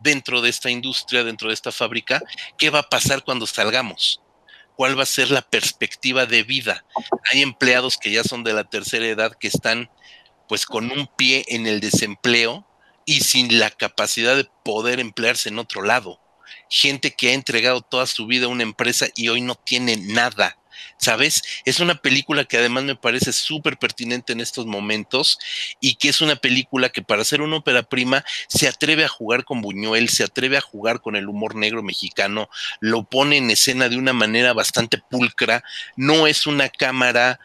dentro 0.00 0.42
de 0.42 0.50
esta 0.50 0.68
industria, 0.70 1.24
dentro 1.24 1.48
de 1.48 1.54
esta 1.54 1.72
fábrica, 1.72 2.20
¿qué 2.58 2.68
va 2.68 2.80
a 2.80 2.88
pasar 2.90 3.24
cuando 3.24 3.46
salgamos? 3.46 4.20
¿Cuál 4.76 4.98
va 4.98 5.04
a 5.04 5.06
ser 5.06 5.30
la 5.30 5.40
perspectiva 5.40 6.26
de 6.26 6.42
vida? 6.42 6.84
Hay 7.32 7.40
empleados 7.40 7.96
que 7.96 8.10
ya 8.10 8.22
son 8.22 8.44
de 8.44 8.52
la 8.52 8.64
tercera 8.64 9.06
edad 9.06 9.32
que 9.40 9.48
están 9.48 9.88
pues 10.46 10.66
con 10.66 10.90
un 10.90 11.06
pie 11.06 11.46
en 11.48 11.66
el 11.66 11.80
desempleo 11.80 12.68
y 13.06 13.20
sin 13.20 13.58
la 13.58 13.70
capacidad 13.70 14.36
de 14.36 14.46
poder 14.62 15.00
emplearse 15.00 15.48
en 15.48 15.58
otro 15.58 15.80
lado. 15.80 16.20
Gente 16.68 17.14
que 17.14 17.30
ha 17.30 17.32
entregado 17.32 17.80
toda 17.80 18.04
su 18.04 18.26
vida 18.26 18.44
a 18.44 18.50
una 18.50 18.62
empresa 18.62 19.06
y 19.16 19.30
hoy 19.30 19.40
no 19.40 19.54
tiene 19.54 19.96
nada 19.96 20.58
¿sabes? 20.98 21.42
Es 21.64 21.80
una 21.80 21.96
película 21.96 22.44
que 22.44 22.58
además 22.58 22.84
me 22.84 22.96
parece 22.96 23.32
súper 23.32 23.78
pertinente 23.78 24.32
en 24.32 24.40
estos 24.40 24.66
momentos 24.66 25.38
y 25.80 25.96
que 25.96 26.08
es 26.08 26.20
una 26.20 26.36
película 26.36 26.90
que 26.90 27.02
para 27.02 27.24
ser 27.24 27.42
una 27.42 27.56
ópera 27.56 27.82
prima 27.82 28.24
se 28.48 28.68
atreve 28.68 29.04
a 29.04 29.08
jugar 29.08 29.44
con 29.44 29.60
Buñuel, 29.60 30.08
se 30.08 30.24
atreve 30.24 30.56
a 30.56 30.62
jugar 30.62 31.00
con 31.00 31.16
el 31.16 31.28
humor 31.28 31.54
negro 31.54 31.82
mexicano, 31.82 32.48
lo 32.80 33.04
pone 33.04 33.36
en 33.36 33.50
escena 33.50 33.88
de 33.88 33.96
una 33.96 34.12
manera 34.12 34.52
bastante 34.52 34.98
pulcra, 34.98 35.62
no 35.96 36.26
es 36.26 36.46
una 36.46 36.68
cámara 36.68 37.40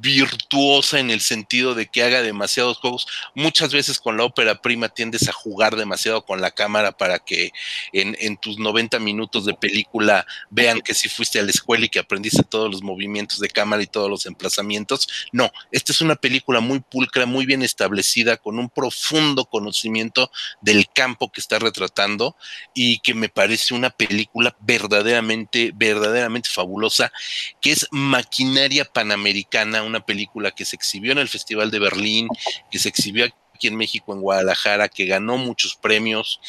virtuosa 0.00 0.98
en 0.98 1.10
el 1.10 1.20
sentido 1.20 1.74
de 1.74 1.86
que 1.86 2.02
haga 2.02 2.22
demasiados 2.22 2.78
juegos. 2.78 3.06
Muchas 3.34 3.72
veces 3.72 3.98
con 3.98 4.16
la 4.16 4.24
ópera 4.24 4.60
prima 4.60 4.88
tiendes 4.88 5.28
a 5.28 5.32
jugar 5.32 5.76
demasiado 5.76 6.24
con 6.24 6.40
la 6.40 6.50
cámara 6.50 6.92
para 6.92 7.18
que 7.18 7.52
en, 7.92 8.36
tus 8.38 8.58
90 8.58 8.98
minutos 8.98 9.44
de 9.44 9.54
película 9.54 10.26
vean 10.48 10.80
que 10.80 10.94
si 10.94 11.08
fuiste 11.08 11.38
a 11.38 11.42
la 11.42 11.50
escuela 11.50 11.84
y 11.84 11.88
que 11.88 11.98
aprendiste 11.98 12.42
todos 12.42 12.70
los 12.70 12.82
movimientos 12.82 13.40
de 13.40 13.48
cámara 13.48 13.82
y 13.82 13.86
todos 13.86 14.08
los 14.08 14.26
emplazamientos. 14.26 15.08
No, 15.32 15.50
esta 15.70 15.92
es 15.92 16.00
una 16.00 16.16
película 16.16 16.60
muy 16.60 16.80
pulcra, 16.80 17.26
muy 17.26 17.46
bien 17.46 17.62
establecida, 17.62 18.36
con 18.36 18.58
un 18.58 18.70
profundo 18.70 19.44
conocimiento 19.44 20.30
del 20.60 20.88
campo 20.88 21.30
que 21.30 21.40
está 21.40 21.58
retratando 21.58 22.36
y 22.74 23.00
que 23.00 23.14
me 23.14 23.28
parece 23.28 23.74
una 23.74 23.90
película 23.90 24.56
verdaderamente, 24.60 25.72
verdaderamente 25.74 26.48
fabulosa, 26.48 27.12
que 27.60 27.72
es 27.72 27.86
maquinaria 27.90 28.84
panamericana 28.84 29.59
una 29.64 30.00
película 30.00 30.50
que 30.50 30.64
se 30.64 30.76
exhibió 30.76 31.12
en 31.12 31.18
el 31.18 31.28
Festival 31.28 31.70
de 31.70 31.78
Berlín, 31.78 32.28
que 32.70 32.78
se 32.78 32.88
exhibió 32.88 33.26
aquí 33.54 33.68
en 33.68 33.76
México, 33.76 34.12
en 34.12 34.20
Guadalajara, 34.20 34.88
que 34.88 35.06
ganó 35.06 35.36
muchos 35.36 35.76
premios, 35.76 36.40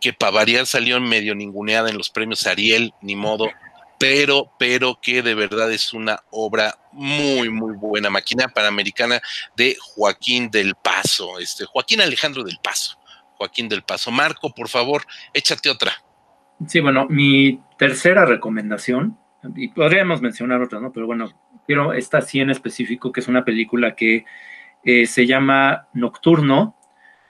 que 0.00 0.12
para 0.12 0.32
variar 0.32 0.66
salió 0.66 0.96
en 0.96 1.04
medio 1.04 1.34
ninguneada 1.34 1.90
en 1.90 1.98
los 1.98 2.10
premios 2.10 2.46
Ariel, 2.46 2.92
ni 3.00 3.16
modo, 3.16 3.48
pero, 3.98 4.50
pero 4.58 4.98
que 5.00 5.22
de 5.22 5.34
verdad 5.34 5.72
es 5.72 5.92
una 5.92 6.22
obra 6.30 6.78
muy, 6.92 7.50
muy 7.50 7.74
buena, 7.74 8.10
Máquina 8.10 8.48
Panamericana 8.48 9.20
de 9.56 9.76
Joaquín 9.80 10.50
del 10.50 10.74
Paso, 10.74 11.38
este, 11.38 11.64
Joaquín 11.64 12.00
Alejandro 12.00 12.44
del 12.44 12.58
Paso, 12.62 12.98
Joaquín 13.36 13.68
del 13.68 13.82
Paso. 13.82 14.10
Marco, 14.10 14.52
por 14.54 14.68
favor, 14.68 15.04
échate 15.32 15.70
otra. 15.70 15.92
Sí, 16.66 16.80
bueno, 16.80 17.06
mi 17.08 17.60
tercera 17.76 18.24
recomendación, 18.24 19.16
y 19.54 19.68
podríamos 19.68 20.20
mencionar 20.20 20.60
otra, 20.62 20.80
¿no? 20.80 20.92
Pero 20.92 21.06
bueno, 21.06 21.32
pero 21.68 21.92
esta 21.92 22.22
sí 22.22 22.40
en 22.40 22.48
específico, 22.48 23.12
que 23.12 23.20
es 23.20 23.28
una 23.28 23.44
película 23.44 23.94
que 23.94 24.24
eh, 24.84 25.04
se 25.04 25.26
llama 25.26 25.86
Nocturno, 25.92 26.74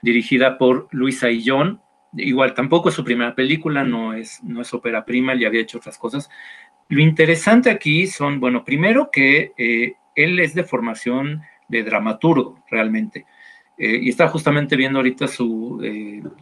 dirigida 0.01 0.57
por 0.57 0.87
Luisa 0.91 1.27
John. 1.45 1.81
Igual 2.13 2.53
tampoco 2.53 2.87
es 2.87 2.95
su 2.95 3.03
primera 3.03 3.35
película, 3.35 3.83
no 3.83 4.13
es, 4.13 4.41
no 4.41 4.61
es 4.61 4.73
ópera 4.73 5.03
prima, 5.03 5.35
ya 5.35 5.47
había 5.47 5.59
hecho 5.59 5.79
otras 5.79 5.97
cosas. 5.97 6.29
Lo 6.87 7.01
interesante 7.01 7.69
aquí 7.69 8.07
son, 8.07 8.39
bueno, 8.39 8.63
primero 8.63 9.11
que 9.11 9.51
eh, 9.57 9.95
él 10.15 10.39
es 10.39 10.55
de 10.55 10.63
formación 10.63 11.41
de 11.67 11.83
dramaturgo, 11.83 12.63
realmente. 12.71 13.25
Eh, 13.77 13.99
y 14.03 14.07
está 14.07 14.29
justamente 14.29 14.77
viendo 14.77 14.99
ahorita 14.99 15.27
su, 15.27 15.81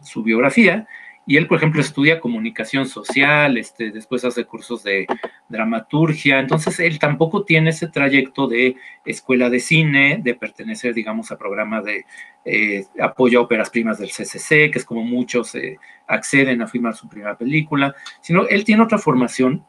su 0.02 0.22
biografía 0.22 0.86
y 1.28 1.36
él, 1.36 1.46
por 1.46 1.58
ejemplo, 1.58 1.82
estudia 1.82 2.20
comunicación 2.20 2.86
social, 2.86 3.58
este, 3.58 3.90
después 3.90 4.24
hace 4.24 4.46
cursos 4.46 4.82
de 4.82 5.06
dramaturgia, 5.50 6.40
entonces 6.40 6.80
él 6.80 6.98
tampoco 6.98 7.44
tiene 7.44 7.68
ese 7.68 7.86
trayecto 7.86 8.48
de 8.48 8.76
escuela 9.04 9.50
de 9.50 9.60
cine, 9.60 10.20
de 10.22 10.34
pertenecer, 10.34 10.94
digamos, 10.94 11.30
a 11.30 11.36
programas 11.36 11.84
de 11.84 12.06
eh, 12.46 12.86
apoyo 12.98 13.40
a 13.40 13.42
óperas 13.42 13.68
primas 13.68 13.98
del 13.98 14.08
CCC, 14.08 14.70
que 14.70 14.78
es 14.78 14.86
como 14.86 15.02
muchos 15.02 15.54
eh, 15.54 15.76
acceden 16.06 16.62
a 16.62 16.66
filmar 16.66 16.96
su 16.96 17.10
primera 17.10 17.36
película, 17.36 17.94
sino 18.22 18.48
él 18.48 18.64
tiene 18.64 18.84
otra 18.84 18.96
formación. 18.96 19.66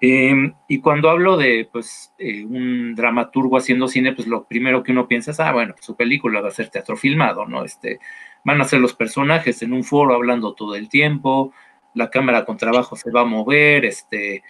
Em, 0.00 0.54
y 0.68 0.78
cuando 0.78 1.10
hablo 1.10 1.36
de 1.36 1.68
pues, 1.70 2.14
eh, 2.18 2.46
un 2.46 2.94
dramaturgo 2.94 3.58
haciendo 3.58 3.88
cine, 3.88 4.14
pues 4.14 4.26
lo 4.26 4.44
primero 4.44 4.82
que 4.82 4.92
uno 4.92 5.06
piensa 5.06 5.32
es, 5.32 5.40
ah, 5.40 5.52
bueno, 5.52 5.74
su 5.80 5.96
película 5.96 6.40
va 6.40 6.48
a 6.48 6.52
ser 6.52 6.70
teatro 6.70 6.96
filmado, 6.96 7.44
¿no? 7.46 7.62
Este, 7.62 7.98
van 8.48 8.62
a 8.62 8.64
ser 8.64 8.80
los 8.80 8.94
personajes 8.94 9.60
en 9.60 9.74
un 9.74 9.84
foro 9.84 10.14
hablando 10.14 10.54
todo 10.54 10.74
el 10.74 10.88
tiempo, 10.88 11.52
la 11.92 12.08
cámara 12.08 12.46
con 12.46 12.56
trabajo 12.56 12.96
se 12.96 13.10
va 13.10 13.20
a 13.20 13.26
mover, 13.26 13.84
este, 13.84 14.42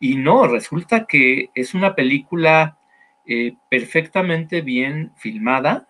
y 0.00 0.16
no, 0.16 0.46
resulta 0.46 1.04
que 1.04 1.50
es 1.54 1.74
una 1.74 1.94
película 1.94 2.78
eh, 3.26 3.54
perfectamente 3.68 4.62
bien 4.62 5.12
filmada, 5.16 5.86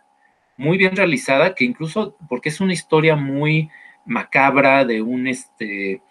muy 0.57 0.79
bien 0.79 0.97
realizada, 0.97 1.55
que 1.55 1.65
incluso, 1.65 2.17
porque 2.29 2.49
es 2.49 2.61
una 2.61 2.73
historia 2.73 3.15
muy 3.15 3.71
macabra 4.05 4.85
de 4.85 5.01
un, 5.01 5.29
este, 5.29 6.03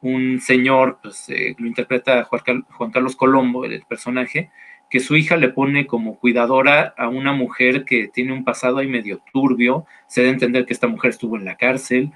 un 0.00 0.40
señor, 0.40 1.00
pues 1.02 1.28
eh, 1.28 1.54
lo 1.58 1.66
interpreta 1.66 2.24
Juan, 2.24 2.90
Carlos 2.90 3.14
Colombo, 3.14 3.66
el 3.66 3.82
personaje, 3.82 4.50
que 4.90 5.00
su 5.00 5.16
hija 5.16 5.36
le 5.36 5.50
pone 5.50 5.86
como 5.86 6.18
cuidadora 6.18 6.94
a 6.96 7.08
una 7.08 7.32
mujer 7.32 7.84
que 7.84 8.08
tiene 8.08 8.32
un 8.32 8.44
pasado 8.44 8.78
ahí 8.78 8.86
medio 8.86 9.20
turbio, 9.32 9.86
se 10.06 10.22
debe 10.22 10.32
entender 10.32 10.64
que 10.66 10.72
esta 10.72 10.86
mujer 10.86 11.10
estuvo 11.10 11.36
en 11.36 11.44
la 11.44 11.56
cárcel, 11.56 12.12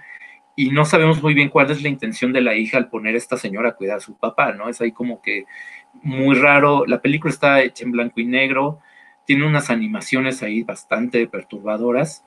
y 0.55 0.71
no 0.71 0.85
sabemos 0.85 1.23
muy 1.23 1.35
bien 1.35 1.49
cuál 1.49 1.71
es 1.71 1.83
la 1.83 1.89
intención 1.89 2.33
de 2.33 2.43
la 2.43 2.55
hija 2.55 2.77
al 2.77 2.89
poner 2.89 3.15
a 3.15 3.19
esta 3.19 3.39
señora 3.39 3.71
a 3.71 3.75
cuidar 3.75 3.99
a 3.99 4.01
su 4.01 4.17
papá, 4.17 4.53
¿no? 4.53 4.69
Es 4.69 4.81
ahí 4.81 4.93
como 4.93 5.23
que 5.23 5.47
muy 6.03 6.37
raro, 6.37 6.85
la 6.87 7.01
película 7.01 7.33
está 7.33 7.63
hecha 7.63 7.85
en 7.85 7.93
blanco 7.93 8.21
y 8.21 8.27
negro, 8.27 8.81
tiene 9.25 9.47
unas 9.47 9.71
animaciones 9.71 10.43
ahí 10.43 10.63
bastante 10.63 11.27
perturbadoras, 11.27 12.25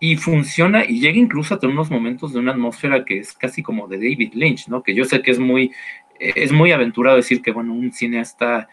y 0.00 0.16
funciona 0.16 0.84
y 0.84 0.98
llega 0.98 1.18
incluso 1.18 1.54
a 1.54 1.60
tener 1.60 1.76
unos 1.76 1.88
momentos 1.88 2.32
de 2.32 2.40
una 2.40 2.50
atmósfera 2.50 3.04
que 3.04 3.18
es 3.18 3.34
casi 3.34 3.62
como 3.62 3.86
de 3.86 3.98
David 3.98 4.32
Lynch, 4.34 4.66
¿no? 4.66 4.82
Que 4.82 4.94
yo 4.94 5.04
sé 5.04 5.22
que 5.22 5.30
es 5.30 5.38
muy, 5.38 5.72
es 6.18 6.50
muy 6.50 6.72
aventurado 6.72 7.16
decir 7.16 7.40
que, 7.40 7.52
bueno, 7.52 7.72
un 7.72 7.92
cineasta 7.92 8.68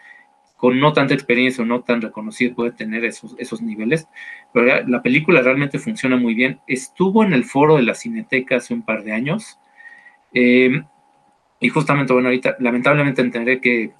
con 0.60 0.78
no 0.78 0.92
tanta 0.92 1.14
experiencia 1.14 1.64
o 1.64 1.66
no 1.66 1.80
tan 1.80 2.02
reconocido 2.02 2.54
puede 2.54 2.72
tener 2.72 3.02
esos, 3.06 3.34
esos 3.38 3.62
niveles, 3.62 4.08
pero 4.52 4.86
la 4.86 5.00
película 5.00 5.40
realmente 5.40 5.78
funciona 5.78 6.16
muy 6.16 6.34
bien. 6.34 6.60
Estuvo 6.66 7.24
en 7.24 7.32
el 7.32 7.44
foro 7.44 7.76
de 7.76 7.82
la 7.82 7.94
Cineteca 7.94 8.56
hace 8.56 8.74
un 8.74 8.82
par 8.82 9.02
de 9.02 9.12
años, 9.12 9.58
eh, 10.34 10.82
y 11.60 11.68
justamente, 11.70 12.12
bueno, 12.12 12.28
ahorita 12.28 12.56
lamentablemente 12.60 13.22
entenderé 13.22 13.60
que, 13.60 13.92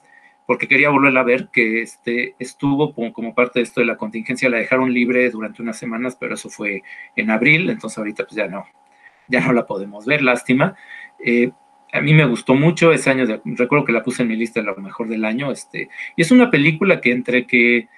porque 0.47 0.69
quería 0.69 0.91
volverla 0.91 1.21
a 1.21 1.25
ver, 1.25 1.49
que 1.51 1.81
este, 1.81 2.35
estuvo 2.39 2.95
como, 2.95 3.35
parte 3.35 3.61
de 3.61 3.65
esto 3.65 3.81
de 3.81 3.87
la 3.87 3.97
contingencia, 3.97 4.51
la 4.51 4.59
dejaron 4.59 4.93
libre 4.93 5.31
durante 5.31 5.63
unas 5.63 5.79
semanas, 5.79 6.17
pero 6.21 6.35
eso 6.35 6.51
fue 6.51 6.83
en 7.17 7.31
abril, 7.31 7.71
entonces 7.71 7.97
ahorita 7.97 8.25
pues 8.25 8.37
ya 8.37 8.49
no, 8.49 8.67
ya 9.29 9.41
no 9.41 9.55
la 9.55 9.67
podemos 9.67 10.05
ver, 10.05 10.21
lástima. 10.23 10.77
Eh, 11.25 11.53
a 11.93 12.01
mí 12.01 12.15
me 12.15 12.25
gustó 12.27 12.55
mucho 12.55 12.93
ese 12.93 13.11
año, 13.11 13.25
recuerdo 13.45 13.85
que 13.85 13.93
la 13.93 14.03
puse 14.03 14.23
en 14.23 14.29
mi 14.29 14.37
lista 14.37 14.61
de 14.61 14.67
lo 14.67 14.77
mejor 14.77 15.09
del 15.09 15.25
año, 15.25 15.51
este, 15.51 15.89
y 16.17 16.23
es 16.23 16.31
una 16.31 16.51
película 16.51 17.01
que 17.01 17.13
entre 17.13 17.47
que, 17.47 17.89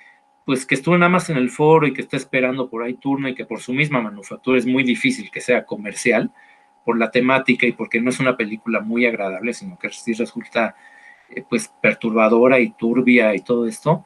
pues 0.45 0.67
que 0.67 0.75
estuvo 0.75 0.97
nada 0.97 1.11
más 1.11 1.31
en 1.31 1.37
el 1.37 1.51
foro 1.51 1.87
y 1.87 1.93
que 1.93 2.03
está 2.03 2.17
esperando 2.17 2.69
por 2.69 2.83
ahí 2.83 2.95
turno 2.95 3.29
y 3.29 3.35
que 3.35 3.45
por 3.45 3.61
su 3.61 3.73
misma 3.73 4.01
manufactura 4.01 4.59
es 4.59 4.67
muy 4.67 4.83
difícil 4.83 5.31
que 5.31 5.41
sea 5.41 5.65
comercial, 5.65 6.31
por 6.85 6.99
la 6.99 7.11
temática 7.11 7.67
y 7.67 7.73
porque 7.73 8.01
no 8.01 8.11
es 8.11 8.21
una 8.21 8.37
película 8.37 8.81
muy 8.81 9.07
agradable, 9.07 9.55
sino 9.55 9.79
que 9.79 9.91
sí 9.91 10.13
resulta, 10.15 10.75
eh, 11.31 11.45
pues, 11.49 11.69
perturbadora 11.81 12.59
y 12.61 12.71
turbia 12.73 13.35
y 13.35 13.41
todo 13.41 13.67
esto, 13.67 14.05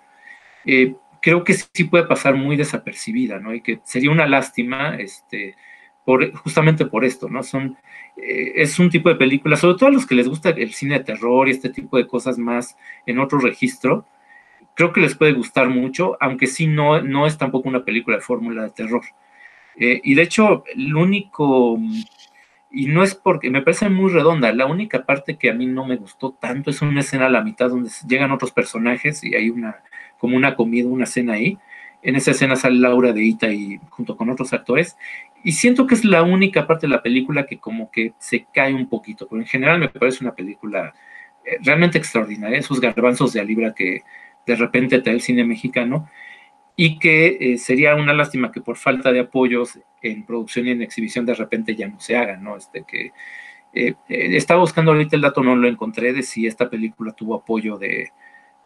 eh, 0.65 0.95
creo 1.21 1.45
que 1.45 1.55
sí 1.55 1.85
puede 1.85 2.05
pasar 2.05 2.35
muy 2.35 2.57
desapercibida, 2.57 3.39
¿no? 3.39 3.55
Y 3.55 3.61
que 3.61 3.81
sería 3.85 4.11
una 4.11 4.27
lástima, 4.27 4.97
este, 4.97 5.57
justamente 6.35 6.87
por 6.87 7.05
esto, 7.05 7.29
¿no? 7.29 7.41
Eh, 8.17 8.53
es 8.57 8.79
un 8.79 8.91
tipo 8.91 9.09
de 9.09 9.17
película, 9.17 9.57
sobre 9.57 9.77
todo 9.77 9.89
a 9.89 9.93
los 9.93 10.07
que 10.07 10.15
les 10.15 10.29
gusta 10.29 10.51
el 10.51 10.73
cine 10.73 10.99
de 10.99 11.05
terror 11.05 11.49
y 11.49 11.51
este 11.51 11.71
tipo 11.71 11.97
de 11.97 12.07
cosas 12.07 12.39
más 12.39 12.77
en 13.07 13.19
otro 13.19 13.39
registro, 13.39 14.07
creo 14.75 14.93
que 14.93 15.01
les 15.01 15.17
puede 15.17 15.33
gustar 15.33 15.69
mucho, 15.69 16.17
aunque 16.21 16.47
sí 16.47 16.67
no, 16.67 17.03
no 17.03 17.27
es 17.27 17.39
tampoco 17.39 17.69
una 17.69 17.85
película 17.85 18.17
de 18.17 18.23
fórmula 18.23 18.63
de 18.63 18.71
terror. 18.71 19.03
Eh, 19.77 20.01
y 20.05 20.15
de 20.15 20.23
hecho, 20.23 20.65
el 20.75 20.95
único, 20.95 21.79
y 22.71 22.87
no 22.87 23.03
es 23.03 23.15
porque 23.15 23.51
me 23.51 23.63
parece 23.63 23.89
muy 23.89 24.13
redonda, 24.13 24.53
la 24.53 24.67
única 24.67 25.05
parte 25.05 25.37
que 25.37 25.51
a 25.51 25.55
mí 25.55 25.67
no 25.67 25.87
me 25.87 25.97
gustó 25.97 26.33
tanto 26.33 26.71
es 26.71 26.83
una 26.83 27.01
escena 27.01 27.27
a 27.27 27.31
la 27.31 27.43
mitad 27.43 27.71
donde 27.71 27.91
llegan 28.09 28.33
otros 28.33 28.53
personajes 28.53 29.25
y 29.25 29.35
hay 29.35 29.51
una, 29.51 29.83
como 30.19 30.37
una 30.37 30.55
comida, 30.57 30.89
una 30.89 31.07
cena 31.07 31.35
ahí. 31.35 31.59
En 32.03 32.15
esa 32.17 32.31
escena 32.31 32.57
sale 32.57 32.77
Laura 32.77 33.13
de 33.13 33.25
Ita 33.25 33.51
y 33.51 33.81
junto 33.91 34.17
con 34.17 34.31
otros 34.31 34.53
actores 34.53 34.97
y 35.45 35.53
siento 35.53 35.87
que 35.87 35.95
es 35.95 36.05
la 36.05 36.23
única 36.23 36.67
parte 36.67 36.87
de 36.87 36.93
la 36.93 37.03
película 37.03 37.47
que 37.47 37.59
como 37.59 37.91
que 37.91 38.15
se 38.19 38.47
cae 38.53 38.75
un 38.75 38.89
poquito, 38.89 39.29
pero 39.29 39.41
en 39.41 39.47
general 39.47 39.79
me 39.79 39.89
parece 39.89 40.25
una 40.25 40.35
película 40.35 40.93
eh, 41.45 41.59
realmente 41.63 41.99
extraordinaria, 41.99 42.59
esos 42.59 42.81
garbanzos 42.81 43.33
de 43.33 43.41
a 43.41 43.45
libra 43.45 43.75
que 43.75 44.03
de 44.47 44.57
repente 44.57 44.99
te 45.01 45.11
da 45.11 45.15
el 45.15 45.21
cine 45.21 45.45
mexicano, 45.45 46.09
y 46.77 46.99
que 46.99 47.39
eh, 47.41 47.59
sería 47.59 47.95
una 47.95 48.13
lástima 48.13 48.53
que 48.53 48.61
por 48.61 48.77
falta 48.77 49.11
de 49.13 49.21
apoyos 49.21 49.79
en 50.03 50.25
producción 50.25 50.67
y 50.67 50.71
en 50.73 50.83
exhibición 50.83 51.25
de 51.25 51.35
repente 51.35 51.75
ya 51.75 51.89
no 51.89 51.99
se 52.01 52.17
haga, 52.17 52.37
¿no? 52.37 52.57
Este 52.57 52.85
que 52.85 53.13
eh, 53.73 53.95
estaba 54.09 54.61
buscando 54.61 54.93
ahorita 54.93 55.17
el 55.17 55.23
dato, 55.23 55.43
no 55.43 55.57
lo 55.57 55.69
encontré 55.69 56.13
de 56.13 56.23
si 56.23 56.47
esta 56.47 56.69
película 56.69 57.13
tuvo 57.13 57.35
apoyo 57.35 57.79
de, 57.79 58.11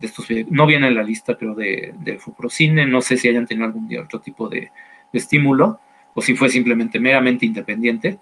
estos, 0.01 0.27
no 0.49 0.67
viene 0.67 0.89
en 0.89 0.95
la 0.95 1.03
lista, 1.03 1.37
pero 1.39 1.55
de, 1.55 1.95
de 1.99 2.19
Fuprocine, 2.19 2.87
no 2.87 3.01
sé 3.01 3.17
si 3.17 3.29
hayan 3.29 3.47
tenido 3.47 3.67
algún 3.67 3.89
otro 3.99 4.21
tipo 4.21 4.49
de 4.49 4.71
estímulo, 5.13 5.81
o 6.15 6.21
si 6.21 6.35
fue 6.35 6.49
simplemente 6.49 6.99
meramente 6.99 7.47
independiente, 7.47 8.19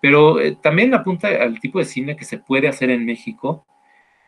pero 0.00 0.40
eh, 0.40 0.56
también 0.60 0.94
apunta 0.94 1.28
al 1.28 1.60
tipo 1.60 1.78
de 1.78 1.84
cine 1.84 2.16
que 2.16 2.24
se 2.24 2.38
puede 2.38 2.68
hacer 2.68 2.90
en 2.90 3.04
México 3.04 3.66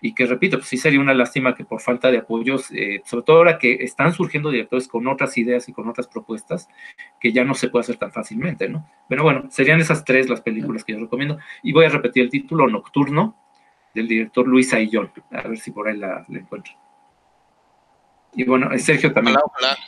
y 0.00 0.14
que, 0.14 0.26
repito, 0.26 0.58
pues 0.58 0.68
sí 0.68 0.76
sería 0.76 1.00
una 1.00 1.14
lástima 1.14 1.54
que 1.54 1.64
por 1.64 1.80
falta 1.80 2.10
de 2.10 2.18
apoyos, 2.18 2.70
eh, 2.70 3.02
sobre 3.04 3.24
todo 3.24 3.38
ahora 3.38 3.58
que 3.58 3.74
están 3.80 4.12
surgiendo 4.12 4.50
directores 4.50 4.86
con 4.86 5.06
otras 5.08 5.36
ideas 5.38 5.68
y 5.68 5.72
con 5.72 5.88
otras 5.88 6.06
propuestas, 6.06 6.68
que 7.20 7.32
ya 7.32 7.44
no 7.44 7.54
se 7.54 7.68
puede 7.68 7.82
hacer 7.82 7.96
tan 7.96 8.12
fácilmente, 8.12 8.68
¿no? 8.68 8.88
Pero 9.08 9.24
bueno, 9.24 9.46
serían 9.50 9.80
esas 9.80 10.04
tres 10.04 10.28
las 10.28 10.40
películas 10.40 10.84
que 10.84 10.92
yo 10.92 11.00
recomiendo. 11.00 11.38
Y 11.62 11.72
voy 11.72 11.86
a 11.86 11.88
repetir 11.88 12.22
el 12.22 12.30
título, 12.30 12.68
Nocturno, 12.68 13.36
del 13.94 14.06
director 14.06 14.46
Luis 14.46 14.72
Aillón, 14.72 15.10
a 15.32 15.48
ver 15.48 15.58
si 15.58 15.72
por 15.72 15.88
ahí 15.88 15.96
la, 15.96 16.24
la 16.28 16.38
encuentro. 16.38 16.74
Y 18.34 18.44
bueno, 18.44 18.68
Sergio 18.78 19.12
también. 19.12 19.36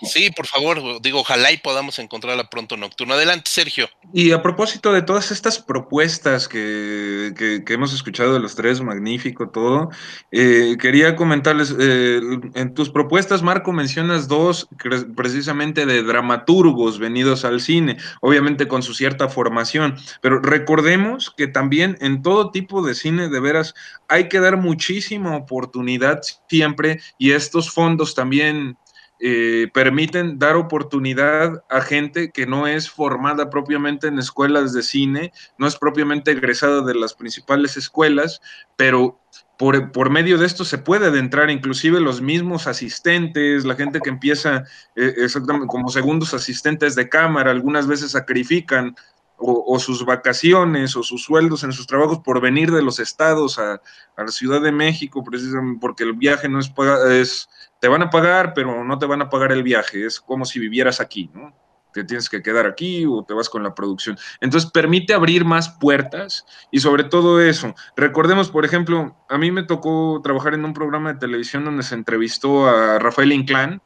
Sí, 0.02 0.30
por 0.34 0.46
favor, 0.46 1.00
digo, 1.02 1.20
ojalá 1.20 1.52
y 1.52 1.58
podamos 1.58 1.98
encontrarla 1.98 2.48
pronto 2.48 2.76
nocturno. 2.76 3.14
Adelante, 3.14 3.50
Sergio. 3.50 3.88
Y 4.14 4.32
a 4.32 4.42
propósito 4.42 4.92
de 4.92 5.02
todas 5.02 5.30
estas 5.30 5.58
propuestas 5.58 6.48
que, 6.48 7.32
hemos 7.68 7.92
escuchado 7.92 8.32
de 8.32 8.40
los 8.40 8.54
tres, 8.54 8.80
magnífico 8.80 9.50
todo, 9.50 9.90
eh, 10.32 10.76
quería 10.80 11.16
comentarles, 11.16 11.74
eh, 11.78 12.20
en 12.54 12.74
tus 12.74 12.88
propuestas, 12.88 13.42
Marco, 13.42 13.72
mencionas 13.72 14.26
dos 14.26 14.68
precisamente 15.14 15.84
de 15.86 16.02
dramaturgos 16.02 16.98
venidos 16.98 17.44
al 17.44 17.60
cine, 17.60 17.98
obviamente 18.20 18.66
con 18.66 18.82
su 18.82 18.94
cierta 18.94 19.28
formación, 19.28 19.96
pero 20.22 20.40
recordemos 20.40 21.30
que 21.30 21.46
también 21.46 21.98
en 22.00 22.22
todo 22.22 22.50
tipo 22.50 22.82
de 22.82 22.94
cine, 22.94 23.28
de 23.28 23.40
veras, 23.40 23.74
hay 24.08 24.28
que 24.28 24.40
dar 24.40 24.56
muchísima 24.56 25.36
oportunidad 25.36 26.20
siempre 26.48 27.00
y 27.18 27.32
estos 27.32 27.70
fondos 27.70 28.14
también 28.14 28.29
también 28.30 28.76
eh, 29.18 29.66
permiten 29.74 30.38
dar 30.38 30.54
oportunidad 30.54 31.64
a 31.68 31.80
gente 31.80 32.30
que 32.30 32.46
no 32.46 32.68
es 32.68 32.88
formada 32.88 33.50
propiamente 33.50 34.06
en 34.06 34.20
escuelas 34.20 34.72
de 34.72 34.84
cine, 34.84 35.32
no 35.58 35.66
es 35.66 35.76
propiamente 35.76 36.30
egresada 36.30 36.82
de 36.82 36.94
las 36.94 37.14
principales 37.14 37.76
escuelas, 37.76 38.40
pero 38.76 39.18
por, 39.58 39.90
por, 39.90 40.10
medio 40.10 40.38
de 40.38 40.46
esto 40.46 40.64
se 40.64 40.78
puede 40.78 41.06
adentrar 41.06 41.50
inclusive 41.50 41.98
los 41.98 42.22
mismos 42.22 42.68
asistentes, 42.68 43.64
la 43.64 43.74
gente 43.74 44.00
que 44.00 44.10
empieza 44.10 44.62
eh, 44.94 45.14
exactamente 45.16 45.66
como 45.66 45.88
segundos 45.88 46.32
asistentes 46.32 46.94
de 46.94 47.08
cámara, 47.08 47.50
algunas 47.50 47.88
veces 47.88 48.12
sacrifican 48.12 48.94
o, 49.40 49.78
sus 49.78 50.04
vacaciones 50.04 50.94
o 50.96 51.02
sus 51.02 51.22
sueldos 51.22 51.64
en 51.64 51.72
sus 51.72 51.86
trabajos 51.86 52.18
por 52.18 52.40
venir 52.40 52.70
de 52.70 52.82
los 52.82 52.98
estados 52.98 53.58
a, 53.58 53.80
a 54.16 54.24
la 54.24 54.28
Ciudad 54.28 54.60
de 54.60 54.72
México, 54.72 55.24
precisamente 55.24 55.78
porque 55.80 56.04
el 56.04 56.12
viaje 56.12 56.48
no 56.48 56.58
es, 56.58 56.70
es 57.08 57.48
te 57.80 57.88
van 57.88 58.02
a 58.02 58.10
pagar, 58.10 58.52
pero 58.54 58.84
no 58.84 58.98
te 58.98 59.06
van 59.06 59.22
a 59.22 59.30
pagar 59.30 59.52
el 59.52 59.62
viaje. 59.62 60.06
Es 60.06 60.20
como 60.20 60.44
si 60.44 60.60
vivieras 60.60 61.00
aquí, 61.00 61.30
¿no? 61.34 61.52
Te 61.92 62.04
tienes 62.04 62.28
que 62.28 62.40
quedar 62.40 62.66
aquí 62.66 63.04
o 63.04 63.24
te 63.24 63.34
vas 63.34 63.48
con 63.48 63.64
la 63.64 63.74
producción. 63.74 64.16
Entonces 64.40 64.70
permite 64.70 65.12
abrir 65.12 65.44
más 65.44 65.70
puertas 65.70 66.46
y 66.70 66.78
sobre 66.78 67.02
todo 67.02 67.40
eso. 67.40 67.74
Recordemos, 67.96 68.50
por 68.50 68.64
ejemplo, 68.64 69.16
a 69.28 69.38
mí 69.38 69.50
me 69.50 69.64
tocó 69.64 70.20
trabajar 70.22 70.54
en 70.54 70.64
un 70.64 70.72
programa 70.72 71.12
de 71.12 71.18
televisión 71.18 71.64
donde 71.64 71.82
se 71.82 71.96
entrevistó 71.96 72.68
a 72.68 73.00
Rafael 73.00 73.32
Inclán 73.32 73.82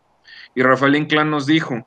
y 0.54 0.62
Rafael 0.62 0.96
Inclán 0.96 1.30
nos 1.30 1.46
dijo, 1.46 1.86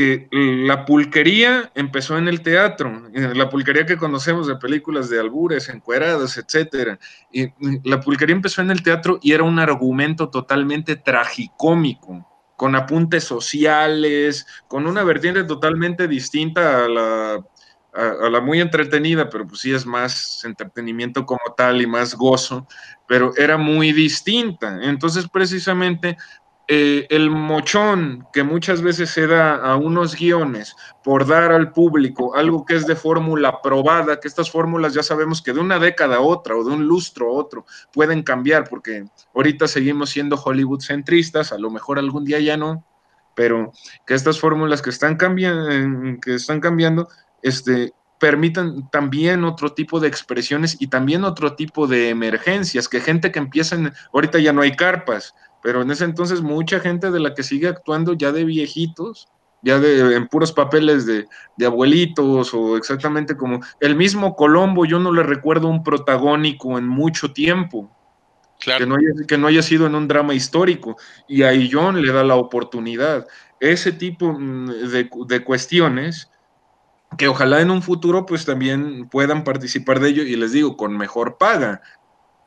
eh, 0.00 0.28
la 0.30 0.84
pulquería 0.84 1.72
empezó 1.74 2.16
en 2.16 2.28
el 2.28 2.40
teatro, 2.40 3.10
eh, 3.12 3.32
la 3.34 3.50
pulquería 3.50 3.84
que 3.84 3.96
conocemos 3.96 4.46
de 4.46 4.54
películas 4.54 5.10
de 5.10 5.18
albures, 5.18 5.68
encueradas, 5.68 6.38
etcétera. 6.38 7.00
Y 7.32 7.48
la 7.82 8.00
pulquería 8.00 8.36
empezó 8.36 8.62
en 8.62 8.70
el 8.70 8.84
teatro 8.84 9.18
y 9.22 9.32
era 9.32 9.42
un 9.42 9.58
argumento 9.58 10.28
totalmente 10.28 10.94
tragicómico, 10.94 12.24
con 12.56 12.76
apuntes 12.76 13.24
sociales, 13.24 14.46
con 14.68 14.86
una 14.86 15.02
vertiente 15.02 15.42
totalmente 15.42 16.06
distinta 16.06 16.84
a 16.84 16.88
la, 16.88 17.44
a 17.92 18.30
la 18.30 18.40
muy 18.40 18.60
entretenida, 18.60 19.28
pero 19.28 19.48
pues 19.48 19.62
sí 19.62 19.72
es 19.72 19.84
más 19.84 20.44
entretenimiento 20.44 21.26
como 21.26 21.40
tal 21.56 21.82
y 21.82 21.88
más 21.88 22.14
gozo, 22.14 22.68
pero 23.08 23.32
era 23.36 23.56
muy 23.56 23.92
distinta. 23.92 24.78
Entonces, 24.80 25.26
precisamente 25.28 26.16
eh, 26.70 27.06
el 27.08 27.30
mochón 27.30 28.26
que 28.30 28.42
muchas 28.42 28.82
veces 28.82 29.08
se 29.08 29.26
da 29.26 29.54
a 29.56 29.76
unos 29.76 30.14
guiones 30.14 30.76
por 31.02 31.26
dar 31.26 31.50
al 31.50 31.72
público 31.72 32.36
algo 32.36 32.66
que 32.66 32.76
es 32.76 32.86
de 32.86 32.94
fórmula 32.94 33.62
probada, 33.62 34.20
que 34.20 34.28
estas 34.28 34.50
fórmulas 34.50 34.92
ya 34.92 35.02
sabemos 35.02 35.40
que 35.40 35.54
de 35.54 35.60
una 35.60 35.78
década 35.78 36.16
a 36.16 36.20
otra 36.20 36.54
o 36.54 36.62
de 36.62 36.70
un 36.74 36.86
lustro 36.86 37.28
a 37.28 37.32
otro 37.32 37.64
pueden 37.90 38.22
cambiar, 38.22 38.68
porque 38.68 39.06
ahorita 39.34 39.66
seguimos 39.66 40.10
siendo 40.10 40.36
Hollywood 40.36 40.82
centristas, 40.82 41.52
a 41.52 41.58
lo 41.58 41.70
mejor 41.70 41.98
algún 41.98 42.26
día 42.26 42.38
ya 42.38 42.58
no, 42.58 42.84
pero 43.34 43.72
que 44.06 44.12
estas 44.12 44.38
fórmulas 44.38 44.82
que 44.82 44.90
están 44.90 45.16
cambiando, 45.16 46.20
que 46.20 46.34
están 46.34 46.60
cambiando, 46.60 47.08
este, 47.40 47.94
permitan 48.18 48.90
también 48.90 49.44
otro 49.44 49.72
tipo 49.72 50.00
de 50.00 50.08
expresiones 50.08 50.76
y 50.80 50.88
también 50.88 51.24
otro 51.24 51.54
tipo 51.54 51.86
de 51.86 52.10
emergencias, 52.10 52.88
que 52.88 53.00
gente 53.00 53.32
que 53.32 53.38
empieza 53.38 53.76
en, 53.76 53.92
ahorita 54.12 54.38
ya 54.38 54.52
no 54.52 54.62
hay 54.62 54.72
carpas, 54.72 55.34
pero 55.62 55.82
en 55.82 55.90
ese 55.90 56.04
entonces 56.04 56.40
mucha 56.42 56.80
gente 56.80 57.10
de 57.10 57.20
la 57.20 57.34
que 57.34 57.42
sigue 57.42 57.68
actuando 57.68 58.14
ya 58.14 58.32
de 58.32 58.44
viejitos, 58.44 59.28
ya 59.62 59.78
de, 59.78 60.14
en 60.14 60.28
puros 60.28 60.52
papeles 60.52 61.06
de, 61.06 61.26
abuelitos 61.66 62.54
o 62.54 62.76
exactamente 62.76 63.36
como 63.36 63.60
el 63.80 63.96
mismo 63.96 64.36
Colombo, 64.36 64.84
yo 64.84 64.98
no 64.98 65.12
le 65.12 65.22
recuerdo 65.22 65.68
un 65.68 65.82
protagónico 65.82 66.78
en 66.78 66.86
mucho 66.86 67.32
tiempo. 67.32 67.90
Que, 68.60 68.86
no 68.86 68.96
haya, 68.96 69.26
que 69.28 69.38
no 69.38 69.46
haya 69.46 69.62
sido 69.62 69.86
en 69.86 69.94
un 69.94 70.08
drama 70.08 70.34
histórico. 70.34 70.96
Y 71.28 71.44
a 71.44 71.52
John 71.70 72.02
le 72.02 72.12
da 72.12 72.24
la 72.24 72.34
oportunidad. 72.34 73.24
Ese 73.60 73.92
tipo 73.92 74.32
mm, 74.32 74.66
de, 74.90 75.10
de 75.28 75.44
cuestiones 75.44 76.28
que 77.16 77.28
ojalá 77.28 77.60
en 77.60 77.70
un 77.70 77.82
futuro 77.82 78.26
pues 78.26 78.44
también 78.44 79.08
puedan 79.08 79.44
participar 79.44 80.00
de 80.00 80.10
ello 80.10 80.22
y 80.24 80.36
les 80.36 80.52
digo, 80.52 80.76
con 80.76 80.96
mejor 80.96 81.38
paga. 81.38 81.80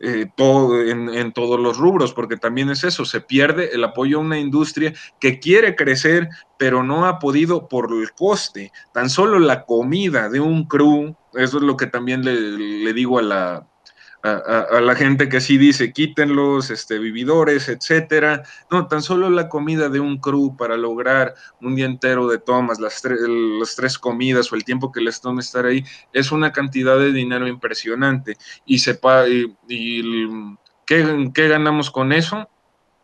Eh, 0.04 0.28
en, 0.36 1.32
todos 1.32 1.60
los 1.60 1.78
rubros, 1.78 2.12
porque 2.14 2.36
también 2.36 2.72
es 2.72 2.84
eso, 2.84 3.06
se 3.06 3.22
pierde 3.22 3.70
el 3.74 3.84
apoyo 3.84 4.18
a 4.18 4.22
una 4.22 4.40
industria 4.40 4.94
que 5.20 5.40
quiere 5.40 5.76
crecer, 5.76 6.28
pero 6.58 6.82
no 6.82 7.06
ha 7.06 7.20
podido 7.20 7.68
por 7.68 7.94
el 7.94 8.12
coste. 8.14 8.72
Tan 8.94 9.12
solo 9.12 9.38
la 9.38 9.64
comida 9.66 10.28
de 10.28 10.40
un 10.40 10.66
crew, 10.66 11.16
eso 11.36 11.58
es 11.58 11.64
lo 11.64 11.78
que 11.78 11.86
también 11.86 12.24
le 12.26 12.94
digo 12.94 13.20
a 13.20 13.22
la, 13.22 13.71
a, 14.24 14.80
la 14.82 14.96
gente 14.96 15.30
que 15.30 15.42
sí 15.42 15.58
dice 15.58 15.92
quítenlos, 15.94 16.70
este, 16.70 17.00
vividores, 17.00 17.70
etcétera. 17.70 18.44
No, 18.70 18.88
tan 18.88 19.02
solo 19.02 19.30
la 19.30 19.50
comida 19.50 19.90
de 19.90 20.00
un 20.00 20.20
crew 20.20 20.56
para 20.56 20.78
lograr 20.78 21.34
un 21.60 21.76
día 21.76 21.86
entero 21.86 22.28
de 22.28 22.38
tomas, 22.38 22.80
las, 22.80 23.02
tres 23.02 23.98
comidas 23.98 24.52
o 24.52 24.56
el 24.56 24.64
tiempo 24.64 24.92
que 24.92 25.02
les 25.02 25.22
tome 25.22 25.42
estar 25.42 25.66
ahí, 25.66 25.84
es 26.14 26.32
una 26.32 26.52
cantidad 26.52 26.98
de 26.98 27.12
dinero 27.12 27.48
impresionante. 27.48 28.38
Y, 28.66 28.80
sepa, 28.80 29.28
y, 29.28 29.56
¿qué, 30.86 31.32
¿qué 31.34 31.48
ganamos 31.48 31.90
con 31.90 32.14
eso? 32.14 32.48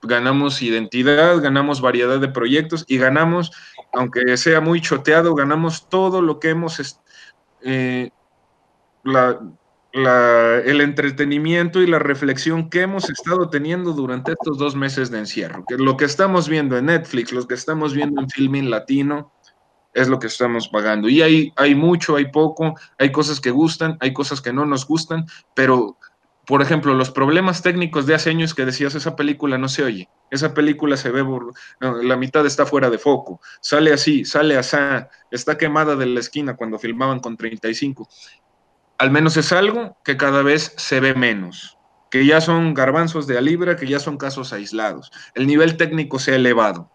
Ganamos 0.04 0.62
identidad, 0.62 1.42
ganamos 1.42 1.82
variedad 1.82 2.20
de 2.20 2.28
proyectos 2.28 2.86
y 2.88 3.00
ganamos, 3.00 3.52
aunque 3.92 4.38
sea 4.38 4.62
muy 4.62 4.82
choteado, 4.82 5.34
ganamos 5.34 5.90
todo 5.90 6.22
lo 6.22 6.40
que 6.40 6.50
hemos... 6.50 7.02
Eh, 7.64 8.12
la, 9.04 9.40
el 9.98 10.82
entretenimiento 10.82 11.82
y 11.82 11.88
la 11.88 12.00
reflexión 12.00 12.70
que 12.70 12.82
hemos 12.82 13.10
estado 13.10 13.50
teniendo 13.50 13.94
durante 13.94 14.34
estos 14.34 14.58
dos 14.58 14.76
meses 14.76 15.10
de 15.10 15.20
encierro. 15.20 15.66
Lo 15.70 15.98
que 15.98 16.06
estamos 16.06 16.48
viendo 16.48 16.78
en 16.78 16.86
Netflix, 16.86 17.32
lo 17.32 17.48
que 17.48 17.56
estamos 17.56 17.94
viendo 17.94 18.22
en 18.22 18.30
Filming 18.30 18.70
Latino, 18.70 19.34
es 19.94 20.08
lo 20.08 20.20
que 20.20 20.28
estamos 20.28 20.68
pagando. 20.68 21.10
Y 21.10 21.22
hay, 21.22 21.52
hay 21.56 21.74
mucho, 21.74 22.16
hay 22.16 22.32
poco, 22.32 22.76
hay 23.00 23.12
cosas 23.12 23.42
que 23.42 23.50
gustan, 23.50 23.98
hay 24.00 24.14
cosas 24.14 24.42
que 24.42 24.54
no 24.54 24.66
nos 24.66 24.86
gustan, 24.86 25.26
pero, 25.56 25.98
por 26.46 26.62
ejemplo, 26.62 26.94
los 26.94 27.10
problemas 27.10 27.64
técnicos 27.64 28.06
de 28.06 28.14
hace 28.14 28.30
años 28.30 28.54
que 28.54 28.66
decías, 28.66 28.94
esa 28.94 29.16
película 29.16 29.58
no 29.58 29.68
se 29.68 29.84
oye, 29.84 30.10
esa 30.30 30.54
película 30.54 30.98
se 30.98 31.10
ve, 31.10 31.26
la 31.80 32.16
mitad 32.16 32.46
está 32.46 32.68
fuera 32.68 32.92
de 32.92 33.00
foco, 33.00 33.42
sale 33.60 33.92
así, 33.92 34.24
sale 34.24 34.58
así, 34.58 34.78
está 35.32 35.58
quemada 35.58 35.96
de 35.96 36.06
la 36.06 36.20
esquina 36.20 36.56
cuando 36.56 36.78
filmaban 36.78 37.20
con 37.20 37.36
35 37.36 38.08
al 38.98 39.12
menos 39.12 39.38
es 39.38 39.52
algo 39.52 39.98
que 40.04 40.18
cada 40.18 40.42
vez 40.42 40.74
se 40.78 41.00
ve 41.00 41.14
menos, 41.14 41.78
que 42.10 42.26
ya 42.26 42.42
son 42.42 42.74
garbanzos 42.74 43.28
de 43.28 43.38
a 43.38 43.42
libra, 43.42 43.76
que 43.76 43.88
ya 43.88 44.00
son 44.00 44.18
casos 44.18 44.54
aislados. 44.54 45.12
El 45.36 45.48
nivel 45.48 45.78
técnico 45.78 46.20
se 46.20 46.32
ha 46.32 46.36
elevado 46.36 46.92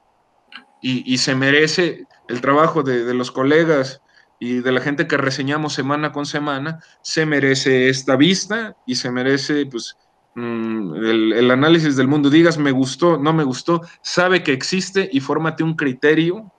y, 0.81 1.19
se 1.19 1.35
merece 1.37 2.07
el 2.29 2.41
trabajo 2.41 2.83
de, 2.83 3.15
los 3.15 3.31
colegas 3.31 4.03
y 4.41 4.55
de 4.55 4.73
la 4.73 4.81
gente 4.81 5.07
que 5.07 5.17
reseñamos 5.17 5.75
semana 5.75 6.11
con 6.11 6.27
semana, 6.27 6.81
se 7.03 7.25
merece 7.25 7.89
esta 7.89 8.17
vista 8.17 8.77
y 8.85 8.97
se 8.97 9.13
merece 9.13 9.67
pues, 9.67 9.97
mm, 10.35 10.95
el, 10.97 11.33
el 11.35 11.51
análisis 11.53 11.97
del 11.97 12.09
mundo. 12.09 12.31
Digas, 12.31 12.59
me 12.59 12.73
gustó, 12.73 13.17
no 13.17 13.33
me 13.33 13.45
gustó, 13.45 13.83
sabe 14.03 14.43
que 14.43 14.53
existe 14.53 15.09
y 15.13 15.21
fórmate 15.21 15.63
un 15.63 15.77
criterio 15.77 16.53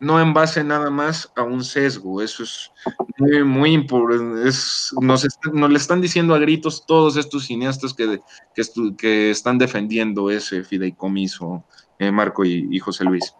no 0.00 0.20
en 0.20 0.32
base 0.32 0.62
nada 0.64 0.90
más 0.90 1.30
a 1.36 1.42
un 1.42 1.64
sesgo. 1.64 2.22
Eso 2.22 2.42
es 2.42 2.70
muy, 3.18 3.44
muy 3.44 3.72
importante. 3.72 4.50
nos, 5.00 5.24
le 5.70 5.78
están 5.78 6.00
diciendo 6.00 6.34
a 6.34 6.38
gritos 6.38 6.84
todos 6.86 7.16
estos 7.16 7.46
cineastas 7.46 7.94
que, 7.94 8.20
que, 8.98 9.30
están 9.30 9.58
defendiendo 9.58 10.30
ese 10.30 10.64
fideicomiso, 10.64 11.64
eh, 11.98 12.10
Marco 12.10 12.44
y, 12.44 12.78
José 12.78 13.04
Luis. 13.04 13.34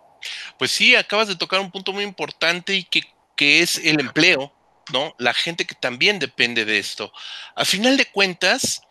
Pues 0.58 0.70
sí, 0.70 0.94
acabas 0.96 1.28
de 1.28 1.36
tocar 1.36 1.60
un 1.60 1.70
punto 1.70 1.92
muy 1.92 2.04
importante 2.04 2.74
y 2.74 2.84
que, 2.84 3.02
que 3.36 3.60
es 3.60 3.78
el 3.84 4.00
empleo, 4.00 4.52
¿no? 4.92 5.14
La 5.18 5.34
gente 5.34 5.66
que 5.66 5.74
también 5.74 6.18
depende 6.18 6.64
de 6.64 6.78
esto. 6.78 7.12
A 7.54 7.64
final 7.64 7.96
de 7.96 8.06
cuentas, 8.06 8.82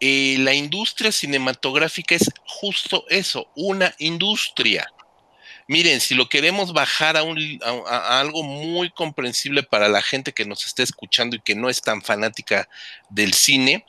eh, 0.00 0.36
la 0.38 0.54
industria 0.54 1.12
cinematográfica 1.12 2.14
es 2.14 2.30
justo 2.46 3.04
eso, 3.10 3.48
una 3.54 3.94
industria. 3.98 4.90
Miren, 5.70 6.00
si 6.00 6.16
lo 6.16 6.28
queremos 6.28 6.72
bajar 6.72 7.16
a, 7.16 7.22
un, 7.22 7.60
a, 7.86 8.18
algo 8.18 8.42
muy 8.42 8.90
comprensible 8.90 9.62
para 9.62 9.88
la 9.88 10.02
gente 10.02 10.32
que 10.32 10.44
nos 10.44 10.66
está 10.66 10.82
escuchando 10.82 11.36
y 11.36 11.40
que 11.40 11.54
no 11.54 11.70
es 11.70 11.80
tan 11.80 12.02
fanática 12.02 12.68
del 13.08 13.34
cine, 13.34 13.86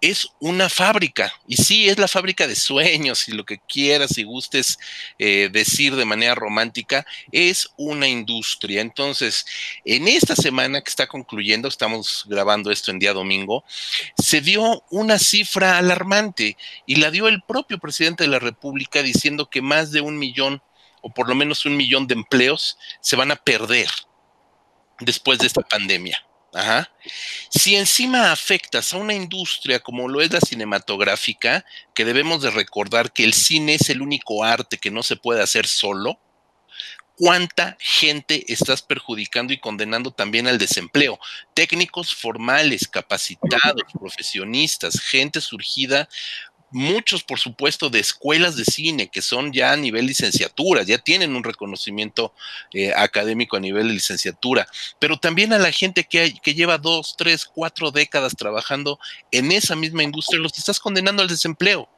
es 0.00 0.26
una 0.40 0.68
fábrica. 0.68 1.32
Y 1.46 1.54
sí, 1.54 1.88
es 1.88 2.00
la 2.00 2.08
fábrica 2.08 2.48
de 2.48 2.56
sueños, 2.56 3.28
y 3.28 3.32
lo 3.32 3.44
que 3.44 3.58
quieras 3.58 4.18
y 4.18 4.24
gustes 4.24 4.76
eh, 5.20 5.48
decir 5.52 5.94
de 5.94 6.04
manera 6.04 6.34
romántica, 6.34 7.06
es 7.30 7.68
una 7.76 8.08
industria. 8.08 8.80
Entonces, 8.80 9.46
en 9.84 10.08
esta 10.08 10.34
semana 10.34 10.80
que 10.80 10.90
está 10.90 11.06
concluyendo, 11.06 11.68
estamos 11.68 12.24
grabando 12.28 12.72
esto 12.72 12.90
en 12.90 12.98
día 12.98 13.12
domingo, 13.12 13.62
se 14.18 14.40
dio 14.40 14.82
una 14.90 15.16
cifra 15.20 15.78
alarmante 15.78 16.56
y 16.86 16.96
la 16.96 17.12
dio 17.12 17.28
el 17.28 17.40
propio 17.42 17.78
presidente 17.78 18.24
de 18.24 18.30
la 18.30 18.40
República 18.40 19.00
diciendo 19.00 19.48
que 19.48 19.62
más 19.62 19.92
de 19.92 20.00
un 20.00 20.18
millón 20.18 20.60
o 21.00 21.12
por 21.12 21.28
lo 21.28 21.34
menos 21.34 21.64
un 21.66 21.76
millón 21.76 22.06
de 22.06 22.14
empleos 22.14 22.78
se 23.00 23.16
van 23.16 23.30
a 23.30 23.36
perder 23.36 23.88
después 25.00 25.38
de 25.38 25.46
esta 25.46 25.62
pandemia. 25.62 26.24
Si 27.48 27.76
encima 27.76 28.32
afectas 28.32 28.92
a 28.92 28.96
una 28.96 29.14
industria 29.14 29.80
como 29.80 30.08
lo 30.08 30.20
es 30.20 30.32
la 30.32 30.40
cinematográfica, 30.40 31.64
que 31.94 32.04
debemos 32.04 32.42
de 32.42 32.50
recordar 32.50 33.12
que 33.12 33.24
el 33.24 33.34
cine 33.34 33.74
es 33.74 33.88
el 33.88 34.02
único 34.02 34.42
arte 34.42 34.78
que 34.78 34.90
no 34.90 35.02
se 35.02 35.16
puede 35.16 35.42
hacer 35.42 35.66
solo, 35.66 36.18
¿cuánta 37.16 37.76
gente 37.78 38.52
estás 38.52 38.82
perjudicando 38.82 39.52
y 39.52 39.60
condenando 39.60 40.10
también 40.10 40.48
al 40.48 40.58
desempleo? 40.58 41.20
Técnicos 41.54 42.14
formales, 42.14 42.88
capacitados, 42.88 43.84
profesionistas, 43.98 45.00
gente 45.00 45.40
surgida 45.40 46.08
muchos, 46.70 47.22
por 47.22 47.38
supuesto, 47.38 47.90
de 47.90 48.00
escuelas 48.00 48.56
de 48.56 48.64
cine 48.64 49.08
que 49.08 49.22
son 49.22 49.52
ya 49.52 49.72
a 49.72 49.76
nivel 49.76 50.06
licenciatura, 50.06 50.82
ya 50.82 50.98
tienen 50.98 51.34
un 51.34 51.44
reconocimiento 51.44 52.32
eh, 52.72 52.92
académico 52.94 53.56
a 53.56 53.60
nivel 53.60 53.88
de 53.88 53.94
licenciatura, 53.94 54.66
pero 54.98 55.18
también 55.18 55.52
a 55.52 55.58
la 55.58 55.72
gente 55.72 56.04
que, 56.04 56.34
que 56.42 56.54
lleva 56.54 56.78
dos, 56.78 57.14
tres, 57.16 57.44
cuatro 57.44 57.90
décadas 57.90 58.34
trabajando 58.36 58.98
en 59.30 59.52
esa 59.52 59.76
misma 59.76 60.02
industria, 60.02 60.40
los 60.40 60.56
estás 60.56 60.78
condenando 60.78 61.22
al 61.22 61.28
desempleo. 61.28 61.88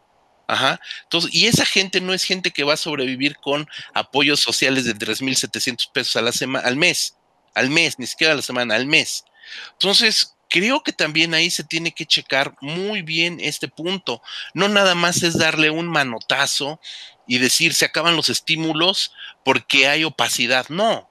Ajá. 0.46 0.80
Entonces, 1.04 1.32
y 1.32 1.46
esa 1.46 1.64
gente 1.64 2.00
no 2.00 2.12
es 2.12 2.24
gente 2.24 2.50
que 2.50 2.64
va 2.64 2.74
a 2.74 2.76
sobrevivir 2.76 3.36
con 3.36 3.66
apoyos 3.94 4.40
sociales 4.40 4.84
de 4.84 4.94
3.700 4.94 5.90
pesos 5.92 6.16
a 6.16 6.20
la 6.20 6.32
al 6.60 6.76
mes, 6.76 7.16
al 7.54 7.70
mes, 7.70 7.98
ni 7.98 8.06
siquiera 8.06 8.32
a 8.32 8.36
la 8.36 8.42
semana, 8.42 8.74
al 8.74 8.86
mes. 8.86 9.24
Entonces, 9.72 10.34
creo 10.52 10.82
que 10.82 10.92
también 10.92 11.32
ahí 11.32 11.50
se 11.50 11.64
tiene 11.64 11.92
que 11.92 12.04
checar 12.04 12.54
muy 12.60 13.00
bien 13.00 13.38
este 13.40 13.68
punto. 13.68 14.22
No 14.52 14.68
nada 14.68 14.94
más 14.94 15.22
es 15.22 15.38
darle 15.38 15.70
un 15.70 15.86
manotazo 15.86 16.78
y 17.26 17.38
decir 17.38 17.72
se 17.72 17.86
acaban 17.86 18.16
los 18.16 18.28
estímulos 18.28 19.14
porque 19.46 19.88
hay 19.88 20.04
opacidad. 20.04 20.68
No, 20.68 21.10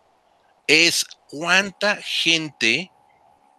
es 0.68 1.05
cuánta 1.27 1.97
gente 2.03 2.91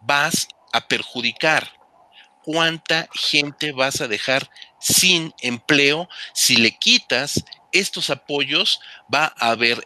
vas 0.01 0.47
a 0.71 0.87
perjudicar, 0.87 1.69
cuánta 2.43 3.09
gente 3.13 3.73
vas 3.73 3.99
a 3.99 4.07
dejar 4.07 4.49
sin 4.79 5.33
empleo 5.41 6.07
si 6.33 6.55
le 6.55 6.77
quitas 6.77 7.43
estos 7.73 8.09
apoyos, 8.09 8.79
va 9.13 9.33
a 9.37 9.49
haber 9.49 9.85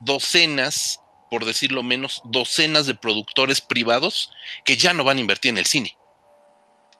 docenas 0.00 1.00
por 1.30 1.44
decirlo 1.44 1.82
menos, 1.82 2.22
docenas 2.24 2.86
de 2.86 2.94
productores 2.94 3.60
privados 3.60 4.30
que 4.64 4.76
ya 4.76 4.92
no 4.92 5.04
van 5.04 5.18
a 5.18 5.20
invertir 5.20 5.50
en 5.50 5.58
el 5.58 5.66
cine. 5.66 5.96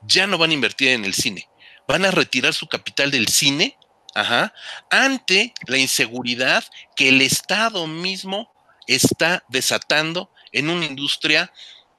Ya 0.03 0.27
no 0.27 0.39
van 0.39 0.51
a 0.51 0.55
invertir 0.55 0.89
en 0.89 1.05
el 1.05 1.15
cine. 1.15 1.49
Van 1.87 2.05
a 2.05 2.11
retirar 2.11 2.55
su 2.55 2.67
capital 2.67 3.11
del 3.11 3.29
cine 3.29 3.79
ajá, 4.15 4.55
ante 4.91 5.53
la 5.67 5.77
inseguridad 5.77 6.65
que 6.97 7.09
el 7.09 7.21
Estado 7.21 7.87
mismo 7.87 8.53
está 8.87 9.45
desatando 9.49 10.31
en 10.53 10.71
una 10.71 10.87
industria 10.87 11.53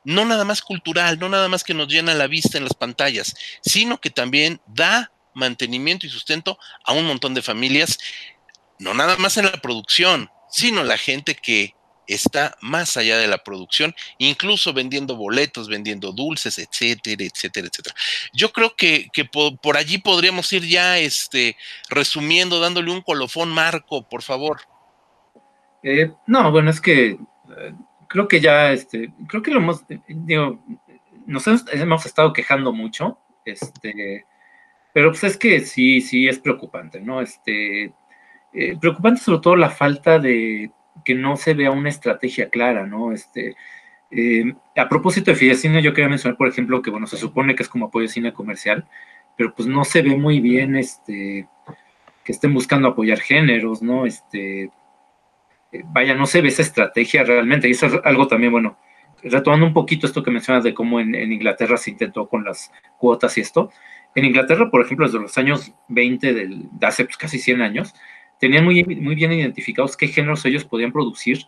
no 0.04 0.24
nada 0.24 0.46
más 0.46 0.62
cultural, 0.62 1.20
no 1.20 1.30
nada 1.30 1.50
más 1.50 1.64
que 1.64 1.74
nos 1.74 1.88
llena 1.88 2.14
la 2.14 2.28
vista 2.28 2.58
en 2.58 2.64
las 2.64 2.76
pantallas, 2.76 3.36
sino 3.62 4.00
que 4.00 4.12
también 4.12 4.62
da 4.68 5.12
mantenimiento 5.34 6.06
y 6.06 6.10
sustento 6.10 6.60
a 6.86 6.94
un 6.94 7.06
montón 7.06 7.34
de 7.34 7.42
familias, 7.42 7.98
no 8.78 8.94
nada 8.94 9.18
más 9.18 9.38
en 9.38 9.46
la 9.46 9.62
producción, 9.62 10.30
sino 10.50 10.84
la 10.84 10.98
gente 10.98 11.36
que 11.36 11.75
está 12.08 12.58
más 12.62 12.98
allá 12.98 13.18
de 13.18 13.28
la 13.28 13.40
producción, 13.40 13.94
incluso 14.18 14.74
vendiendo 14.74 15.16
boletos, 15.16 15.68
vendiendo 15.68 16.12
dulces, 16.12 16.58
etcétera, 16.60 17.24
etcétera, 17.24 17.68
etcétera. 17.68 17.96
Yo 18.34 18.52
creo 18.52 18.76
que, 18.76 19.10
por, 19.62 19.78
allí 19.78 19.98
podríamos 19.98 20.52
ir 20.54 20.64
ya 20.64 20.98
este, 20.98 21.58
resumiendo, 21.90 22.60
dándole 22.60 22.92
un 22.92 23.02
colofón, 23.02 23.50
Marco, 23.50 24.08
por 24.08 24.22
favor. 24.22 24.62
Eh, 25.84 26.12
no, 26.28 26.52
bueno, 26.52 26.72
es 26.72 26.82
que 26.82 27.12
eh, 27.12 27.74
creo 28.08 28.28
que 28.28 28.42
ya, 28.42 28.72
este, 28.72 29.12
creo 29.28 29.42
que 29.42 29.52
lo 29.52 29.60
hemos, 29.60 29.84
digo, 30.08 30.60
nos 31.26 31.48
hemos, 31.48 32.06
estado 32.06 32.34
quejando 32.34 32.72
mucho, 32.72 33.20
este, 33.46 34.26
pero 34.94 35.12
pues 35.12 35.24
es 35.24 35.38
que 35.38 35.60
sí, 35.62 36.02
sí 36.02 36.28
es 36.28 36.40
preocupante, 36.40 37.00
¿no? 37.02 37.22
Este, 37.22 37.94
eh, 38.54 38.78
preocupante 38.80 39.22
sobre 39.22 39.42
todo 39.42 39.56
la 39.56 39.70
falta 39.70 40.18
de 40.18 40.72
que 41.04 41.16
no 41.16 41.36
se 41.38 41.54
vea 41.54 41.72
una 41.72 41.90
estrategia 41.90 42.50
clara, 42.50 42.86
¿no? 42.88 43.12
Este, 43.12 43.56
eh, 44.12 44.54
a 44.76 44.88
propósito 44.88 45.32
de 45.32 45.38
Fidecine, 45.38 45.82
yo 45.82 45.94
quería 45.94 46.10
mencionar, 46.10 46.38
por 46.38 46.48
ejemplo, 46.48 46.82
que, 46.82 46.92
bueno, 46.92 47.08
se 47.08 47.18
supone 47.18 47.56
que 47.56 47.64
es 47.64 47.70
como 47.70 47.88
apoyo 47.88 48.08
cine 48.08 48.34
comercial, 48.34 48.88
pero 49.36 49.54
pues 49.54 49.68
no 49.68 49.84
se 49.84 50.02
ve 50.02 50.16
muy 50.16 50.40
bien, 50.40 50.76
este, 50.76 51.48
que 52.24 52.32
estén 52.32 52.54
buscando 52.54 52.88
apoyar 52.88 53.20
géneros, 53.20 53.82
¿no? 53.82 54.06
Este, 54.06 54.72
eh, 55.72 55.84
vaya, 55.86 56.16
no 56.16 56.26
se 56.26 56.42
ve 56.42 56.50
esa 56.50 56.62
estrategia 56.62 57.24
realmente, 57.24 57.68
y 57.68 57.72
eso 57.72 57.88
es 57.88 57.94
algo 58.04 58.28
también, 58.28 58.52
bueno, 58.52 58.78
retomando 59.24 59.66
un 59.66 59.74
poquito 59.74 60.08
esto 60.08 60.24
que 60.24 60.32
mencionas 60.32 60.64
de 60.64 60.74
cómo 60.74 61.00
en, 61.00 61.16
Inglaterra 61.32 61.78
se 61.78 61.92
intentó 61.92 62.30
con 62.30 62.44
las 62.44 62.72
cuotas 62.98 63.38
y 63.38 63.42
esto, 63.42 63.72
en 64.14 64.26
Inglaterra, 64.26 64.70
por 64.72 64.82
ejemplo, 64.82 65.06
desde 65.06 65.20
los 65.20 65.38
años 65.38 65.74
20, 65.90 66.34
del, 66.34 66.70
de 66.72 66.88
hace 66.88 67.06
pues, 67.06 67.18
casi 67.18 67.40
100 67.40 67.62
años, 67.62 67.94
tenían 68.40 68.64
muy, 68.64 68.84
muy 68.84 69.16
bien 69.16 69.32
identificados 69.32 69.96
qué 69.98 70.08
géneros 70.08 70.46
ellos 70.46 70.66
podían 70.66 70.92
producir 70.92 71.46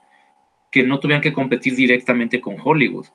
que 0.72 0.84
no 0.84 1.00
tuvieran 1.00 1.22
que 1.22 1.34
competir 1.34 1.76
directamente 1.76 2.42
con 2.42 2.58
Hollywood. 2.64 3.08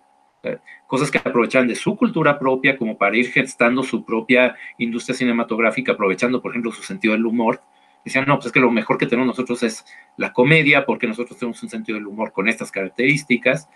Cosas 0.86 1.10
que 1.10 1.18
aprovechaban 1.18 1.68
de 1.68 1.76
su 1.76 1.96
cultura 1.96 2.38
propia 2.38 2.76
como 2.76 2.98
para 2.98 3.16
ir 3.16 3.30
gestando 3.30 3.82
su 3.82 4.04
propia 4.04 4.56
industria 4.78 5.14
cinematográfica, 5.14 5.92
aprovechando, 5.92 6.42
por 6.42 6.50
ejemplo, 6.50 6.72
su 6.72 6.82
sentido 6.82 7.14
del 7.14 7.24
humor. 7.24 7.62
Decían, 8.04 8.24
no, 8.26 8.36
pues 8.36 8.46
es 8.46 8.52
que 8.52 8.60
lo 8.60 8.70
mejor 8.70 8.98
que 8.98 9.06
tenemos 9.06 9.28
nosotros 9.28 9.62
es 9.62 9.84
la 10.16 10.32
comedia, 10.32 10.84
porque 10.84 11.06
nosotros 11.06 11.38
tenemos 11.38 11.62
un 11.62 11.68
sentido 11.68 11.96
del 11.96 12.08
humor 12.08 12.32
con 12.32 12.48
estas 12.48 12.72
características. 12.72 13.68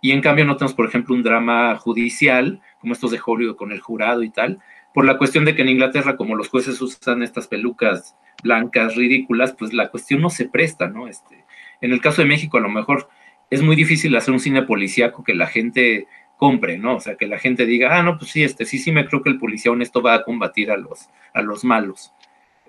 Y 0.00 0.12
en 0.12 0.22
cambio 0.22 0.44
no 0.44 0.56
tenemos, 0.56 0.74
por 0.74 0.86
ejemplo, 0.86 1.14
un 1.14 1.22
drama 1.22 1.76
judicial, 1.76 2.60
como 2.80 2.94
estos 2.94 3.10
de 3.10 3.20
Hollywood 3.24 3.56
con 3.56 3.72
el 3.72 3.80
jurado 3.80 4.22
y 4.22 4.30
tal, 4.30 4.60
por 4.96 5.04
la 5.04 5.18
cuestión 5.18 5.44
de 5.44 5.54
que 5.54 5.60
en 5.60 5.68
Inglaterra, 5.68 6.16
como 6.16 6.36
los 6.36 6.48
jueces 6.48 6.80
usan 6.80 7.22
estas 7.22 7.48
pelucas 7.48 8.16
blancas, 8.42 8.94
ridículas, 8.96 9.52
pues 9.52 9.74
la 9.74 9.90
cuestión 9.90 10.22
no 10.22 10.30
se 10.30 10.48
presta, 10.48 10.88
¿no? 10.88 11.06
Este, 11.06 11.44
en 11.82 11.92
el 11.92 12.00
caso 12.00 12.22
de 12.22 12.28
México, 12.28 12.56
a 12.56 12.62
lo 12.62 12.70
mejor 12.70 13.10
es 13.50 13.60
muy 13.60 13.76
difícil 13.76 14.16
hacer 14.16 14.32
un 14.32 14.40
cine 14.40 14.62
policíaco 14.62 15.22
que 15.22 15.34
la 15.34 15.48
gente 15.48 16.06
compre, 16.38 16.78
¿no? 16.78 16.96
O 16.96 17.00
sea, 17.00 17.16
que 17.16 17.26
la 17.26 17.38
gente 17.38 17.66
diga, 17.66 17.98
ah, 17.98 18.02
no, 18.02 18.16
pues 18.16 18.30
sí, 18.30 18.42
este, 18.42 18.64
sí, 18.64 18.78
sí 18.78 18.90
me 18.90 19.06
creo 19.06 19.22
que 19.22 19.28
el 19.28 19.38
policía 19.38 19.70
honesto 19.70 20.00
va 20.00 20.14
a 20.14 20.22
combatir 20.22 20.70
a 20.70 20.78
los, 20.78 21.10
a 21.34 21.42
los 21.42 21.62
malos. 21.62 22.14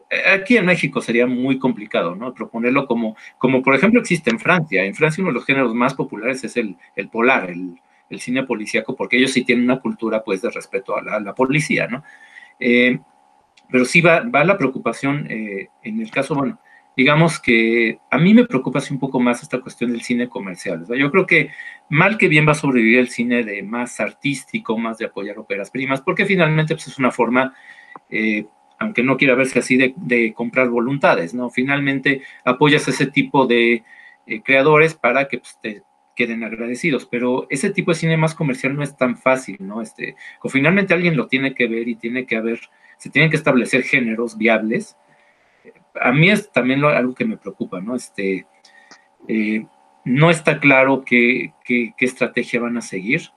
Eh, 0.10 0.30
aquí 0.30 0.58
en 0.58 0.66
México 0.66 1.00
sería 1.00 1.28
muy 1.28 1.58
complicado, 1.58 2.14
¿no? 2.14 2.34
Proponerlo 2.34 2.88
como, 2.88 3.16
como 3.38 3.64
por 3.64 3.74
ejemplo 3.74 4.02
existe 4.02 4.32
en 4.32 4.40
Francia. 4.40 4.84
En 4.84 4.96
Francia 4.96 5.22
uno 5.22 5.32
de 5.32 5.36
los 5.36 5.46
géneros 5.46 5.74
más 5.74 5.94
populares 5.94 6.44
es 6.44 6.58
el, 6.58 6.76
el 6.98 7.08
polar, 7.08 7.52
el, 7.52 7.80
el, 8.10 8.20
cine 8.20 8.44
policíaco, 8.44 8.96
porque 8.96 9.18
ellos 9.18 9.32
sí 9.32 9.44
tienen 9.44 9.66
una 9.66 9.80
cultura, 9.80 10.24
pues, 10.24 10.42
de 10.42 10.50
respeto 10.50 10.98
a 10.98 11.20
la, 11.20 11.34
policía, 11.34 11.88
¿no? 11.88 12.04
Eh, 12.60 13.00
pero 13.70 13.86
sí 13.86 14.02
va, 14.02 14.22
va 14.22 14.44
la 14.44 14.58
preocupación 14.58 15.28
eh, 15.30 15.70
en 15.84 16.02
el 16.02 16.10
caso, 16.10 16.36
bueno, 16.36 16.60
digamos 16.96 17.40
que 17.40 18.00
a 18.10 18.18
mí 18.18 18.34
me 18.34 18.46
preocupa 18.46 18.82
un 18.90 18.98
poco 18.98 19.20
más 19.20 19.44
esta 19.44 19.60
cuestión 19.60 19.92
del 19.92 20.02
cine 20.02 20.30
comercial. 20.30 20.86
yo 20.98 21.12
creo 21.12 21.28
que 21.28 21.52
mal 21.90 22.18
que 22.18 22.28
bien 22.28 22.48
va 22.48 22.54
a 22.54 22.56
sobrevivir 22.56 23.00
el 23.00 23.10
cine 23.10 23.44
de 23.44 23.62
más 23.62 24.00
artístico, 24.00 24.78
más 24.78 24.98
de 24.98 25.06
apoyar 25.06 25.38
óperas 25.38 25.70
primas, 25.70 26.02
porque 26.02 26.26
finalmente 26.26 26.74
pues, 26.74 26.88
es 26.88 26.98
una 26.98 27.12
forma, 27.12 27.54
eh, 28.10 28.48
aunque 28.80 29.04
no 29.04 29.16
quiera 29.18 29.36
verse 29.36 29.60
así, 29.60 29.78
de, 29.78 30.34
comprar 30.34 30.70
voluntades, 30.70 31.36
¿no? 31.36 31.52
Finalmente 31.52 32.22
apoyas 32.44 32.88
ese 32.88 33.08
tipo 33.08 33.46
de 33.46 33.84
creadores 34.44 34.96
para 34.96 35.28
que 35.28 35.38
pues, 35.38 35.58
te 35.62 35.84
queden 36.18 36.44
agradecidos, 36.44 37.06
pero 37.06 37.48
ese 37.50 37.70
tipo 37.70 37.92
de 37.92 38.00
cine 38.00 38.18
más 38.18 38.36
comercial 38.36 38.76
no 38.76 38.84
es 38.84 38.98
tan 38.98 39.16
fácil, 39.16 39.58
¿no? 39.60 39.82
Este, 39.82 40.16
o 40.42 40.50
finalmente 40.50 40.94
alguien 40.94 41.16
lo 41.16 41.28
tiene 41.28 41.54
que 41.54 41.68
ver 41.68 41.88
y 41.88 41.96
tiene 41.96 42.26
que 42.26 42.36
haber 42.36 42.60
se 42.98 43.10
tienen 43.10 43.30
que 43.30 43.38
establecer 43.38 43.84
géneros 43.84 44.38
viables. 44.38 44.98
A 46.02 46.12
mí 46.12 46.30
es 46.30 46.52
también 46.52 46.84
algo 46.84 47.14
que 47.14 47.26
me 47.26 47.38
preocupa, 47.38 47.80
¿no? 47.80 47.96
Este, 47.96 48.46
eh, 49.28 49.66
no 50.04 50.30
está 50.30 50.60
claro 50.60 51.04
qué, 51.06 51.54
qué, 51.64 51.94
estrategia 52.00 52.60
van 52.60 52.78
a 52.78 52.82
seguir 52.82 53.30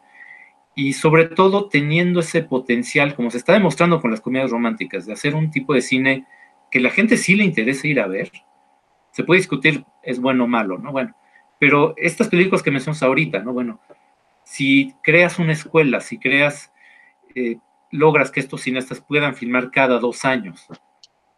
y 0.74 0.92
sobre 0.92 1.26
todo 1.26 1.68
teniendo 1.68 2.20
ese 2.20 2.42
potencial, 2.42 3.14
como 3.14 3.30
se 3.30 3.38
está 3.38 3.52
demostrando 3.52 4.00
con 4.00 4.10
las 4.10 4.20
comedias 4.20 4.50
románticas, 4.50 5.04
de 5.04 5.12
hacer 5.12 5.34
un 5.34 5.50
tipo 5.50 5.74
de 5.74 5.82
cine 5.82 6.26
que 6.70 6.80
la 6.80 6.90
gente 6.90 7.16
sí 7.16 7.34
le 7.34 7.44
interesa 7.44 7.86
ir 7.86 8.00
a 8.00 8.06
ver. 8.06 8.30
Se 9.10 9.24
puede 9.24 9.40
discutir 9.40 9.84
es 10.02 10.20
bueno 10.20 10.44
o 10.44 10.46
malo, 10.46 10.78
¿no? 10.78 10.92
Bueno, 10.92 11.14
pero 11.60 11.92
estas 11.98 12.28
películas 12.28 12.62
que 12.62 12.70
mencionamos 12.70 13.02
ahorita, 13.02 13.40
¿no? 13.40 13.52
Bueno, 13.52 13.80
si 14.44 14.94
creas 15.02 15.38
una 15.38 15.52
escuela, 15.52 16.00
si 16.00 16.18
creas 16.18 16.72
eh, 17.34 17.58
logras 17.92 18.30
que 18.30 18.40
estos 18.40 18.62
cineastas 18.62 19.02
puedan 19.02 19.36
filmar 19.36 19.70
cada 19.70 19.98
dos 19.98 20.24
años, 20.24 20.66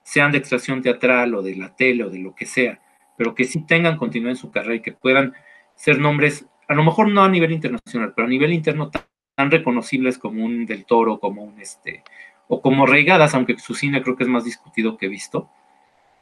sean 0.04 0.30
de 0.30 0.38
extracción 0.38 0.80
teatral 0.80 1.34
o 1.34 1.42
de 1.42 1.56
la 1.56 1.74
tele 1.74 2.04
o 2.04 2.10
de 2.10 2.20
lo 2.20 2.36
que 2.36 2.46
sea, 2.46 2.80
pero 3.18 3.34
que 3.34 3.44
sí 3.44 3.66
tengan 3.66 3.96
continuidad 3.96 4.30
en 4.30 4.36
su 4.36 4.52
carrera 4.52 4.76
y 4.76 4.80
que 4.80 4.92
puedan 4.92 5.34
ser 5.74 5.98
nombres, 5.98 6.46
a 6.68 6.74
lo 6.74 6.84
mejor 6.84 7.10
no 7.10 7.24
a 7.24 7.28
nivel 7.28 7.50
internacional, 7.50 8.12
pero 8.14 8.26
a 8.26 8.30
nivel 8.30 8.52
interno 8.52 8.90
tan, 8.90 9.02
reconocibles 9.50 10.18
como 10.18 10.44
un 10.44 10.66
Del 10.66 10.84
Toro, 10.84 11.18
como 11.18 11.42
un 11.42 11.58
este, 11.60 12.04
o 12.46 12.62
como 12.62 12.86
Reigadas, 12.86 13.34
aunque 13.34 13.58
su 13.58 13.74
cine 13.74 14.00
creo 14.00 14.14
que 14.14 14.22
es 14.22 14.28
más 14.28 14.44
discutido 14.44 14.96
que 14.96 15.08
visto. 15.08 15.50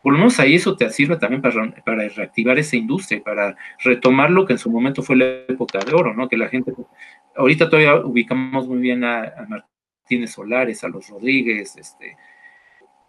Por 0.03 0.15
lo 0.15 0.19
menos 0.19 0.41
ahí 0.41 0.55
eso 0.55 0.77
te 0.77 0.89
sirve 0.91 1.17
también 1.17 1.43
para, 1.43 1.71
para 1.85 2.09
reactivar 2.09 2.59
esa 2.59 2.77
industria, 2.77 3.23
para 3.23 3.57
retomar 3.85 4.31
lo 4.31 4.47
que 4.47 4.55
en 4.55 4.59
su 4.59 4.71
momento 4.71 5.03
fue 5.03 5.17
la 5.17 5.25
época 5.49 5.79
de 5.81 5.93
oro, 5.93 6.15
¿no? 6.15 6.29
Que 6.29 6.39
la 6.39 6.49
gente, 6.49 6.73
ahorita 7.37 7.69
todavía 7.69 7.97
ubicamos 7.97 8.67
muy 8.67 8.79
bien 8.79 9.05
a, 9.05 9.33
tiene 10.07 10.27
Solares, 10.27 10.83
a 10.85 10.89
los 10.89 11.09
Rodríguez, 11.09 11.77
este, 11.77 12.17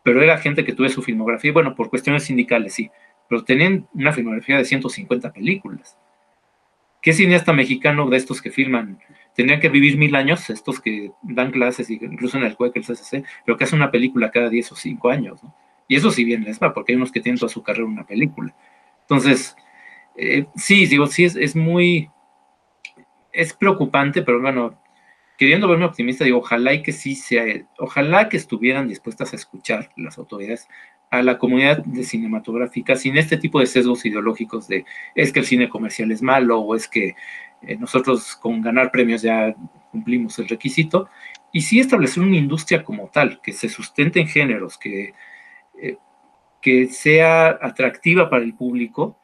pero 0.03 0.21
era 0.21 0.37
gente 0.37 0.65
que 0.65 0.73
tuve 0.73 0.89
su 0.89 1.01
filmografía, 1.01 1.53
bueno, 1.53 1.75
por 1.75 1.89
cuestiones 1.89 2.25
sindicales, 2.25 2.73
sí, 2.73 2.91
pero 3.29 3.43
tenían 3.45 3.87
una 3.93 4.11
filmografía 4.11 4.57
de 4.57 4.65
150 4.65 5.31
películas. 5.31 5.97
¿Qué 7.01 7.13
cineasta 7.13 7.53
mexicano 7.53 8.09
de 8.09 8.17
estos 8.17 8.41
que 8.41 8.51
filman? 8.51 8.99
Tendrían 9.33 9.61
que 9.61 9.69
vivir 9.69 9.97
mil 9.97 10.13
años, 10.15 10.49
estos 10.49 10.79
que 10.81 11.11
dan 11.23 11.51
clases, 11.51 11.89
incluso 11.89 12.37
en 12.37 12.43
el 12.43 12.53
juego 12.53 12.73
el 12.75 12.83
CCC, 12.83 13.23
pero 13.45 13.57
que 13.57 13.63
hacen 13.63 13.79
una 13.79 13.89
película 13.89 14.29
cada 14.29 14.49
10 14.49 14.73
o 14.73 14.75
5 14.75 15.09
años, 15.09 15.41
¿no? 15.43 15.55
Y 15.91 15.97
eso 15.97 16.09
sí 16.09 16.23
bien 16.23 16.45
les 16.45 16.57
va, 16.57 16.73
porque 16.73 16.93
hay 16.93 16.95
unos 16.95 17.11
que 17.11 17.19
tienen 17.19 17.37
toda 17.37 17.51
su 17.51 17.63
carrera 17.63 17.85
una 17.85 18.05
película. 18.05 18.55
Entonces, 19.01 19.57
eh, 20.15 20.45
sí, 20.55 20.85
digo, 20.85 21.05
sí, 21.05 21.25
es, 21.25 21.35
es 21.35 21.53
muy, 21.53 22.09
es 23.33 23.51
preocupante, 23.51 24.21
pero 24.21 24.39
bueno, 24.39 24.81
queriendo 25.37 25.67
verme 25.67 25.83
optimista, 25.83 26.23
digo, 26.23 26.37
ojalá 26.37 26.73
y 26.73 26.81
que 26.81 26.93
sí 26.93 27.13
sea, 27.13 27.43
ojalá 27.77 28.29
que 28.29 28.37
estuvieran 28.37 28.87
dispuestas 28.87 29.33
a 29.33 29.35
escuchar 29.35 29.89
las 29.97 30.17
autoridades 30.17 30.69
a 31.09 31.21
la 31.23 31.37
comunidad 31.37 31.83
de 31.83 32.05
cinematográfica 32.05 32.95
sin 32.95 33.17
este 33.17 33.35
tipo 33.35 33.59
de 33.59 33.65
sesgos 33.65 34.05
ideológicos 34.05 34.69
de 34.69 34.85
es 35.13 35.33
que 35.33 35.39
el 35.39 35.45
cine 35.45 35.67
comercial 35.67 36.09
es 36.11 36.21
malo 36.21 36.61
o 36.61 36.73
es 36.73 36.87
que 36.87 37.15
eh, 37.63 37.75
nosotros 37.75 38.37
con 38.37 38.61
ganar 38.61 38.91
premios 38.91 39.23
ya 39.23 39.53
cumplimos 39.91 40.39
el 40.39 40.47
requisito 40.47 41.09
y 41.51 41.63
sí 41.63 41.81
establecer 41.81 42.23
una 42.23 42.37
industria 42.37 42.81
como 42.81 43.09
tal, 43.09 43.41
que 43.41 43.51
se 43.51 43.67
sustente 43.67 44.21
en 44.21 44.29
géneros, 44.29 44.77
que, 44.77 45.13
que 46.61 46.87
sea 46.87 47.57
atractiva 47.61 48.29
para 48.29 48.43
el 48.43 48.53
público 48.53 49.17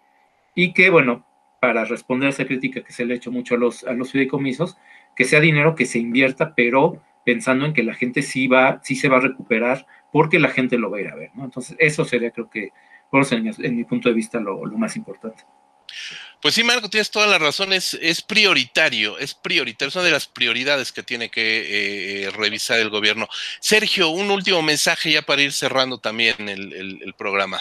y 0.55 0.73
que, 0.73 0.89
bueno, 0.89 1.25
para 1.59 1.85
responder 1.85 2.27
a 2.27 2.29
esa 2.31 2.45
crítica 2.45 2.83
que 2.83 2.93
se 2.93 3.05
le 3.05 3.13
ha 3.13 3.17
hecho 3.17 3.31
mucho 3.31 3.55
a 3.55 3.57
los, 3.57 3.83
a 3.85 3.93
los 3.93 4.11
fideicomisos, 4.11 4.77
que 5.15 5.25
sea 5.25 5.39
dinero 5.39 5.75
que 5.75 5.85
se 5.85 5.99
invierta, 5.99 6.53
pero 6.55 7.01
pensando 7.23 7.65
en 7.65 7.73
que 7.73 7.83
la 7.83 7.93
gente 7.93 8.21
sí 8.21 8.47
va, 8.47 8.79
sí 8.83 8.95
se 8.95 9.09
va 9.09 9.17
a 9.17 9.21
recuperar 9.21 9.85
porque 10.11 10.39
la 10.39 10.49
gente 10.49 10.77
lo 10.77 10.89
va 10.89 10.97
a 10.97 11.01
ir 11.01 11.07
a 11.09 11.15
ver, 11.15 11.31
¿no? 11.35 11.45
Entonces, 11.45 11.75
eso 11.79 12.05
sería, 12.05 12.31
creo 12.31 12.49
que, 12.49 12.71
por 13.09 13.25
en, 13.33 13.51
en 13.57 13.75
mi 13.75 13.83
punto 13.83 14.09
de 14.09 14.15
vista, 14.15 14.39
lo, 14.39 14.63
más 14.77 14.95
importante. 14.95 15.43
Pues 16.47 16.55
sí, 16.55 16.63
Marco, 16.63 16.89
tienes 16.89 17.11
toda 17.11 17.27
la 17.27 17.37
razón, 17.39 17.73
es, 17.73 17.97
prioritario, 18.25 19.19
es 19.19 19.33
prioritario, 19.33 19.89
es 19.89 19.95
una 19.97 20.05
de 20.05 20.11
las 20.11 20.27
prioridades 20.27 20.93
que 20.93 21.03
tiene 21.03 21.29
que 21.29 22.23
eh, 22.23 22.29
revisar 22.29 22.79
el 22.79 22.89
gobierno. 22.89 23.27
Sergio, 23.59 24.07
un 24.07 24.31
último 24.31 24.61
mensaje 24.61 25.11
ya 25.11 25.23
para 25.23 25.41
ir 25.41 25.51
cerrando 25.51 25.97
también 25.97 26.47
el, 26.47 27.01
el 27.03 27.13
programa. 27.17 27.59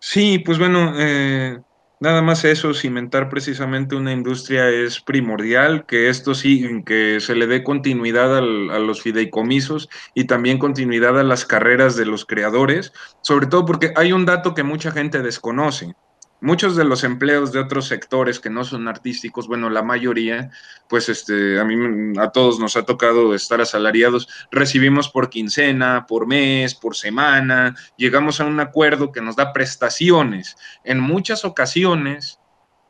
Sí, 0.00 0.38
pues 0.38 0.58
bueno, 0.58 0.92
eh, 0.98 1.60
Nada 2.02 2.22
más 2.22 2.46
eso, 2.46 2.72
cimentar 2.72 3.28
precisamente 3.28 3.94
una 3.94 4.14
industria 4.14 4.70
es 4.70 5.02
primordial, 5.02 5.84
que 5.84 6.08
esto 6.08 6.34
sí, 6.34 6.82
que 6.86 7.20
se 7.20 7.34
le 7.34 7.46
dé 7.46 7.62
continuidad 7.62 8.38
a 8.38 8.40
los 8.40 9.02
fideicomisos 9.02 9.90
y 10.14 10.24
también 10.24 10.58
continuidad 10.58 11.20
a 11.20 11.24
las 11.24 11.44
carreras 11.44 11.96
de 11.96 12.06
los 12.06 12.24
creadores, 12.24 12.94
sobre 13.20 13.48
todo 13.48 13.66
porque 13.66 13.92
hay 13.96 14.14
un 14.14 14.24
dato 14.24 14.54
que 14.54 14.62
mucha 14.62 14.92
gente 14.92 15.20
desconoce. 15.20 15.94
Muchos 16.40 16.76
de 16.76 16.84
los 16.84 17.04
empleos 17.04 17.52
de 17.52 17.58
otros 17.58 17.86
sectores 17.86 18.40
que 18.40 18.50
no 18.50 18.64
son 18.64 18.88
artísticos, 18.88 19.46
bueno, 19.46 19.70
la 19.70 19.82
mayoría, 19.82 20.50
pues 20.88 21.08
este, 21.08 21.60
a 21.60 21.64
mí, 21.64 22.18
a 22.18 22.30
todos 22.30 22.58
nos 22.58 22.76
ha 22.76 22.84
tocado 22.84 23.34
estar 23.34 23.60
asalariados, 23.60 24.28
recibimos 24.50 25.08
por 25.08 25.30
quincena, 25.30 26.06
por 26.06 26.26
mes, 26.26 26.74
por 26.74 26.96
semana, 26.96 27.74
llegamos 27.96 28.40
a 28.40 28.46
un 28.46 28.60
acuerdo 28.60 29.12
que 29.12 29.20
nos 29.20 29.36
da 29.36 29.52
prestaciones. 29.52 30.56
En 30.84 31.00
muchas 31.00 31.44
ocasiones, 31.44 32.38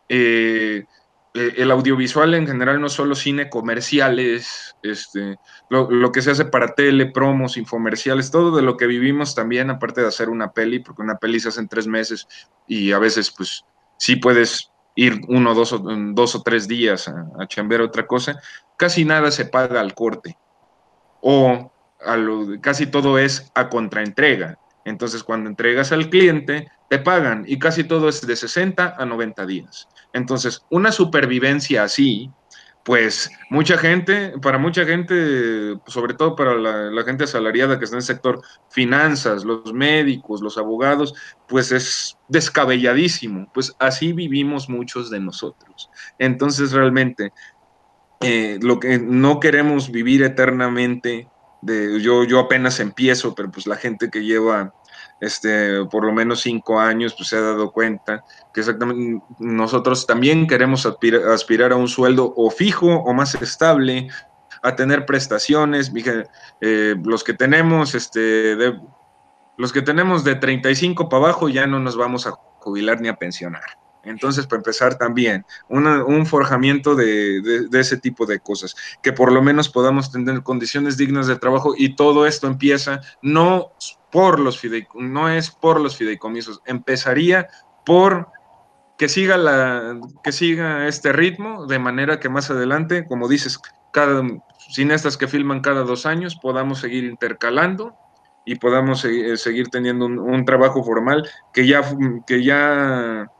eh, 0.09 0.85
eh, 1.35 1.55
el 1.59 1.71
audiovisual 1.71 2.35
en 2.35 2.47
general 2.47 2.81
no 2.81 2.89
solo 2.89 3.15
cine 3.15 3.49
comerciales, 3.49 4.75
este, 4.83 5.37
lo, 5.69 6.11
que 6.11 6.23
se 6.23 6.33
hace 6.33 6.45
para 6.45 6.75
tele, 6.75 7.07
promos, 7.07 7.57
infomerciales, 7.57 8.31
todo 8.31 8.57
de 8.57 8.63
lo 8.63 8.77
que 8.77 8.87
vivimos 8.87 9.35
también, 9.35 9.71
aparte 9.71 10.01
de 10.01 10.09
hacer 10.09 10.29
una 10.29 10.53
peli, 10.53 10.81
porque 10.81 11.03
una 11.03 11.19
peli 11.19 11.39
se 11.39 11.49
hace 11.49 11.61
en 11.61 11.69
tres 11.69 11.87
meses 11.87 12.27
y 12.67 12.91
a 12.93 12.99
veces 12.99 13.31
pues 13.31 13.65
sí 13.97 14.17
puedes 14.17 14.71
ir 14.97 15.21
uno, 15.29 15.55
dos, 15.55 15.73
o, 15.73 15.79
dos 15.79 16.35
o 16.35 16.43
tres 16.43 16.67
días 16.67 17.07
a, 17.07 17.27
a 17.39 17.83
otra 17.85 18.07
cosa, 18.07 18.41
casi 18.77 19.05
nada 19.05 19.31
se 19.31 19.45
paga 19.45 19.81
al 19.81 19.95
corte 19.95 20.37
o 21.21 21.73
a 22.05 22.17
lo, 22.17 22.61
casi 22.61 22.87
todo 22.87 23.19
es 23.19 23.51
a 23.55 23.69
contraentrega. 23.69 24.59
Entonces 24.85 25.23
cuando 25.23 25.49
entregas 25.49 25.93
al 25.93 26.09
cliente, 26.09 26.69
te 26.89 26.99
pagan 26.99 27.45
y 27.47 27.59
casi 27.59 27.85
todo 27.85 28.09
es 28.09 28.27
de 28.27 28.35
60 28.35 28.97
a 28.99 29.05
90 29.05 29.47
días. 29.47 29.89
Entonces, 30.13 30.65
una 30.71 30.93
supervivencia 30.93 31.85
así, 31.85 32.31
pues 32.85 33.31
mucha 33.51 33.77
gente, 33.77 34.33
para 34.41 34.59
mucha 34.59 34.85
gente, 34.85 35.79
sobre 35.87 36.15
todo 36.15 36.35
para 36.35 36.55
la, 36.55 37.05
gente 37.05 37.25
asalariada 37.25 37.79
que 37.79 37.85
está 37.85 37.97
en 37.97 38.01
el 38.01 38.07
sector 38.07 38.41
finanzas, 38.71 39.45
los 39.45 39.73
médicos, 39.73 40.41
los 40.41 40.57
abogados, 40.57 41.15
pues 41.47 41.73
es 41.73 42.17
descabelladísimo. 42.29 43.51
Pues 43.53 43.75
así 43.79 44.13
vivimos 44.13 44.69
muchos 44.69 45.11
de 45.11 45.21
nosotros. 45.21 45.91
Entonces, 46.19 46.73
realmente, 46.73 47.33
eh, 48.21 48.59
lo 48.63 48.81
que 48.81 48.99
no 48.99 49.41
queremos 49.41 49.91
vivir 49.91 50.23
eternamente, 50.23 51.29
de, 51.63 52.01
yo, 52.01 52.25
yo 52.25 52.41
apenas 52.41 52.81
empiezo, 52.81 53.35
pero 53.35 53.51
pues 53.51 53.67
la 53.67 53.77
gente 53.77 54.11
que 54.11 54.25
lleva 54.25 54.73
este, 55.21 55.85
por 55.85 56.05
lo 56.05 56.13
menos 56.13 56.41
cinco 56.41 56.81
años, 56.81 57.15
pues 57.15 57.29
se 57.29 57.37
ha 57.37 57.43
dado 57.43 57.71
cuenta 57.71 58.25
que 58.53 58.61
exactamente 58.61 59.23
nosotros 59.39 60.07
también 60.07 60.47
queremos 60.47 60.87
aspirar, 60.87 61.73
a 61.73 61.77
un 61.77 61.89
sueldo 61.89 62.33
o 62.37 62.51
fijo 62.51 62.87
o 62.87 63.13
más 63.13 63.35
estable, 63.35 64.09
a 64.63 64.75
tener 64.75 65.07
prestaciones, 65.07 65.93
eh, 66.61 66.95
los 67.05 67.23
que 67.23 67.35
tenemos, 67.35 67.95
este, 67.95 68.57
de, 68.57 68.81
los 69.57 69.73
que 69.73 69.83
tenemos 69.83 70.25
de 70.25 70.37
35 70.37 71.09
para 71.09 71.25
abajo 71.25 71.49
ya 71.49 71.67
no 71.67 71.81
nos 71.81 71.97
vamos 71.97 72.27
a 72.27 72.33
jubilar 72.59 73.01
ni 73.01 73.09
a 73.09 73.17
pensionar. 73.17 73.79
Entonces, 74.03 74.47
para 74.47 74.61
empezar 74.61 74.97
también, 74.97 75.45
un 75.69 76.25
forjamiento 76.25 76.95
de, 76.95 77.69
de, 77.69 77.81
ese 77.81 77.99
tipo 77.99 78.25
de 78.25 78.41
cosas, 78.41 78.75
que 79.03 79.13
por 79.13 79.31
lo 79.31 79.43
menos 79.43 79.69
podamos 79.69 80.11
tener 80.11 80.43
condiciones 80.43 80.97
dignas 80.97 81.27
de 81.27 81.37
trabajo 81.37 81.75
y 81.77 81.97
todo 81.97 82.27
esto 82.27 82.47
empieza 82.47 83.03
no 83.21 83.73
por 84.11 84.41
los 84.41 84.61
no 84.95 85.29
es 85.29 85.51
por 85.51 85.81
los 85.81 85.97
fideicomisos, 85.97 86.61
empezaría 86.65 87.49
por 87.85 88.29
que 88.99 89.09
siga 89.09 89.39
la 89.39 89.99
que 90.23 90.33
siga 90.33 90.87
este 90.87 91.13
ritmo 91.13 91.67
de 91.67 91.79
manera 91.79 92.21
que 92.21 92.29
más 92.29 92.51
adelante, 92.51 93.07
como 93.07 93.29
dices, 93.29 93.59
cada 93.93 94.23
cineastas 94.71 95.17
que 95.17 95.27
filman 95.27 95.61
cada 95.61 95.83
dos 95.85 96.07
años 96.07 96.37
podamos 96.37 96.81
seguir 96.81 97.05
intercalando 97.05 97.95
y 98.45 98.57
podamos 98.57 99.01
seguir 99.01 99.69
teniendo 99.69 100.07
un, 100.07 100.45
trabajo 100.45 100.83
formal 100.83 101.29
que 101.53 101.67
ya 101.67 101.83
que 102.27 102.45
ya 102.45 103.31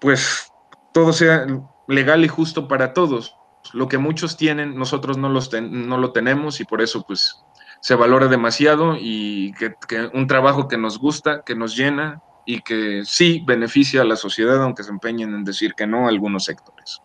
pues 0.00 0.52
todo 0.92 1.12
sea 1.12 1.46
legal 1.86 2.24
y 2.24 2.28
justo 2.28 2.68
para 2.68 2.92
todos. 2.92 3.36
Lo 3.72 3.88
que 3.88 3.98
muchos 3.98 4.36
tienen, 4.36 4.76
nosotros 4.76 5.18
no, 5.18 5.28
los 5.28 5.52
no 5.52 5.98
lo 5.98 6.12
tenemos 6.12 6.60
y 6.60 6.64
por 6.64 6.80
eso 6.80 7.04
pues 7.06 7.44
se 7.80 7.94
valora 7.94 8.28
demasiado 8.28 8.96
y 8.98 9.52
que, 9.54 9.74
un 10.12 10.26
trabajo 10.26 10.68
que 10.68 10.76
nos 10.76 10.98
gusta, 10.98 11.42
que 11.44 11.54
nos 11.54 11.76
llena 11.76 12.22
y 12.46 12.60
que 12.60 13.02
sí 13.04 13.42
beneficia 13.46 14.02
a 14.02 14.04
la 14.04 14.16
sociedad, 14.16 14.62
aunque 14.62 14.82
se 14.82 14.90
empeñen 14.90 15.34
en 15.34 15.44
decir 15.44 15.74
que 15.74 15.86
no 15.86 16.08
algunos 16.08 16.44
sectores. 16.44 17.00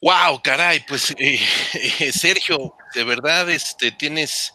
Wow, 0.00 0.40
caray, 0.42 0.84
pues 0.86 1.14
eh, 1.18 1.40
Sergio, 2.12 2.74
de 2.98 3.04
verdad, 3.04 3.48
este, 3.48 3.92
tienes 3.92 4.52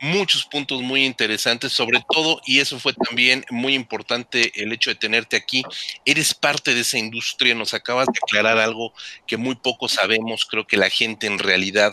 muchos 0.00 0.46
puntos 0.46 0.80
muy 0.80 1.04
interesantes, 1.04 1.72
sobre 1.74 2.02
todo, 2.10 2.40
y 2.46 2.60
eso 2.60 2.80
fue 2.80 2.94
también 2.94 3.44
muy 3.50 3.74
importante 3.74 4.50
el 4.54 4.72
hecho 4.72 4.88
de 4.88 4.96
tenerte 4.96 5.36
aquí. 5.36 5.62
Eres 6.06 6.32
parte 6.32 6.72
de 6.72 6.80
esa 6.80 6.96
industria, 6.96 7.54
nos 7.54 7.74
acabas 7.74 8.06
de 8.06 8.18
aclarar 8.22 8.56
algo 8.56 8.94
que 9.26 9.36
muy 9.36 9.56
poco 9.56 9.88
sabemos. 9.88 10.46
Creo 10.46 10.66
que 10.66 10.78
la 10.78 10.88
gente 10.88 11.26
en 11.26 11.38
realidad, 11.38 11.92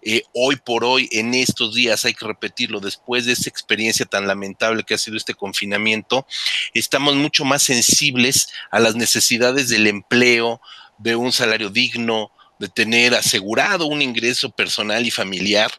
eh, 0.00 0.22
hoy 0.32 0.56
por 0.56 0.82
hoy, 0.82 1.10
en 1.12 1.34
estos 1.34 1.74
días, 1.74 2.06
hay 2.06 2.14
que 2.14 2.26
repetirlo, 2.26 2.80
después 2.80 3.26
de 3.26 3.32
esa 3.32 3.50
experiencia 3.50 4.06
tan 4.06 4.26
lamentable 4.26 4.82
que 4.82 4.94
ha 4.94 4.98
sido 4.98 5.18
este 5.18 5.34
confinamiento, 5.34 6.26
estamos 6.72 7.16
mucho 7.16 7.44
más 7.44 7.62
sensibles 7.62 8.48
a 8.70 8.80
las 8.80 8.94
necesidades 8.94 9.68
del 9.68 9.88
empleo, 9.88 10.62
de 10.96 11.16
un 11.16 11.32
salario 11.32 11.68
digno, 11.68 12.30
de 12.64 12.68
tener 12.68 13.14
asegurado 13.14 13.86
un 13.86 14.00
ingreso 14.00 14.48
personal 14.50 15.06
y 15.06 15.10
familiar 15.10 15.70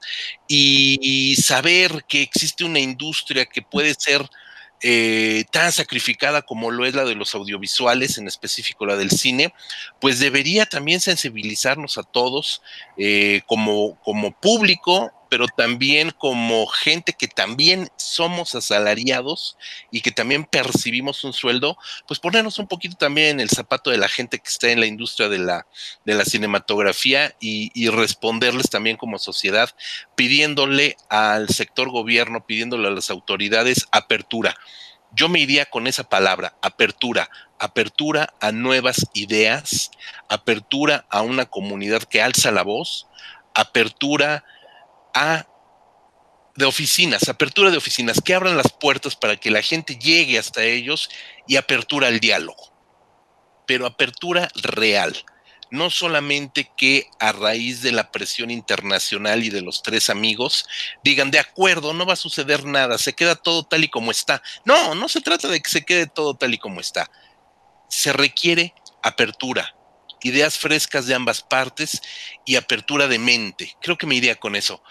y, 0.47 1.35
saber 1.41 2.05
que 2.07 2.21
existe 2.21 2.63
una 2.63 2.79
industria 2.79 3.45
que 3.45 3.61
puede 3.61 3.93
ser 3.95 4.25
eh, 4.81 5.45
tan 5.51 5.71
sacrificada 5.71 6.43
como 6.43 6.69
lo 6.69 6.85
es 6.85 6.93
la 6.93 7.05
de 7.05 7.15
los 7.15 7.33
audiovisuales, 7.33 8.17
en 8.17 8.27
específico 8.27 8.85
la 8.85 8.95
del 8.95 9.09
cine, 9.09 9.53
pues 9.99 10.19
debería 10.19 10.65
también 10.65 11.01
sensibilizarnos 11.01 11.97
a 11.97 12.03
todos 12.03 12.61
eh, 12.97 13.41
como, 13.47 13.99
como 14.01 14.31
público 14.31 15.11
pero 15.29 15.47
también 15.47 16.11
como 16.11 16.65
gente 16.67 17.13
que 17.13 17.27
también 17.27 17.89
somos 17.97 18.55
asalariados 18.55 19.57
y 19.91 20.01
que 20.01 20.11
también 20.11 20.45
percibimos 20.45 21.23
un 21.23 21.33
sueldo, 21.33 21.77
pues 22.07 22.19
ponernos 22.19 22.59
un 22.59 22.67
poquito 22.67 22.95
también 22.95 23.27
en 23.27 23.39
el 23.39 23.49
zapato 23.49 23.89
de 23.89 23.97
la 23.97 24.07
gente 24.07 24.39
que 24.39 24.49
está 24.49 24.69
en 24.69 24.79
la 24.79 24.85
industria 24.85 25.29
de 25.29 25.39
la, 25.39 25.67
de 26.05 26.13
la 26.15 26.25
cinematografía 26.25 27.35
y, 27.39 27.71
y 27.73 27.89
responderles 27.89 28.69
también 28.69 28.97
como 28.97 29.19
sociedad, 29.19 29.69
pidiéndole 30.15 30.97
al 31.09 31.49
sector 31.49 31.89
gobierno, 31.89 32.45
pidiéndole 32.45 32.87
a 32.87 32.91
las 32.91 33.09
autoridades 33.09 33.87
apertura. 33.91 34.55
Yo 35.11 35.29
me 35.29 35.39
iría 35.39 35.65
con 35.65 35.87
esa 35.87 36.03
palabra, 36.09 36.57
apertura, 36.61 37.29
apertura 37.57 38.33
a 38.41 38.51
nuevas 38.51 39.05
ideas, 39.13 39.91
apertura 40.27 41.05
a 41.09 41.21
una 41.21 41.45
comunidad 41.45 42.03
que 42.03 42.21
alza 42.21 42.51
la 42.51 42.63
voz, 42.63 43.07
apertura 43.53 44.43
de 46.55 46.65
oficinas, 46.65 47.27
apertura 47.27 47.69
de 47.69 47.77
oficinas, 47.77 48.21
que 48.21 48.33
abran 48.33 48.57
las 48.57 48.71
puertas 48.71 49.15
para 49.15 49.35
que 49.35 49.51
la 49.51 49.61
gente 49.61 49.97
llegue 49.97 50.39
hasta 50.39 50.63
ellos 50.63 51.09
y 51.47 51.57
apertura 51.57 52.07
al 52.07 52.19
diálogo, 52.19 52.73
pero 53.65 53.85
apertura 53.85 54.49
real. 54.55 55.15
No 55.71 55.89
solamente 55.89 56.71
que 56.77 57.07
a 57.19 57.31
raíz 57.31 57.81
de 57.81 57.91
la 57.91 58.11
presión 58.11 58.51
internacional 58.51 59.43
y 59.43 59.49
de 59.49 59.61
los 59.61 59.81
tres 59.81 60.09
amigos 60.09 60.65
digan, 61.03 61.31
de 61.31 61.39
acuerdo, 61.39 61.93
no 61.93 62.05
va 62.05 62.13
a 62.13 62.17
suceder 62.17 62.65
nada, 62.65 62.97
se 62.97 63.13
queda 63.13 63.35
todo 63.35 63.63
tal 63.63 63.83
y 63.83 63.89
como 63.89 64.11
está. 64.11 64.41
No, 64.63 64.95
no 64.95 65.09
se 65.09 65.21
trata 65.21 65.47
de 65.47 65.59
que 65.59 65.69
se 65.69 65.83
quede 65.83 66.07
todo 66.07 66.35
tal 66.35 66.53
y 66.53 66.59
como 66.59 66.79
está. 66.79 67.09
Se 67.89 68.13
requiere 68.13 68.73
apertura, 69.01 69.74
ideas 70.25 70.57
frescas 70.57 71.05
de 71.05 71.13
ambas 71.13 71.41
partes 71.41 72.01
y 72.45 72.55
apertura 72.55 73.07
de 73.07 73.19
mente. 73.19 73.75
Creo 73.79 73.95
que 73.97 74.07
me 74.07 74.15
iría 74.15 74.35
con 74.35 74.55
eso. 74.55 74.81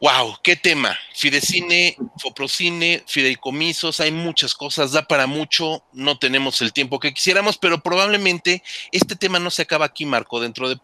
Wow, 0.00 0.36
qué 0.42 0.56
tema. 0.56 0.98
Fidecine, 1.14 1.96
Foprocine, 2.18 3.04
fideicomisos, 3.06 4.00
hay 4.00 4.10
muchas 4.10 4.54
cosas, 4.54 4.92
da 4.92 5.06
para 5.06 5.26
mucho, 5.26 5.84
no 5.92 6.18
tenemos 6.18 6.60
el 6.60 6.72
tiempo 6.72 6.98
que 7.00 7.14
quisiéramos, 7.14 7.56
pero 7.56 7.82
probablemente 7.82 8.62
este 8.90 9.14
tema 9.14 9.38
no 9.38 9.50
se 9.50 9.62
acaba 9.62 9.86
aquí, 9.86 10.04
Marco. 10.04 10.40
Dentro 10.40 10.68
de 10.68 10.78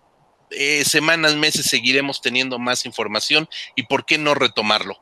eh, 0.50 0.84
semanas, 0.84 1.34
meses 1.34 1.66
seguiremos 1.66 2.22
teniendo 2.22 2.58
más 2.60 2.86
información 2.86 3.48
y 3.74 3.82
por 3.82 4.06
qué 4.06 4.18
no 4.18 4.34
retomarlo. 4.34 5.00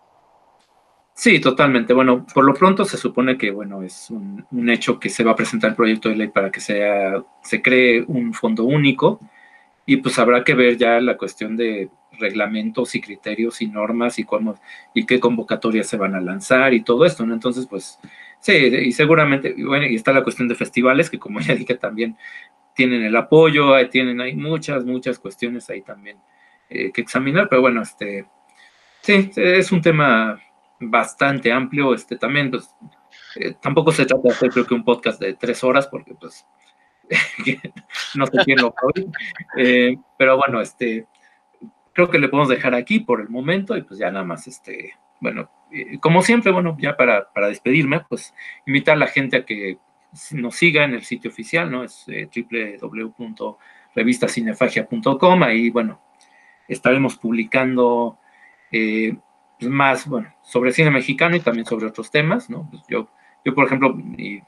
Sí, 1.21 1.39
totalmente. 1.39 1.93
Bueno, 1.93 2.25
por 2.33 2.47
lo 2.47 2.55
pronto 2.55 2.87
se 2.87 2.97
supone 2.97 3.37
que, 3.37 3.51
bueno, 3.51 3.83
es 3.83 4.09
un, 4.09 4.47
hecho 4.71 4.99
que 4.99 5.11
se 5.11 5.23
va 5.23 5.33
a 5.33 5.37
presentar 5.37 5.69
el 5.71 5.77
proyecto 5.77 6.09
de 6.09 6.17
ley 6.17 6.29
para 6.29 6.51
que 6.51 6.61
sea, 6.61 7.23
se 7.43 7.61
cree 7.61 8.03
un 8.07 8.33
fondo 8.33 8.65
único 8.65 9.21
y 9.85 9.99
pues 9.99 10.19
habrá 10.19 10.45
que 10.45 10.55
ver 10.55 10.79
ya 10.79 10.99
la 11.01 11.19
cuestión 11.19 11.59
de 11.59 11.91
reglamentos 12.19 12.95
y 12.95 13.03
criterios 13.03 13.61
y 13.61 13.67
normas 13.69 14.19
y 14.19 14.25
cómo 14.25 14.59
y 14.95 15.05
qué 15.05 15.21
convocatorias 15.21 15.89
se 15.89 15.99
van 15.99 16.15
a 16.15 16.23
lanzar 16.23 16.73
y 16.73 16.83
todo 16.83 17.05
esto, 17.05 17.27
¿no? 17.27 17.35
Entonces, 17.35 17.67
pues 17.67 17.99
sí, 18.41 18.53
y 18.55 18.93
seguramente, 18.93 19.55
bueno, 19.59 19.87
y 19.87 19.97
está 19.97 20.13
la 20.15 20.25
cuestión 20.25 20.49
de 20.49 20.55
festivales 20.55 21.11
que 21.11 21.19
como 21.19 21.41
ya 21.41 21.55
dije 21.55 21.75
también 21.75 22.17
tienen 22.75 23.03
el 23.05 23.17
apoyo, 23.17 23.75
tienen 23.91 24.23
hay 24.23 24.35
muchas, 24.37 24.87
muchas 24.87 25.19
cuestiones 25.19 25.69
ahí 25.69 25.83
también 25.83 26.17
eh, 26.71 26.93
que 26.93 27.03
examinar, 27.03 27.49
pero 27.51 27.61
bueno, 27.61 27.83
este, 27.83 28.25
sí, 29.03 29.31
es 29.37 29.71
un 29.73 29.83
tema 29.83 30.41
bastante 30.81 31.53
amplio, 31.53 31.95
este 31.95 32.17
también, 32.17 32.51
pues, 32.51 32.75
Eh, 33.37 33.55
tampoco 33.61 33.93
se 33.93 34.07
trata 34.07 34.23
de 34.23 34.31
hacer 34.31 34.51
creo 34.51 34.67
que 34.67 34.75
un 34.75 34.85
podcast 34.85 35.21
de 35.21 35.35
tres 35.35 35.63
horas, 35.63 35.87
porque 35.87 36.15
pues 36.15 36.47
no 38.15 38.27
sé 38.27 38.39
quién 38.45 38.61
lo 38.61 38.75
eh, 39.57 39.97
pero 40.17 40.37
bueno, 40.37 40.61
este, 40.61 41.07
creo 41.93 42.11
que 42.11 42.19
le 42.19 42.29
podemos 42.29 42.49
dejar 42.49 42.75
aquí 42.75 43.01
por 43.01 43.21
el 43.21 43.29
momento 43.29 43.77
y 43.77 43.83
pues 43.83 44.01
ya 44.01 44.11
nada 44.11 44.25
más, 44.25 44.47
este, 44.47 44.95
bueno, 45.21 45.51
eh, 45.73 45.99
como 46.01 46.23
siempre, 46.23 46.53
bueno, 46.53 46.77
ya 46.81 46.97
para, 46.97 47.31
para, 47.33 47.49
despedirme, 47.49 48.01
pues 48.09 48.35
invitar 48.67 48.95
a 48.95 48.99
la 48.99 49.07
gente 49.07 49.37
a 49.39 49.45
que 49.45 49.79
nos 50.33 50.57
siga 50.57 50.85
en 50.85 50.95
el 50.95 51.05
sitio 51.05 51.31
oficial, 51.31 51.71
¿no? 51.71 51.85
Es 51.85 52.05
eh, 52.09 52.29
www.revistacinefagia.com, 52.81 55.43
ahí, 55.43 55.71
bueno, 55.71 56.01
estaremos 56.69 57.17
publicando 57.17 58.19
eh, 58.73 59.17
pues, 59.61 59.71
más, 59.71 60.09
bueno, 60.09 60.35
sobre 60.43 60.73
cine 60.73 60.91
mexicano 60.91 61.37
y 61.37 61.41
también 61.41 61.67
sobre 61.67 61.87
otros 61.87 62.11
temas, 62.11 62.49
¿no? 62.49 62.67
Pues 62.71 62.83
yo, 62.89 63.09
yo, 63.45 63.55
por 63.55 63.67
ejemplo, 63.67 63.95
y, 64.17 64.43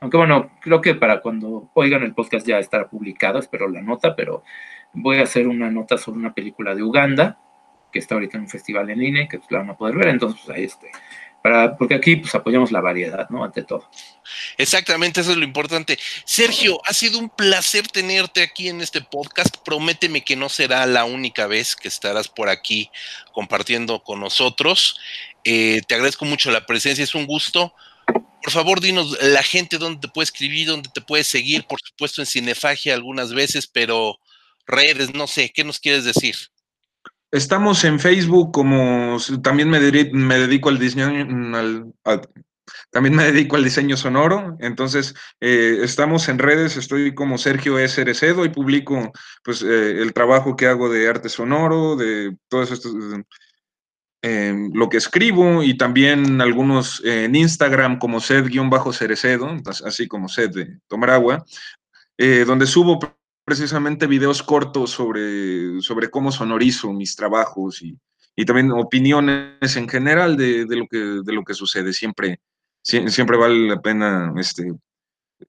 aunque 0.00 0.16
bueno, 0.16 0.50
creo 0.60 0.80
que 0.80 0.94
para 0.94 1.20
cuando 1.20 1.70
oigan 1.74 2.02
el 2.02 2.14
podcast 2.14 2.46
ya 2.46 2.58
estará 2.58 2.88
publicado, 2.88 3.38
espero 3.38 3.68
la 3.68 3.82
nota, 3.82 4.16
pero 4.16 4.42
voy 4.92 5.18
a 5.18 5.22
hacer 5.22 5.46
una 5.46 5.70
nota 5.70 5.96
sobre 5.96 6.18
una 6.18 6.34
película 6.34 6.74
de 6.74 6.82
Uganda, 6.82 7.38
que 7.92 8.00
está 8.00 8.16
ahorita 8.16 8.36
en 8.36 8.44
un 8.44 8.48
festival 8.48 8.90
en 8.90 8.98
línea, 8.98 9.28
que 9.28 9.40
la 9.48 9.58
van 9.58 9.70
a 9.70 9.76
poder 9.76 9.96
ver, 9.96 10.08
entonces 10.08 10.40
pues 10.44 10.56
ahí 10.56 10.64
este, 10.64 10.90
para, 11.42 11.76
porque 11.76 11.94
aquí 11.94 12.16
pues 12.16 12.34
apoyamos 12.34 12.72
la 12.72 12.80
variedad, 12.80 13.28
¿no? 13.30 13.44
Ante 13.44 13.62
todo. 13.62 13.88
Exactamente, 14.56 15.20
eso 15.20 15.30
es 15.30 15.36
lo 15.36 15.44
importante. 15.44 15.98
Sergio, 16.24 16.80
ha 16.84 16.92
sido 16.92 17.18
un 17.18 17.30
placer 17.30 17.88
tenerte 17.88 18.42
aquí 18.42 18.68
en 18.68 18.80
este 18.80 19.00
podcast. 19.00 19.56
Prométeme 19.64 20.24
que 20.24 20.36
no 20.36 20.48
será 20.48 20.86
la 20.86 21.04
única 21.04 21.46
vez 21.46 21.76
que 21.76 21.88
estarás 21.88 22.28
por 22.28 22.48
aquí 22.48 22.90
compartiendo 23.32 24.02
con 24.02 24.20
nosotros. 24.20 24.98
Eh, 25.44 25.80
te 25.86 25.94
agradezco 25.94 26.24
mucho 26.24 26.50
la 26.50 26.66
presencia, 26.66 27.04
es 27.04 27.14
un 27.14 27.26
gusto. 27.26 27.74
Por 28.42 28.52
favor, 28.52 28.80
dinos 28.80 29.16
la 29.22 29.42
gente 29.42 29.78
dónde 29.78 30.00
te 30.00 30.08
puede 30.08 30.24
escribir, 30.24 30.68
dónde 30.68 30.90
te 30.92 31.00
puede 31.00 31.24
seguir, 31.24 31.66
por 31.66 31.80
supuesto 31.80 32.22
en 32.22 32.26
Cinefagia 32.26 32.94
algunas 32.94 33.34
veces, 33.34 33.66
pero 33.66 34.18
redes, 34.66 35.12
no 35.14 35.26
sé, 35.26 35.50
¿qué 35.50 35.64
nos 35.64 35.80
quieres 35.80 36.04
decir? 36.04 36.36
Estamos 37.30 37.84
en 37.84 38.00
Facebook 38.00 38.52
como 38.52 39.18
también 39.42 39.68
me, 39.68 39.80
dedico 39.80 40.70
al 40.70 40.78
diseño, 40.78 41.92
también 42.90 43.14
me 43.14 43.24
dedico 43.24 43.56
al 43.56 43.64
diseño 43.64 43.98
sonoro, 43.98 44.56
entonces 44.60 45.14
eh, 45.40 45.80
estamos 45.82 46.28
en 46.28 46.38
redes, 46.38 46.76
estoy 46.78 47.14
como 47.14 47.36
Sergio 47.36 47.78
S. 47.78 47.96
Cerecedo 47.96 48.46
y 48.46 48.48
publico 48.48 49.12
pues 49.44 49.62
eh, 49.62 50.00
el 50.00 50.14
trabajo 50.14 50.56
que 50.56 50.66
hago 50.66 50.88
de 50.88 51.08
arte 51.08 51.28
sonoro, 51.28 51.96
de 51.96 52.34
todos 52.48 52.70
estos, 52.70 52.94
eh, 54.22 54.54
lo 54.72 54.88
que 54.88 54.96
escribo 54.96 55.62
y 55.62 55.76
también 55.76 56.40
algunos 56.40 57.02
en 57.04 57.34
Instagram 57.34 57.98
como 57.98 58.20
sed-cerecedo, 58.20 59.54
así 59.84 60.08
como 60.08 60.28
sed 60.28 60.50
de 60.50 60.78
tomar 60.88 61.10
agua, 61.10 61.44
donde 62.46 62.66
subo 62.66 62.98
precisamente 63.48 64.06
videos 64.06 64.42
cortos 64.42 64.90
sobre, 64.90 65.80
sobre 65.80 66.10
cómo 66.10 66.30
sonorizo 66.30 66.92
mis 66.92 67.16
trabajos 67.16 67.80
y, 67.80 67.96
también 68.44 68.70
opiniones 68.72 69.74
en 69.74 69.88
general 69.88 70.36
de, 70.36 70.66
lo 70.68 70.86
que, 70.86 70.98
de 71.24 71.32
lo 71.32 71.42
que 71.42 71.54
sucede. 71.54 71.94
Siempre, 71.94 72.40
siempre 72.82 73.38
vale 73.38 73.66
la 73.66 73.80
pena 73.80 74.32
este, 74.36 74.70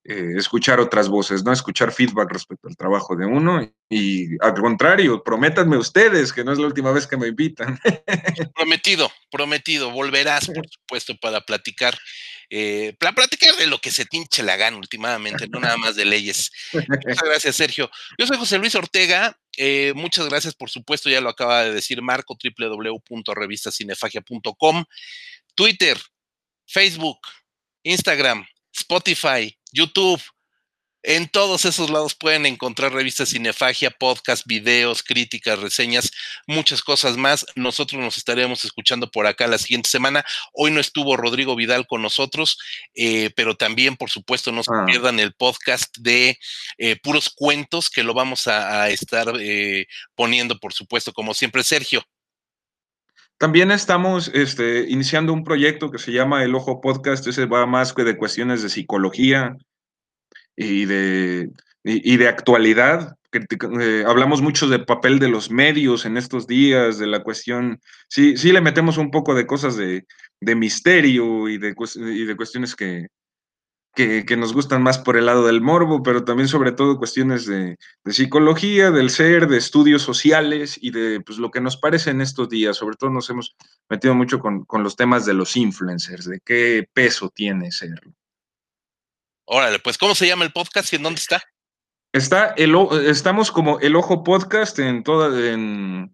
eh, 0.03 0.34
escuchar 0.38 0.80
otras 0.80 1.09
voces, 1.09 1.43
¿no? 1.43 1.51
Escuchar 1.51 1.91
feedback 1.91 2.31
respecto 2.31 2.69
al 2.69 2.77
trabajo 2.77 3.17
de 3.17 3.26
uno. 3.26 3.69
Y 3.89 4.41
al 4.41 4.53
contrario, 4.53 5.21
prométanme 5.21 5.77
ustedes 5.77 6.31
que 6.31 6.43
no 6.43 6.53
es 6.53 6.57
la 6.57 6.67
última 6.67 6.91
vez 6.91 7.05
que 7.05 7.17
me 7.17 7.27
invitan. 7.27 7.77
Prometido, 8.55 9.11
prometido. 9.30 9.91
Volverás, 9.91 10.47
por 10.47 10.67
supuesto, 10.69 11.15
para 11.19 11.41
platicar 11.41 11.95
eh, 12.49 12.95
para 12.99 13.11
platicar 13.11 13.55
de 13.57 13.67
lo 13.67 13.80
que 13.80 13.91
se 13.91 14.05
tinche 14.05 14.41
la 14.41 14.57
gana 14.57 14.77
últimamente, 14.77 15.47
no 15.47 15.59
nada 15.59 15.77
más 15.77 15.95
de 15.95 16.05
leyes. 16.05 16.49
Muchas 16.73 16.81
gracias, 17.23 17.55
Sergio. 17.55 17.91
Yo 18.17 18.26
soy 18.26 18.38
José 18.38 18.57
Luis 18.57 18.73
Ortega. 18.76 19.38
Eh, 19.57 19.93
muchas 19.95 20.27
gracias, 20.27 20.55
por 20.55 20.69
supuesto, 20.69 21.09
ya 21.09 21.21
lo 21.21 21.30
acaba 21.30 21.63
de 21.63 21.73
decir 21.73 22.01
Marco, 22.01 22.38
www.revistacinefagia.com, 22.41 24.85
Twitter, 25.53 25.97
Facebook, 26.65 27.19
Instagram, 27.84 28.45
Spotify, 28.73 29.55
YouTube, 29.71 30.21
en 31.03 31.30
todos 31.30 31.65
esos 31.65 31.89
lados 31.89 32.15
pueden 32.15 32.45
encontrar 32.45 32.91
revistas 32.91 33.30
Cinefagia, 33.30 33.91
podcast, 33.91 34.45
videos, 34.45 35.01
críticas, 35.03 35.59
reseñas, 35.59 36.11
muchas 36.47 36.81
cosas 36.81 37.17
más. 37.17 37.45
Nosotros 37.55 38.01
nos 38.01 38.17
estaremos 38.17 38.65
escuchando 38.65 39.09
por 39.09 39.26
acá 39.26 39.47
la 39.47 39.57
siguiente 39.57 39.89
semana. 39.89 40.26
Hoy 40.53 40.71
no 40.71 40.80
estuvo 40.80 41.15
Rodrigo 41.15 41.55
Vidal 41.55 41.88
con 41.88 42.01
nosotros, 42.01 42.57
eh, 42.95 43.30
pero 43.35 43.55
también, 43.55 43.95
por 43.95 44.09
supuesto, 44.09 44.51
no 44.51 44.63
se 44.63 44.71
ah. 44.73 44.84
pierdan 44.85 45.19
el 45.19 45.34
podcast 45.34 45.97
de 45.99 46.38
eh, 46.77 46.97
puros 47.01 47.30
cuentos 47.30 47.89
que 47.89 48.03
lo 48.03 48.13
vamos 48.13 48.47
a, 48.47 48.89
estar 48.89 49.34
eh, 49.39 49.85
poniendo, 50.15 50.57
por 50.57 50.73
supuesto, 50.73 51.13
como 51.13 51.34
siempre, 51.34 51.63
Sergio. 51.63 52.03
También 53.38 53.71
estamos 53.71 54.30
este, 54.34 54.85
iniciando 54.89 55.31
un 55.31 55.45
proyecto 55.45 55.91
que 55.91 55.97
se 55.97 56.11
llama 56.11 56.43
El 56.43 56.55
Ojo 56.55 56.81
Podcast. 56.81 57.26
Ese 57.26 57.45
va 57.45 57.65
más 57.65 57.93
que 57.93 58.03
de 58.03 58.17
cuestiones 58.17 58.61
de 58.61 58.69
psicología, 58.69 59.55
y 60.60 60.86
de, 60.86 61.49
y, 61.84 62.18
de 62.18 62.27
actualidad. 62.27 63.15
Eh, 63.31 64.03
hablamos 64.06 64.41
mucho 64.41 64.68
del 64.68 64.86
papel 64.86 65.19
de 65.19 65.30
los 65.30 65.49
medios 65.49 66.06
en 66.06 66.18
estos 66.18 66.48
días, 66.48 66.98
de 66.98 67.07
la 67.07 67.23
cuestión, 67.23 67.80
sí, 68.10 68.36
sí 68.36 68.52
le 68.52 68.60
metemos 68.60 68.98
un 68.98 69.10
poco 69.10 69.34
de 69.36 69.48
cosas 69.48 69.77
de, 69.77 70.06
misterio 70.41 71.48
y 71.48 71.57
de, 71.57 71.76
y 71.95 72.26
de 72.26 72.36
cuestiones 72.36 72.76
que, 72.76 73.07
que, 73.95 74.36
nos 74.36 74.53
gustan 74.53 74.81
más 74.84 74.98
por 74.98 75.15
el 75.15 75.27
lado 75.27 75.45
del 75.45 75.61
morbo, 75.61 76.03
pero 76.03 76.26
también 76.26 76.49
sobre 76.49 76.73
todo 76.73 76.98
cuestiones 76.98 77.45
de, 77.45 77.77
psicología, 78.06 78.91
del 78.91 79.10
ser, 79.11 79.48
de 79.48 79.57
estudios 79.57 80.02
sociales 80.02 80.77
y 80.81 80.91
de 80.91 81.22
pues, 81.22 81.38
lo 81.38 81.52
que 81.52 81.61
nos 81.61 81.77
parece 81.77 82.10
en 82.10 82.19
estos 82.19 82.49
días. 82.49 82.76
Sobre 82.76 82.98
todo 82.98 83.11
nos 83.11 83.30
hemos 83.30 83.56
metido 83.90 84.14
mucho 84.14 84.40
con, 84.40 84.65
con 84.65 84.84
los 84.84 84.98
temas 84.98 85.26
de 85.26 85.36
los 85.36 85.56
influencers, 85.56 86.26
de 86.26 86.41
qué 86.44 86.90
peso 86.94 87.30
tiene 87.30 87.72
serlo. 87.72 88.14
Órale, 89.51 89.80
pues, 89.80 89.97
¿cómo 89.97 90.13
se 90.13 90.27
llama 90.27 90.45
el 90.45 90.51
podcast 90.51 90.93
y 90.93 90.97
en 90.97 91.01
dónde 91.01 91.19
está? 91.19 91.41
Está 92.13 92.53
el, 92.55 92.76
estamos 93.07 93.51
como 93.51 93.80
El 93.80 93.95
Ojo 93.95 94.23
Podcast 94.23 94.77
en 94.77 95.03
toda, 95.03 95.27
en, 95.51 96.13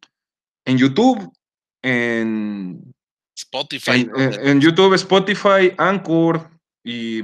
en 0.66 0.78
YouTube, 0.78 1.34
en 1.84 2.94
Spotify. 3.38 4.10
En, 4.16 4.62
YouTube, 4.62 4.94
Spotify, 4.94 5.74
Anchor 5.78 6.50
y, 6.82 7.20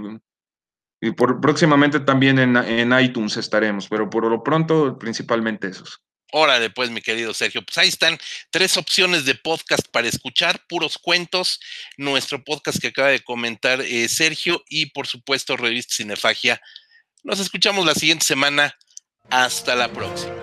y 1.01 1.11
por, 1.15 1.39
próximamente 1.39 2.01
también 2.01 2.39
en, 2.39 2.57
en 2.57 2.99
iTunes 2.99 3.37
estaremos, 3.37 3.87
pero 3.87 4.09
por 4.09 4.29
lo 4.29 4.43
pronto 4.43 4.99
principalmente 4.99 5.69
esos. 5.69 6.01
Órale, 6.31 6.69
pues, 6.69 6.89
mi 6.89 7.01
querido 7.01 7.33
Sergio. 7.33 7.61
Pues 7.61 7.77
ahí 7.77 7.89
están 7.89 8.17
tres 8.49 8.77
opciones 8.77 9.25
de 9.25 9.35
podcast 9.35 9.87
para 9.91 10.07
escuchar, 10.07 10.65
puros 10.67 10.97
cuentos, 10.97 11.59
nuestro 11.97 12.43
podcast 12.43 12.79
que 12.79 12.87
acaba 12.87 13.09
de 13.09 13.19
comentar 13.19 13.81
eh, 13.81 14.07
Sergio 14.07 14.63
y, 14.69 14.87
por 14.87 15.07
supuesto, 15.07 15.57
Revista 15.57 15.95
Cinefagia. 15.95 16.61
Nos 17.23 17.39
escuchamos 17.39 17.85
la 17.85 17.95
siguiente 17.95 18.25
semana. 18.25 18.75
Hasta 19.29 19.75
la 19.75 19.91
próxima. 19.91 20.40